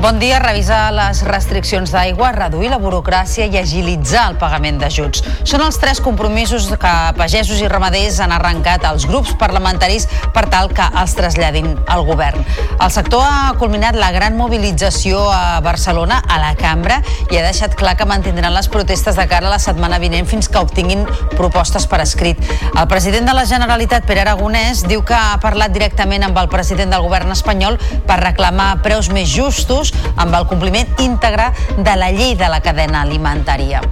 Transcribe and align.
Bon 0.00 0.16
dia. 0.18 0.38
Revisar 0.40 0.94
les 0.96 1.18
restriccions 1.28 1.90
d'aigua, 1.92 2.30
reduir 2.32 2.70
la 2.72 2.78
burocràcia 2.80 3.44
i 3.44 3.58
agilitzar 3.60 4.22
el 4.30 4.38
pagament 4.40 4.78
d'ajuts. 4.80 5.20
Són 5.44 5.60
els 5.60 5.76
tres 5.76 6.00
compromisos 6.00 6.70
que 6.80 6.92
pagesos 7.18 7.60
i 7.60 7.68
ramaders 7.68 8.16
han 8.24 8.32
arrencat 8.32 8.86
als 8.88 9.04
grups 9.04 9.34
parlamentaris 9.36 10.06
per 10.32 10.46
tal 10.48 10.70
que 10.72 10.86
els 11.02 11.12
traslladin 11.18 11.74
al 11.84 12.06
govern. 12.08 12.40
El 12.80 12.88
sector 12.94 13.20
ha 13.20 13.52
culminat 13.60 13.98
la 14.00 14.08
gran 14.14 14.38
mobilització 14.40 15.20
a 15.28 15.60
Barcelona, 15.60 16.22
a 16.24 16.40
la 16.40 16.54
cambra, 16.56 17.02
i 17.28 17.36
ha 17.36 17.44
deixat 17.44 17.76
clar 17.76 17.92
que 18.00 18.08
mantindran 18.08 18.56
les 18.56 18.70
protestes 18.72 19.20
de 19.20 19.28
cara 19.28 19.50
a 19.50 19.52
la 19.52 19.60
setmana 19.60 20.00
vinent 20.00 20.24
fins 20.24 20.48
que 20.48 20.64
obtinguin 20.64 21.04
propostes 21.36 21.84
per 21.84 22.00
escrit. 22.00 22.40
El 22.72 22.88
president 22.88 23.28
de 23.28 23.36
la 23.36 23.44
Generalitat, 23.44 24.08
Pere 24.08 24.24
Aragonès, 24.24 24.86
diu 24.88 25.04
que 25.04 25.18
ha 25.18 25.36
parlat 25.44 25.76
directament 25.76 26.24
amb 26.24 26.40
el 26.40 26.48
president 26.48 26.96
del 26.96 27.04
govern 27.04 27.36
espanyol 27.36 27.76
per 28.08 28.22
reclamar 28.24 28.72
preus 28.80 29.12
més 29.12 29.28
justos 29.28 29.89
amb 30.16 30.34
el 30.34 30.46
compliment 30.50 30.88
íntegre 30.98 31.50
de 31.78 31.96
la 31.96 32.10
llei 32.14 32.36
de 32.36 32.48
la 32.50 32.60
cadena 32.64 33.02
alimentària. 33.02 33.82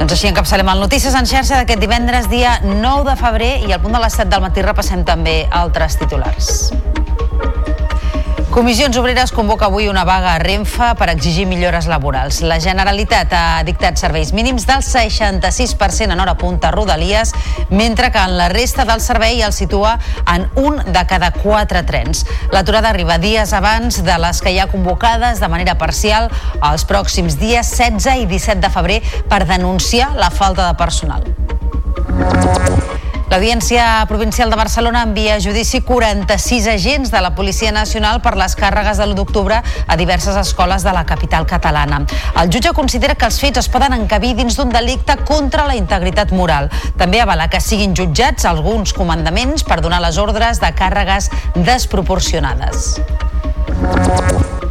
Doncs 0.00 0.14
així 0.14 0.30
encapçalem 0.30 0.70
el 0.72 0.80
Notícies 0.80 1.16
en 1.18 1.28
xarxa 1.28 1.58
d'aquest 1.60 1.82
divendres, 1.82 2.30
dia 2.32 2.56
9 2.64 3.04
de 3.10 3.16
febrer, 3.20 3.52
i 3.68 3.74
al 3.76 3.82
punt 3.84 3.92
de 3.98 4.00
les 4.00 4.16
7 4.16 4.30
del 4.32 4.46
matí 4.46 4.64
repassem 4.64 5.04
també 5.04 5.42
altres 5.50 5.98
titulars. 6.00 6.70
Comissions 8.50 8.96
Obreres 8.98 9.30
convoca 9.30 9.66
avui 9.66 9.86
una 9.86 10.02
vaga 10.02 10.32
a 10.34 10.38
Renfe 10.42 10.88
per 10.98 11.06
exigir 11.12 11.44
millores 11.46 11.86
laborals. 11.86 12.40
La 12.42 12.56
Generalitat 12.58 13.30
ha 13.30 13.62
dictat 13.62 14.00
serveis 14.00 14.32
mínims 14.34 14.64
del 14.66 14.82
66% 14.82 16.10
en 16.10 16.18
hora 16.18 16.34
punta 16.34 16.68
a 16.68 16.72
Rodalies, 16.74 17.30
mentre 17.70 18.10
que 18.10 18.18
en 18.18 18.34
la 18.36 18.48
resta 18.50 18.84
del 18.84 19.00
servei 19.00 19.38
el 19.46 19.54
situa 19.54 20.00
en 20.26 20.48
un 20.58 20.82
de 20.82 21.04
cada 21.06 21.30
quatre 21.30 21.84
trens. 21.86 22.24
L'aturada 22.50 22.90
arriba 22.90 23.20
dies 23.22 23.54
abans 23.54 24.02
de 24.02 24.18
les 24.18 24.42
que 24.42 24.50
hi 24.50 24.58
ha 24.58 24.66
convocades 24.66 25.38
de 25.38 25.48
manera 25.48 25.78
parcial 25.78 26.26
els 26.58 26.88
pròxims 26.90 27.38
dies 27.38 27.70
16 27.78 28.24
i 28.24 28.26
17 28.26 28.58
de 28.66 28.74
febrer 28.74 28.98
per 29.30 29.44
denunciar 29.46 30.16
la 30.18 30.34
falta 30.34 30.66
de 30.66 30.74
personal. 30.74 31.22
L'Audiència 33.30 34.04
Provincial 34.10 34.50
de 34.50 34.56
Barcelona 34.58 35.04
envia 35.06 35.36
a 35.36 35.40
judici 35.40 35.78
46 35.86 36.66
agents 36.66 37.12
de 37.12 37.20
la 37.22 37.30
Policia 37.36 37.70
Nacional 37.70 38.18
per 38.24 38.32
les 38.34 38.56
càrregues 38.58 38.98
de 38.98 39.06
l'1 39.06 39.14
d'octubre 39.20 39.60
a 39.62 39.96
diverses 39.96 40.34
escoles 40.34 40.82
de 40.82 40.90
la 40.90 41.04
capital 41.06 41.46
catalana. 41.46 42.00
El 42.42 42.50
jutge 42.50 42.74
considera 42.74 43.14
que 43.14 43.30
els 43.30 43.38
fets 43.38 43.62
es 43.62 43.70
poden 43.70 43.94
encabir 43.94 44.34
dins 44.34 44.58
d'un 44.58 44.74
delicte 44.74 45.14
contra 45.22 45.68
la 45.70 45.78
integritat 45.78 46.34
moral. 46.34 46.72
També 46.98 47.22
avala 47.22 47.46
que 47.46 47.62
siguin 47.62 47.94
jutjats 47.94 48.50
alguns 48.50 48.92
comandaments 48.92 49.62
per 49.62 49.78
donar 49.78 50.02
les 50.02 50.18
ordres 50.18 50.58
de 50.58 50.74
càrregues 50.74 51.30
desproporcionades. 51.54 52.96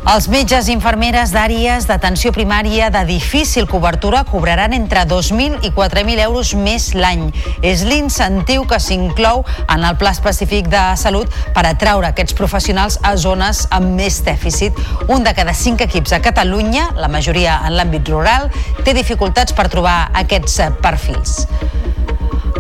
Els 0.10 0.26
metges 0.26 0.66
i 0.66 0.74
infermeres 0.74 1.30
d'àrees 1.36 1.86
d'atenció 1.86 2.32
primària 2.34 2.88
de 2.90 3.04
difícil 3.06 3.68
cobertura 3.70 4.24
cobraran 4.26 4.74
entre 4.74 5.04
2.000 5.06 5.60
i 5.68 5.70
4.000 5.76 6.24
euros 6.24 6.56
més 6.58 6.88
l'any. 6.98 7.28
És 7.62 7.84
l'incentiu 7.86 8.66
que 8.66 8.80
s'inclou 8.82 9.44
en 9.68 9.86
el 9.86 10.00
Pla 10.02 10.16
Específic 10.18 10.72
de 10.74 10.82
Salut 10.98 11.30
per 11.54 11.68
atraure 11.70 12.10
aquests 12.10 12.34
professionals 12.34 12.98
a 13.06 13.14
zones 13.22 13.68
amb 13.70 13.94
més 14.02 14.18
dèficit. 14.26 14.74
Un 15.14 15.22
de 15.22 15.36
cada 15.38 15.54
cinc 15.54 15.86
equips 15.86 16.18
a 16.18 16.23
Catalunya, 16.26 16.90
la 16.98 17.12
majoria 17.14 17.62
en 17.70 17.78
l'àmbit 17.78 18.10
rural, 18.10 18.50
té 18.82 18.98
dificultats 18.98 19.54
per 19.54 19.70
trobar 19.70 20.00
aquests 20.26 20.58
perfils. 20.82 21.44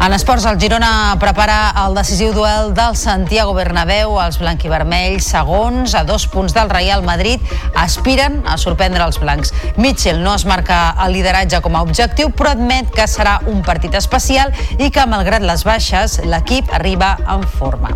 En 0.01 0.13
esports, 0.15 0.45
el 0.47 0.57
Girona 0.57 1.17
prepara 1.19 1.73
el 1.81 1.97
decisiu 1.97 2.31
duel 2.31 2.69
del 2.73 2.95
Santiago 2.95 3.51
Bernabéu. 3.53 4.13
Els 4.23 4.37
blanquivermells, 4.39 5.27
segons, 5.33 5.91
a 5.91 6.05
dos 6.07 6.23
punts 6.31 6.55
del 6.55 6.71
Real 6.71 7.03
Madrid, 7.03 7.43
aspiren 7.75 8.39
a 8.47 8.55
sorprendre 8.57 9.03
els 9.03 9.19
blancs. 9.19 9.51
Mitchell 9.75 10.23
no 10.23 10.37
es 10.39 10.47
marca 10.47 10.79
el 11.03 11.17
lideratge 11.17 11.59
com 11.65 11.75
a 11.75 11.83
objectiu, 11.83 12.31
però 12.31 12.55
admet 12.55 12.95
que 12.95 13.09
serà 13.11 13.41
un 13.51 13.59
partit 13.67 13.99
especial 13.99 14.55
i 14.79 14.87
que, 14.87 15.03
malgrat 15.03 15.43
les 15.43 15.67
baixes, 15.67 16.21
l'equip 16.23 16.71
arriba 16.79 17.17
en 17.27 17.43
forma. 17.59 17.91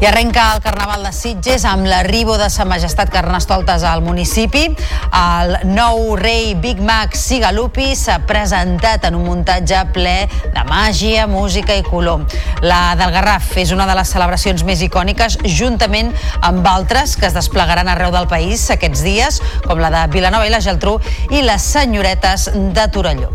I 0.00 0.06
arrenca 0.06 0.54
el 0.54 0.60
Carnaval 0.60 1.04
de 1.06 1.12
Sitges 1.14 1.64
amb 1.68 1.86
l'arribo 1.86 2.34
de 2.36 2.48
Sa 2.50 2.64
Majestat 2.66 3.12
Carnestoltes 3.14 3.84
al 3.86 4.02
municipi. 4.02 4.64
El 5.14 5.54
nou 5.70 6.16
rei 6.18 6.54
Big 6.58 6.80
Mac 6.82 7.14
Sigalupi 7.16 7.92
s'ha 7.96 8.18
presentat 8.26 9.06
en 9.08 9.14
un 9.18 9.24
muntatge 9.28 9.84
ple 9.94 10.16
de 10.44 10.64
màgia, 10.68 11.28
música 11.30 11.76
i 11.78 11.84
color. 11.86 12.26
La 12.66 12.96
del 12.98 13.14
Garraf 13.14 13.54
és 13.62 13.72
una 13.76 13.86
de 13.86 13.94
les 13.96 14.10
celebracions 14.16 14.66
més 14.66 14.82
icòniques, 14.84 15.38
juntament 15.46 16.10
amb 16.42 16.66
altres 16.66 17.14
que 17.16 17.30
es 17.30 17.36
desplegaran 17.38 17.88
arreu 17.88 18.12
del 18.14 18.28
país 18.30 18.66
aquests 18.74 19.06
dies, 19.06 19.40
com 19.68 19.78
la 19.80 19.92
de 19.94 20.06
Vilanova 20.12 20.50
i 20.50 20.52
la 20.52 20.62
Geltrú 20.64 20.98
i 21.30 21.46
les 21.46 21.70
senyoretes 21.76 22.50
de 22.54 22.90
Torelló. 22.90 23.30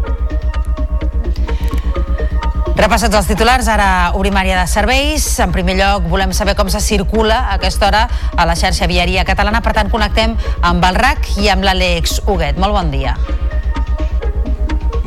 Repassats 2.79 3.17
els 3.17 3.27
titulars, 3.27 3.67
ara 3.67 4.13
obrim 4.15 4.37
àrea 4.39 4.61
de 4.61 4.67
serveis. 4.71 5.25
En 5.43 5.51
primer 5.51 5.75
lloc, 5.75 6.05
volem 6.07 6.31
saber 6.31 6.53
com 6.55 6.69
se 6.71 6.79
circula 6.79 7.41
a 7.41 7.57
aquesta 7.57 7.89
hora 7.89 8.05
a 8.37 8.45
la 8.47 8.55
xarxa 8.55 8.87
viària 8.87 9.25
catalana. 9.27 9.59
Per 9.59 9.73
tant, 9.75 9.91
connectem 9.91 10.37
amb 10.63 10.87
el 10.87 10.95
RAC 10.95 11.27
i 11.43 11.51
amb 11.51 11.67
l'Àlex 11.67 12.21
Huguet. 12.23 12.55
Molt 12.55 12.77
bon 12.77 12.87
dia. 12.95 13.17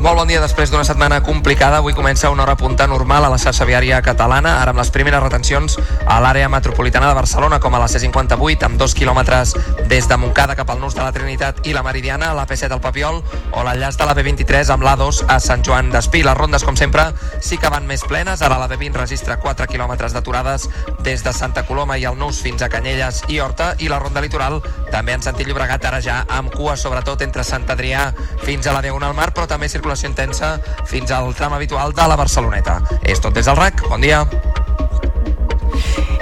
Molt 0.03 0.17
bon 0.19 0.27
dia. 0.27 0.41
Després 0.43 0.67
d'una 0.67 0.83
setmana 0.83 1.21
complicada, 1.23 1.77
avui 1.79 1.93
comença 1.95 2.27
una 2.29 2.43
hora 2.43 2.57
punta 2.59 2.83
normal 2.91 3.23
a 3.23 3.29
la 3.31 3.37
xarxa 3.39 3.63
viària 3.63 4.01
catalana, 4.03 4.57
ara 4.59 4.73
amb 4.73 4.81
les 4.81 4.89
primeres 4.91 5.21
retencions 5.23 5.77
a 6.03 6.17
l'àrea 6.19 6.49
metropolitana 6.51 7.07
de 7.07 7.15
Barcelona, 7.15 7.61
com 7.63 7.71
a 7.71 7.79
la 7.79 7.87
C58, 7.87 8.65
amb 8.67 8.75
dos 8.81 8.91
quilòmetres 8.99 9.53
des 9.87 10.09
de 10.11 10.17
Montcada 10.19 10.57
cap 10.59 10.73
al 10.73 10.81
Nus 10.81 10.97
de 10.97 11.05
la 11.05 11.13
Trinitat 11.15 11.61
i 11.63 11.71
la 11.71 11.85
Meridiana, 11.87 12.31
a 12.31 12.35
la 12.35 12.43
P7 12.45 12.75
al 12.75 12.81
Papiol, 12.83 13.21
o 13.53 13.63
l'enllaç 13.63 13.95
de 13.95 14.09
la 14.09 14.15
B23 14.17 14.73
amb 14.75 14.83
l'A2 14.83 15.21
a 15.31 15.39
Sant 15.39 15.63
Joan 15.63 15.93
d'Espí. 15.95 16.25
Les 16.27 16.35
rondes, 16.35 16.67
com 16.67 16.75
sempre, 16.75 17.07
sí 17.39 17.55
que 17.55 17.71
van 17.71 17.87
més 17.87 18.03
plenes. 18.03 18.43
Ara 18.43 18.59
la 18.59 18.67
B20 18.67 18.99
registra 18.99 19.39
4 19.39 19.69
quilòmetres 19.71 20.11
d'aturades 20.11 20.67
des 20.99 21.23
de 21.23 21.31
Santa 21.31 21.63
Coloma 21.63 21.95
i 21.95 22.03
el 22.03 22.19
Nus 22.19 22.41
fins 22.43 22.59
a 22.61 22.67
Canyelles 22.67 23.23
i 23.29 23.39
Horta, 23.39 23.77
i 23.79 23.87
la 23.87 24.03
ronda 24.03 24.19
litoral 24.19 24.59
també 24.91 25.15
en 25.15 25.23
sentit 25.23 25.47
Llobregat, 25.47 25.87
ara 25.87 26.03
ja 26.03 26.19
amb 26.27 26.51
cua, 26.51 26.75
sobretot 26.75 27.23
entre 27.23 27.47
Sant 27.47 27.71
Adrià 27.71 28.09
fins 28.43 28.67
a 28.67 28.75
la 28.75 28.83
Diagonal 28.83 29.15
Mar, 29.15 29.31
però 29.31 29.47
també 29.47 29.71
circulació 29.95 30.09
intensa 30.09 30.59
fins 30.89 31.11
al 31.11 31.33
tram 31.37 31.53
habitual 31.53 31.93
de 31.93 32.07
la 32.07 32.17
Barceloneta. 32.17 32.81
És 33.03 33.21
tot 33.21 33.33
des 33.33 33.45
del 33.45 33.57
RAC. 33.57 33.87
Bon 33.89 34.01
dia. 34.01 34.25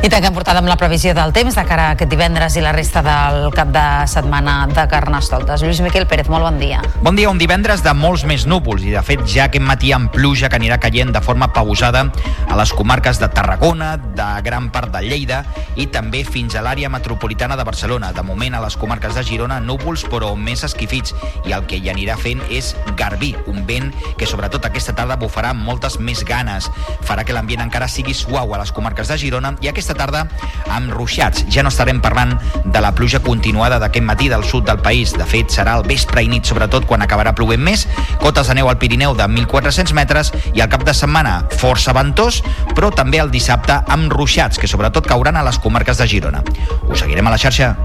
I 0.02 0.10
tanquem 0.10 0.34
portada 0.34 0.58
amb 0.58 0.66
la 0.66 0.80
previsió 0.82 1.12
del 1.14 1.30
temps 1.30 1.54
de 1.54 1.62
cara 1.70 1.92
a 1.92 1.94
aquest 1.94 2.10
divendres 2.10 2.56
i 2.58 2.62
la 2.66 2.72
resta 2.74 3.04
del 3.06 3.52
cap 3.54 3.70
de 3.70 3.84
setmana 4.10 4.64
de 4.66 4.88
Carnestoltes. 4.90 5.62
Lluís 5.62 5.78
Miquel 5.86 6.08
Pérez, 6.10 6.26
molt 6.26 6.42
bon 6.42 6.58
dia. 6.58 6.80
Bon 7.06 7.14
dia, 7.14 7.30
un 7.30 7.38
divendres 7.38 7.84
de 7.86 7.94
molts 7.94 8.24
més 8.26 8.48
núvols 8.50 8.82
i 8.82 8.96
de 8.96 9.04
fet 9.06 9.22
ja 9.30 9.46
aquest 9.46 9.62
matí 9.62 9.92
amb 9.94 10.10
pluja 10.10 10.50
que 10.50 10.58
anirà 10.58 10.80
caient 10.82 11.14
de 11.14 11.22
forma 11.22 11.52
pausada 11.54 12.08
a 12.50 12.58
les 12.58 12.74
comarques 12.74 13.20
de 13.22 13.30
Tarragona, 13.30 13.92
de 14.02 14.30
gran 14.42 14.72
part 14.74 14.90
de 14.90 15.04
Lleida 15.06 15.44
i 15.78 15.86
també 15.94 16.24
fins 16.26 16.58
a 16.58 16.66
l'àrea 16.66 16.90
metropolitana 16.90 17.60
de 17.60 17.68
Barcelona. 17.70 18.10
De 18.10 18.26
moment 18.26 18.58
a 18.58 18.64
les 18.66 18.80
comarques 18.82 19.14
de 19.14 19.26
Girona 19.28 19.60
núvols 19.62 20.08
però 20.10 20.34
més 20.34 20.66
esquifits 20.66 21.14
i 21.46 21.54
el 21.54 21.70
que 21.70 21.78
hi 21.78 21.94
anirà 21.94 22.18
fent 22.18 22.42
és 22.50 22.74
garbí, 22.98 23.36
un 23.46 23.68
vent 23.70 23.94
que 24.18 24.26
sobretot 24.26 24.66
aquesta 24.66 24.98
tarda 24.98 25.22
bufarà 25.22 25.54
moltes 25.54 26.02
més 26.02 26.26
ganes. 26.26 26.74
Farà 27.06 27.22
que 27.22 27.38
l'ambient 27.38 27.62
encara 27.70 27.86
sigui 27.86 28.18
suau 28.18 28.58
a 28.58 28.64
les 28.66 28.74
comarques 28.74 29.14
de 29.14 29.22
Girona 29.22 29.54
i 29.62 29.70
aquesta 29.70 29.91
tarda 29.98 30.26
amb 30.72 30.92
ruixats. 30.94 31.46
Ja 31.52 31.64
no 31.64 31.72
estarem 31.72 32.02
parlant 32.02 32.38
de 32.66 32.82
la 32.84 32.94
pluja 32.96 33.22
continuada 33.24 33.80
d'aquest 33.82 34.06
matí 34.06 34.30
del 34.32 34.46
sud 34.48 34.66
del 34.68 34.80
país. 34.84 35.14
De 35.18 35.26
fet, 35.28 35.52
serà 35.52 35.78
el 35.80 35.88
vespre 35.88 36.24
i 36.24 36.30
nit, 36.32 36.48
sobretot 36.48 36.88
quan 36.90 37.04
acabarà 37.04 37.36
plovent 37.38 37.64
més. 37.64 37.88
Cotes 38.22 38.48
de 38.48 38.58
neu 38.58 38.70
al 38.70 38.80
Pirineu 38.82 39.16
de 39.18 39.28
1.400 39.28 39.96
metres 39.98 40.32
i 40.54 40.62
al 40.62 40.72
cap 40.72 40.86
de 40.88 40.96
setmana 40.96 41.42
força 41.60 41.96
ventós, 41.98 42.42
però 42.76 42.92
també 42.96 43.22
el 43.24 43.32
dissabte 43.34 43.82
amb 43.92 44.12
ruixats, 44.14 44.60
que 44.60 44.70
sobretot 44.70 45.08
cauran 45.08 45.38
a 45.38 45.46
les 45.48 45.60
comarques 45.60 45.98
de 46.02 46.08
Girona. 46.08 46.44
Us 46.90 47.04
seguirem 47.04 47.28
a 47.28 47.36
la 47.36 47.42
xarxa. 47.42 47.76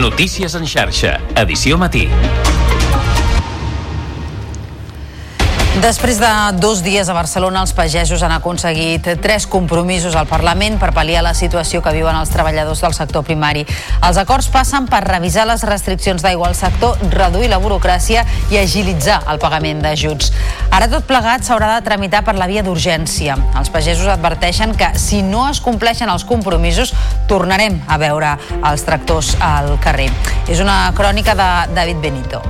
Notícies 0.00 0.54
en 0.54 0.66
xarxa, 0.66 1.18
edició 1.36 1.76
matí. 1.76 2.08
Després 5.78 6.18
de 6.18 6.28
dos 6.58 6.82
dies 6.82 7.08
a 7.08 7.14
Barcelona, 7.14 7.60
els 7.62 7.70
pagesos 7.72 8.24
han 8.26 8.32
aconseguit 8.34 9.06
tres 9.22 9.46
compromisos 9.46 10.16
al 10.18 10.26
Parlament 10.26 10.80
per 10.82 10.90
pal·liar 10.90 11.22
la 11.22 11.30
situació 11.32 11.78
que 11.80 11.92
viuen 11.94 12.16
els 12.18 12.32
treballadors 12.34 12.82
del 12.82 12.96
sector 12.96 13.22
primari. 13.24 13.62
Els 14.02 14.18
acords 14.18 14.50
passen 14.50 14.88
per 14.90 15.04
revisar 15.06 15.46
les 15.46 15.62
restriccions 15.62 16.24
d'aigua 16.26 16.48
al 16.50 16.56
sector, 16.58 16.98
reduir 17.14 17.52
la 17.52 17.60
burocràcia 17.62 18.26
i 18.50 18.58
agilitzar 18.58 19.20
el 19.30 19.38
pagament 19.38 19.80
d'ajuts. 19.84 20.32
Ara 20.74 20.90
tot 20.90 21.06
plegat 21.06 21.46
s'haurà 21.46 21.76
de 21.76 21.86
tramitar 21.86 22.24
per 22.26 22.34
la 22.34 22.50
via 22.50 22.66
d'urgència. 22.66 23.38
Els 23.56 23.70
pagesos 23.70 24.10
adverteixen 24.10 24.74
que 24.74 24.90
si 24.98 25.22
no 25.22 25.46
es 25.48 25.62
compleixen 25.62 26.10
els 26.10 26.26
compromisos, 26.26 26.92
tornarem 27.30 27.78
a 27.86 27.96
veure 28.02 28.34
els 28.58 28.84
tractors 28.84 29.36
al 29.38 29.78
carrer. 29.78 30.10
És 30.50 30.58
una 30.58 30.90
crònica 30.98 31.38
de 31.38 31.52
David 31.78 32.02
Benito. 32.02 32.42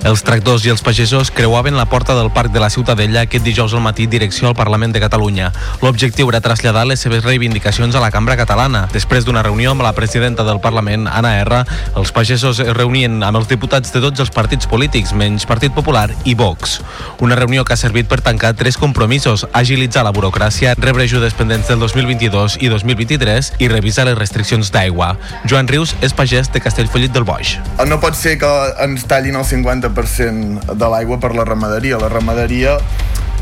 Els 0.00 0.22
tractors 0.24 0.64
i 0.64 0.70
els 0.72 0.80
pagesos 0.80 1.28
creuaven 1.28 1.76
la 1.76 1.84
porta 1.84 2.14
del 2.16 2.30
Parc 2.32 2.54
de 2.54 2.60
la 2.62 2.70
Ciutadella 2.72 3.26
aquest 3.26 3.44
dijous 3.44 3.74
al 3.76 3.82
matí 3.84 4.06
direcció 4.08 4.48
al 4.48 4.54
Parlament 4.56 4.94
de 4.94 5.00
Catalunya. 5.02 5.50
L'objectiu 5.82 6.30
era 6.32 6.40
traslladar 6.40 6.86
les 6.88 7.02
seves 7.04 7.20
reivindicacions 7.22 7.94
a 7.94 8.00
la 8.00 8.08
cambra 8.10 8.38
catalana. 8.40 8.86
Després 8.94 9.26
d'una 9.28 9.42
reunió 9.44 9.74
amb 9.74 9.84
la 9.84 9.92
presidenta 9.92 10.46
del 10.48 10.60
Parlament, 10.64 11.04
Anna 11.04 11.34
R, 11.42 11.58
els 12.00 12.12
pagesos 12.16 12.62
es 12.64 12.72
reunien 12.78 13.18
amb 13.22 13.42
els 13.42 13.50
diputats 13.50 13.92
de 13.92 14.00
tots 14.00 14.24
els 14.24 14.32
partits 14.32 14.70
polítics, 14.70 15.12
menys 15.12 15.44
Partit 15.44 15.76
Popular 15.76 16.08
i 16.24 16.34
Vox. 16.34 16.78
Una 17.20 17.36
reunió 17.36 17.66
que 17.68 17.76
ha 17.76 17.80
servit 17.80 18.08
per 18.08 18.22
tancar 18.24 18.54
tres 18.56 18.80
compromisos, 18.80 19.46
agilitzar 19.52 20.06
la 20.08 20.14
burocràcia, 20.16 20.74
rebre 20.80 21.04
ajudes 21.04 21.36
pendents 21.36 21.68
del 21.68 21.84
2022 21.84 22.56
i 22.64 22.72
2023 22.72 23.52
i 23.60 23.68
revisar 23.68 24.08
les 24.08 24.16
restriccions 24.16 24.72
d'aigua. 24.72 25.12
Joan 25.44 25.68
Rius 25.68 25.92
és 26.00 26.16
pagès 26.16 26.48
de 26.48 26.64
Castellfollit 26.64 27.12
del 27.12 27.28
Boix. 27.28 27.58
No 27.84 28.00
pot 28.00 28.16
ser 28.16 28.38
que 28.40 28.50
ens 28.80 29.04
tallin 29.04 29.36
el 29.36 29.44
50 29.44 29.89
50% 29.90 30.74
de 30.74 30.88
l'aigua 30.88 31.18
per 31.18 31.34
la 31.34 31.44
ramaderia. 31.44 31.98
La 31.98 32.08
ramaderia 32.08 32.76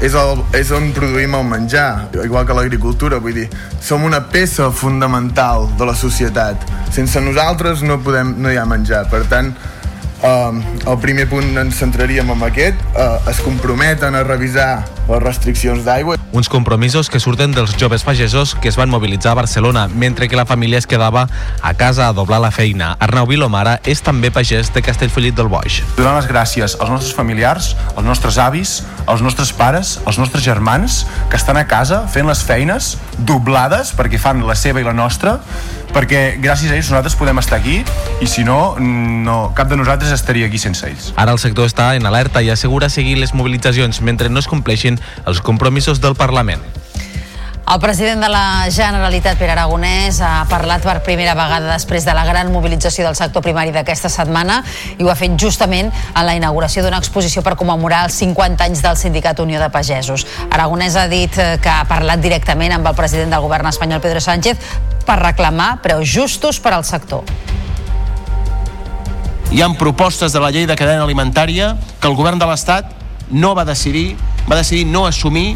és, 0.01 0.15
el, 0.15 0.43
és 0.55 0.71
on 0.75 0.91
produïm 0.95 1.35
el 1.39 1.47
menjar, 1.49 2.09
igual 2.25 2.47
que 2.47 2.57
l'agricultura, 2.57 3.19
vull 3.23 3.35
dir, 3.35 3.49
som 3.83 4.05
una 4.07 4.21
peça 4.31 4.71
fundamental 4.71 5.69
de 5.79 5.89
la 5.89 5.97
societat. 5.99 6.69
Sense 6.95 7.21
nosaltres 7.21 7.83
no, 7.83 7.99
podem, 8.05 8.37
no 8.43 8.53
hi 8.53 8.59
ha 8.61 8.67
menjar, 8.69 9.05
per 9.11 9.25
tant, 9.31 9.53
Uh, 10.19 10.59
el 10.91 10.99
primer 10.99 11.29
punt 11.31 11.55
ens 11.61 11.79
centraríem 11.79 12.31
en 12.35 12.41
aquest, 12.43 12.81
uh, 12.99 13.21
es 13.31 13.39
comprometen 13.45 14.17
a 14.19 14.25
revisar 14.27 14.83
les 15.09 15.23
restriccions 15.23 15.85
d'aigua. 15.87 16.17
Uns 16.35 16.51
compromisos 16.51 17.09
que 17.09 17.21
surten 17.23 17.55
dels 17.55 17.77
joves 17.79 18.03
pagesos 18.05 18.57
que 18.59 18.69
es 18.69 18.77
van 18.77 18.91
mobilitzar 18.91 19.33
a 19.33 19.39
Barcelona, 19.39 19.87
mentre 19.89 20.29
que 20.29 20.37
la 20.37 20.45
família 20.45 20.79
es 20.79 20.87
quedava 20.87 21.29
a 21.63 21.75
casa 21.75 22.09
a 22.09 22.13
doblar 22.13 22.41
la 22.43 22.51
feina. 22.51 22.97
Arnau 22.99 23.29
Vilomara 23.31 23.79
és 23.87 24.03
també 24.03 24.33
pagès 24.35 24.73
de 24.75 24.83
Castellfollit 24.83 25.39
del 25.39 25.49
Boix. 25.49 25.81
Donar 25.97 26.17
les 26.19 26.29
gràcies 26.29 26.75
als 26.75 26.91
nostres 26.91 27.15
familiars, 27.15 27.75
als 27.95 28.05
nostres 28.05 28.39
avis, 28.43 28.83
als 29.07 29.23
nostres 29.23 29.55
pares, 29.55 30.01
als 30.05 30.19
nostres 30.19 30.43
germans, 30.45 31.05
que 31.31 31.39
estan 31.39 31.57
a 31.57 31.69
casa 31.71 32.03
fent 32.11 32.27
les 32.27 32.43
feines 32.43 32.97
doblades, 33.19 33.95
perquè 33.95 34.19
fan 34.19 34.43
la 34.47 34.59
seva 34.59 34.83
i 34.83 34.87
la 34.87 34.97
nostra, 34.97 35.39
perquè 35.95 36.39
gràcies 36.43 36.73
a 36.73 36.77
ells 36.79 36.91
nosaltres 36.91 37.17
podem 37.19 37.41
estar 37.43 37.59
aquí 37.59 37.81
i 38.21 38.29
si 38.31 38.45
no, 38.47 38.77
no 38.79 39.53
cap 39.59 39.71
de 39.71 39.79
nosaltres 39.81 40.13
estaria 40.15 40.47
aquí 40.47 40.61
sense 40.61 40.87
ells. 40.89 41.13
Ara 41.17 41.35
el 41.35 41.43
sector 41.43 41.69
està 41.69 41.95
en 41.99 42.07
alerta 42.09 42.43
i 42.43 42.51
assegura 42.55 42.91
seguir 42.93 43.19
les 43.19 43.35
mobilitzacions 43.35 44.03
mentre 44.03 44.29
no 44.29 44.43
es 44.43 44.51
compleixin 44.51 45.01
els 45.27 45.43
compromisos 45.45 46.03
del 46.05 46.17
Parlament. 46.19 46.63
El 47.69 47.81
president 47.81 48.23
de 48.25 48.29
la 48.33 48.71
Generalitat, 48.73 49.37
Pere 49.37 49.53
Aragonès, 49.53 50.23
ha 50.25 50.47
parlat 50.49 50.81
per 50.81 51.03
primera 51.05 51.35
vegada 51.37 51.69
després 51.69 52.07
de 52.07 52.15
la 52.17 52.23
gran 52.25 52.49
mobilització 52.49 53.05
del 53.05 53.17
sector 53.19 53.43
primari 53.45 53.75
d'aquesta 53.75 54.09
setmana 54.09 54.63
i 54.97 55.05
ho 55.05 55.11
ha 55.13 55.17
fet 55.19 55.35
justament 55.37 55.91
en 55.93 56.25
la 56.25 56.33
inauguració 56.39 56.81
d'una 56.81 56.97
exposició 56.97 57.43
per 57.45 57.59
commemorar 57.61 58.07
els 58.07 58.17
50 58.23 58.65
anys 58.65 58.81
del 58.87 58.97
Sindicat 58.97 59.43
Unió 59.45 59.61
de 59.61 59.69
Pagesos. 59.69 60.25
Aragonès 60.49 60.97
ha 60.97 61.05
dit 61.13 61.37
eh, 61.37 61.59
que 61.61 61.69
ha 61.69 61.85
parlat 61.91 62.25
directament 62.25 62.73
amb 62.79 62.89
el 62.89 62.97
president 62.97 63.37
del 63.37 63.45
govern 63.45 63.69
espanyol, 63.69 64.01
Pedro 64.01 64.25
Sánchez, 64.25 64.65
per 65.05 65.19
reclamar 65.21 65.83
preus 65.85 66.09
justos 66.09 66.63
per 66.65 66.73
al 66.73 66.89
sector. 66.89 67.21
Hi 69.53 69.61
han 69.61 69.77
propostes 69.77 70.33
de 70.33 70.41
la 70.41 70.49
llei 70.57 70.65
de 70.65 70.77
cadena 70.77 71.05
alimentària 71.05 71.75
que 72.01 72.09
el 72.09 72.17
govern 72.17 72.41
de 72.41 72.49
l'Estat 72.49 72.97
no 73.29 73.53
va 73.53 73.69
decidir, 73.69 74.15
va 74.49 74.57
decidir 74.57 74.89
no 74.89 75.05
assumir 75.05 75.51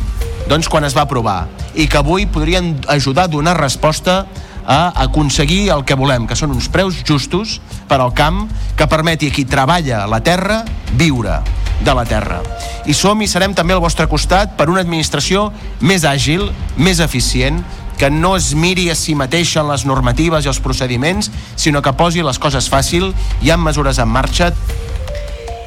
doncs, 0.45 0.69
quan 0.69 0.85
es 0.85 0.93
va 0.93 1.09
aprovar 1.09 1.62
i 1.75 1.89
que 1.89 2.01
avui 2.01 2.27
podrien 2.27 2.75
ajudar 2.89 3.29
a 3.29 3.33
donar 3.33 3.59
resposta 3.61 4.27
a 4.67 4.93
aconseguir 5.03 5.71
el 5.75 5.85
que 5.85 5.99
volem, 5.99 6.27
que 6.31 6.39
són 6.39 6.55
uns 6.55 6.69
preus 6.71 7.01
justos 7.07 7.59
per 7.91 7.99
al 8.01 8.15
camp 8.15 8.45
que 8.79 8.87
permeti 8.87 9.31
a 9.31 9.35
qui 9.35 9.45
treballa 9.49 10.05
la 10.07 10.23
terra 10.23 10.63
viure 10.95 11.41
de 11.83 11.95
la 11.95 12.05
terra. 12.07 12.41
I 12.87 12.95
som 12.95 13.21
i 13.23 13.29
serem 13.29 13.57
també 13.59 13.75
al 13.75 13.83
vostre 13.83 14.07
costat 14.07 14.55
per 14.59 14.69
una 14.71 14.83
administració 14.85 15.51
més 15.83 16.07
àgil, 16.07 16.47
més 16.77 17.03
eficient, 17.03 17.63
que 17.99 18.11
no 18.11 18.37
es 18.37 18.53
miri 18.59 18.89
a 18.91 18.97
si 18.99 19.15
mateixa 19.15 19.61
en 19.63 19.69
les 19.71 19.85
normatives 19.87 20.47
i 20.47 20.51
els 20.51 20.63
procediments, 20.63 21.31
sinó 21.57 21.83
que 21.83 21.93
posi 21.95 22.23
les 22.23 22.39
coses 22.43 22.71
fàcil, 22.71 23.13
hi 23.43 23.51
ha 23.51 23.59
mesures 23.59 24.01
en 24.03 24.11
marxa 24.11 24.53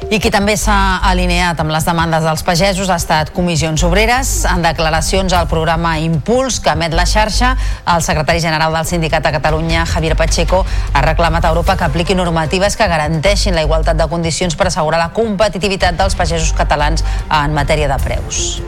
i 0.06 0.20
qui 0.22 0.30
també 0.30 0.54
s'ha 0.54 1.00
alineat 1.08 1.58
amb 1.58 1.72
les 1.74 1.86
demandes 1.86 2.22
dels 2.22 2.44
pagesos 2.46 2.90
ha 2.92 2.98
estat 3.00 3.32
Comissions 3.34 3.82
Obreres. 3.86 4.30
En 4.46 4.62
declaracions 4.62 5.34
al 5.34 5.48
programa 5.50 5.96
Impuls 5.98 6.60
que 6.62 6.70
emet 6.76 6.94
la 6.94 7.06
xarxa, 7.10 7.56
el 7.94 8.06
secretari 8.06 8.40
general 8.40 8.74
del 8.76 8.86
Sindicat 8.86 9.26
de 9.26 9.34
Catalunya, 9.34 9.84
Javier 9.86 10.14
Pacheco, 10.16 10.64
ha 10.92 11.02
reclamat 11.02 11.44
a 11.44 11.52
Europa 11.54 11.76
que 11.76 11.90
apliqui 11.90 12.14
normatives 12.14 12.78
que 12.78 12.86
garanteixin 12.86 13.58
la 13.58 13.66
igualtat 13.66 13.98
de 13.98 14.08
condicions 14.08 14.54
per 14.54 14.70
assegurar 14.70 15.02
la 15.02 15.12
competitivitat 15.12 15.98
dels 15.98 16.14
pagesos 16.14 16.54
catalans 16.54 17.04
en 17.26 17.54
matèria 17.54 17.90
de 17.90 18.02
preus. 18.04 18.60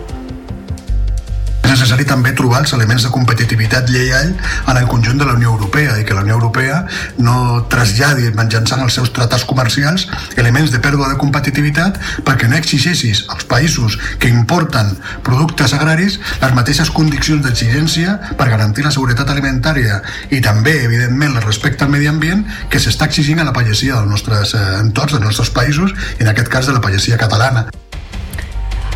És 1.69 1.75
necessari 1.75 2.07
també 2.09 2.31
trobar 2.33 2.63
els 2.63 2.71
elements 2.73 3.05
de 3.05 3.11
competitivitat 3.13 3.91
lleial 3.93 4.31
en 4.33 4.79
el 4.81 4.87
conjunt 4.89 5.19
de 5.21 5.27
la 5.29 5.35
Unió 5.37 5.51
Europea 5.53 5.99
i 6.01 6.05
que 6.09 6.15
la 6.17 6.23
Unió 6.25 6.39
Europea 6.39 6.79
no 7.21 7.67
traslladi 7.69 8.31
mitjançant 8.39 8.81
els 8.81 8.95
seus 8.97 9.11
tractats 9.13 9.45
comercials 9.45 10.07
elements 10.41 10.73
de 10.73 10.81
pèrdua 10.81 11.11
de 11.11 11.19
competitivitat 11.21 11.99
perquè 12.25 12.49
no 12.49 12.57
exigeixis 12.57 13.27
als 13.35 13.45
països 13.51 13.99
que 14.23 14.31
importen 14.33 14.95
productes 15.27 15.75
agraris 15.77 16.17
les 16.41 16.55
mateixes 16.57 16.89
condicions 16.97 17.45
d'exigència 17.45 18.15
per 18.39 18.49
garantir 18.49 18.87
la 18.87 18.95
seguretat 18.97 19.29
alimentària 19.35 19.99
i 20.33 20.41
també, 20.41 20.73
evidentment, 20.87 21.37
el 21.37 21.45
respecte 21.45 21.85
al 21.85 21.93
medi 21.93 22.09
ambient 22.09 22.47
que 22.73 22.81
s'està 22.81 23.11
exigint 23.13 23.45
a 23.45 23.47
la 23.51 23.53
pagesia 23.53 23.99
dels 23.99 24.09
nostres 24.15 24.57
eh, 24.57 24.65
entorns, 24.81 25.19
dels 25.19 25.29
nostres 25.29 25.53
països 25.53 25.93
i 26.17 26.25
en 26.25 26.33
aquest 26.33 26.49
cas 26.49 26.73
de 26.73 26.79
la 26.79 26.81
pagesia 26.81 27.21
catalana. 27.21 27.67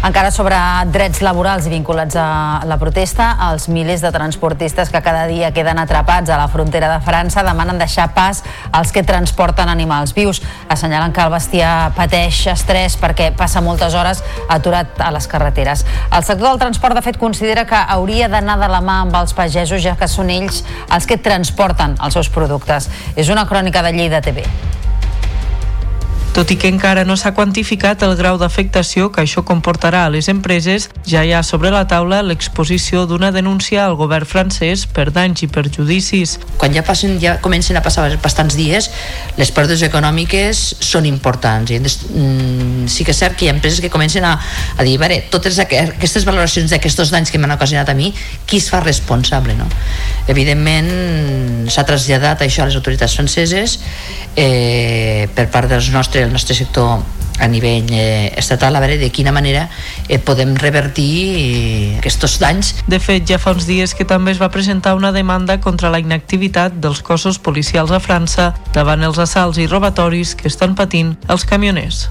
Encara 0.02 0.32
sobre 0.34 0.56
drets 0.90 1.20
laborals 1.22 1.68
vinculats 1.70 2.16
a 2.18 2.62
la 2.66 2.74
protesta, 2.74 3.36
els 3.46 3.68
milers 3.70 4.00
de 4.02 4.10
transportistes 4.10 4.90
que 4.90 4.98
cada 4.98 5.28
dia 5.30 5.52
queden 5.54 5.78
atrapats 5.78 6.26
a 6.26 6.40
la 6.40 6.48
frontera 6.50 6.88
de 6.90 6.98
França 7.06 7.44
demanen 7.46 7.78
deixar 7.78 8.08
pas 8.10 8.40
als 8.72 8.90
que 8.90 9.04
transporten 9.06 9.70
animals 9.70 10.10
vius. 10.16 10.42
Assenyalen 10.66 11.14
que 11.14 11.22
el 11.22 11.30
bestiar 11.30 11.92
pateix 11.94 12.42
estrès 12.50 12.98
perquè 12.98 13.30
passa 13.38 13.62
moltes 13.62 13.94
hores 13.94 14.24
aturat 14.50 14.98
a 14.98 15.14
les 15.14 15.30
carreteres. 15.30 15.86
El 16.10 16.26
sector 16.26 16.48
del 16.48 16.64
transport, 16.66 16.98
de 16.98 17.06
fet, 17.06 17.22
considera 17.22 17.62
que 17.64 17.78
hauria 17.78 18.26
d'anar 18.26 18.58
de 18.58 18.74
la 18.74 18.82
mà 18.82 19.04
amb 19.06 19.22
els 19.22 19.38
pagesos, 19.38 19.86
ja 19.86 19.94
que 19.94 20.10
són 20.10 20.34
ells 20.34 20.64
els 20.90 21.06
que 21.06 21.22
transporten 21.22 21.94
els 22.02 22.18
seus 22.18 22.26
productes. 22.26 22.90
És 23.14 23.30
una 23.30 23.46
crònica 23.46 23.86
de 23.86 23.94
Lleida 23.94 24.18
TV. 24.20 24.42
Tot 26.32 26.48
i 26.48 26.54
que 26.56 26.70
encara 26.72 27.02
no 27.04 27.12
s'ha 27.20 27.34
quantificat 27.36 28.00
el 28.06 28.14
grau 28.16 28.38
d'afectació 28.40 29.10
que 29.12 29.20
això 29.20 29.42
comportarà 29.44 30.06
a 30.06 30.12
les 30.14 30.30
empreses, 30.32 30.86
ja 31.04 31.20
hi 31.28 31.34
ha 31.36 31.42
sobre 31.44 31.68
la 31.74 31.82
taula 31.90 32.22
l'exposició 32.24 33.02
d'una 33.04 33.28
denúncia 33.34 33.82
al 33.84 33.98
govern 34.00 34.24
francès 34.24 34.86
per 34.88 35.10
danys 35.12 35.42
i 35.44 35.48
perjudicis. 35.52 36.38
Quan 36.56 36.72
ja, 36.72 36.80
passen, 36.88 37.18
ja 37.20 37.34
comencen 37.44 37.76
a 37.76 37.82
passar 37.84 38.06
bastants 38.24 38.56
dies, 38.56 38.88
les 39.36 39.52
pèrdues 39.52 39.84
econòmiques 39.84 40.62
són 40.80 41.04
importants. 41.10 41.68
I 41.68 41.82
mm, 41.82 42.88
sí 42.88 43.04
que 43.04 43.12
és 43.12 43.20
cert 43.20 43.36
que 43.36 43.44
hi 43.44 43.52
ha 43.52 43.56
empreses 43.58 43.84
que 43.84 43.92
comencen 43.92 44.24
a, 44.24 44.32
a 44.32 44.88
dir, 44.88 44.96
veure, 45.04 45.20
totes 45.28 45.60
aquestes 45.60 46.24
valoracions 46.24 46.72
d'aquests 46.72 47.12
danys 47.12 47.28
que 47.28 47.42
m'han 47.42 47.52
ocasionat 47.58 47.92
a 47.92 47.98
mi, 47.98 48.08
qui 48.48 48.62
es 48.62 48.70
fa 48.72 48.80
responsable? 48.80 49.52
No? 49.60 49.68
Evidentment, 50.32 51.68
s'ha 51.68 51.84
traslladat 51.84 52.48
això 52.48 52.64
a 52.64 52.70
les 52.72 52.80
autoritats 52.80 53.20
franceses 53.20 53.76
eh, 54.32 55.28
per 55.36 55.50
part 55.52 55.68
dels 55.68 55.92
nostres 55.92 56.21
el 56.22 56.32
nostre 56.32 56.54
sector 56.54 57.02
a 57.38 57.48
nivell 57.48 57.88
eh, 57.90 58.32
estatal 58.36 58.76
a 58.76 58.80
veure 58.80 58.98
de 58.98 59.10
quina 59.10 59.32
manera 59.32 59.68
eh, 60.08 60.18
podem 60.18 60.54
revertir 60.56 61.14
eh, 61.34 61.98
aquests 61.98 62.38
danys. 62.42 62.74
De 62.86 63.00
fet, 63.02 63.26
ja 63.28 63.40
fa 63.42 63.54
uns 63.56 63.66
dies 63.66 63.96
que 63.98 64.06
també 64.08 64.34
es 64.34 64.40
va 64.42 64.52
presentar 64.54 64.94
una 64.94 65.12
demanda 65.12 65.58
contra 65.60 65.90
la 65.90 66.00
inactivitat 66.02 66.78
dels 66.82 67.02
cossos 67.02 67.38
policials 67.42 67.90
a 67.90 68.00
França 68.00 68.52
davant 68.72 69.02
els 69.02 69.18
assalts 69.18 69.58
i 69.58 69.66
robatoris 69.66 70.36
que 70.36 70.48
estan 70.48 70.76
patint 70.78 71.16
els 71.28 71.48
camioners. 71.48 72.06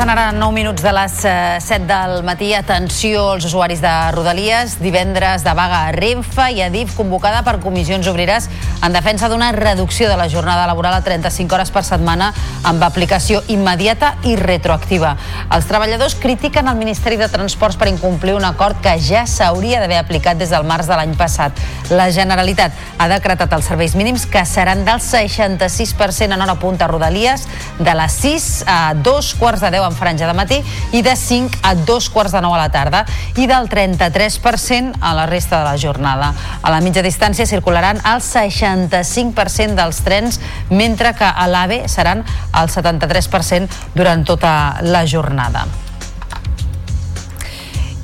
Passant 0.00 0.16
ara 0.16 0.30
9 0.32 0.54
minuts 0.56 0.80
de 0.80 0.92
les 0.96 1.12
7 1.12 1.74
eh, 1.76 1.78
del 1.84 2.22
matí, 2.24 2.54
atenció 2.56 3.34
als 3.34 3.44
usuaris 3.44 3.82
de 3.84 3.90
Rodalies, 4.14 4.78
divendres 4.80 5.42
de 5.44 5.52
vaga 5.52 5.82
a 5.90 5.92
Renfe 5.92 6.46
i 6.56 6.62
a 6.64 6.70
DIF 6.72 6.94
convocada 6.96 7.42
per 7.44 7.58
comissions 7.60 8.08
obreres 8.08 8.46
en 8.80 8.96
defensa 8.96 9.28
d'una 9.28 9.50
reducció 9.52 10.08
de 10.08 10.16
la 10.16 10.30
jornada 10.32 10.64
laboral 10.66 10.96
a 10.96 11.02
35 11.04 11.52
hores 11.52 11.68
per 11.74 11.82
setmana 11.84 12.30
amb 12.64 12.80
aplicació 12.86 13.42
immediata 13.52 14.14
i 14.24 14.38
retroactiva. 14.40 15.18
Els 15.52 15.68
treballadors 15.68 16.16
critiquen 16.16 16.72
el 16.72 16.80
Ministeri 16.80 17.20
de 17.20 17.28
Transports 17.28 17.76
per 17.76 17.90
incomplir 17.92 18.38
un 18.38 18.48
acord 18.48 18.80
que 18.80 18.96
ja 19.04 19.26
s'hauria 19.28 19.84
d'haver 19.84 20.00
aplicat 20.00 20.40
des 20.40 20.48
del 20.48 20.64
març 20.64 20.88
de 20.88 20.96
l'any 20.96 21.12
passat. 21.12 21.60
La 21.92 22.08
Generalitat 22.08 22.72
ha 22.96 23.10
decretat 23.12 23.52
els 23.52 23.68
serveis 23.68 23.98
mínims 24.00 24.24
que 24.24 24.46
seran 24.48 24.86
del 24.88 25.04
66% 25.04 26.32
en 26.32 26.40
hora 26.40 26.56
punta 26.56 26.88
a 26.88 26.88
Rodalies 26.88 27.44
de 27.76 27.98
les 28.00 28.18
6 28.24 28.50
a 28.64 28.80
2 28.96 29.32
quarts 29.36 29.60
de 29.60 29.74
10 29.76 29.89
en 29.90 29.96
franja 29.98 30.28
de 30.30 30.36
matí 30.38 30.60
i 30.96 31.02
de 31.02 31.14
5 31.16 31.60
a 31.66 31.74
2 31.74 32.08
quarts 32.14 32.32
de 32.32 32.40
9 32.40 32.56
a 32.56 32.62
la 32.62 32.70
tarda 32.72 33.04
i 33.36 33.46
del 33.50 33.68
33% 33.68 34.96
a 35.00 35.12
la 35.18 35.26
resta 35.26 35.60
de 35.60 35.68
la 35.68 35.76
jornada. 35.78 36.32
A 36.62 36.70
la 36.70 36.80
mitja 36.80 37.04
distància 37.04 37.46
circularan 37.46 38.00
el 38.06 38.24
65% 38.24 39.76
dels 39.76 40.02
trens, 40.06 40.40
mentre 40.70 41.14
que 41.18 41.28
a 41.28 41.46
l'AVE 41.50 41.84
seran 41.88 42.24
el 42.54 42.72
73% 42.72 43.68
durant 43.94 44.24
tota 44.24 44.80
la 44.82 45.06
jornada. 45.06 45.66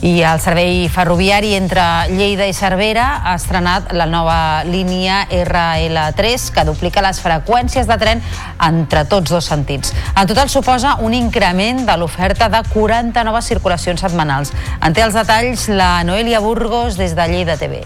I 0.07 0.21
el 0.23 0.39
servei 0.39 0.85
ferroviari 0.87 1.57
entre 1.57 1.83
Lleida 2.13 2.47
i 2.47 2.53
Cervera 2.55 3.25
ha 3.27 3.33
estrenat 3.35 3.91
la 3.91 4.07
nova 4.07 4.63
línia 4.63 5.25
RL3 5.35 6.45
que 6.55 6.65
duplica 6.69 7.03
les 7.03 7.19
freqüències 7.25 7.91
de 7.91 7.99
tren 7.99 8.23
entre 8.69 9.03
tots 9.11 9.35
dos 9.35 9.51
sentits. 9.51 9.91
En 10.15 10.31
total 10.31 10.47
suposa 10.53 10.95
un 11.03 11.19
increment 11.19 11.83
de 11.91 11.99
l'oferta 11.99 12.47
de 12.47 12.63
40 12.71 13.27
noves 13.27 13.51
circulacions 13.51 14.07
setmanals. 14.07 14.55
En 14.79 14.95
té 14.95 15.03
els 15.03 15.19
detalls 15.19 15.67
la 15.75 16.05
Noelia 16.07 16.39
Burgos 16.39 16.95
des 17.03 17.19
de 17.19 17.27
Lleida 17.33 17.59
TV. 17.59 17.83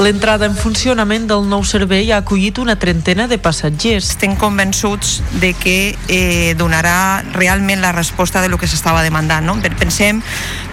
L'entrada 0.00 0.46
en 0.48 0.54
funcionament 0.56 1.26
del 1.28 1.44
nou 1.50 1.66
servei 1.68 2.08
ha 2.12 2.22
acollit 2.22 2.56
una 2.62 2.78
trentena 2.80 3.26
de 3.28 3.36
passatgers. 3.36 4.08
Estem 4.14 4.38
convençuts 4.40 5.18
de 5.42 5.52
que 5.52 5.76
eh, 6.08 6.54
donarà 6.56 7.22
realment 7.34 7.84
la 7.84 7.92
resposta 7.92 8.40
de 8.40 8.48
lo 8.48 8.56
que 8.56 8.70
s'estava 8.70 9.04
demandant. 9.04 9.44
No? 9.44 9.58
Pensem 9.78 10.22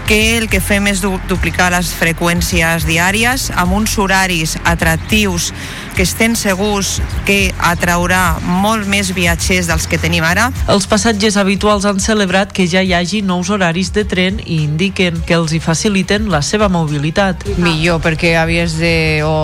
que 0.09 0.39
el 0.39 0.47
que 0.49 0.57
fem 0.57 0.87
és 0.89 1.03
du 1.03 1.11
duplicar 1.29 1.67
les 1.69 1.91
freqüències 1.93 2.87
diàries 2.89 3.43
amb 3.61 3.75
uns 3.77 3.91
horaris 4.01 4.55
atractius 4.65 5.51
que 5.93 6.01
estem 6.01 6.33
segurs 6.33 6.95
que 7.27 7.51
atraurà 7.61 8.39
molt 8.41 8.89
més 8.89 9.11
viatgers 9.13 9.69
dels 9.69 9.85
que 9.85 9.99
tenim 10.01 10.25
ara. 10.25 10.47
Els 10.65 10.89
passatgers 10.89 11.37
habituals 11.37 11.85
han 11.85 12.01
celebrat 12.01 12.55
que 12.57 12.65
ja 12.65 12.81
hi 12.81 12.95
hagi 12.97 13.21
nous 13.21 13.51
horaris 13.53 13.93
de 13.93 14.01
tren 14.09 14.39
i 14.41 14.63
indiquen 14.63 15.21
que 15.27 15.37
els 15.37 15.53
hi 15.53 15.61
faciliten 15.61 16.31
la 16.33 16.41
seva 16.41 16.71
mobilitat. 16.73 17.45
Millor, 17.61 18.01
perquè 18.01 18.33
havies 18.41 18.79
de 18.81 18.95
o 19.21 19.35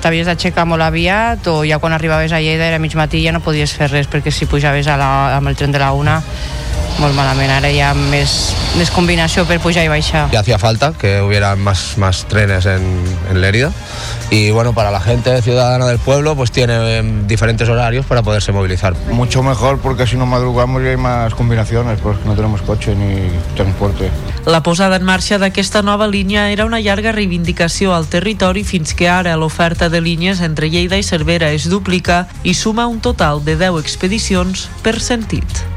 t'havies 0.00 0.32
d'aixecar 0.32 0.64
molt 0.64 0.86
aviat 0.86 1.44
o 1.52 1.58
ja 1.68 1.76
quan 1.76 1.92
arribaves 1.92 2.32
a 2.32 2.40
Lleida 2.40 2.70
era 2.70 2.80
mig 2.80 2.96
matí 2.96 3.20
ja 3.20 3.36
no 3.36 3.44
podies 3.44 3.76
fer 3.76 3.92
res 3.92 4.08
perquè 4.08 4.32
si 4.32 4.48
pujaves 4.48 4.88
a 4.88 4.96
la, 4.96 5.10
amb 5.36 5.52
el 5.52 5.60
tren 5.60 5.76
de 5.76 5.84
la 5.84 5.92
una 5.92 6.22
molt 7.00 7.14
malament. 7.16 7.50
Ara 7.52 7.70
hi 7.70 7.80
ha 7.80 7.92
més, 7.96 8.54
més 8.78 8.90
combinació 8.94 9.44
per 9.48 9.58
pujar 9.62 9.84
i 9.86 9.90
baixar. 9.92 10.26
Ya 10.32 10.40
hacía 10.40 10.58
falta 10.58 10.92
que 10.92 11.20
hubiera 11.22 11.54
más, 11.56 11.96
más 11.98 12.24
trenes 12.26 12.66
en, 12.66 12.82
en 13.30 13.40
Lérida 13.40 13.72
y 14.30 14.50
bueno, 14.50 14.72
para 14.72 14.90
la 14.90 15.00
gente 15.00 15.40
ciudadana 15.42 15.86
del 15.86 15.98
pueblo 15.98 16.34
pues 16.34 16.50
tiene 16.50 17.02
diferentes 17.26 17.68
horarios 17.68 18.06
para 18.06 18.22
poderse 18.22 18.52
movilizar. 18.52 18.94
Mucho 19.12 19.42
mejor 19.42 19.78
porque 19.78 20.06
si 20.06 20.16
no 20.16 20.26
madrugamos 20.26 20.82
y 20.82 20.88
hay 20.88 20.96
más 20.96 21.34
combinaciones 21.34 22.00
porque 22.00 22.24
no 22.24 22.34
tenemos 22.34 22.62
coche 22.62 22.94
ni 22.94 23.30
transporte. 23.54 24.10
La 24.46 24.62
posada 24.62 24.96
en 24.96 25.04
marxa 25.04 25.38
d'aquesta 25.38 25.82
nova 25.82 26.08
línia 26.08 26.50
era 26.50 26.66
una 26.66 26.80
llarga 26.80 27.12
reivindicació 27.12 27.94
al 27.94 28.06
territori 28.06 28.64
fins 28.64 28.94
que 28.94 29.08
ara 29.08 29.36
l'oferta 29.36 29.88
de 29.88 30.00
línies 30.00 30.40
entre 30.40 30.70
Lleida 30.70 30.98
i 30.98 31.06
Cervera 31.06 31.52
es 31.52 31.68
duplica 31.70 32.26
i 32.42 32.54
suma 32.54 32.86
un 32.86 33.00
total 33.00 33.44
de 33.44 33.56
10 33.56 33.80
expedicions 33.82 34.68
per 34.82 35.00
sentit. 35.00 35.75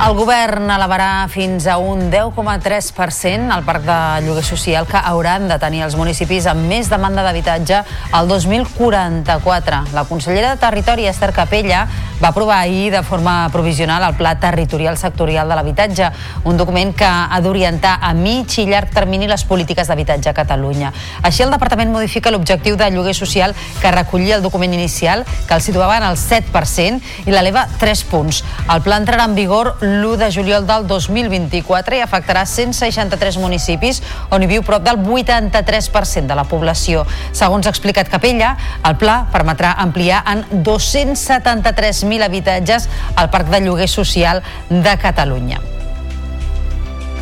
El 0.00 0.14
govern 0.16 0.70
elevarà 0.72 1.26
fins 1.28 1.66
a 1.68 1.74
un 1.76 2.06
10,3% 2.08 3.52
el 3.52 3.64
parc 3.66 3.82
de 3.84 3.96
lloguer 4.24 4.44
social 4.48 4.86
que 4.88 4.96
hauran 4.96 5.44
de 5.50 5.58
tenir 5.60 5.82
els 5.84 5.92
municipis 5.98 6.46
amb 6.48 6.64
més 6.70 6.88
demanda 6.88 7.20
d'habitatge 7.20 7.82
al 8.16 8.30
2044. 8.30 9.82
La 9.92 10.06
consellera 10.08 10.54
de 10.54 10.62
Territori, 10.62 11.04
Esther 11.04 11.34
Capella, 11.36 11.82
va 12.20 12.30
aprovar 12.32 12.62
ahir 12.62 12.90
de 12.92 13.02
forma 13.02 13.50
provisional 13.52 14.02
el 14.06 14.16
Pla 14.16 14.34
Territorial 14.40 14.96
Sectorial 14.96 15.48
de 15.48 15.56
l'Habitatge, 15.56 16.08
un 16.44 16.56
document 16.56 16.94
que 16.96 17.04
ha 17.04 17.40
d'orientar 17.44 17.98
a 18.00 18.14
mig 18.16 18.56
i 18.56 18.66
llarg 18.68 18.92
termini 18.96 19.28
les 19.28 19.44
polítiques 19.44 19.88
d'habitatge 19.88 20.32
a 20.32 20.36
Catalunya. 20.36 20.94
Així, 21.22 21.44
el 21.44 21.52
departament 21.52 21.92
modifica 21.92 22.32
l'objectiu 22.32 22.76
de 22.76 22.88
lloguer 22.92 23.14
social 23.16 23.54
que 23.80 23.92
recollia 23.92 24.36
el 24.36 24.42
document 24.42 24.72
inicial, 24.72 25.26
que 25.46 25.54
el 25.54 25.64
situava 25.64 26.00
en 26.00 26.08
el 26.08 26.16
7%, 26.16 27.00
i 27.26 27.36
l'eleva 27.36 27.66
3 27.80 28.04
punts. 28.08 28.42
El 28.68 28.84
pla 28.84 29.00
entrarà 29.00 29.28
en 29.28 29.36
vigor 29.36 29.74
l'1 29.80 29.89
de 29.90 30.30
juliol 30.30 30.66
del 30.66 30.86
2024 30.86 31.96
i 31.96 32.02
afectarà 32.04 32.44
163 32.46 33.38
municipis 33.42 34.00
on 34.30 34.44
hi 34.44 34.48
viu 34.50 34.62
prop 34.66 34.84
del 34.86 35.00
83% 35.00 36.30
de 36.30 36.36
la 36.38 36.44
població. 36.48 37.02
Segons 37.32 37.66
ha 37.66 37.72
explicat 37.74 38.10
Capella, 38.12 38.54
el 38.86 38.96
pla 39.00 39.24
permetrà 39.32 39.74
ampliar 39.82 40.22
en 40.30 40.44
273.000 40.62 42.28
habitatges 42.28 42.88
al 43.16 43.30
parc 43.34 43.50
de 43.50 43.62
lloguer 43.66 43.88
social 43.90 44.42
de 44.70 44.96
Catalunya. 45.02 45.60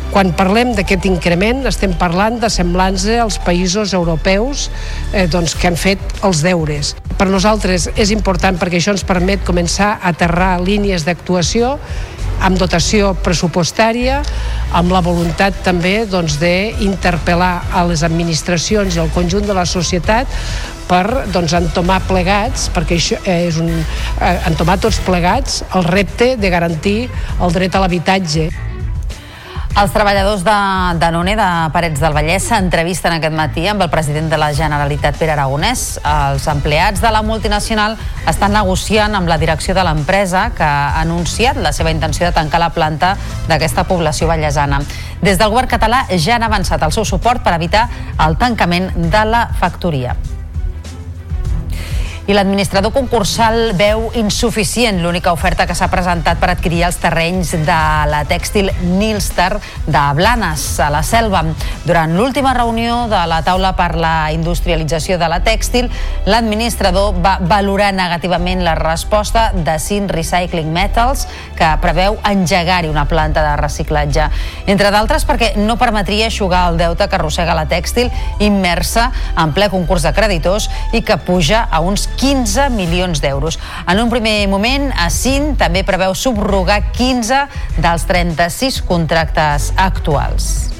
Quan 0.09 0.31
parlem 0.33 0.71
d'aquest 0.73 1.05
increment 1.05 1.67
estem 1.69 1.91
parlant 1.97 2.39
de 2.41 2.49
semblança 2.49 3.19
als 3.21 3.37
països 3.45 3.93
europeus 3.93 4.69
eh, 5.13 5.27
doncs, 5.29 5.53
que 5.53 5.69
han 5.69 5.77
fet 5.77 6.01
els 6.25 6.41
deures. 6.41 6.95
Per 7.19 7.27
nosaltres 7.29 7.89
és 7.93 8.13
important 8.15 8.57
perquè 8.57 8.79
això 8.81 8.95
ens 8.95 9.05
permet 9.05 9.45
començar 9.45 9.91
a 9.99 10.13
aterrar 10.13 10.55
línies 10.65 11.05
d'actuació 11.05 11.75
amb 12.45 12.59
dotació 12.59 13.13
pressupostària, 13.23 14.21
amb 14.75 14.93
la 14.93 15.01
voluntat 15.05 15.61
també 15.65 16.05
doncs, 16.09 16.37
d'interpel·lar 16.41 17.53
a 17.73 17.85
les 17.89 18.03
administracions 18.07 18.95
i 18.95 19.03
al 19.03 19.11
conjunt 19.15 19.47
de 19.47 19.57
la 19.57 19.65
societat 19.69 20.29
per 20.89 21.25
doncs, 21.33 21.53
entomar 21.57 21.99
plegats, 22.07 22.69
perquè 22.73 22.97
això 22.97 23.19
és 23.29 23.59
un, 23.61 23.69
eh, 23.69 24.33
entomar 24.49 24.79
tots 24.81 25.01
plegats 25.05 25.63
el 25.75 25.85
repte 25.85 26.35
de 26.37 26.49
garantir 26.49 26.99
el 27.39 27.53
dret 27.53 27.75
a 27.75 27.85
l'habitatge. 27.85 28.68
Els 29.77 29.93
treballadors 29.95 30.41
de 30.43 30.53
Danone 30.99 31.35
de 31.39 31.47
Parets 31.71 32.01
del 32.01 32.15
Vallès 32.15 32.47
s'entrevisten 32.49 33.13
aquest 33.15 33.35
matí 33.37 33.67
amb 33.69 33.85
el 33.85 33.91
president 33.93 34.27
de 34.31 34.39
la 34.41 34.49
Generalitat, 34.53 35.15
Pere 35.19 35.35
Aragonès. 35.35 35.83
Els 36.03 36.47
empleats 36.51 36.99
de 36.99 37.11
la 37.13 37.21
multinacional 37.23 37.95
estan 38.27 38.51
negociant 38.57 39.15
amb 39.15 39.29
la 39.29 39.37
direcció 39.39 39.75
de 39.77 39.85
l'empresa 39.87 40.49
que 40.57 40.65
ha 40.65 40.99
anunciat 40.99 41.61
la 41.61 41.71
seva 41.71 41.93
intenció 41.95 42.27
de 42.27 42.33
tancar 42.35 42.59
la 42.59 42.73
planta 42.75 43.13
d'aquesta 43.47 43.85
població 43.87 44.27
vallesana. 44.27 44.81
Des 45.21 45.39
del 45.39 45.53
govern 45.53 45.71
català 45.71 46.03
ja 46.17 46.35
han 46.35 46.47
avançat 46.49 46.83
el 46.83 46.91
seu 46.91 47.05
suport 47.05 47.45
per 47.45 47.55
evitar 47.55 47.87
el 48.27 48.35
tancament 48.41 48.91
de 48.97 49.23
la 49.31 49.47
factoria 49.61 50.17
i 52.29 52.33
l'administrador 52.37 52.91
concursal 52.93 53.71
veu 53.73 54.11
insuficient 54.13 54.99
l'única 55.01 55.31
oferta 55.33 55.65
que 55.65 55.73
s'ha 55.73 55.87
presentat 55.89 56.37
per 56.37 56.51
adquirir 56.51 56.83
els 56.85 56.99
terrenys 57.01 57.55
de 57.65 57.77
la 58.05 58.19
tèxtil 58.29 58.69
Nilstar 58.85 59.55
de 59.89 60.03
Blanes, 60.13 60.65
a 60.77 60.91
la 60.93 61.01
Selva. 61.01 61.41
Durant 61.87 62.13
l'última 62.13 62.51
reunió 62.53 63.07
de 63.09 63.21
la 63.31 63.39
taula 63.41 63.71
per 63.73 63.95
la 63.97 64.29
industrialització 64.29 65.17
de 65.17 65.29
la 65.31 65.39
tèxtil, 65.41 65.87
l'administrador 66.29 67.17
va 67.17 67.39
valorar 67.41 67.95
negativament 67.97 68.61
la 68.61 68.75
resposta 68.77 69.47
de 69.55 69.79
Sin 69.81 70.05
Recycling 70.05 70.69
Metals, 70.69 71.25
que 71.57 71.71
preveu 71.81 72.19
engegar-hi 72.29 72.93
una 72.93 73.07
planta 73.09 73.41
de 73.41 73.55
reciclatge. 73.57 74.29
Entre 74.69 74.93
d'altres 74.93 75.25
perquè 75.25 75.55
no 75.57 75.79
permetria 75.81 76.29
aixugar 76.29 76.67
el 76.69 76.77
deute 76.77 77.09
que 77.09 77.17
arrossega 77.17 77.57
la 77.57 77.65
tèxtil 77.65 78.13
immersa 78.37 79.09
en 79.33 79.57
ple 79.57 79.73
concurs 79.73 80.05
de 80.05 80.13
creditors 80.13 80.69
i 80.93 81.01
que 81.01 81.17
puja 81.17 81.65
a 81.65 81.81
uns 81.81 82.05
15 82.19 82.69
milions 82.75 83.21
d'euros. 83.23 83.59
En 83.87 84.01
un 84.03 84.11
primer 84.11 84.47
moment, 84.51 84.89
ASIN 85.05 85.53
també 85.59 85.85
preveu 85.87 86.15
subrogar 86.15 86.81
15 86.91 87.45
dels 87.79 88.09
36 88.09 88.83
contractes 88.89 89.71
actuals. 89.77 90.78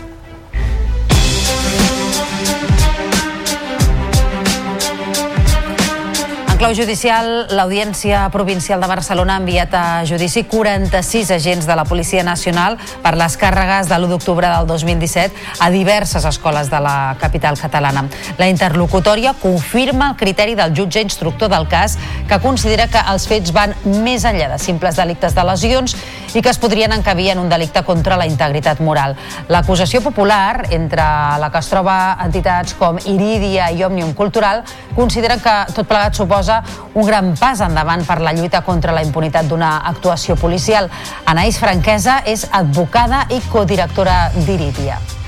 Clau 6.60 6.74
judicial, 6.76 7.48
l'Audiència 7.56 8.26
Provincial 8.34 8.82
de 8.84 8.88
Barcelona 8.92 9.38
ha 9.38 9.40
enviat 9.40 9.76
a 9.80 9.84
judici 10.04 10.42
46 10.44 11.30
agents 11.32 11.64
de 11.66 11.76
la 11.78 11.86
Policia 11.88 12.20
Nacional 12.28 12.76
per 13.00 13.14
les 13.16 13.38
càrregues 13.40 13.88
de 13.88 13.96
l'1 13.96 14.10
d'octubre 14.12 14.50
del 14.52 14.68
2017 14.68 15.56
a 15.64 15.70
diverses 15.72 16.28
escoles 16.28 16.68
de 16.68 16.82
la 16.84 17.16
capital 17.22 17.56
catalana. 17.56 18.04
La 18.38 18.50
interlocutòria 18.52 19.32
confirma 19.40 20.10
el 20.12 20.18
criteri 20.20 20.58
del 20.60 20.76
jutge 20.76 21.00
instructor 21.00 21.48
del 21.48 21.70
cas 21.72 21.96
que 22.28 22.42
considera 22.44 22.90
que 22.92 23.06
els 23.08 23.30
fets 23.32 23.56
van 23.56 23.72
més 24.04 24.28
enllà 24.28 24.52
de 24.52 24.60
simples 24.60 25.00
delictes 25.00 25.40
de 25.40 25.48
lesions 25.48 25.96
i 26.34 26.42
que 26.42 26.50
es 26.50 26.60
podrien 26.60 26.94
encabir 26.94 27.30
en 27.32 27.40
un 27.40 27.50
delicte 27.50 27.84
contra 27.84 28.18
la 28.18 28.28
integritat 28.28 28.80
moral. 28.80 29.16
L'acusació 29.50 30.02
popular, 30.02 30.68
entre 30.72 31.04
la 31.40 31.50
que 31.52 31.62
es 31.62 31.70
troba 31.72 31.98
entitats 32.26 32.76
com 32.80 33.00
Iridia 33.06 33.70
i 33.72 33.84
Òmnium 33.84 34.14
Cultural, 34.14 34.64
considera 34.96 35.40
que 35.42 35.56
tot 35.76 35.88
plegat 35.90 36.18
suposa 36.18 36.62
un 36.94 37.06
gran 37.08 37.34
pas 37.40 37.62
endavant 37.66 38.06
per 38.08 38.20
la 38.22 38.34
lluita 38.34 38.64
contra 38.66 38.96
la 38.96 39.04
impunitat 39.06 39.48
d'una 39.50 39.78
actuació 39.92 40.36
policial. 40.40 40.90
Anaïs 41.26 41.60
Franquesa 41.62 42.22
és 42.26 42.48
advocada 42.52 43.26
i 43.30 43.42
codirectora 43.52 44.28
d'Iridia 44.46 45.19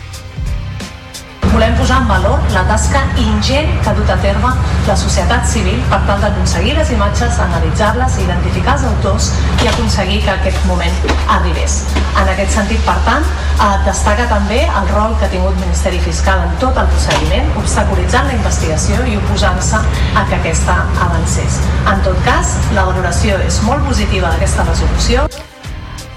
volem 1.51 1.75
posar 1.75 2.01
en 2.01 2.07
valor 2.07 2.39
la 2.53 2.63
tasca 2.67 3.01
ingent 3.17 3.69
que 3.83 3.89
ha 3.89 3.93
dut 3.93 4.09
a 4.09 4.17
terme 4.23 4.51
la 4.87 4.95
societat 4.95 5.47
civil 5.47 5.79
per 5.91 5.99
tal 6.07 6.21
d'aconseguir 6.23 6.75
les 6.77 6.91
imatges, 6.95 7.39
analitzar-les, 7.45 8.17
identificar 8.23 8.77
els 8.77 8.85
autors 8.91 9.31
i 9.63 9.67
aconseguir 9.71 10.21
que 10.23 10.31
aquest 10.33 10.65
moment 10.69 10.95
arribés. 11.35 11.81
En 12.21 12.31
aquest 12.33 12.55
sentit, 12.55 12.81
per 12.87 12.97
tant, 13.07 13.27
eh, 13.27 13.69
destaca 13.85 14.27
també 14.31 14.61
el 14.63 14.89
rol 14.95 15.15
que 15.19 15.27
ha 15.27 15.33
tingut 15.35 15.53
el 15.53 15.61
Ministeri 15.65 15.99
Fiscal 16.07 16.43
en 16.47 16.57
tot 16.63 16.77
el 16.77 16.89
procediment, 16.95 17.53
obstaculitzant 17.63 18.31
la 18.31 18.39
investigació 18.39 19.03
i 19.05 19.17
oposant-se 19.19 19.83
a 20.15 20.25
que 20.29 20.39
aquesta 20.39 20.81
avancés. 21.07 21.61
En 21.85 22.03
tot 22.07 22.19
cas, 22.27 22.57
la 22.75 22.87
valoració 22.89 23.39
és 23.47 23.61
molt 23.67 23.87
positiva 23.91 24.31
d'aquesta 24.31 24.67
resolució. 24.71 25.27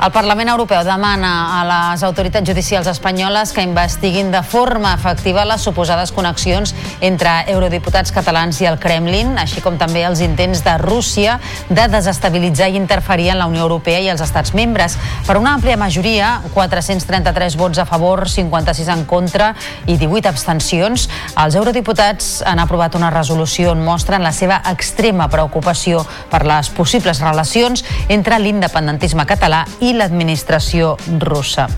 El 0.04 0.12
Parlament 0.12 0.50
Europeu 0.52 0.82
demana 0.84 1.28
a 1.56 1.60
les 1.64 2.02
autoritats 2.04 2.44
judicials 2.44 2.88
espanyoles 2.90 3.54
que 3.56 3.62
investiguin 3.64 4.28
de 4.28 4.42
forma 4.44 4.90
efectiva 4.92 5.46
les 5.48 5.62
suposades 5.64 6.10
connexions 6.12 6.74
entre 7.00 7.30
eurodiputats 7.48 8.12
catalans 8.12 8.58
i 8.60 8.68
el 8.68 8.76
Kremlin, 8.82 9.30
així 9.40 9.62
com 9.64 9.78
també 9.80 10.02
els 10.04 10.20
intents 10.20 10.60
de 10.66 10.74
Rússia 10.82 11.38
de 11.70 11.86
desestabilitzar 11.88 12.68
i 12.68 12.76
interferir 12.76 13.30
en 13.32 13.40
la 13.40 13.46
Unió 13.48 13.62
Europea 13.64 14.02
i 14.04 14.10
els 14.12 14.20
estats 14.20 14.52
membres. 14.52 14.98
Per 15.24 15.38
una 15.40 15.54
àmplia 15.56 15.78
majoria, 15.80 16.34
433 16.52 17.56
vots 17.56 17.80
a 17.80 17.88
favor, 17.88 18.26
56 18.28 18.92
en 18.92 19.06
contra 19.08 19.54
i 19.86 19.96
18 19.96 20.28
abstencions, 20.28 21.08
els 21.32 21.56
eurodiputats 21.56 22.42
han 22.44 22.60
aprovat 22.60 23.00
una 23.00 23.08
resolució 23.08 23.72
on 23.72 23.80
mostren 23.88 24.20
la 24.20 24.36
seva 24.36 24.60
extrema 24.68 25.30
preocupació 25.32 26.04
per 26.28 26.44
les 26.44 26.68
possibles 26.76 27.24
relacions 27.24 27.86
entre 28.12 28.42
l'independentisme 28.44 29.24
català 29.24 29.64
i 29.80 29.93
l'administració 29.98 30.96
russa. 31.22 31.68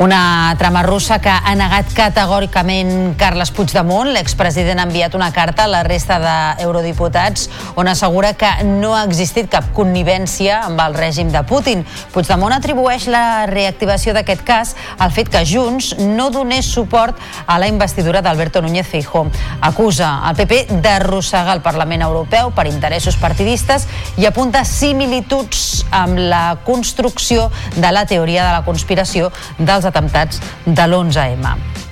Una 0.00 0.56
trama 0.58 0.82
russa 0.82 1.20
que 1.22 1.30
ha 1.30 1.52
negat 1.54 1.92
categòricament 1.94 3.12
Carles 3.14 3.52
Puigdemont. 3.54 4.08
L'expresident 4.10 4.80
ha 4.82 4.86
enviat 4.88 5.14
una 5.14 5.28
carta 5.30 5.64
a 5.64 5.70
la 5.70 5.84
resta 5.86 6.16
d'eurodiputats 6.18 7.46
on 7.78 7.86
assegura 7.86 8.32
que 8.34 8.48
no 8.66 8.96
ha 8.96 9.04
existit 9.06 9.46
cap 9.52 9.68
connivència 9.76 10.56
amb 10.66 10.82
el 10.82 10.96
règim 10.98 11.30
de 11.30 11.44
Putin. 11.46 11.84
Puigdemont 12.10 12.56
atribueix 12.56 13.06
la 13.06 13.46
reactivació 13.46 14.16
d'aquest 14.16 14.42
cas 14.42 14.72
al 14.98 15.14
fet 15.14 15.30
que 15.30 15.44
Junts 15.46 15.92
no 16.00 16.26
donés 16.34 16.66
suport 16.66 17.14
a 17.46 17.60
la 17.62 17.70
investidura 17.70 18.20
d'Alberto 18.20 18.64
Núñez 18.66 18.90
Feijó. 18.90 19.28
Acusa 19.60 20.10
el 20.26 20.34
PP 20.34 20.80
d'arrossegar 20.82 21.54
el 21.54 21.62
Parlament 21.62 22.02
Europeu 22.02 22.50
per 22.50 22.66
interessos 22.66 23.14
partidistes 23.14 23.86
i 24.18 24.26
apunta 24.26 24.64
similituds 24.66 25.84
amb 25.94 26.18
la 26.18 26.58
construcció 26.66 27.46
de 27.76 27.94
la 27.94 28.06
teoria 28.10 28.42
de 28.42 28.58
la 28.58 28.66
conspiració 28.66 29.30
dels 29.58 29.83
dels 29.84 29.92
atemptats 29.92 30.40
de 30.64 30.86
l'11M. 30.88 31.83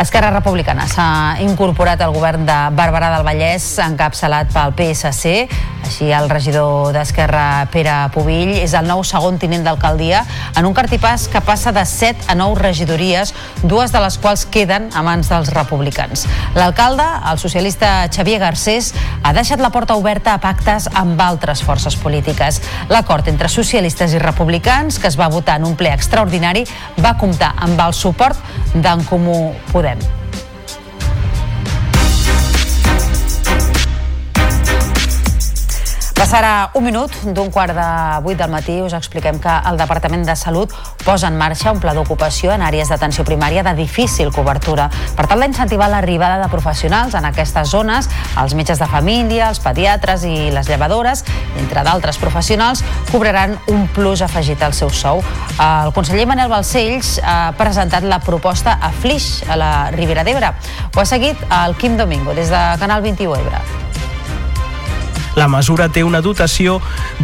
Esquerra 0.00 0.30
Republicana 0.32 0.86
s'ha 0.88 1.36
incorporat 1.44 2.00
al 2.00 2.14
govern 2.14 2.46
de 2.48 2.54
Barberà 2.72 3.10
del 3.12 3.24
Vallès 3.26 3.74
encapçalat 3.84 4.48
pel 4.54 4.72
PSC. 4.78 5.44
Així 5.84 6.08
el 6.14 6.28
regidor 6.30 6.94
d'Esquerra, 6.94 7.66
Pere 7.72 7.96
Pubill, 8.14 8.52
és 8.62 8.72
el 8.78 8.86
nou 8.88 9.02
segon 9.04 9.36
tinent 9.40 9.64
d'alcaldia 9.66 10.22
en 10.56 10.68
un 10.68 10.76
cartipàs 10.76 11.26
que 11.28 11.42
passa 11.44 11.72
de 11.76 11.82
7 11.84 12.30
a 12.32 12.36
9 12.38 12.62
regidories, 12.62 13.34
dues 13.62 13.92
de 13.92 14.00
les 14.00 14.16
quals 14.22 14.46
queden 14.48 14.88
a 14.96 15.02
mans 15.04 15.28
dels 15.32 15.52
republicans. 15.52 16.24
L'alcalde, 16.56 17.04
el 17.32 17.40
socialista 17.42 18.08
Xavier 18.08 18.38
Garcés, 18.40 18.94
ha 19.22 19.34
deixat 19.36 19.60
la 19.60 19.72
porta 19.74 19.98
oberta 20.00 20.32
a 20.32 20.40
pactes 20.40 20.88
amb 20.94 21.20
altres 21.20 21.64
forces 21.66 21.96
polítiques. 22.00 22.62
L'acord 22.88 23.28
entre 23.28 23.52
socialistes 23.52 24.16
i 24.16 24.22
republicans, 24.22 25.00
que 25.00 25.12
es 25.12 25.20
va 25.20 25.28
votar 25.28 25.58
en 25.60 25.68
un 25.68 25.76
ple 25.76 25.92
extraordinari, 25.92 26.64
va 27.04 27.18
comptar 27.20 27.52
amb 27.58 27.80
el 27.88 27.96
suport 27.96 28.38
d'en 28.72 29.04
Comú 29.10 29.50
Podem. 29.90 30.19
Podem. 36.30 36.40
Passarà 36.40 36.70
un 36.74 36.84
minut 36.84 37.10
d'un 37.34 37.50
quart 37.50 37.74
de 37.74 38.22
vuit 38.22 38.38
del 38.38 38.50
matí. 38.50 38.76
Us 38.80 38.92
expliquem 38.94 39.40
que 39.42 39.50
el 39.66 39.76
Departament 39.76 40.22
de 40.24 40.36
Salut 40.36 40.70
posa 41.04 41.26
en 41.26 41.36
marxa 41.36 41.72
un 41.72 41.80
pla 41.82 41.92
d'ocupació 41.92 42.52
en 42.54 42.62
àrees 42.62 42.88
d'atenció 42.88 43.24
primària 43.26 43.64
de 43.66 43.72
difícil 43.74 44.30
cobertura 44.30 44.86
per 45.16 45.26
tal 45.26 45.42
d'incentivar 45.42 45.88
l'arribada 45.90 46.38
de 46.38 46.48
professionals 46.48 47.16
en 47.18 47.26
aquestes 47.26 47.72
zones. 47.74 48.08
Els 48.38 48.54
metges 48.54 48.78
de 48.78 48.86
família, 48.86 49.48
els 49.48 49.58
pediatres 49.58 50.22
i 50.22 50.52
les 50.54 50.70
llevadores, 50.70 51.24
entre 51.58 51.82
d'altres 51.82 52.22
professionals, 52.22 52.84
cobraran 53.10 53.58
un 53.66 53.88
plus 53.88 54.22
afegit 54.22 54.62
al 54.62 54.72
seu 54.72 54.90
sou. 54.90 55.24
El 55.58 55.92
conseller 55.92 56.28
Manel 56.30 56.50
Balcells 56.52 57.18
ha 57.24 57.52
presentat 57.58 58.06
la 58.06 58.20
proposta 58.22 58.78
a 58.80 58.92
Flix, 58.92 59.42
a 59.50 59.58
la 59.58 59.90
Ribera 59.90 60.22
d'Ebre. 60.22 60.54
Ho 60.94 61.00
ha 61.02 61.06
seguit 61.06 61.42
el 61.50 61.74
Quim 61.74 61.98
Domingo, 61.98 62.38
des 62.38 62.54
de 62.54 62.66
Canal 62.78 63.02
21 63.02 63.34
Ebre. 63.42 63.80
La 65.40 65.48
mesura 65.48 65.86
té 65.88 66.02
una 66.04 66.20
dotació 66.20 66.74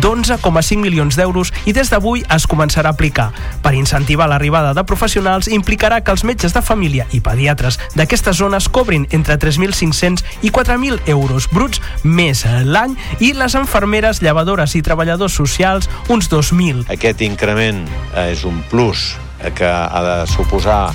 d'11,5 0.00 0.81
milions 0.81 1.18
d'euros 1.18 1.50
i 1.68 1.74
des 1.76 1.90
d'avui 1.92 2.22
es 2.33 2.46
començarà 2.48 2.88
a 2.88 2.96
aplicar. 2.96 3.26
Per 3.61 3.74
incentivar 3.76 4.24
l'arribada 4.31 4.70
de 4.72 4.85
professionals 4.88 5.50
implicarà 5.52 5.98
que 6.00 6.14
els 6.14 6.24
metges 6.24 6.57
de 6.57 6.62
família 6.64 7.05
i 7.12 7.20
pediatres 7.20 7.76
d'aquestes 7.92 8.38
zones 8.40 8.70
cobrin 8.72 9.05
entre 9.11 9.37
3.500 9.37 10.24
i 10.40 10.48
4.000 10.48 11.12
euros 11.12 11.50
bruts 11.52 11.83
més 12.05 12.46
l'any 12.64 12.96
i 13.20 13.35
les 13.37 13.59
enfermeres, 13.61 14.22
llevadores 14.24 14.79
i 14.81 14.83
treballadors 14.87 15.37
socials 15.37 15.90
uns 16.09 16.33
2.000. 16.33 16.87
Aquest 16.96 17.20
increment 17.20 17.85
és 18.24 18.48
un 18.48 18.64
plus 18.72 19.12
que 19.61 19.68
ha 19.68 20.00
de 20.09 20.16
suposar 20.33 20.94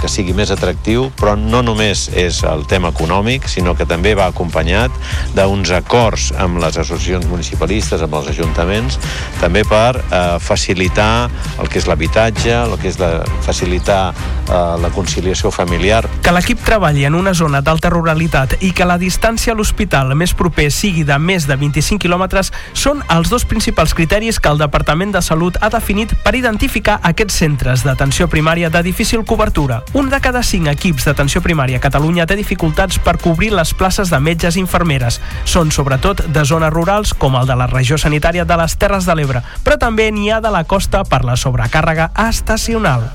que 0.00 0.08
sigui 0.10 0.34
més 0.36 0.52
atractiu, 0.54 1.08
però 1.18 1.34
no 1.38 1.62
només 1.64 2.06
és 2.16 2.40
el 2.48 2.64
tema 2.70 2.90
econòmic, 2.94 3.48
sinó 3.50 3.74
que 3.76 3.86
també 3.88 4.14
va 4.16 4.28
acompanyat 4.30 4.92
d'uns 5.36 5.72
acords 5.76 6.30
amb 6.40 6.60
les 6.62 6.78
associacions 6.80 7.26
municipalistes, 7.30 8.02
amb 8.02 8.16
els 8.18 8.30
ajuntaments, 8.32 8.98
també 9.40 9.64
per 9.68 9.98
eh, 9.98 10.22
facilitar 10.40 11.28
el 11.60 11.68
que 11.70 11.80
és 11.80 11.88
l'habitatge, 11.90 12.54
el 12.54 12.76
que 12.80 12.90
és 12.92 12.98
la, 13.00 13.10
facilitar 13.44 14.00
eh, 14.12 14.54
la 14.80 14.90
conciliació 14.94 15.52
familiar. 15.54 16.04
Que 16.24 16.34
l'equip 16.34 16.62
treballi 16.64 17.06
en 17.08 17.18
una 17.18 17.34
zona 17.34 17.60
d'alta 17.64 17.92
ruralitat 17.92 18.58
i 18.62 18.72
que 18.76 18.88
la 18.88 18.98
distància 19.00 19.54
a 19.54 19.58
l'hospital 19.58 20.14
més 20.18 20.34
proper 20.36 20.70
sigui 20.74 21.04
de 21.04 21.18
més 21.18 21.48
de 21.48 21.58
25 21.60 22.02
quilòmetres 22.02 22.52
són 22.72 23.02
els 23.12 23.30
dos 23.32 23.46
principals 23.48 23.94
criteris 23.94 24.40
que 24.40 24.52
el 24.52 24.60
Departament 24.60 25.14
de 25.14 25.22
Salut 25.22 25.58
ha 25.60 25.70
definit 25.72 26.14
per 26.24 26.34
identificar 26.38 27.00
aquests 27.02 27.42
centres 27.44 27.84
d'atenció 27.84 28.28
primària 28.30 28.70
de 28.70 28.82
difícil 28.84 29.24
cobertura 29.24 29.73
Cultura. 29.74 29.98
Un 29.98 30.10
de 30.10 30.20
cada 30.20 30.42
cinc 30.42 30.68
equips 30.68 31.06
d'atenció 31.06 31.40
primària 31.42 31.78
a 31.78 31.82
Catalunya 31.82 32.26
té 32.26 32.36
dificultats 32.36 32.98
per 32.98 33.16
cobrir 33.18 33.52
les 33.54 33.74
places 33.74 34.10
de 34.10 34.20
metges 34.20 34.56
i 34.56 34.62
infermeres. 34.62 35.20
Són 35.44 35.70
sobretot 35.70 36.26
de 36.26 36.44
zones 36.44 36.72
rurals 36.72 37.14
com 37.14 37.36
el 37.36 37.46
de 37.46 37.56
la 37.56 37.66
regió 37.66 37.98
sanitària 37.98 38.44
de 38.44 38.56
les 38.56 38.76
Terres 38.76 39.06
de 39.06 39.14
l'Ebre, 39.14 39.42
però 39.64 39.78
també 39.78 40.10
n'hi 40.12 40.30
ha 40.30 40.40
de 40.40 40.50
la 40.50 40.64
costa 40.64 41.04
per 41.04 41.24
la 41.24 41.36
sobrecàrrega 41.36 42.10
estacional. 42.28 43.10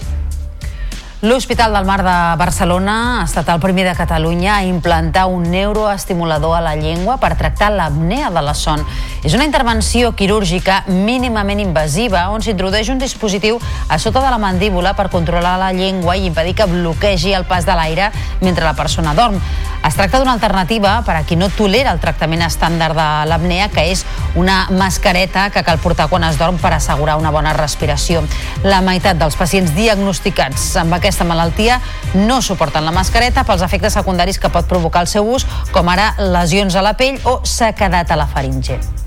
L'Hospital 1.21 1.73
del 1.73 1.83
Mar 1.83 1.99
de 1.99 2.37
Barcelona 2.39 2.93
ha 3.19 3.23
estat 3.25 3.49
el 3.51 3.59
primer 3.59 3.83
de 3.83 3.91
Catalunya 3.91 4.53
a 4.55 4.63
implantar 4.63 5.25
un 5.27 5.49
neuroestimulador 5.51 6.55
a 6.55 6.61
la 6.63 6.77
llengua 6.79 7.17
per 7.19 7.33
tractar 7.35 7.73
l'apnea 7.73 8.29
de 8.31 8.39
la 8.39 8.53
son. 8.55 8.85
És 9.27 9.35
una 9.35 9.43
intervenció 9.43 10.13
quirúrgica 10.15 10.85
mínimament 10.87 11.59
invasiva 11.59 12.29
on 12.31 12.39
s'introdueix 12.39 12.87
un 12.87 13.03
dispositiu 13.03 13.59
a 13.89 13.99
sota 13.99 14.23
de 14.23 14.31
la 14.31 14.39
mandíbula 14.39 14.95
per 14.95 15.09
controlar 15.11 15.57
la 15.59 15.73
llengua 15.75 16.15
i 16.15 16.23
impedir 16.23 16.55
que 16.55 16.71
bloquegi 16.71 17.35
el 17.35 17.43
pas 17.43 17.67
de 17.67 17.75
l'aire 17.75 18.13
mentre 18.39 18.63
la 18.63 18.77
persona 18.79 19.11
dorm. 19.11 19.43
Es 19.85 19.95
tracta 19.95 20.19
d'una 20.19 20.33
alternativa 20.33 20.97
per 21.05 21.15
a 21.19 21.23
qui 21.23 21.37
no 21.37 21.51
tolera 21.53 21.93
el 21.93 22.01
tractament 22.01 22.41
estàndard 22.45 22.97
de 22.97 23.07
l'apnea, 23.29 23.69
que 23.73 23.85
és 23.91 24.05
una 24.35 24.67
mascareta 24.71 25.49
que 25.53 25.63
cal 25.63 25.79
portar 25.81 26.09
quan 26.09 26.25
es 26.27 26.37
dorm 26.41 26.57
per 26.61 26.73
assegurar 26.73 27.17
una 27.19 27.31
bona 27.31 27.53
respiració. 27.53 28.23
La 28.63 28.81
meitat 28.85 29.19
dels 29.19 29.37
pacients 29.39 29.75
diagnosticats 29.77 30.71
amb 30.79 30.97
aquest 30.97 31.09
aquesta 31.09 31.25
malaltia 31.25 31.81
no 32.13 32.41
suporten 32.41 32.85
la 32.85 32.93
mascareta 32.95 33.43
pels 33.43 33.65
efectes 33.65 33.97
secundaris 33.97 34.39
que 34.39 34.53
pot 34.53 34.69
provocar 34.69 35.03
el 35.03 35.11
seu 35.11 35.27
ús, 35.27 35.47
com 35.73 35.91
ara 35.91 36.13
lesions 36.21 36.79
a 36.79 36.85
la 36.85 36.95
pell 36.95 37.19
o 37.25 37.41
sequedat 37.43 38.15
a 38.15 38.23
la 38.23 38.29
faringe. 38.29 38.98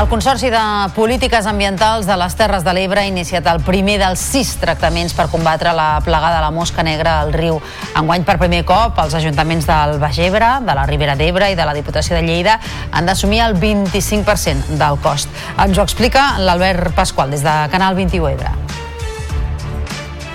El 0.00 0.08
Consorci 0.08 0.48
de 0.48 0.58
Polítiques 0.96 1.44
Ambientals 1.44 2.06
de 2.08 2.14
les 2.16 2.32
Terres 2.34 2.62
de 2.64 2.72
l'Ebre 2.72 3.02
ha 3.02 3.08
iniciat 3.10 3.44
el 3.50 3.58
primer 3.60 3.98
dels 4.00 4.22
sis 4.24 4.54
tractaments 4.56 5.12
per 5.12 5.26
combatre 5.28 5.74
la 5.76 6.00
plaga 6.00 6.30
de 6.32 6.38
la 6.40 6.48
mosca 6.50 6.80
negra 6.82 7.18
al 7.20 7.34
riu. 7.34 7.58
Enguany, 8.00 8.24
per 8.24 8.38
primer 8.40 8.62
cop, 8.64 8.96
els 9.04 9.12
ajuntaments 9.20 9.68
del 9.68 9.98
Baix 10.00 10.16
Ebre, 10.24 10.48
de 10.64 10.76
la 10.78 10.86
Ribera 10.88 11.12
d'Ebre 11.20 11.50
i 11.52 11.58
de 11.58 11.66
la 11.68 11.74
Diputació 11.76 12.16
de 12.16 12.22
Lleida 12.24 12.54
han 12.90 13.04
d'assumir 13.04 13.42
el 13.44 13.58
25% 13.60 14.78
del 14.80 14.96
cost. 15.04 15.28
Ens 15.60 15.76
ho 15.76 15.84
explica 15.84 16.38
l'Albert 16.40 16.96
Pasqual, 16.96 17.36
des 17.36 17.44
de 17.44 17.52
Canal 17.74 17.94
21 17.94 18.30
Ebre. 18.32 18.54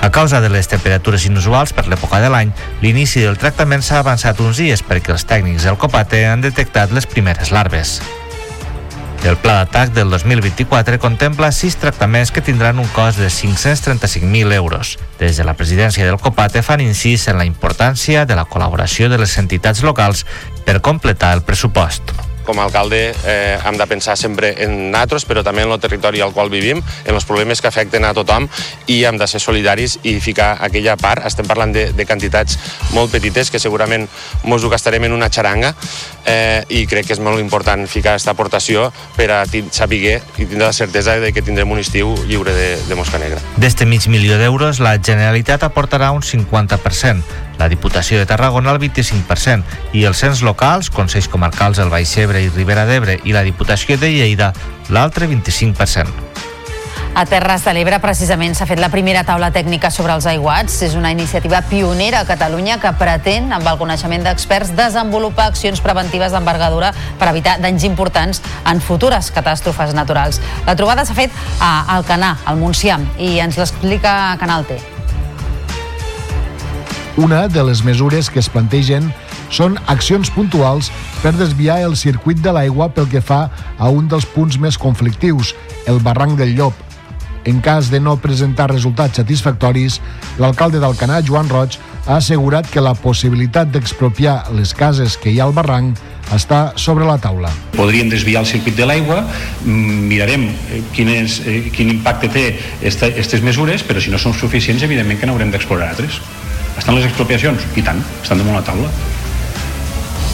A 0.05 0.11
causa 0.13 0.37
de 0.39 0.53
les 0.53 0.69
temperatures 0.69 1.25
inusuals 1.25 1.73
per 1.73 1.87
l'època 1.89 2.21
de 2.21 2.29
l'any, 2.29 2.53
l'inici 2.85 3.25
del 3.25 3.41
tractament 3.41 3.81
s'ha 3.81 4.05
avançat 4.05 4.37
uns 4.39 4.61
dies 4.61 4.85
perquè 4.85 5.17
els 5.17 5.25
tècnics 5.25 5.65
del 5.65 5.81
Copate 5.81 6.27
han 6.29 6.45
detectat 6.45 6.93
les 6.93 7.09
primeres 7.09 7.49
larves. 7.49 7.97
El 9.25 9.35
pla 9.35 9.57
d'atac 9.57 9.91
del 9.95 10.09
2024 10.09 10.99
contempla 10.99 11.51
sis 11.51 11.75
tractaments 11.81 12.31
que 12.31 12.43
tindran 12.45 12.79
un 12.79 12.87
cost 12.95 13.19
de 13.19 13.27
535.000 13.27 14.53
euros. 14.53 14.97
Des 15.19 15.35
de 15.37 15.43
la 15.43 15.55
presidència 15.57 16.05
del 16.05 16.19
COPATE 16.21 16.63
fan 16.63 16.85
incís 16.85 17.27
en 17.27 17.37
la 17.41 17.49
importància 17.49 18.25
de 18.25 18.37
la 18.37 18.45
col·laboració 18.45 19.09
de 19.09 19.19
les 19.19 19.37
entitats 19.37 19.83
locals 19.83 20.25
per 20.65 20.81
completar 20.81 21.33
el 21.35 21.43
pressupost 21.43 22.15
com 22.47 22.59
a 22.59 22.65
alcalde 22.65 23.11
eh, 23.11 23.59
hem 23.59 23.77
de 23.77 23.87
pensar 23.87 24.15
sempre 24.17 24.53
en 24.63 24.77
nosaltres, 24.91 25.27
però 25.27 25.43
també 25.43 25.65
en 25.67 25.73
el 25.75 25.81
territori 25.83 26.23
al 26.23 26.33
qual 26.33 26.49
vivim, 26.49 26.81
en 27.05 27.13
els 27.13 27.27
problemes 27.27 27.61
que 27.61 27.67
afecten 27.67 28.07
a 28.07 28.13
tothom 28.15 28.47
i 28.87 29.03
hem 29.05 29.19
de 29.19 29.27
ser 29.27 29.41
solidaris 29.43 29.99
i 30.07 30.17
ficar 30.23 30.55
aquella 30.63 30.95
part. 30.97 31.25
Estem 31.27 31.45
parlant 31.49 31.75
de, 31.75 31.89
de 31.93 32.07
quantitats 32.07 32.57
molt 32.95 33.11
petites 33.11 33.51
que 33.51 33.61
segurament 33.61 34.07
ens 34.07 34.63
ho 34.63 34.71
gastarem 34.71 35.03
en 35.05 35.13
una 35.13 35.29
xaranga 35.29 35.73
eh, 36.25 36.63
i 36.69 36.85
crec 36.89 37.09
que 37.09 37.17
és 37.17 37.21
molt 37.23 37.41
important 37.43 37.85
ficar 37.91 38.15
aquesta 38.15 38.33
aportació 38.33 38.87
per 39.17 39.29
a 39.35 39.43
saber 39.45 39.97
i 39.97 40.45
tindre 40.45 40.65
la 40.65 40.73
certesa 40.73 41.17
de 41.19 41.31
que 41.33 41.41
tindrem 41.41 41.69
un 41.71 41.79
estiu 41.81 42.13
lliure 42.27 42.53
de, 42.53 42.69
de 42.87 42.95
mosca 42.95 43.19
negra. 43.19 43.41
D'este 43.57 43.85
mig 43.85 44.07
milió 44.07 44.37
d'euros, 44.39 44.79
la 44.79 44.97
Generalitat 44.97 45.63
aportarà 45.65 46.11
un 46.15 46.21
50%, 46.21 47.46
la 47.57 47.69
Diputació 47.69 48.19
de 48.21 48.29
Tarragona 48.29 48.71
el 48.73 48.81
25% 48.81 49.93
i 49.97 50.05
els 50.05 50.23
cens 50.23 50.43
locals, 50.45 50.91
Consells 50.93 51.29
Comarcals 51.31 51.81
del 51.81 51.93
Baix 51.93 52.17
Ebre 52.17 52.43
i 52.45 52.49
Ribera 52.53 52.85
d'Ebre 52.89 53.19
i 53.23 53.35
la 53.35 53.45
Diputació 53.47 53.97
de 53.97 54.11
Lleida 54.13 54.53
l'altre 54.89 55.27
25%. 55.27 56.27
A 57.17 57.25
Terres 57.25 57.63
de 57.65 57.71
l'Ebre, 57.73 57.97
precisament, 57.97 58.53
s'ha 58.53 58.67
fet 58.69 58.77
la 58.77 58.91
primera 58.93 59.23
taula 59.25 59.47
tècnica 59.49 59.89
sobre 59.89 60.13
els 60.13 60.27
aiguats. 60.29 60.75
És 60.85 60.93
una 60.93 61.09
iniciativa 61.09 61.63
pionera 61.65 62.19
a 62.21 62.27
Catalunya 62.29 62.75
que 62.77 62.91
pretén, 62.99 63.49
amb 63.55 63.65
el 63.65 63.79
coneixement 63.79 64.21
d'experts, 64.27 64.75
desenvolupar 64.77 65.47
accions 65.49 65.81
preventives 65.81 66.35
d'envergadura 66.35 66.91
per 67.17 67.31
evitar 67.31 67.55
danys 67.63 67.87
importants 67.89 68.43
en 68.69 68.83
futures 68.85 69.31
catàstrofes 69.33 69.95
naturals. 69.97 70.37
La 70.69 70.77
trobada 70.77 71.07
s'ha 71.09 71.17
fet 71.17 71.33
a 71.57 71.87
Alcanar, 71.95 72.35
al 72.45 72.61
Montsià, 72.61 72.99
i 73.17 73.39
ens 73.41 73.57
l'explica 73.57 74.37
Canal 74.37 74.69
T. 74.69 74.77
Una 77.17 77.47
de 77.47 77.63
les 77.63 77.79
mesures 77.81 78.27
que 78.29 78.37
es 78.37 78.47
plantegen 78.53 79.07
són 79.49 79.79
accions 79.89 80.29
puntuals 80.29 80.91
per 81.23 81.31
desviar 81.33 81.79
el 81.81 81.95
circuit 81.97 82.43
de 82.45 82.51
l'aigua 82.53 82.91
pel 82.93 83.07
que 83.09 83.23
fa 83.25 83.47
a 83.81 83.89
un 83.89 84.05
dels 84.11 84.27
punts 84.35 84.59
més 84.61 84.77
conflictius, 84.77 85.55
el 85.89 85.97
barranc 86.05 86.37
del 86.37 86.53
Llop. 86.53 86.77
En 87.49 87.57
cas 87.65 87.89
de 87.89 87.97
no 87.97 88.19
presentar 88.21 88.67
resultats 88.69 89.17
satisfactoris, 89.17 89.97
l'alcalde 90.37 90.77
d'Alcanar, 90.83 91.23
Joan 91.25 91.49
Roig, 91.49 91.79
ha 92.05 92.19
assegurat 92.19 92.69
que 92.69 92.85
la 92.85 92.93
possibilitat 92.93 93.71
d'expropiar 93.73 94.51
les 94.53 94.75
cases 94.77 95.17
que 95.17 95.33
hi 95.33 95.39
ha 95.41 95.47
al 95.49 95.57
barranc 95.57 95.97
està 96.37 96.73
sobre 96.77 97.07
la 97.07 97.17
taula. 97.23 97.49
Podríem 97.73 98.11
desviar 98.13 98.43
el 98.43 98.51
circuit 98.51 98.77
de 98.77 98.85
l'aigua, 98.85 99.23
mm, 99.63 100.03
mirarem 100.11 100.51
eh, 100.51 100.83
quin, 100.93 101.09
és, 101.09 101.41
eh, 101.47 101.71
quin 101.73 101.95
impacte 101.97 102.29
té 102.29 102.45
aquestes 102.83 103.41
mesures, 103.41 103.81
però 103.81 104.03
si 104.03 104.13
no 104.13 104.21
són 104.21 104.37
suficients, 104.37 104.83
evidentment 104.83 105.17
que 105.17 105.25
n'haurem 105.25 105.49
d'explorar 105.49 105.95
altres. 105.95 106.21
Estan 106.77 106.95
les 106.95 107.07
expropiacions? 107.09 107.63
I 107.75 107.83
tant, 107.85 108.03
estan 108.21 108.43
damunt 108.43 108.59
la 108.59 108.65
taula 108.65 108.91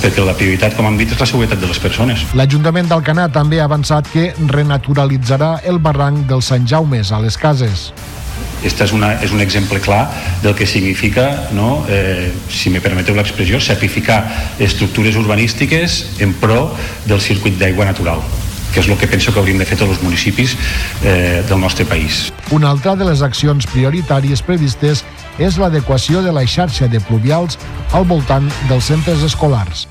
perquè 0.03 0.23
la 0.27 0.33
prioritat, 0.35 0.73
com 0.75 0.83
hem 0.89 0.97
dit, 0.99 1.13
és 1.15 1.19
la 1.19 1.27
seguretat 1.29 1.61
de 1.61 1.69
les 1.69 1.79
persones. 1.79 2.25
L'Ajuntament 2.35 2.89
d'Alcanar 2.91 3.29
també 3.31 3.61
ha 3.61 3.69
avançat 3.69 4.09
que 4.11 4.33
renaturalitzarà 4.51 5.53
el 5.69 5.79
barranc 5.79 6.25
dels 6.27 6.51
Sant 6.51 6.67
Jaumes 6.67 7.13
a 7.15 7.21
les 7.23 7.39
cases. 7.39 7.93
Este 8.63 8.83
és, 8.83 8.91
una, 8.95 9.13
és 9.23 9.31
un 9.35 9.43
exemple 9.43 9.79
clar 9.83 10.05
del 10.43 10.55
que 10.59 10.67
significa, 10.67 11.47
no, 11.55 11.85
eh, 11.87 12.31
si 12.51 12.71
me 12.71 12.83
permeteu 12.83 13.15
l'expressió, 13.15 13.59
sacrificar 13.63 14.21
estructures 14.59 15.15
urbanístiques 15.19 16.19
en 16.23 16.35
pro 16.39 16.73
del 17.07 17.23
circuit 17.23 17.59
d'aigua 17.59 17.87
natural 17.91 18.23
que 18.73 18.81
és 18.81 18.87
el 18.89 18.97
que 18.97 19.05
penso 19.05 19.29
que 19.29 19.37
hauríem 19.37 19.59
de 19.61 19.67
fer 19.69 19.75
tots 19.77 19.93
els 19.93 20.01
municipis 20.01 20.55
eh, 21.05 21.43
del 21.45 21.59
nostre 21.61 21.85
país. 21.85 22.31
Una 22.49 22.71
altra 22.73 22.95
de 22.97 23.05
les 23.05 23.21
accions 23.21 23.67
prioritàries 23.69 24.41
previstes 24.41 25.03
és 25.37 25.57
l'adequació 25.57 26.21
de 26.21 26.33
la 26.35 26.45
xarxa 26.45 26.87
de 26.87 27.01
pluvials 27.07 27.57
al 27.93 28.05
voltant 28.09 28.49
dels 28.69 28.91
centres 28.91 29.23
escolars. 29.25 29.87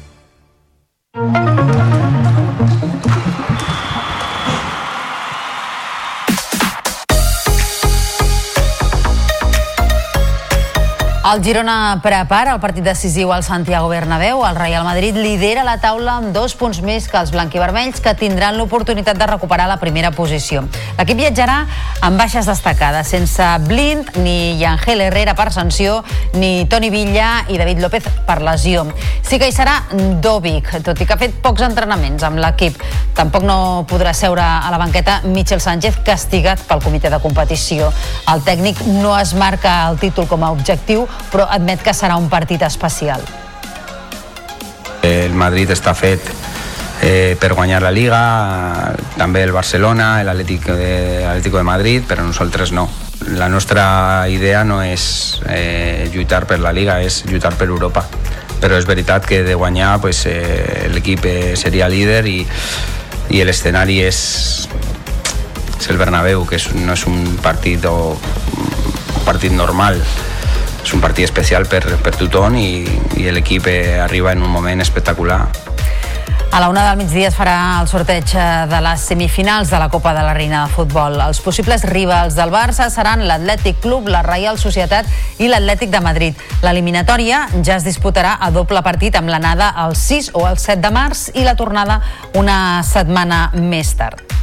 El 11.32 11.40
Girona 11.40 11.98
prepara 12.04 12.52
el 12.52 12.58
partit 12.60 12.84
decisiu 12.84 13.30
al 13.32 13.40
Santiago 13.40 13.86
Bernabéu. 13.88 14.42
El 14.44 14.56
Real 14.56 14.84
Madrid 14.84 15.16
lidera 15.16 15.62
la 15.64 15.78
taula 15.80 16.18
amb 16.18 16.34
dos 16.36 16.52
punts 16.60 16.82
més 16.84 17.06
que 17.08 17.16
els 17.16 17.30
blanquivermells, 17.32 18.02
que 18.04 18.12
tindran 18.20 18.58
l'oportunitat 18.60 19.16
de 19.16 19.28
recuperar 19.30 19.64
la 19.70 19.78
primera 19.80 20.10
posició. 20.12 20.66
L'equip 20.98 21.16
viatjarà 21.22 21.54
amb 22.04 22.20
baixes 22.20 22.44
destacades, 22.50 23.08
sense 23.08 23.46
Blind, 23.64 24.10
ni 24.20 24.58
Yangel 24.60 25.06
Herrera 25.06 25.32
per 25.38 25.48
sanció, 25.56 26.02
ni 26.34 26.66
Toni 26.68 26.92
Villa 26.92 27.46
i 27.48 27.56
David 27.56 27.80
López 27.80 28.10
per 28.28 28.42
lesió. 28.44 28.84
Sí 29.24 29.40
que 29.40 29.48
hi 29.48 29.56
serà 29.56 29.78
Dovic, 30.20 30.68
tot 30.84 31.00
i 31.00 31.08
que 31.08 31.16
ha 31.16 31.20
fet 31.22 31.40
pocs 31.40 31.64
entrenaments 31.64 32.28
amb 32.28 32.44
l'equip. 32.44 32.76
Tampoc 33.16 33.48
no 33.48 33.86
podrà 33.88 34.12
seure 34.12 34.44
a 34.44 34.68
la 34.68 34.82
banqueta 34.84 35.22
Michel 35.24 35.64
Sánchez, 35.64 36.02
castigat 36.04 36.68
pel 36.68 36.84
comitè 36.84 37.08
de 37.08 37.24
competició. 37.24 37.88
El 38.28 38.44
tècnic 38.44 38.84
no 39.00 39.16
es 39.16 39.32
marca 39.32 39.86
el 39.88 39.96
títol 40.02 40.28
com 40.28 40.44
a 40.44 40.52
objectiu, 40.52 41.08
però 41.30 41.46
admet 41.50 41.82
que 41.82 41.94
serà 41.94 42.16
un 42.16 42.28
partit 42.32 42.62
especial. 42.66 43.22
El 45.02 45.34
Madrid 45.34 45.70
està 45.74 45.94
fet 45.98 46.28
eh, 47.02 47.36
per 47.38 47.52
guanyar 47.52 47.82
la 47.82 47.90
Liga, 47.90 48.94
també 49.18 49.42
el 49.42 49.52
Barcelona, 49.52 50.22
l'Atlético 50.22 50.76
de, 50.78 51.26
Atlético 51.26 51.58
de 51.58 51.66
Madrid, 51.66 52.04
però 52.06 52.22
nosaltres 52.22 52.72
no. 52.72 52.88
La 53.34 53.48
nostra 53.48 54.28
idea 54.30 54.62
no 54.64 54.80
és 54.82 55.42
eh, 55.50 56.08
lluitar 56.14 56.46
per 56.46 56.60
la 56.62 56.72
Liga, 56.72 57.00
és 57.02 57.24
lluitar 57.26 57.52
per 57.58 57.68
Europa. 57.68 58.06
Però 58.62 58.78
és 58.78 58.86
veritat 58.86 59.26
que 59.26 59.42
de 59.42 59.54
guanyar 59.58 59.96
pues, 60.00 60.24
eh, 60.30 60.88
l'equip 60.94 61.26
eh, 61.26 61.54
seria 61.58 61.90
líder 61.90 62.22
i, 62.30 62.38
i 63.34 63.42
l'escenari 63.42 63.98
és, 64.06 64.20
és 65.80 65.88
el 65.90 65.98
Bernabéu, 65.98 66.46
que 66.46 66.60
és, 66.62 66.70
no 66.78 66.94
és 66.94 67.06
un 67.10 67.24
partit, 67.42 67.84
o, 67.90 68.14
un 68.14 69.24
partit 69.26 69.50
normal 69.54 69.98
és 70.82 70.92
un 70.94 71.00
partit 71.00 71.24
especial 71.24 71.66
per, 71.70 71.84
per 72.02 72.14
tothom 72.18 72.56
i, 72.58 72.70
i 73.20 73.28
l'equip 73.30 73.68
eh, 73.70 74.00
arriba 74.02 74.32
en 74.32 74.42
un 74.42 74.50
moment 74.50 74.82
espectacular. 74.82 75.46
A 76.52 76.60
la 76.60 76.68
una 76.68 76.82
del 76.84 76.98
migdia 76.98 77.30
es 77.30 77.36
farà 77.38 77.54
el 77.80 77.86
sorteig 77.88 78.34
eh, 78.36 78.42
de 78.68 78.80
les 78.84 79.06
semifinals 79.08 79.70
de 79.72 79.78
la 79.80 79.88
Copa 79.88 80.12
de 80.12 80.20
la 80.20 80.34
Reina 80.36 80.66
de 80.66 80.74
Futbol. 80.74 81.16
Els 81.24 81.40
possibles 81.40 81.86
rivals 81.88 82.36
del 82.36 82.52
Barça 82.52 82.90
seran 82.92 83.24
l'Atlètic 83.24 83.80
Club, 83.80 84.10
la 84.12 84.20
Reial 84.26 84.60
Societat 84.60 85.08
i 85.40 85.48
l'Atlètic 85.48 85.88
de 85.94 86.02
Madrid. 86.04 86.44
L'eliminatòria 86.60 87.46
ja 87.62 87.78
es 87.78 87.88
disputarà 87.88 88.36
a 88.36 88.52
doble 88.52 88.84
partit 88.84 89.16
amb 89.16 89.32
l'anada 89.32 89.72
el 89.86 89.96
6 89.96 90.34
o 90.36 90.44
el 90.50 90.60
7 90.60 90.82
de 90.84 90.92
març 90.92 91.30
i 91.32 91.48
la 91.48 91.56
tornada 91.56 92.02
una 92.36 92.82
setmana 92.84 93.46
més 93.56 93.96
tard. 93.96 94.41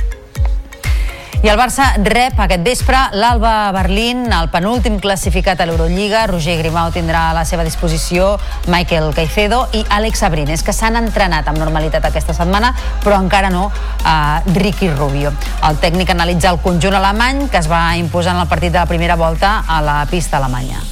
I 1.39 1.47
el 1.47 1.55
Barça 1.55 1.85
rep 2.03 2.35
aquest 2.43 2.65
vespre 2.67 2.99
l'Alba 3.15 3.71
Berlín, 3.71 4.25
el 4.27 4.49
penúltim 4.51 4.97
classificat 4.99 5.61
a 5.63 5.67
l'Eurolliga. 5.69 6.25
Roger 6.27 6.57
Grimau 6.59 6.91
tindrà 6.91 7.29
a 7.29 7.37
la 7.37 7.45
seva 7.47 7.63
disposició 7.63 8.33
Michael 8.67 9.13
Caicedo 9.15 9.61
i 9.71 9.85
Àlex 9.87 10.25
Abrines, 10.27 10.65
que 10.67 10.75
s'han 10.75 10.99
entrenat 10.99 11.47
amb 11.47 11.63
normalitat 11.63 12.03
aquesta 12.11 12.35
setmana, 12.35 12.73
però 13.05 13.21
encara 13.23 13.47
no 13.55 13.69
a 14.03 14.43
eh, 14.43 14.51
Ricky 14.59 14.91
Rubio. 14.91 15.31
El 15.63 15.79
tècnic 15.79 16.11
analitza 16.11 16.51
el 16.51 16.59
conjunt 16.59 16.99
alemany 16.99 17.45
que 17.47 17.63
es 17.63 17.71
va 17.71 17.95
imposar 17.95 18.35
en 18.35 18.43
el 18.43 18.51
partit 18.51 18.75
de 18.75 18.81
la 18.83 18.87
primera 18.91 19.15
volta 19.15 19.63
a 19.63 19.79
la 19.81 20.01
pista 20.11 20.43
alemanya. 20.43 20.83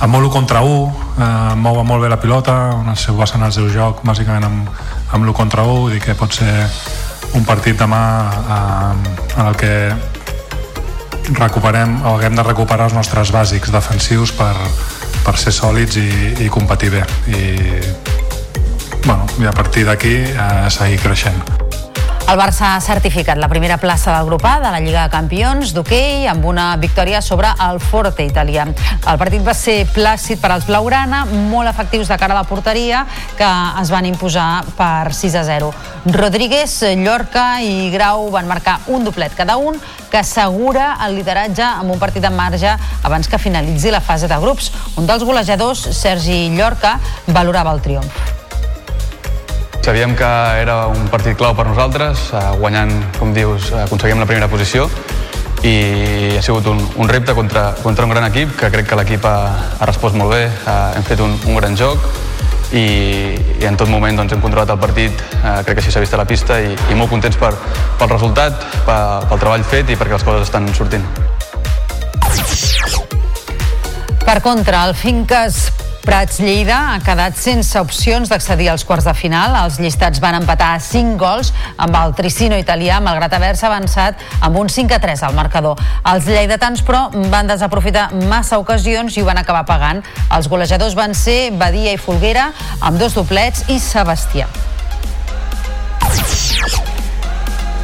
A 0.00 0.08
molt 0.08 0.32
1 0.32 0.32
contra 0.32 0.64
1, 0.64 1.08
eh, 1.20 1.54
mou 1.60 1.84
molt 1.84 2.00
bé 2.00 2.08
la 2.08 2.16
pilota, 2.16 2.78
on 2.80 2.88
es 2.96 3.10
basen 3.12 3.44
el 3.44 3.52
seu 3.52 3.68
joc 3.68 4.00
bàsicament 4.08 4.48
amb, 4.48 4.76
amb 5.12 5.20
l'1 5.20 5.36
contra 5.36 5.68
1, 5.68 5.82
vull 5.84 5.98
dir 5.98 6.00
que 6.00 6.16
pot 6.16 6.32
ser 6.32 6.54
un 7.34 7.44
partit 7.44 7.78
demà 7.78 8.02
eh, 8.56 9.14
en 9.36 9.46
el 9.46 9.56
que 9.58 9.74
recuperem 11.40 11.96
o 12.04 12.16
haguem 12.16 12.36
de 12.36 12.44
recuperar 12.46 12.90
els 12.90 12.96
nostres 12.96 13.32
bàsics 13.34 13.72
defensius 13.74 14.34
per, 14.36 14.54
per 15.24 15.36
ser 15.40 15.54
sòlids 15.56 15.98
i, 16.00 16.08
i 16.44 16.48
competir 16.52 16.92
bé 16.94 17.04
i, 17.32 17.44
bueno, 19.04 19.26
i 19.40 19.50
a 19.50 19.54
partir 19.56 19.86
d'aquí 19.88 20.16
eh, 20.30 20.48
seguir 20.70 21.00
creixent. 21.02 21.63
El 22.24 22.38
Barça 22.40 22.70
ha 22.72 22.80
certificat 22.80 23.36
la 23.36 23.50
primera 23.52 23.76
plaça 23.76 24.14
del 24.14 24.24
grup 24.24 24.46
A 24.48 24.54
de 24.58 24.70
la 24.72 24.80
Lliga 24.80 25.02
de 25.04 25.12
Campions 25.12 25.74
d'hoquei 25.76 26.24
amb 26.26 26.46
una 26.48 26.70
victòria 26.80 27.20
sobre 27.22 27.50
el 27.66 27.76
Forte 27.84 28.24
italià. 28.24 28.64
El 28.64 29.18
partit 29.20 29.42
va 29.44 29.52
ser 29.54 29.84
plàcid 29.92 30.40
per 30.40 30.48
als 30.54 30.64
blaugrana, 30.64 31.26
molt 31.52 31.68
efectius 31.68 32.08
de 32.08 32.16
cara 32.18 32.32
a 32.32 32.38
la 32.40 32.48
porteria, 32.48 33.04
que 33.36 33.50
es 33.82 33.92
van 33.92 34.08
imposar 34.08 34.64
per 34.78 35.12
6 35.12 35.36
a 35.36 35.44
0. 35.44 35.68
Rodríguez, 36.16 36.78
Llorca 36.96 37.60
i 37.60 37.90
Grau 37.92 38.30
van 38.32 38.48
marcar 38.48 38.78
un 38.88 39.04
doblet 39.04 39.36
cada 39.36 39.58
un, 39.60 39.76
que 40.10 40.22
assegura 40.22 40.94
el 41.04 41.18
lideratge 41.18 41.66
amb 41.66 41.92
un 41.92 42.00
partit 42.00 42.24
en 42.24 42.38
marge 42.38 42.72
abans 43.02 43.28
que 43.28 43.42
finalitzi 43.42 43.92
la 43.92 44.00
fase 44.00 44.32
de 44.32 44.40
grups. 44.40 44.72
Un 44.96 45.06
dels 45.06 45.28
golejadors, 45.28 45.90
Sergi 45.92 46.48
Llorca, 46.56 46.96
valorava 47.28 47.76
el 47.76 47.84
triomf 47.84 48.43
Sabíem 49.84 50.16
que 50.16 50.24
era 50.24 50.86
un 50.88 51.10
partit 51.12 51.36
clau 51.36 51.52
per 51.52 51.66
nosaltres, 51.68 52.30
eh, 52.32 52.38
guanyant, 52.56 52.88
com 53.18 53.34
dius, 53.36 53.66
aconseguim 53.82 54.16
la 54.16 54.24
primera 54.24 54.48
posició 54.48 54.86
i 55.60 56.38
ha 56.38 56.40
sigut 56.40 56.64
un, 56.72 56.80
un 56.96 57.10
repte 57.10 57.34
contra, 57.36 57.66
contra 57.82 58.06
un 58.08 58.14
gran 58.14 58.24
equip, 58.30 58.54
que 58.56 58.70
crec 58.72 58.88
que 58.88 58.96
l'equip 58.96 59.28
ha, 59.28 59.34
ha 59.76 59.84
respost 59.84 60.16
molt 60.16 60.32
bé, 60.32 60.48
ha, 60.64 60.94
hem 60.96 61.04
fet 61.04 61.20
un, 61.20 61.36
un 61.36 61.60
gran 61.60 61.76
joc 61.76 62.00
i, 62.72 62.86
i 63.60 63.68
en 63.68 63.76
tot 63.76 63.92
moment 63.92 64.16
doncs, 64.16 64.32
hem 64.32 64.40
controlat 64.40 64.72
el 64.72 64.80
partit, 64.80 65.20
eh, 65.42 65.60
crec 65.68 65.76
que 65.76 65.84
així 65.84 65.92
s'ha 65.92 66.00
vist 66.00 66.16
a 66.16 66.24
la 66.24 66.28
pista 66.32 66.56
i, 66.64 66.72
i 66.88 66.96
molt 66.96 67.12
contents 67.12 67.36
per, 67.36 67.52
pel 68.00 68.14
resultat, 68.16 68.64
pel, 68.88 69.28
pel 69.28 69.44
treball 69.44 69.68
fet 69.68 69.92
i 69.92 70.00
perquè 70.00 70.16
les 70.16 70.24
coses 70.24 70.48
estan 70.48 70.72
sortint. 70.72 71.04
Per 74.24 74.40
contra, 74.40 74.86
el 74.88 74.96
Finques 74.96 75.66
Prats 76.04 76.36
Lleida 76.36 76.76
ha 76.92 76.96
quedat 77.00 77.38
sense 77.40 77.80
opcions 77.80 78.28
d'accedir 78.28 78.66
als 78.68 78.82
quarts 78.84 79.06
de 79.08 79.14
final. 79.16 79.54
Els 79.62 79.78
llistats 79.80 80.20
van 80.20 80.36
empatar 80.36 80.74
a 80.74 80.82
5 80.84 81.16
gols 81.20 81.48
amb 81.80 81.96
el 81.96 82.12
Tricino 82.18 82.58
italià, 82.60 82.98
malgrat 83.00 83.32
haver-se 83.32 83.64
avançat 83.64 84.20
amb 84.44 84.60
un 84.60 84.68
5 84.68 84.92
a 84.92 85.00
3 85.00 85.24
al 85.24 85.32
marcador. 85.38 85.80
Els 86.12 86.28
lleidatans, 86.28 86.84
però, 86.84 87.06
van 87.32 87.48
desaprofitar 87.48 88.10
massa 88.28 88.60
ocasions 88.60 89.16
i 89.16 89.24
ho 89.24 89.30
van 89.30 89.40
acabar 89.40 89.64
pagant. 89.64 90.04
Els 90.36 90.50
golejadors 90.52 90.94
van 90.98 91.16
ser 91.16 91.54
Badia 91.56 91.96
i 91.96 92.00
Folguera, 92.00 92.50
amb 92.84 93.00
dos 93.00 93.16
doblets, 93.16 93.64
i 93.72 93.80
Sebastià. 93.80 94.50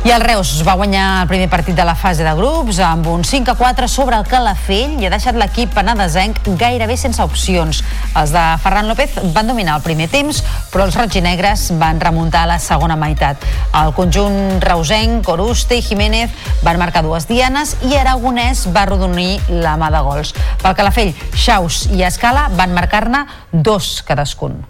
I 0.00 0.10
el 0.14 0.22
Reus 0.24 0.62
va 0.64 0.78
guanyar 0.80 1.20
el 1.20 1.28
primer 1.28 1.50
partit 1.52 1.76
de 1.76 1.84
la 1.84 1.92
fase 1.92 2.24
de 2.24 2.30
grups 2.32 2.78
amb 2.80 3.04
un 3.12 3.20
5 3.20 3.52
a 3.52 3.54
4 3.54 3.88
sobre 3.88 4.16
el 4.16 4.24
Calafell 4.24 4.94
i 4.96 5.04
ha 5.04 5.10
deixat 5.12 5.36
l'equip 5.36 5.74
penadesenc 5.76 6.40
gairebé 6.56 6.96
sense 6.96 7.20
opcions. 7.20 7.82
Els 8.16 8.32
de 8.32 8.44
Ferran 8.62 8.88
López 8.88 9.18
van 9.34 9.52
dominar 9.52 9.74
el 9.76 9.84
primer 9.84 10.08
temps, 10.08 10.40
però 10.72 10.86
els 10.88 10.96
roig 10.96 11.18
i 11.20 11.22
negres 11.26 11.66
van 11.76 12.00
remuntar 12.00 12.46
a 12.46 12.50
la 12.54 12.58
segona 12.64 12.96
meitat. 12.96 13.44
El 13.76 13.92
conjunt 13.92 14.64
reusenc, 14.64 15.20
Coruste 15.26 15.76
i 15.76 15.84
Jiménez 15.84 16.32
van 16.64 16.80
marcar 16.80 17.04
dues 17.04 17.28
dianes 17.28 17.76
i 17.84 17.92
Aragonès 18.00 18.70
va 18.72 18.88
rodonir 18.88 19.36
la 19.52 19.76
mà 19.76 19.92
de 19.92 20.00
gols. 20.08 20.32
Pel 20.64 20.80
Calafell, 20.80 21.12
Xaus 21.36 21.84
i 21.92 22.06
Escala 22.08 22.48
van 22.56 22.72
marcar-ne 22.72 23.26
dos 23.52 23.98
cadascun. 24.08 24.62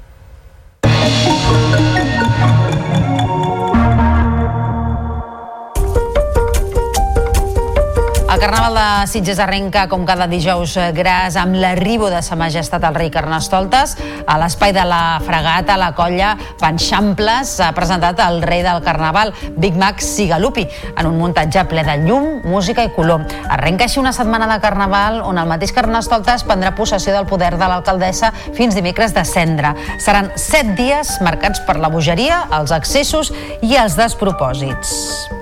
El 8.40 8.46
Carnaval 8.46 8.74
de 8.74 9.06
Sitges 9.06 9.38
arrenca 9.38 9.82
com 9.92 10.06
cada 10.08 10.24
dijous 10.24 10.72
eh, 10.80 10.86
gras 10.96 11.34
amb 11.36 11.58
l'arribo 11.60 12.06
de 12.08 12.22
Sa 12.24 12.38
Majestat 12.40 12.86
el 12.88 12.94
rei 12.96 13.10
Carnestoltes. 13.12 13.98
A 14.24 14.38
l'espai 14.40 14.72
de 14.72 14.80
la 14.88 15.20
fregata, 15.20 15.74
la 15.76 15.90
colla 15.92 16.30
Panxamples 16.56 17.50
ha 17.60 17.68
presentat 17.76 18.22
el 18.24 18.40
rei 18.40 18.62
del 18.64 18.80
Carnaval, 18.80 19.34
Big 19.60 19.76
Mac 19.76 20.00
Sigalupi, 20.00 20.64
en 20.96 21.10
un 21.10 21.18
muntatge 21.20 21.66
ple 21.68 21.84
de 21.84 21.98
llum, 22.06 22.40
música 22.48 22.86
i 22.88 22.88
color. 22.96 23.26
Arrenca 23.52 23.84
així 23.84 24.00
una 24.00 24.14
setmana 24.16 24.48
de 24.48 24.56
Carnaval 24.64 25.20
on 25.20 25.36
el 25.36 25.50
mateix 25.50 25.74
Carnestoltes 25.76 26.46
prendrà 26.48 26.72
possessió 26.78 27.12
del 27.12 27.28
poder 27.28 27.58
de 27.58 27.68
l'alcaldessa 27.68 28.32
fins 28.56 28.78
dimecres 28.78 29.12
de 29.12 29.26
cendre. 29.28 29.74
Seran 30.00 30.32
set 30.40 30.72
dies 30.80 31.18
marcats 31.20 31.60
per 31.68 31.76
la 31.76 31.92
bogeria, 31.92 32.46
els 32.56 32.72
excessos 32.72 33.34
i 33.60 33.76
els 33.76 34.00
despropòsits. 34.00 35.39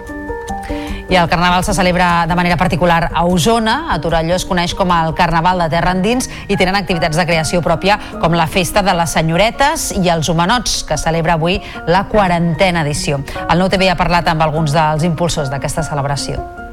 I 1.09 1.16
el 1.16 1.29
Carnaval 1.29 1.64
se 1.64 1.73
celebra 1.73 2.27
de 2.29 2.35
manera 2.35 2.59
particular 2.59 3.11
a 3.14 3.25
Osona. 3.25 3.94
A 3.94 4.01
Torelló 4.01 4.37
es 4.37 4.44
coneix 4.44 4.75
com 4.77 4.92
el 4.92 5.14
Carnaval 5.16 5.64
de 5.64 5.71
Terra 5.73 5.94
Endins 5.97 6.29
i 6.49 6.57
tenen 6.61 6.77
activitats 6.77 7.16
de 7.16 7.25
creació 7.25 7.62
pròpia 7.64 7.97
com 8.21 8.37
la 8.37 8.47
Festa 8.47 8.85
de 8.85 8.92
les 8.92 9.16
Senyoretes 9.16 9.88
i 9.97 10.12
els 10.12 10.29
Humanots, 10.29 10.83
que 10.85 11.01
celebra 11.01 11.40
avui 11.40 11.62
la 11.88 12.05
quarantena 12.12 12.85
edició. 12.85 13.23
El 13.49 13.64
Nou 13.64 13.73
TV 13.73 13.88
ha 13.88 13.97
parlat 13.97 14.29
amb 14.29 14.44
alguns 14.44 14.77
dels 14.77 15.09
impulsors 15.09 15.49
d'aquesta 15.49 15.87
celebració. 15.87 16.67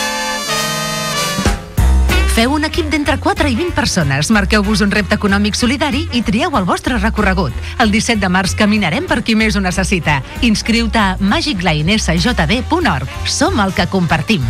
Feu 2.38 2.52
un 2.54 2.62
equip 2.62 2.86
d'entre 2.86 3.16
4 3.18 3.48
i 3.50 3.56
20 3.58 3.74
persones, 3.74 4.28
marqueu-vos 4.30 4.78
un 4.84 4.92
repte 4.94 5.16
econòmic 5.18 5.56
solidari 5.58 6.04
i 6.14 6.20
trieu 6.22 6.54
el 6.54 6.68
vostre 6.68 6.94
recorregut. 7.00 7.50
El 7.82 7.90
17 7.90 8.22
de 8.22 8.30
març 8.30 8.54
caminarem 8.54 9.08
per 9.10 9.24
qui 9.26 9.34
més 9.34 9.58
ho 9.58 9.60
necessita. 9.64 10.20
Inscriu-te 10.46 11.00
a 11.02 11.16
magiclinesjb.org. 11.18 13.10
Som 13.26 13.58
el 13.58 13.74
que 13.74 13.88
compartim. 13.90 14.46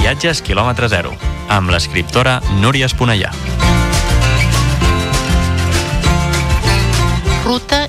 Viatges 0.00 0.40
quilòmetre 0.40 0.88
zero, 0.88 1.12
amb 1.52 1.68
l'escriptora 1.68 2.40
Núria 2.64 2.88
Esponellà. 2.88 3.28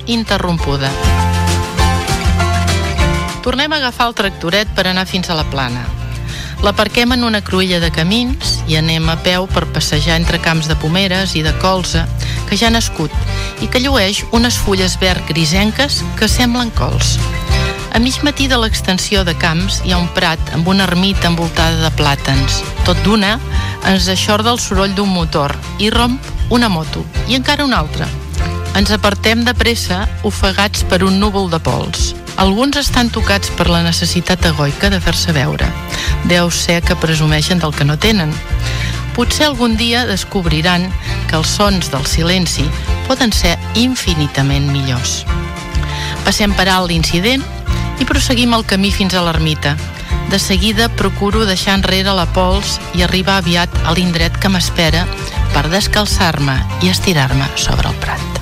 Interrompuda. 0.06 0.90
Tornem 3.42 3.72
a 3.72 3.80
agafar 3.82 4.06
el 4.10 4.14
tractoret 4.14 4.70
per 4.76 4.86
anar 4.86 5.06
fins 5.10 5.30
a 5.30 5.34
la 5.34 5.44
plana. 5.50 5.82
L'aparquem 6.62 7.10
en 7.16 7.24
una 7.26 7.40
cruïlla 7.42 7.80
de 7.82 7.90
camins 7.90 8.60
i 8.70 8.76
anem 8.78 9.08
a 9.10 9.16
peu 9.26 9.48
per 9.50 9.64
passejar 9.74 10.14
entre 10.20 10.38
camps 10.38 10.68
de 10.70 10.76
pomeres 10.78 11.34
i 11.34 11.42
de 11.42 11.50
colza 11.58 12.04
que 12.46 12.56
ja 12.56 12.68
ha 12.68 12.74
nascut 12.76 13.10
i 13.60 13.66
que 13.66 13.82
llueix 13.82 14.22
unes 14.30 14.60
fulles 14.62 14.94
verd 15.02 15.26
grisenques 15.26 16.02
que 16.20 16.30
semblen 16.30 16.70
cols. 16.78 17.16
A 17.92 17.98
mig 17.98 18.22
matí 18.22 18.46
de 18.48 18.56
l'extensió 18.56 19.26
de 19.26 19.34
camps 19.36 19.82
hi 19.84 19.92
ha 19.92 19.98
un 20.00 20.08
prat 20.14 20.54
amb 20.54 20.70
una 20.70 20.86
ermita 20.86 21.26
envoltada 21.28 21.82
de 21.82 21.90
plàtans. 21.98 22.62
Tot 22.86 22.96
d'una 23.04 23.34
ens 23.90 24.06
aixorda 24.08 24.54
el 24.54 24.62
soroll 24.62 24.94
d'un 24.94 25.10
motor 25.10 25.58
i 25.82 25.90
romp 25.90 26.20
una 26.48 26.70
moto 26.70 27.02
i 27.26 27.34
encara 27.34 27.66
una 27.66 27.82
altra. 27.82 28.08
Ens 28.72 28.88
apartem 28.90 29.42
de 29.44 29.52
pressa, 29.52 30.06
ofegats 30.24 30.80
per 30.88 31.02
un 31.04 31.18
núvol 31.20 31.50
de 31.52 31.58
pols. 31.60 32.14
Alguns 32.40 32.78
estan 32.80 33.10
tocats 33.12 33.50
per 33.52 33.66
la 33.68 33.82
necessitat 33.84 34.46
egoica 34.48 34.88
de 34.88 35.00
fer-se 35.00 35.34
veure. 35.36 35.68
Deu 36.30 36.48
ser 36.50 36.80
que 36.80 36.96
presumeixen 36.96 37.60
del 37.60 37.74
que 37.76 37.84
no 37.84 37.98
tenen. 38.00 38.32
Potser 39.12 39.50
algun 39.50 39.76
dia 39.76 40.06
descobriran 40.08 40.88
que 41.28 41.36
els 41.36 41.52
sons 41.52 41.92
del 41.92 42.08
silenci 42.08 42.64
poden 43.10 43.36
ser 43.36 43.58
infinitament 43.76 44.72
millors. 44.72 45.26
Passem 46.24 46.56
per 46.56 46.70
alt 46.72 46.88
l'incident 46.88 47.44
i 48.00 48.08
proseguim 48.08 48.56
el 48.56 48.64
camí 48.64 48.88
fins 48.90 49.12
a 49.12 49.26
l'ermita. 49.26 49.76
De 50.32 50.40
seguida 50.40 50.88
procuro 50.88 51.44
deixar 51.44 51.76
enrere 51.76 52.16
la 52.16 52.24
pols 52.32 52.78
i 52.96 53.04
arribar 53.04 53.42
aviat 53.42 53.82
a 53.84 53.92
l'indret 53.92 54.40
que 54.40 54.48
m'espera 54.48 55.04
per 55.52 55.68
descalçar-me 55.68 56.56
i 56.80 56.88
estirar-me 56.88 57.52
sobre 57.60 57.92
el 57.92 58.00
prat. 58.00 58.41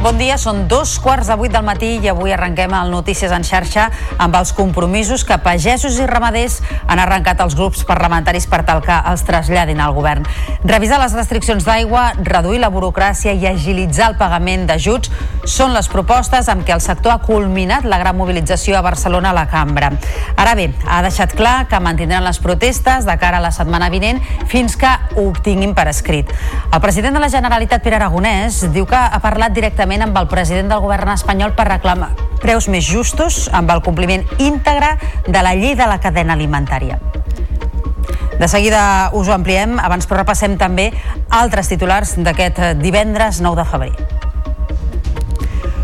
Bon 0.00 0.16
dia, 0.16 0.38
són 0.40 0.62
dos 0.64 0.94
quarts 0.96 1.28
de 1.28 1.34
vuit 1.36 1.52
del 1.52 1.60
matí 1.60 1.90
i 2.00 2.08
avui 2.08 2.32
arrenquem 2.32 2.72
el 2.72 2.88
Notícies 2.88 3.34
en 3.36 3.42
xarxa 3.44 3.90
amb 4.16 4.38
els 4.38 4.54
compromisos 4.56 5.26
que 5.28 5.36
pagesos 5.44 5.98
i 6.00 6.06
ramaders 6.08 6.54
han 6.88 7.02
arrencat 7.02 7.42
els 7.44 7.52
grups 7.58 7.82
parlamentaris 7.84 8.46
per 8.48 8.62
tal 8.64 8.80
que 8.80 8.96
els 9.10 9.26
traslladin 9.28 9.82
al 9.84 9.92
govern. 9.92 10.24
Revisar 10.64 11.02
les 11.02 11.12
restriccions 11.12 11.68
d'aigua, 11.68 12.14
reduir 12.24 12.62
la 12.62 12.70
burocràcia 12.72 13.34
i 13.36 13.44
agilitzar 13.50 14.08
el 14.14 14.16
pagament 14.16 14.64
d'ajuts 14.70 15.12
són 15.44 15.76
les 15.76 15.88
propostes 15.92 16.48
amb 16.48 16.64
què 16.64 16.72
el 16.72 16.80
sector 16.80 17.12
ha 17.12 17.20
culminat 17.20 17.84
la 17.84 18.00
gran 18.00 18.16
mobilització 18.16 18.78
a 18.78 18.82
Barcelona 18.84 19.34
a 19.34 19.36
la 19.36 19.46
cambra. 19.52 19.92
Ara 20.40 20.56
bé, 20.56 20.70
ha 20.88 21.02
deixat 21.04 21.36
clar 21.36 21.66
que 21.68 21.80
mantindran 21.80 22.24
les 22.24 22.40
protestes 22.40 23.04
de 23.04 23.18
cara 23.20 23.36
a 23.36 23.44
la 23.44 23.52
setmana 23.52 23.92
vinent 23.92 24.24
fins 24.48 24.80
que 24.80 24.96
ho 25.16 25.28
obtinguin 25.28 25.76
per 25.76 25.90
escrit. 25.92 26.32
El 26.72 26.80
president 26.80 27.16
de 27.16 27.20
la 27.20 27.28
Generalitat, 27.32 27.84
Pere 27.84 28.00
Aragonès, 28.00 28.64
diu 28.72 28.88
que 28.88 28.96
ha 28.96 29.20
parlat 29.20 29.52
directament 29.52 29.90
amb 30.02 30.16
el 30.18 30.28
president 30.28 30.70
del 30.72 30.82
govern 30.84 31.12
espanyol 31.14 31.54
per 31.56 31.68
reclamar 31.68 32.10
preus 32.40 32.68
més 32.72 32.86
justos 32.88 33.48
amb 33.52 33.70
el 33.70 33.82
compliment 33.84 34.24
íntegre 34.38 34.94
de 35.28 35.42
la 35.44 35.54
llei 35.54 35.76
de 35.76 35.86
la 35.86 36.00
cadena 36.00 36.32
alimentària. 36.34 36.98
De 38.40 38.48
seguida 38.48 39.10
us 39.12 39.28
ho 39.28 39.36
ampliem, 39.36 39.76
abans 39.78 40.08
però 40.08 40.22
repassem 40.22 40.56
també 40.56 40.88
altres 41.28 41.68
titulars 41.68 42.16
d'aquest 42.16 42.80
divendres 42.80 43.42
9 43.44 43.60
de 43.60 43.68
febrer. 43.68 44.29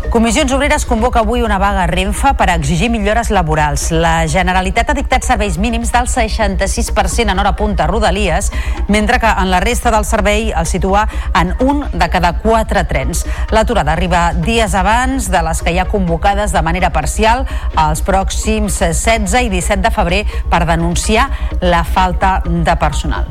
Comissions 0.09 0.53
Obreres 0.53 0.85
convoca 0.85 1.19
avui 1.19 1.41
una 1.41 1.57
vaga 1.59 1.83
a 1.83 1.87
Renfe 1.87 2.31
per 2.39 2.47
exigir 2.53 2.87
millores 2.89 3.27
laborals. 3.29 3.89
La 3.91 4.23
Generalitat 4.31 4.89
ha 4.89 4.95
dictat 4.95 5.25
serveis 5.27 5.57
mínims 5.59 5.91
del 5.91 6.07
66% 6.07 7.33
en 7.33 7.39
hora 7.39 7.55
punta 7.59 7.83
a 7.83 7.87
Rodalies, 7.87 8.51
mentre 8.87 9.19
que 9.19 9.27
en 9.27 9.51
la 9.51 9.59
resta 9.59 9.91
del 9.91 10.05
servei 10.07 10.53
el 10.55 10.65
situa 10.65 11.07
en 11.35 11.53
un 11.59 11.83
de 11.91 12.09
cada 12.09 12.37
quatre 12.39 12.85
trens. 12.87 13.25
L'aturada 13.51 13.91
arriba 13.91 14.31
dies 14.33 14.75
abans 14.79 15.27
de 15.27 15.43
les 15.43 15.61
que 15.61 15.75
hi 15.75 15.79
ha 15.83 15.89
convocades 15.91 16.55
de 16.55 16.63
manera 16.63 16.93
parcial 16.95 17.43
els 17.75 18.01
pròxims 18.07 18.79
16 18.79 19.35
i 19.43 19.51
17 19.51 19.83
de 19.83 19.91
febrer 19.91 20.23
per 20.49 20.63
denunciar 20.65 21.29
la 21.59 21.83
falta 21.83 22.39
de 22.47 22.79
personal. 22.79 23.27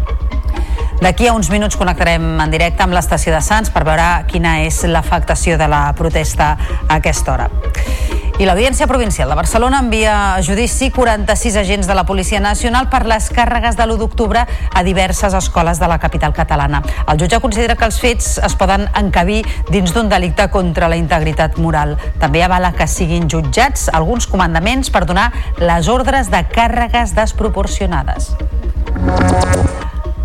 D'aquí 1.02 1.28
a 1.28 1.34
uns 1.36 1.50
minuts 1.52 1.76
connectarem 1.76 2.24
en 2.40 2.50
directe 2.50 2.82
amb 2.82 2.96
l'estació 2.96 3.34
de 3.34 3.42
Sants 3.44 3.68
per 3.72 3.84
veure 3.84 4.24
quina 4.30 4.62
és 4.64 4.80
l'afectació 4.88 5.58
de 5.60 5.68
la 5.68 5.90
protesta 5.98 6.54
a 6.56 6.96
aquesta 6.96 7.34
hora. 7.34 7.50
I 8.36 8.44
l'Audiència 8.44 8.84
Provincial 8.88 9.30
de 9.32 9.36
Barcelona 9.36 9.78
envia 9.80 10.12
a 10.34 10.42
judici 10.44 10.90
46 10.92 11.54
agents 11.56 11.86
de 11.88 11.94
la 11.96 12.04
Policia 12.04 12.40
Nacional 12.40 12.90
per 12.92 13.06
les 13.08 13.30
càrregues 13.32 13.78
de 13.78 13.86
l'1 13.86 13.96
d'octubre 13.96 14.42
a 14.44 14.82
diverses 14.84 15.32
escoles 15.32 15.80
de 15.80 15.88
la 15.88 15.96
capital 15.98 16.34
catalana. 16.36 16.82
El 17.08 17.16
jutge 17.20 17.40
considera 17.40 17.76
que 17.80 17.88
els 17.88 18.00
fets 18.00 18.36
es 18.44 18.56
poden 18.60 18.84
encabir 18.92 19.40
dins 19.72 19.92
d'un 19.96 20.12
delicte 20.12 20.50
contra 20.52 20.88
la 20.92 21.00
integritat 21.00 21.56
moral. 21.56 21.96
També 22.20 22.44
avala 22.44 22.74
que 22.76 22.88
siguin 22.88 23.24
jutjats 23.24 23.88
alguns 23.88 24.28
comandaments 24.28 24.92
per 24.92 25.06
donar 25.08 25.30
les 25.56 25.88
ordres 25.88 26.28
de 26.28 26.44
càrregues 26.52 27.16
desproporcionades. 27.16 28.34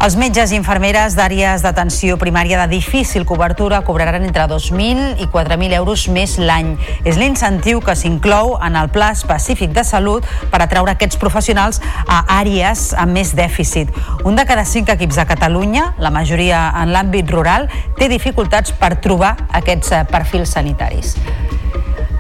Els 0.02 0.16
metges 0.18 0.50
i 0.50 0.56
infermeres 0.58 1.14
d'àrees 1.14 1.62
d'atenció 1.62 2.16
primària 2.18 2.58
de 2.64 2.72
difícil 2.72 3.22
cobertura 3.30 3.84
cobraran 3.86 4.24
entre 4.26 4.48
2.000 4.50 5.22
i 5.22 5.28
4.000 5.30 5.76
euros 5.78 6.08
més 6.10 6.40
l'any. 6.42 6.72
És 7.06 7.20
l'incentiu 7.22 7.84
que 7.86 7.94
s'inclou 7.94 8.56
en 8.66 8.80
el 8.82 8.90
Pla 8.90 9.12
Específic 9.14 9.76
de 9.78 9.84
Salut 9.86 10.26
per 10.50 10.64
atraure 10.66 10.96
aquests 10.96 11.22
professionals 11.22 11.78
a 12.08 12.24
àrees 12.40 12.88
amb 12.98 13.14
més 13.14 13.36
dèficit. 13.38 13.94
Un 14.26 14.42
de 14.42 14.48
cada 14.50 14.66
cinc 14.66 14.90
equips 14.90 15.22
de 15.22 15.28
Catalunya, 15.36 15.92
la 16.02 16.10
majoria 16.10 16.64
en 16.82 16.96
l'àmbit 16.96 17.30
rural, 17.30 17.70
té 18.02 18.10
dificultats 18.10 18.74
per 18.74 18.96
trobar 19.06 19.36
aquests 19.62 19.94
eh, 19.94 20.04
perfils 20.10 20.58
sanitaris. 20.58 21.14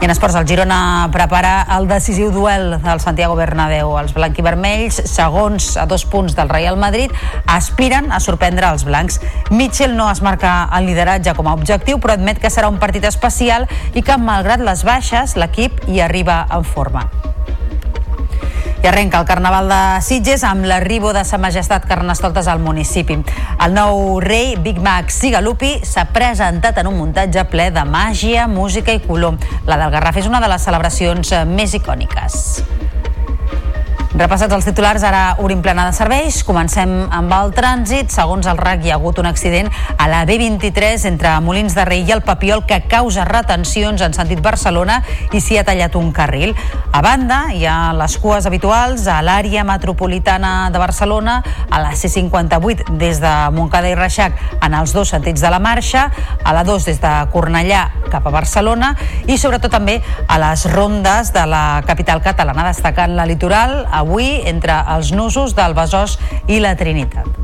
I 0.02 0.06
en 0.06 0.10
esports, 0.10 0.34
el 0.34 0.48
Girona 0.50 1.10
prepara 1.14 1.68
el 1.76 1.86
decisiu 1.86 2.32
duel 2.34 2.80
del 2.82 3.00
Santiago 3.04 3.36
Bernabéu. 3.38 3.92
Els 4.00 4.16
blanquivermells, 4.16 4.98
segons 5.06 5.76
a 5.78 5.86
dos 5.86 6.08
punts 6.10 6.34
del 6.34 6.50
Real 6.50 6.80
Madrid, 6.82 7.14
aspiren 7.46 8.10
a 8.10 8.18
sorprendre 8.18 8.66
els 8.74 8.82
blancs. 8.88 9.20
Mitchell 9.54 9.94
no 9.94 10.10
es 10.10 10.24
marca 10.26 10.56
el 10.74 10.90
lideratge 10.90 11.38
com 11.38 11.46
a 11.46 11.54
objectiu, 11.54 12.02
però 12.02 12.18
admet 12.18 12.42
que 12.42 12.50
serà 12.50 12.74
un 12.74 12.82
partit 12.82 13.06
especial 13.06 13.70
i 13.94 14.02
que, 14.02 14.18
malgrat 14.18 14.66
les 14.66 14.82
baixes, 14.90 15.38
l'equip 15.38 15.86
hi 15.86 16.02
arriba 16.02 16.48
en 16.50 16.66
forma. 16.66 17.06
I 18.84 18.88
arrenca 18.88 19.20
el 19.20 19.28
Carnaval 19.30 19.68
de 19.70 20.02
Sitges 20.02 20.42
amb 20.48 20.66
l'arribo 20.66 21.12
de 21.14 21.22
Sa 21.22 21.38
Majestat 21.38 21.86
Carnestoltes 21.86 22.48
al 22.50 22.64
municipi. 22.64 23.20
El 23.62 23.76
nou 23.78 24.18
rei, 24.24 24.56
Big 24.58 24.80
Mac 24.82 25.14
Sigalupi, 25.14 25.76
s'ha 25.86 26.08
presentat 26.10 26.82
en 26.82 26.90
un 26.90 26.98
muntatge 26.98 27.46
ple 27.54 27.70
de 27.76 27.84
màgia, 27.86 28.48
música 28.50 28.96
i 28.98 29.04
color. 29.06 29.38
La 29.70 29.78
del 29.78 29.94
Garraf 29.94 30.18
és 30.18 30.32
una 30.32 30.42
de 30.42 30.50
les 30.50 30.66
celebracions 30.66 31.36
més 31.54 31.78
icòniques. 31.78 32.42
Repassats 34.12 34.52
els 34.52 34.66
titulars, 34.68 35.06
ara 35.08 35.38
obrim 35.40 35.62
plena 35.64 35.86
de 35.88 35.96
serveis. 35.96 36.42
Comencem 36.44 36.90
amb 37.16 37.32
el 37.32 37.54
trànsit. 37.56 38.10
Segons 38.12 38.48
el 38.52 38.58
RAC, 38.60 38.82
hi 38.84 38.92
ha 38.92 38.98
hagut 38.98 39.22
un 39.22 39.30
accident 39.30 39.70
a 39.96 40.08
la 40.12 40.26
B23 40.28 41.06
entre 41.08 41.32
Molins 41.40 41.78
de 41.78 41.86
Rei 41.88 42.04
i 42.04 42.12
el 42.12 42.20
Papiol 42.28 42.66
que 42.68 42.82
causa 42.92 43.24
retencions 43.24 44.04
en 44.04 44.12
sentit 44.12 44.42
Barcelona 44.44 44.98
i 45.32 45.40
s'hi 45.40 45.62
ha 45.62 45.64
tallat 45.64 45.96
un 45.96 46.12
carril. 46.12 46.52
A 46.92 47.00
banda, 47.06 47.54
hi 47.56 47.64
ha 47.64 47.94
les 47.96 48.18
cues 48.20 48.50
habituals 48.50 49.08
a 49.08 49.22
l'àrea 49.24 49.64
metropolitana 49.64 50.68
de 50.76 50.84
Barcelona, 50.84 51.38
a 51.72 51.80
la 51.80 51.96
C58 51.96 52.98
des 53.00 53.24
de 53.24 53.34
Montcada 53.56 53.88
i 53.88 53.96
Reixac 53.96 54.36
en 54.60 54.76
els 54.76 54.92
dos 54.92 55.16
sentits 55.16 55.40
de 55.40 55.54
la 55.56 55.64
marxa, 55.64 56.10
a 56.44 56.52
la 56.52 56.66
2 56.68 56.90
des 56.92 57.00
de 57.00 57.14
Cornellà 57.32 57.88
cap 58.12 58.28
a 58.28 58.36
Barcelona 58.36 58.92
i 59.32 59.40
sobretot 59.40 59.72
també 59.72 60.02
a 60.28 60.36
les 60.42 60.68
rondes 60.74 61.32
de 61.32 61.48
la 61.48 61.82
capital 61.88 62.20
catalana, 62.20 62.68
destacant 62.68 63.16
la 63.16 63.26
litoral, 63.30 63.86
avui 64.02 64.42
entre 64.50 64.82
els 64.98 65.14
nusos 65.16 65.56
del 65.58 65.78
Besòs 65.78 66.18
i 66.52 66.60
la 66.60 66.76
Trinitat. 66.76 67.42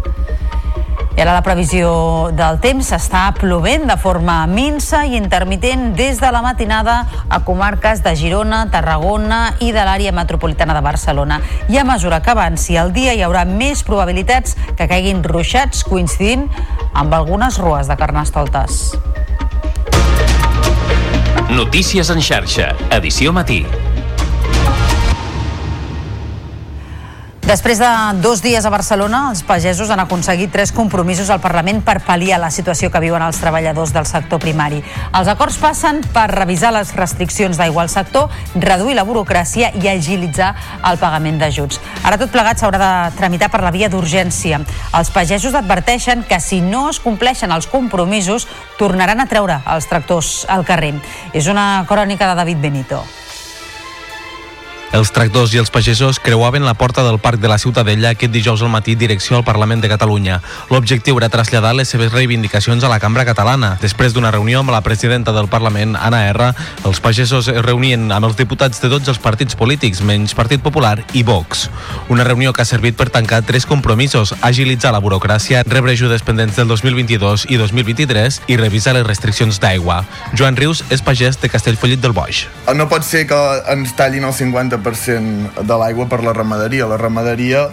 I 1.18 1.24
ara 1.24 1.34
la 1.34 1.42
previsió 1.42 2.30
del 2.38 2.60
temps 2.62 2.92
està 2.94 3.24
plovent 3.40 3.88
de 3.90 3.96
forma 3.98 4.36
minsa 4.52 5.00
i 5.10 5.16
intermitent 5.18 5.96
des 5.98 6.20
de 6.22 6.30
la 6.30 6.44
matinada 6.46 7.00
a 7.34 7.40
comarques 7.42 8.04
de 8.06 8.14
Girona, 8.20 8.68
Tarragona 8.70 9.56
i 9.58 9.72
de 9.74 9.82
l'àrea 9.82 10.14
metropolitana 10.14 10.76
de 10.78 10.86
Barcelona. 10.86 11.40
I 11.74 11.82
a 11.82 11.88
mesura 11.90 12.22
que 12.22 12.36
avanci 12.36 12.78
el 12.78 12.94
dia 12.94 13.18
hi 13.18 13.26
haurà 13.26 13.48
més 13.50 13.82
probabilitats 13.82 14.54
que 14.78 14.86
caiguin 14.86 15.26
ruixats 15.26 15.82
coincidint 15.90 16.46
amb 16.94 17.18
algunes 17.18 17.58
rues 17.58 17.90
de 17.90 17.98
carnestoltes. 17.98 18.94
Notícies 21.50 22.14
en 22.14 22.22
xarxa, 22.22 22.76
edició 22.94 23.34
matí. 23.34 23.64
Després 27.48 27.80
de 27.80 27.88
dos 28.20 28.42
dies 28.44 28.66
a 28.68 28.70
Barcelona, 28.70 29.30
els 29.32 29.40
pagesos 29.48 29.88
han 29.88 30.02
aconseguit 30.04 30.52
tres 30.52 30.74
compromisos 30.76 31.30
al 31.32 31.40
Parlament 31.40 31.78
per 31.80 32.02
pal·liar 32.04 32.42
la 32.44 32.50
situació 32.52 32.90
que 32.92 33.00
viuen 33.00 33.24
els 33.24 33.38
treballadors 33.40 33.94
del 33.96 34.04
sector 34.10 34.42
primari. 34.44 34.82
Els 35.16 35.30
acords 35.32 35.56
passen 35.62 36.02
per 36.12 36.26
revisar 36.34 36.74
les 36.76 36.92
restriccions 36.98 37.56
d'aigua 37.56 37.86
al 37.86 37.92
sector, 37.94 38.28
reduir 38.60 38.98
la 38.98 39.06
burocràcia 39.08 39.70
i 39.80 39.88
agilitzar 39.88 40.50
el 40.92 41.00
pagament 41.00 41.40
d'ajuts. 41.40 41.80
Ara 42.04 42.18
tot 42.20 42.34
plegat 42.36 42.60
s'haurà 42.60 42.82
de 42.82 43.16
tramitar 43.16 43.48
per 43.54 43.62
la 43.64 43.72
via 43.72 43.88
d'urgència. 43.88 44.60
Els 45.00 45.12
pagesos 45.16 45.56
adverteixen 45.56 46.26
que 46.28 46.42
si 46.44 46.60
no 46.60 46.90
es 46.90 47.00
compleixen 47.00 47.56
els 47.56 47.70
compromisos, 47.72 48.50
tornaran 48.76 49.24
a 49.24 49.30
treure 49.32 49.62
els 49.72 49.88
tractors 49.88 50.42
al 50.52 50.68
carrer. 50.68 50.98
És 51.32 51.48
una 51.48 51.86
crònica 51.88 52.28
de 52.28 52.38
David 52.44 52.60
Benito. 52.68 53.06
Els 54.96 55.12
tractors 55.12 55.52
i 55.52 55.60
els 55.60 55.68
pagesos 55.70 56.16
creuaven 56.24 56.64
la 56.64 56.74
porta 56.74 57.04
del 57.04 57.20
Parc 57.20 57.42
de 57.44 57.50
la 57.52 57.58
Ciutadella 57.60 58.14
aquest 58.14 58.32
dijous 58.32 58.62
al 58.64 58.72
matí 58.72 58.96
direcció 58.96 59.36
al 59.36 59.44
Parlament 59.44 59.82
de 59.84 59.90
Catalunya. 59.92 60.40
L'objectiu 60.72 61.18
era 61.20 61.28
traslladar 61.28 61.74
les 61.76 61.90
seves 61.92 62.14
reivindicacions 62.14 62.86
a 62.86 62.90
la 62.90 63.00
cambra 63.04 63.26
catalana. 63.28 63.74
Després 63.82 64.16
d'una 64.16 64.32
reunió 64.32 64.62
amb 64.62 64.72
la 64.72 64.80
presidenta 64.82 65.34
del 65.36 65.50
Parlament, 65.52 65.98
Anna 66.00 66.22
R, 66.30 66.48
els 66.88 67.02
pagesos 67.04 67.50
es 67.52 67.60
reunien 67.66 68.08
amb 68.16 68.30
els 68.30 68.38
diputats 68.40 68.80
de 68.80 68.90
tots 68.90 69.12
els 69.12 69.20
partits 69.20 69.60
polítics, 69.60 70.02
menys 70.08 70.34
Partit 70.38 70.64
Popular 70.64 71.02
i 71.12 71.26
Vox. 71.28 71.68
Una 72.08 72.24
reunió 72.24 72.56
que 72.56 72.64
ha 72.64 72.70
servit 72.70 72.96
per 72.96 73.10
tancar 73.12 73.42
tres 73.44 73.68
compromisos, 73.68 74.34
agilitzar 74.40 74.96
la 74.96 75.04
burocràcia, 75.04 75.66
rebre 75.68 75.98
ajudes 76.00 76.24
pendents 76.24 76.56
del 76.56 76.72
2022 76.72 77.50
i 77.52 77.60
2023 77.60 78.40
i 78.48 78.58
revisar 78.58 78.96
les 78.96 79.06
restriccions 79.06 79.60
d'aigua. 79.60 80.06
Joan 80.32 80.56
Rius 80.56 80.86
és 80.90 81.04
pagès 81.04 81.42
de 81.44 81.52
Castellfollit 81.52 82.00
del 82.00 82.16
Boix. 82.16 82.46
No 82.74 82.88
pot 82.88 83.04
ser 83.04 83.28
que 83.28 83.44
ens 83.68 83.92
tallin 84.00 84.24
el 84.24 84.34
50% 84.34 84.77
de 84.84 85.78
l'aigua 85.78 86.08
per 86.10 86.24
la 86.24 86.34
ramaderia. 86.36 86.88
La 86.90 86.98
ramaderia 86.98 87.68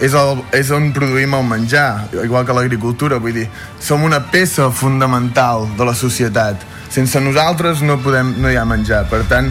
és, 0.00 0.12
el, 0.12 0.42
és 0.56 0.70
on 0.74 0.90
produïm 0.96 1.34
el 1.38 1.44
menjar, 1.48 2.08
igual 2.24 2.46
que 2.46 2.56
l'agricultura, 2.56 3.20
vull 3.22 3.36
dir, 3.36 3.46
som 3.80 4.04
una 4.04 4.20
peça 4.32 4.70
fundamental 4.70 5.68
de 5.78 5.88
la 5.88 5.94
societat. 5.96 6.64
Sense 6.92 7.20
nosaltres 7.20 7.82
no, 7.82 7.98
podem, 8.04 8.34
no 8.42 8.50
hi 8.52 8.58
ha 8.60 8.64
menjar. 8.68 9.04
Per 9.10 9.22
tant, 9.30 9.50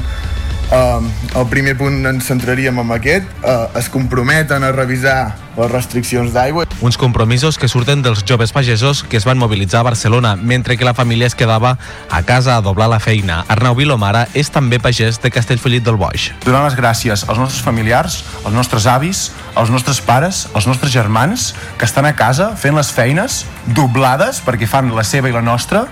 Uh, 0.71 1.05
el 1.37 1.45
primer 1.51 1.75
punt 1.77 2.01
ens 2.09 2.25
centraríem 2.25 2.79
en 2.81 2.93
aquest, 2.95 3.27
uh, 3.45 3.67
es 3.77 3.89
comprometen 3.93 4.63
a 4.65 4.71
revisar 4.73 5.35
les 5.55 5.69
restriccions 5.71 6.33
d'aigua. 6.33 6.65
Uns 6.81 6.97
compromisos 6.97 7.59
que 7.61 7.69
surten 7.69 8.01
dels 8.03 8.23
joves 8.27 8.51
pagesos 8.51 9.03
que 9.05 9.17
es 9.17 9.27
van 9.29 9.37
mobilitzar 9.37 9.83
a 9.83 9.87
Barcelona, 9.91 10.35
mentre 10.35 10.75
que 10.75 10.87
la 10.87 10.95
família 10.97 11.27
es 11.27 11.35
quedava 11.35 11.77
a 12.09 12.23
casa 12.23 12.57
a 12.57 12.61
doblar 12.65 12.89
la 12.89 12.99
feina. 12.99 13.43
Arnau 13.47 13.77
Vilomara 13.77 14.25
és 14.33 14.49
també 14.49 14.81
pagès 14.81 15.21
de 15.21 15.31
Castellfollit 15.31 15.85
del 15.85 16.01
Boix. 16.01 16.31
Donar 16.43 16.65
les 16.65 16.75
gràcies 16.75 17.23
als 17.29 17.39
nostres 17.39 17.61
familiars, 17.63 18.23
als 18.43 18.57
nostres 18.57 18.89
avis, 18.89 19.29
als 19.55 19.69
nostres 19.69 20.01
pares, 20.01 20.47
als 20.53 20.67
nostres 20.67 20.91
germans, 20.91 21.53
que 21.77 21.85
estan 21.85 22.09
a 22.09 22.15
casa 22.17 22.55
fent 22.57 22.75
les 22.75 22.91
feines 22.91 23.45
doblades, 23.77 24.41
perquè 24.43 24.67
fan 24.67 24.91
la 24.97 25.05
seva 25.05 25.29
i 25.29 25.35
la 25.35 25.45
nostra, 25.45 25.85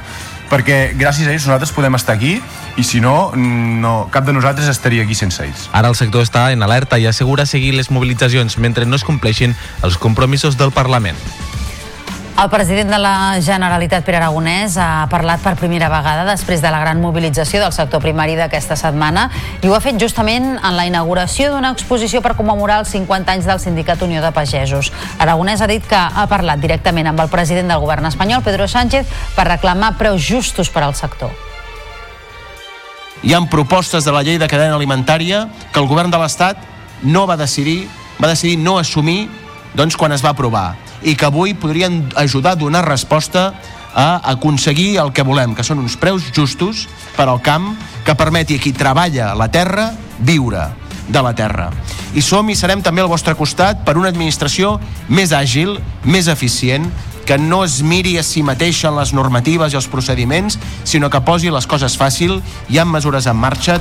perquè 0.53 0.93
gràcies 0.93 1.25
a 1.25 1.33
ells 1.33 1.47
nosaltres 1.47 1.73
podem 1.73 1.97
estar 1.97 2.13
aquí 2.13 2.35
i 2.77 2.85
si 2.85 3.01
no, 3.01 3.33
no 3.33 3.95
cap 4.13 4.27
de 4.27 4.35
nosaltres 4.37 4.69
estaria 4.69 5.03
aquí 5.05 5.17
sense 5.17 5.41
ells. 5.41 5.65
Ara 5.73 5.89
el 5.89 5.97
sector 5.97 6.21
està 6.25 6.51
en 6.53 6.61
alerta 6.61 7.01
i 7.01 7.09
assegura 7.09 7.47
seguir 7.49 7.73
les 7.73 7.89
mobilitzacions 7.89 8.59
mentre 8.61 8.85
no 8.85 8.99
es 8.99 9.07
compleixin 9.07 9.57
els 9.81 9.97
compromisos 9.97 10.59
del 10.61 10.71
Parlament. 10.75 11.17
El 12.33 12.49
president 12.49 12.89
de 12.89 12.97
la 12.97 13.39
Generalitat, 13.45 14.01
Pere 14.03 14.17
Aragonès, 14.17 14.73
ha 14.81 15.05
parlat 15.05 15.39
per 15.43 15.53
primera 15.53 15.85
vegada 15.91 16.23
després 16.25 16.63
de 16.63 16.69
la 16.73 16.79
gran 16.81 16.97
mobilització 16.97 17.59
del 17.61 17.71
sector 17.75 18.01
primari 18.01 18.33
d'aquesta 18.33 18.73
setmana 18.75 19.27
i 19.61 19.69
ho 19.69 19.75
ha 19.77 19.81
fet 19.83 19.99
justament 20.01 20.55
en 20.55 20.73
la 20.73 20.87
inauguració 20.89 21.51
d'una 21.53 21.69
exposició 21.77 22.23
per 22.25 22.33
commemorar 22.33 22.79
els 22.81 22.89
50 22.89 23.35
anys 23.35 23.45
del 23.45 23.61
Sindicat 23.61 24.01
Unió 24.01 24.23
de 24.25 24.33
Pagesos. 24.33 24.89
Aragonès 25.21 25.61
ha 25.61 25.69
dit 25.69 25.85
que 25.85 25.95
ha 25.95 26.25
parlat 26.27 26.57
directament 26.59 27.11
amb 27.11 27.21
el 27.21 27.29
president 27.29 27.69
del 27.69 27.83
govern 27.85 28.09
espanyol, 28.09 28.41
Pedro 28.41 28.67
Sánchez, 28.67 29.05
per 29.37 29.45
reclamar 29.51 29.93
preus 30.01 30.25
justos 30.25 30.73
per 30.73 30.81
al 30.87 30.97
sector. 30.97 31.29
Hi 33.21 33.37
han 33.37 33.45
propostes 33.47 34.09
de 34.09 34.11
la 34.11 34.25
llei 34.25 34.41
de 34.41 34.49
cadena 34.49 34.73
alimentària 34.73 35.45
que 35.69 35.79
el 35.79 35.87
govern 35.87 36.09
de 36.09 36.17
l'Estat 36.17 36.57
no 37.03 37.27
va 37.29 37.37
decidir, 37.37 37.83
va 38.17 38.33
decidir 38.33 38.57
no 38.57 38.79
assumir 38.81 39.29
doncs, 39.77 39.95
quan 39.95 40.11
es 40.17 40.25
va 40.25 40.33
aprovar 40.33 40.82
i 41.03 41.15
que 41.15 41.27
avui 41.27 41.53
podrien 41.53 42.07
ajudar 42.15 42.55
a 42.55 42.59
donar 42.59 42.85
resposta 42.87 43.53
a 43.93 44.21
aconseguir 44.31 44.97
el 44.97 45.13
que 45.13 45.25
volem, 45.25 45.53
que 45.53 45.65
són 45.65 45.83
uns 45.83 45.97
preus 46.01 46.31
justos 46.33 46.87
per 47.17 47.27
al 47.29 47.41
camp 47.45 47.73
que 48.03 48.17
permeti 48.17 48.57
a 48.57 48.63
qui 48.63 48.73
treballa 48.73 49.33
la 49.37 49.51
terra 49.53 49.91
viure 50.19 50.71
de 51.07 51.21
la 51.21 51.33
terra. 51.35 51.69
I 52.15 52.21
som 52.21 52.49
i 52.49 52.55
serem 52.55 52.81
també 52.81 53.03
al 53.03 53.11
vostre 53.11 53.35
costat 53.35 53.83
per 53.85 53.97
una 53.99 54.09
administració 54.09 54.77
més 55.09 55.33
àgil, 55.35 55.77
més 56.05 56.29
eficient, 56.31 56.87
que 57.23 57.37
no 57.39 57.63
es 57.63 57.81
miri 57.83 58.17
a 58.19 58.23
si 58.23 58.43
mateixa 58.43 58.89
en 58.89 58.97
les 58.99 59.13
normatives 59.15 59.73
i 59.73 59.79
els 59.79 59.87
procediments, 59.87 60.57
sinó 60.83 61.09
que 61.09 61.23
posi 61.23 61.51
les 61.51 61.67
coses 61.67 61.95
fàcil, 61.99 62.41
hi 62.69 62.79
ha 62.79 62.85
mesures 62.85 63.27
en 63.31 63.39
marxa 63.39 63.79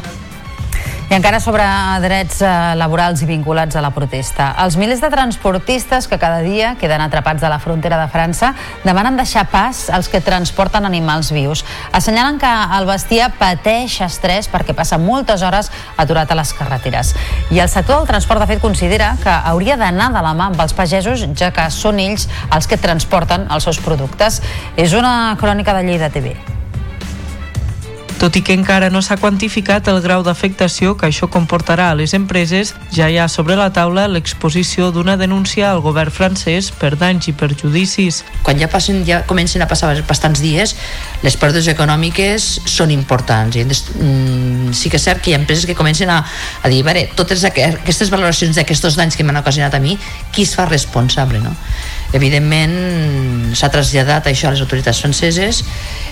i 1.11 1.15
encara 1.15 1.41
sobre 1.41 1.65
drets 2.03 2.41
eh, 2.43 2.51
laborals 2.79 3.23
i 3.23 3.27
vinculats 3.29 3.77
a 3.77 3.83
la 3.85 3.91
protesta. 3.93 4.53
Els 4.63 4.77
milers 4.81 5.03
de 5.03 5.11
transportistes 5.13 6.09
que 6.09 6.19
cada 6.21 6.41
dia 6.45 6.75
queden 6.81 7.03
atrapats 7.05 7.43
a 7.43 7.51
la 7.53 7.59
frontera 7.61 7.99
de 8.01 8.07
França 8.13 8.53
demanen 8.85 9.19
deixar 9.19 9.45
pas 9.51 9.89
als 9.91 10.09
que 10.09 10.23
transporten 10.25 10.87
animals 10.89 11.33
vius. 11.35 11.65
Assenyalen 11.93 12.39
que 12.41 12.53
el 12.79 12.89
bestiar 12.89 13.33
pateix 13.41 13.99
estrès 14.07 14.49
perquè 14.53 14.77
passa 14.79 15.01
moltes 15.01 15.43
hores 15.43 15.73
aturat 15.97 16.31
a 16.31 16.39
les 16.39 16.55
carreteres. 16.57 17.13
I 17.51 17.61
el 17.61 17.69
sector 17.69 18.01
del 18.01 18.09
transport, 18.09 18.41
de 18.41 18.49
fet, 18.55 18.63
considera 18.63 19.13
que 19.23 19.33
hauria 19.53 19.77
d'anar 19.77 20.13
de 20.15 20.25
la 20.25 20.33
mà 20.39 20.49
amb 20.53 20.65
els 20.65 20.73
pagesos, 20.77 21.27
ja 21.37 21.53
que 21.53 21.69
són 21.71 22.01
ells 22.01 22.29
els 22.53 22.71
que 22.71 22.81
transporten 22.81 23.51
els 23.51 23.69
seus 23.69 23.83
productes. 23.85 24.43
És 24.77 24.97
una 24.97 25.37
crònica 25.41 25.77
de 25.77 25.87
Lleida 25.87 26.11
TV. 26.11 26.37
Tot 28.23 28.37
i 28.39 28.41
que 28.47 28.55
encara 28.55 28.87
no 28.95 29.01
s'ha 29.03 29.16
quantificat 29.18 29.89
el 29.91 29.97
grau 30.05 30.20
d'afectació 30.23 30.93
que 30.95 31.09
això 31.09 31.27
comportarà 31.27 31.89
a 31.91 31.95
les 31.99 32.12
empreses, 32.14 32.70
ja 32.95 33.09
hi 33.11 33.16
ha 33.18 33.25
sobre 33.27 33.57
la 33.59 33.73
taula 33.75 34.05
l'exposició 34.07 34.93
d'una 34.95 35.16
denúncia 35.18 35.73
al 35.73 35.81
govern 35.83 36.14
francès 36.14 36.68
per 36.70 36.93
danys 37.01 37.27
i 37.27 37.35
perjudicis. 37.35 38.20
Quan 38.47 38.62
ja, 38.62 38.68
passen, 38.70 39.01
ja 39.09 39.25
comencen 39.27 39.64
a 39.64 39.66
passar 39.66 39.91
bastants 40.07 40.39
dies, 40.39 40.77
les 41.27 41.35
pèrdues 41.35 41.66
econòmiques 41.73 42.47
són 42.70 42.95
importants. 42.95 43.59
I 43.59 43.66
mm, 43.66 44.70
sí 44.70 44.87
que 44.87 45.03
és 45.03 45.09
cert 45.11 45.18
que 45.18 45.33
hi 45.33 45.35
ha 45.35 45.41
empreses 45.43 45.66
que 45.66 45.75
comencen 45.75 46.14
a, 46.14 46.20
a 46.62 46.70
dir, 46.70 46.85
veure, 46.87 47.09
totes 47.18 47.43
aquestes 47.51 48.14
valoracions 48.14 48.55
d'aquests 48.55 49.01
danys 49.03 49.18
que 49.18 49.27
m'han 49.27 49.43
ocasionat 49.43 49.75
a 49.75 49.83
mi, 49.83 49.99
qui 50.31 50.47
es 50.47 50.55
fa 50.55 50.70
responsable, 50.70 51.43
no? 51.43 51.57
Evidentment 52.13 53.55
s'ha 53.57 53.71
traslladat 53.73 54.29
això 54.29 54.51
a 54.51 54.57
les 54.57 54.65
autoritats 54.65 55.01
franceses 55.01 55.63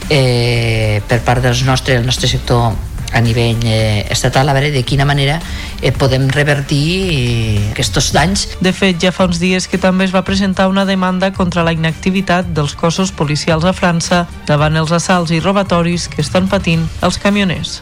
eh, 0.09 1.01
per 1.09 1.20
part 1.26 1.44
del 1.44 1.57
nostre, 1.66 1.98
el 2.01 2.07
nostre 2.07 2.28
sector 2.28 2.72
a 3.12 3.20
nivell 3.20 3.59
eh, 3.64 4.07
estatal 4.11 4.48
a 4.48 4.55
veure 4.55 4.70
de 4.70 4.82
quina 4.86 5.05
manera 5.05 5.40
eh, 5.82 5.92
podem 5.92 6.28
revertir 6.30 6.86
eh, 7.11 7.70
aquests 7.72 8.12
danys. 8.14 8.46
De 8.62 8.72
fet, 8.72 9.01
ja 9.03 9.12
fa 9.12 9.26
uns 9.28 9.42
dies 9.42 9.66
que 9.68 9.82
també 9.82 10.07
es 10.07 10.14
va 10.14 10.24
presentar 10.26 10.70
una 10.70 10.86
demanda 10.86 11.32
contra 11.34 11.66
la 11.66 11.74
inactivitat 11.74 12.55
dels 12.55 12.76
cossos 12.78 13.12
policials 13.12 13.66
a 13.66 13.74
França 13.76 14.26
davant 14.46 14.76
els 14.78 14.92
assalts 14.94 15.34
i 15.34 15.42
robatoris 15.42 16.09
que 16.09 16.22
estan 16.22 16.48
patint 16.48 16.86
els 17.03 17.18
camioners. 17.18 17.80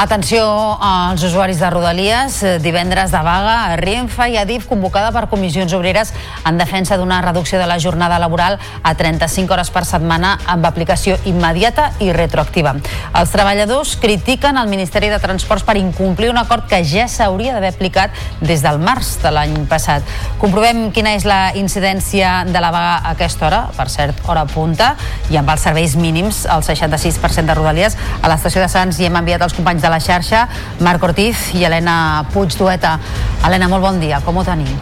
Atenció 0.00 0.78
als 0.80 1.22
usuaris 1.22 1.58
de 1.60 1.68
Rodalies. 1.68 2.38
Divendres 2.62 3.10
de 3.12 3.18
vaga 3.20 3.66
a 3.66 3.76
Renfe 3.76 4.30
i 4.32 4.38
Adif 4.40 4.64
convocada 4.64 5.10
per 5.12 5.26
comissions 5.28 5.74
obreres 5.76 6.14
en 6.48 6.56
defensa 6.56 6.96
d'una 6.96 7.18
reducció 7.20 7.58
de 7.60 7.66
la 7.68 7.76
jornada 7.78 8.16
laboral 8.18 8.56
a 8.82 8.94
35 8.96 9.52
hores 9.52 9.68
per 9.68 9.82
setmana 9.84 10.38
amb 10.48 10.64
aplicació 10.64 11.18
immediata 11.28 11.90
i 12.00 12.14
retroactiva. 12.16 12.72
Els 13.12 13.34
treballadors 13.34 13.98
critiquen 14.00 14.56
el 14.56 14.70
Ministeri 14.72 15.10
de 15.12 15.18
Transports 15.20 15.66
per 15.68 15.76
incomplir 15.76 16.30
un 16.32 16.40
acord 16.40 16.64
que 16.64 16.80
ja 16.80 17.04
s'hauria 17.04 17.52
d'haver 17.52 17.74
aplicat 17.74 18.16
des 18.40 18.64
del 18.64 18.80
març 18.80 19.18
de 19.20 19.34
l'any 19.36 19.68
passat. 19.68 20.00
Comprovem 20.40 20.86
quina 20.96 21.12
és 21.12 21.28
la 21.28 21.52
incidència 21.60 22.46
de 22.48 22.64
la 22.64 22.72
vaga 22.72 22.96
a 23.02 23.12
aquesta 23.12 23.50
hora, 23.50 23.60
per 23.76 23.90
cert, 23.92 24.24
hora 24.24 24.48
punta, 24.48 24.94
i 25.28 25.36
amb 25.36 25.52
els 25.52 25.68
serveis 25.68 26.00
mínims, 26.00 26.46
el 26.48 26.64
66% 26.64 27.52
de 27.52 27.60
Rodalies. 27.60 28.00
A 28.22 28.32
l'estació 28.32 28.64
de 28.64 28.72
Sants 28.72 28.96
hi 28.96 29.10
hem 29.10 29.20
enviat 29.20 29.44
els 29.44 29.60
companys 29.60 29.84
de 29.84 29.89
la 29.90 30.00
xarxa, 30.00 30.46
Marc 30.80 31.04
Ortiz 31.10 31.50
i 31.58 31.66
Helena 31.66 32.24
Puig 32.32 32.56
Dueta. 32.56 32.96
Helena, 33.44 33.68
molt 33.68 33.84
bon 33.84 34.00
dia, 34.00 34.22
com 34.24 34.38
ho 34.40 34.46
tenim? 34.46 34.72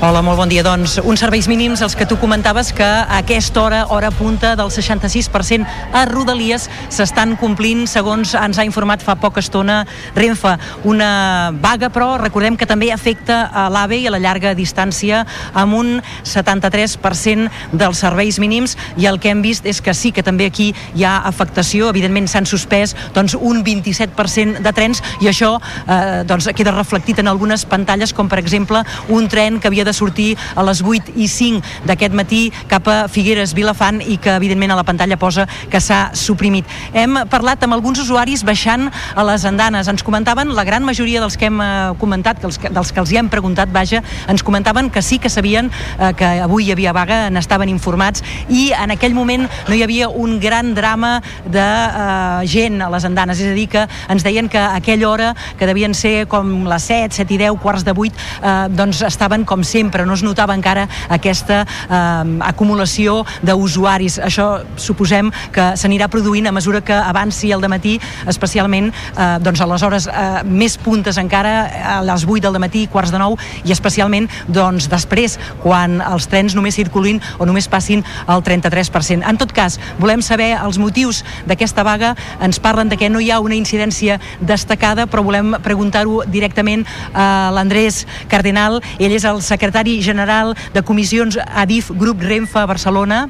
Hola, 0.00 0.22
molt 0.24 0.38
bon 0.40 0.48
dia. 0.48 0.62
Doncs 0.64 0.94
uns 1.04 1.20
serveis 1.20 1.44
mínims, 1.44 1.82
els 1.84 1.92
que 1.92 2.06
tu 2.08 2.16
comentaves 2.16 2.70
que 2.72 2.86
a 2.86 3.18
aquesta 3.18 3.60
hora, 3.60 3.80
hora 3.92 4.08
punta 4.10 4.54
del 4.56 4.70
66% 4.72 5.66
a 5.92 6.06
Rodalies 6.08 6.70
s'estan 6.88 7.34
complint, 7.36 7.82
segons 7.84 8.32
ens 8.32 8.56
ha 8.56 8.64
informat 8.64 9.04
fa 9.04 9.18
poca 9.20 9.42
estona 9.44 9.82
Renfe. 10.16 10.54
Una 10.88 11.52
vaga, 11.52 11.90
però 11.92 12.14
recordem 12.16 12.56
que 12.56 12.64
també 12.64 12.88
afecta 12.94 13.42
a 13.52 13.66
l'AVE 13.68 13.98
i 14.00 14.06
a 14.08 14.14
la 14.14 14.22
llarga 14.24 14.54
distància 14.56 15.26
amb 15.52 15.76
un 15.76 15.92
73% 16.24 17.76
dels 17.76 18.00
serveis 18.00 18.40
mínims 18.40 18.78
i 18.96 19.04
el 19.04 19.20
que 19.20 19.28
hem 19.34 19.44
vist 19.44 19.68
és 19.68 19.82
que 19.84 19.92
sí 19.92 20.14
que 20.16 20.24
també 20.24 20.48
aquí 20.48 20.70
hi 20.96 21.04
ha 21.04 21.18
afectació, 21.28 21.92
evidentment 21.92 22.24
s'han 22.24 22.48
suspès 22.48 22.96
doncs, 23.12 23.36
un 23.36 23.60
27% 23.68 24.64
de 24.64 24.72
trens 24.72 25.04
i 25.20 25.28
això 25.28 25.58
eh, 25.60 26.24
doncs, 26.24 26.48
queda 26.56 26.72
reflectit 26.72 27.20
en 27.20 27.28
algunes 27.28 27.68
pantalles 27.68 28.16
com 28.16 28.32
per 28.32 28.40
exemple 28.40 28.80
un 29.12 29.28
tren 29.28 29.60
que 29.60 29.68
havia 29.68 29.84
de 29.84 29.89
de 29.90 29.96
sortir 29.96 30.30
a 30.54 30.64
les 30.66 30.82
8 30.86 31.16
i 31.18 31.26
5 31.28 31.84
d'aquest 31.88 32.14
matí 32.16 32.42
cap 32.70 32.86
a 32.88 32.98
Figueres 33.10 33.54
Vilafant 33.58 34.00
i 34.00 34.16
que 34.22 34.36
evidentment 34.38 34.72
a 34.72 34.78
la 34.78 34.86
pantalla 34.86 35.18
posa 35.20 35.48
que 35.70 35.82
s'ha 35.82 36.14
suprimit. 36.14 36.68
Hem 36.94 37.24
parlat 37.30 37.66
amb 37.66 37.74
alguns 37.76 38.00
usuaris 38.02 38.44
baixant 38.46 38.88
a 38.90 39.26
les 39.26 39.44
andanes. 39.48 39.88
Ens 39.90 40.06
comentaven, 40.06 40.54
la 40.54 40.64
gran 40.64 40.86
majoria 40.86 41.20
dels 41.22 41.36
que 41.36 41.50
hem 41.50 41.60
eh, 41.60 41.92
comentat, 42.00 42.40
que 42.40 42.48
els, 42.48 42.60
dels 42.60 42.92
que 42.94 43.02
els 43.02 43.12
hi 43.12 43.20
hem 43.20 43.30
preguntat, 43.32 43.72
vaja, 43.72 44.02
ens 44.30 44.44
comentaven 44.46 44.90
que 44.90 45.02
sí 45.02 45.18
que 45.18 45.32
sabien 45.32 45.70
eh, 45.98 46.12
que 46.16 46.30
avui 46.44 46.68
hi 46.68 46.74
havia 46.74 46.94
vaga, 46.96 47.22
n'estaven 47.32 47.70
informats 47.72 48.22
i 48.48 48.70
en 48.76 48.94
aquell 48.94 49.14
moment 49.16 49.46
no 49.68 49.76
hi 49.76 49.82
havia 49.84 50.08
un 50.08 50.38
gran 50.40 50.74
drama 50.76 51.18
de 51.44 51.64
eh, 51.64 52.46
gent 52.50 52.80
a 52.84 52.90
les 52.92 53.06
andanes, 53.08 53.40
és 53.40 53.50
a 53.50 53.56
dir, 53.56 53.66
que 53.70 53.86
ens 54.10 54.26
deien 54.26 54.48
que 54.50 54.60
a 54.60 54.76
aquella 54.78 55.08
hora, 55.08 55.34
que 55.58 55.68
devien 55.68 55.94
ser 55.94 56.26
com 56.30 56.64
les 56.68 56.88
7, 56.90 57.14
7 57.16 57.36
i 57.36 57.40
10, 57.46 57.58
quarts 57.62 57.84
de 57.86 57.94
8, 57.96 58.12
eh, 58.40 58.54
doncs 58.76 59.02
estaven 59.06 59.44
com 59.48 59.64
sempre, 59.64 59.79
no 59.80 60.14
es 60.14 60.22
notava 60.22 60.54
encara 60.54 60.88
aquesta 61.08 61.62
eh, 61.64 62.38
acumulació 62.44 63.24
d'usuaris. 63.42 64.18
Això 64.18 64.62
suposem 64.76 65.30
que 65.52 65.72
s'anirà 65.76 66.08
produint 66.08 66.46
a 66.46 66.52
mesura 66.52 66.80
que 66.80 66.94
avanci 66.94 67.52
el 67.52 67.60
matí, 67.68 67.98
especialment 68.26 68.90
eh, 68.90 69.38
doncs 69.40 69.60
a 69.60 69.68
les 69.70 69.82
hores 69.82 70.08
eh, 70.10 70.42
més 70.44 70.76
puntes 70.78 71.16
encara, 71.18 71.70
a 71.96 72.00
les 72.02 72.26
8 72.26 72.42
del 72.42 72.58
matí, 72.60 72.86
quarts 72.90 73.12
de 73.12 73.18
9, 73.18 73.36
i 73.64 73.72
especialment 73.72 74.28
doncs, 74.48 74.88
després, 74.90 75.38
quan 75.62 76.00
els 76.00 76.26
trens 76.30 76.56
només 76.56 76.74
circulin 76.74 77.20
o 77.38 77.46
només 77.46 77.68
passin 77.70 78.04
el 78.26 78.42
33%. 78.42 79.24
En 79.26 79.38
tot 79.40 79.52
cas, 79.52 79.78
volem 79.98 80.22
saber 80.22 80.52
els 80.58 80.78
motius 80.78 81.22
d'aquesta 81.46 81.84
vaga. 81.86 82.14
Ens 82.42 82.60
parlen 82.60 82.90
de 82.90 82.98
que 83.00 83.10
no 83.10 83.20
hi 83.20 83.30
ha 83.30 83.40
una 83.40 83.58
incidència 83.58 84.18
destacada, 84.40 85.06
però 85.06 85.24
volem 85.24 85.56
preguntar-ho 85.62 86.24
directament 86.26 86.86
a 87.14 87.50
l'Andrés 87.54 88.04
Cardenal. 88.28 88.80
Ell 88.98 89.14
és 89.14 89.24
el 89.28 89.42
secretari 89.44 89.69
general 90.02 90.54
de 90.74 90.82
comissions 90.82 91.38
ADIF 91.38 91.90
Grup 91.96 92.22
Renfe 92.22 92.66
Barcelona 92.66 93.28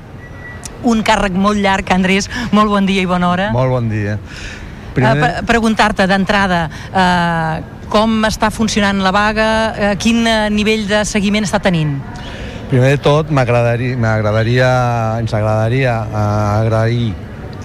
un 0.82 1.02
càrrec 1.04 1.34
molt 1.36 1.60
llarg, 1.60 1.90
Andrés. 1.92 2.28
Molt 2.52 2.70
bon 2.70 2.86
dia 2.86 3.02
i 3.02 3.06
bona 3.06 3.28
hora. 3.28 3.50
Molt 3.52 3.70
bon 3.70 3.88
dia. 3.90 4.18
Primer... 4.94 5.12
Uh, 5.16 5.42
Preguntar-te 5.46 6.06
d'entrada 6.08 6.62
uh, 6.70 7.60
com 7.92 8.24
està 8.24 8.50
funcionant 8.50 9.02
la 9.04 9.12
vaga, 9.12 9.48
uh, 9.70 9.94
quin 10.00 10.24
nivell 10.54 10.86
de 10.88 11.04
seguiment 11.04 11.44
està 11.44 11.60
tenint? 11.62 11.98
Primer 12.70 12.94
de 12.94 13.00
tot, 13.02 13.30
m'agradaria, 13.34 14.70
ens 15.18 15.34
agradaria 15.34 15.96
uh, 16.06 16.60
agrair 16.62 17.10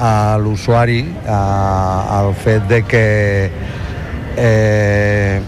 a 0.02 0.36
l'usuari 0.42 1.04
uh, 1.24 2.20
el 2.20 2.34
fet 2.36 2.66
de 2.68 2.82
que 2.84 3.06
eh, 4.36 5.42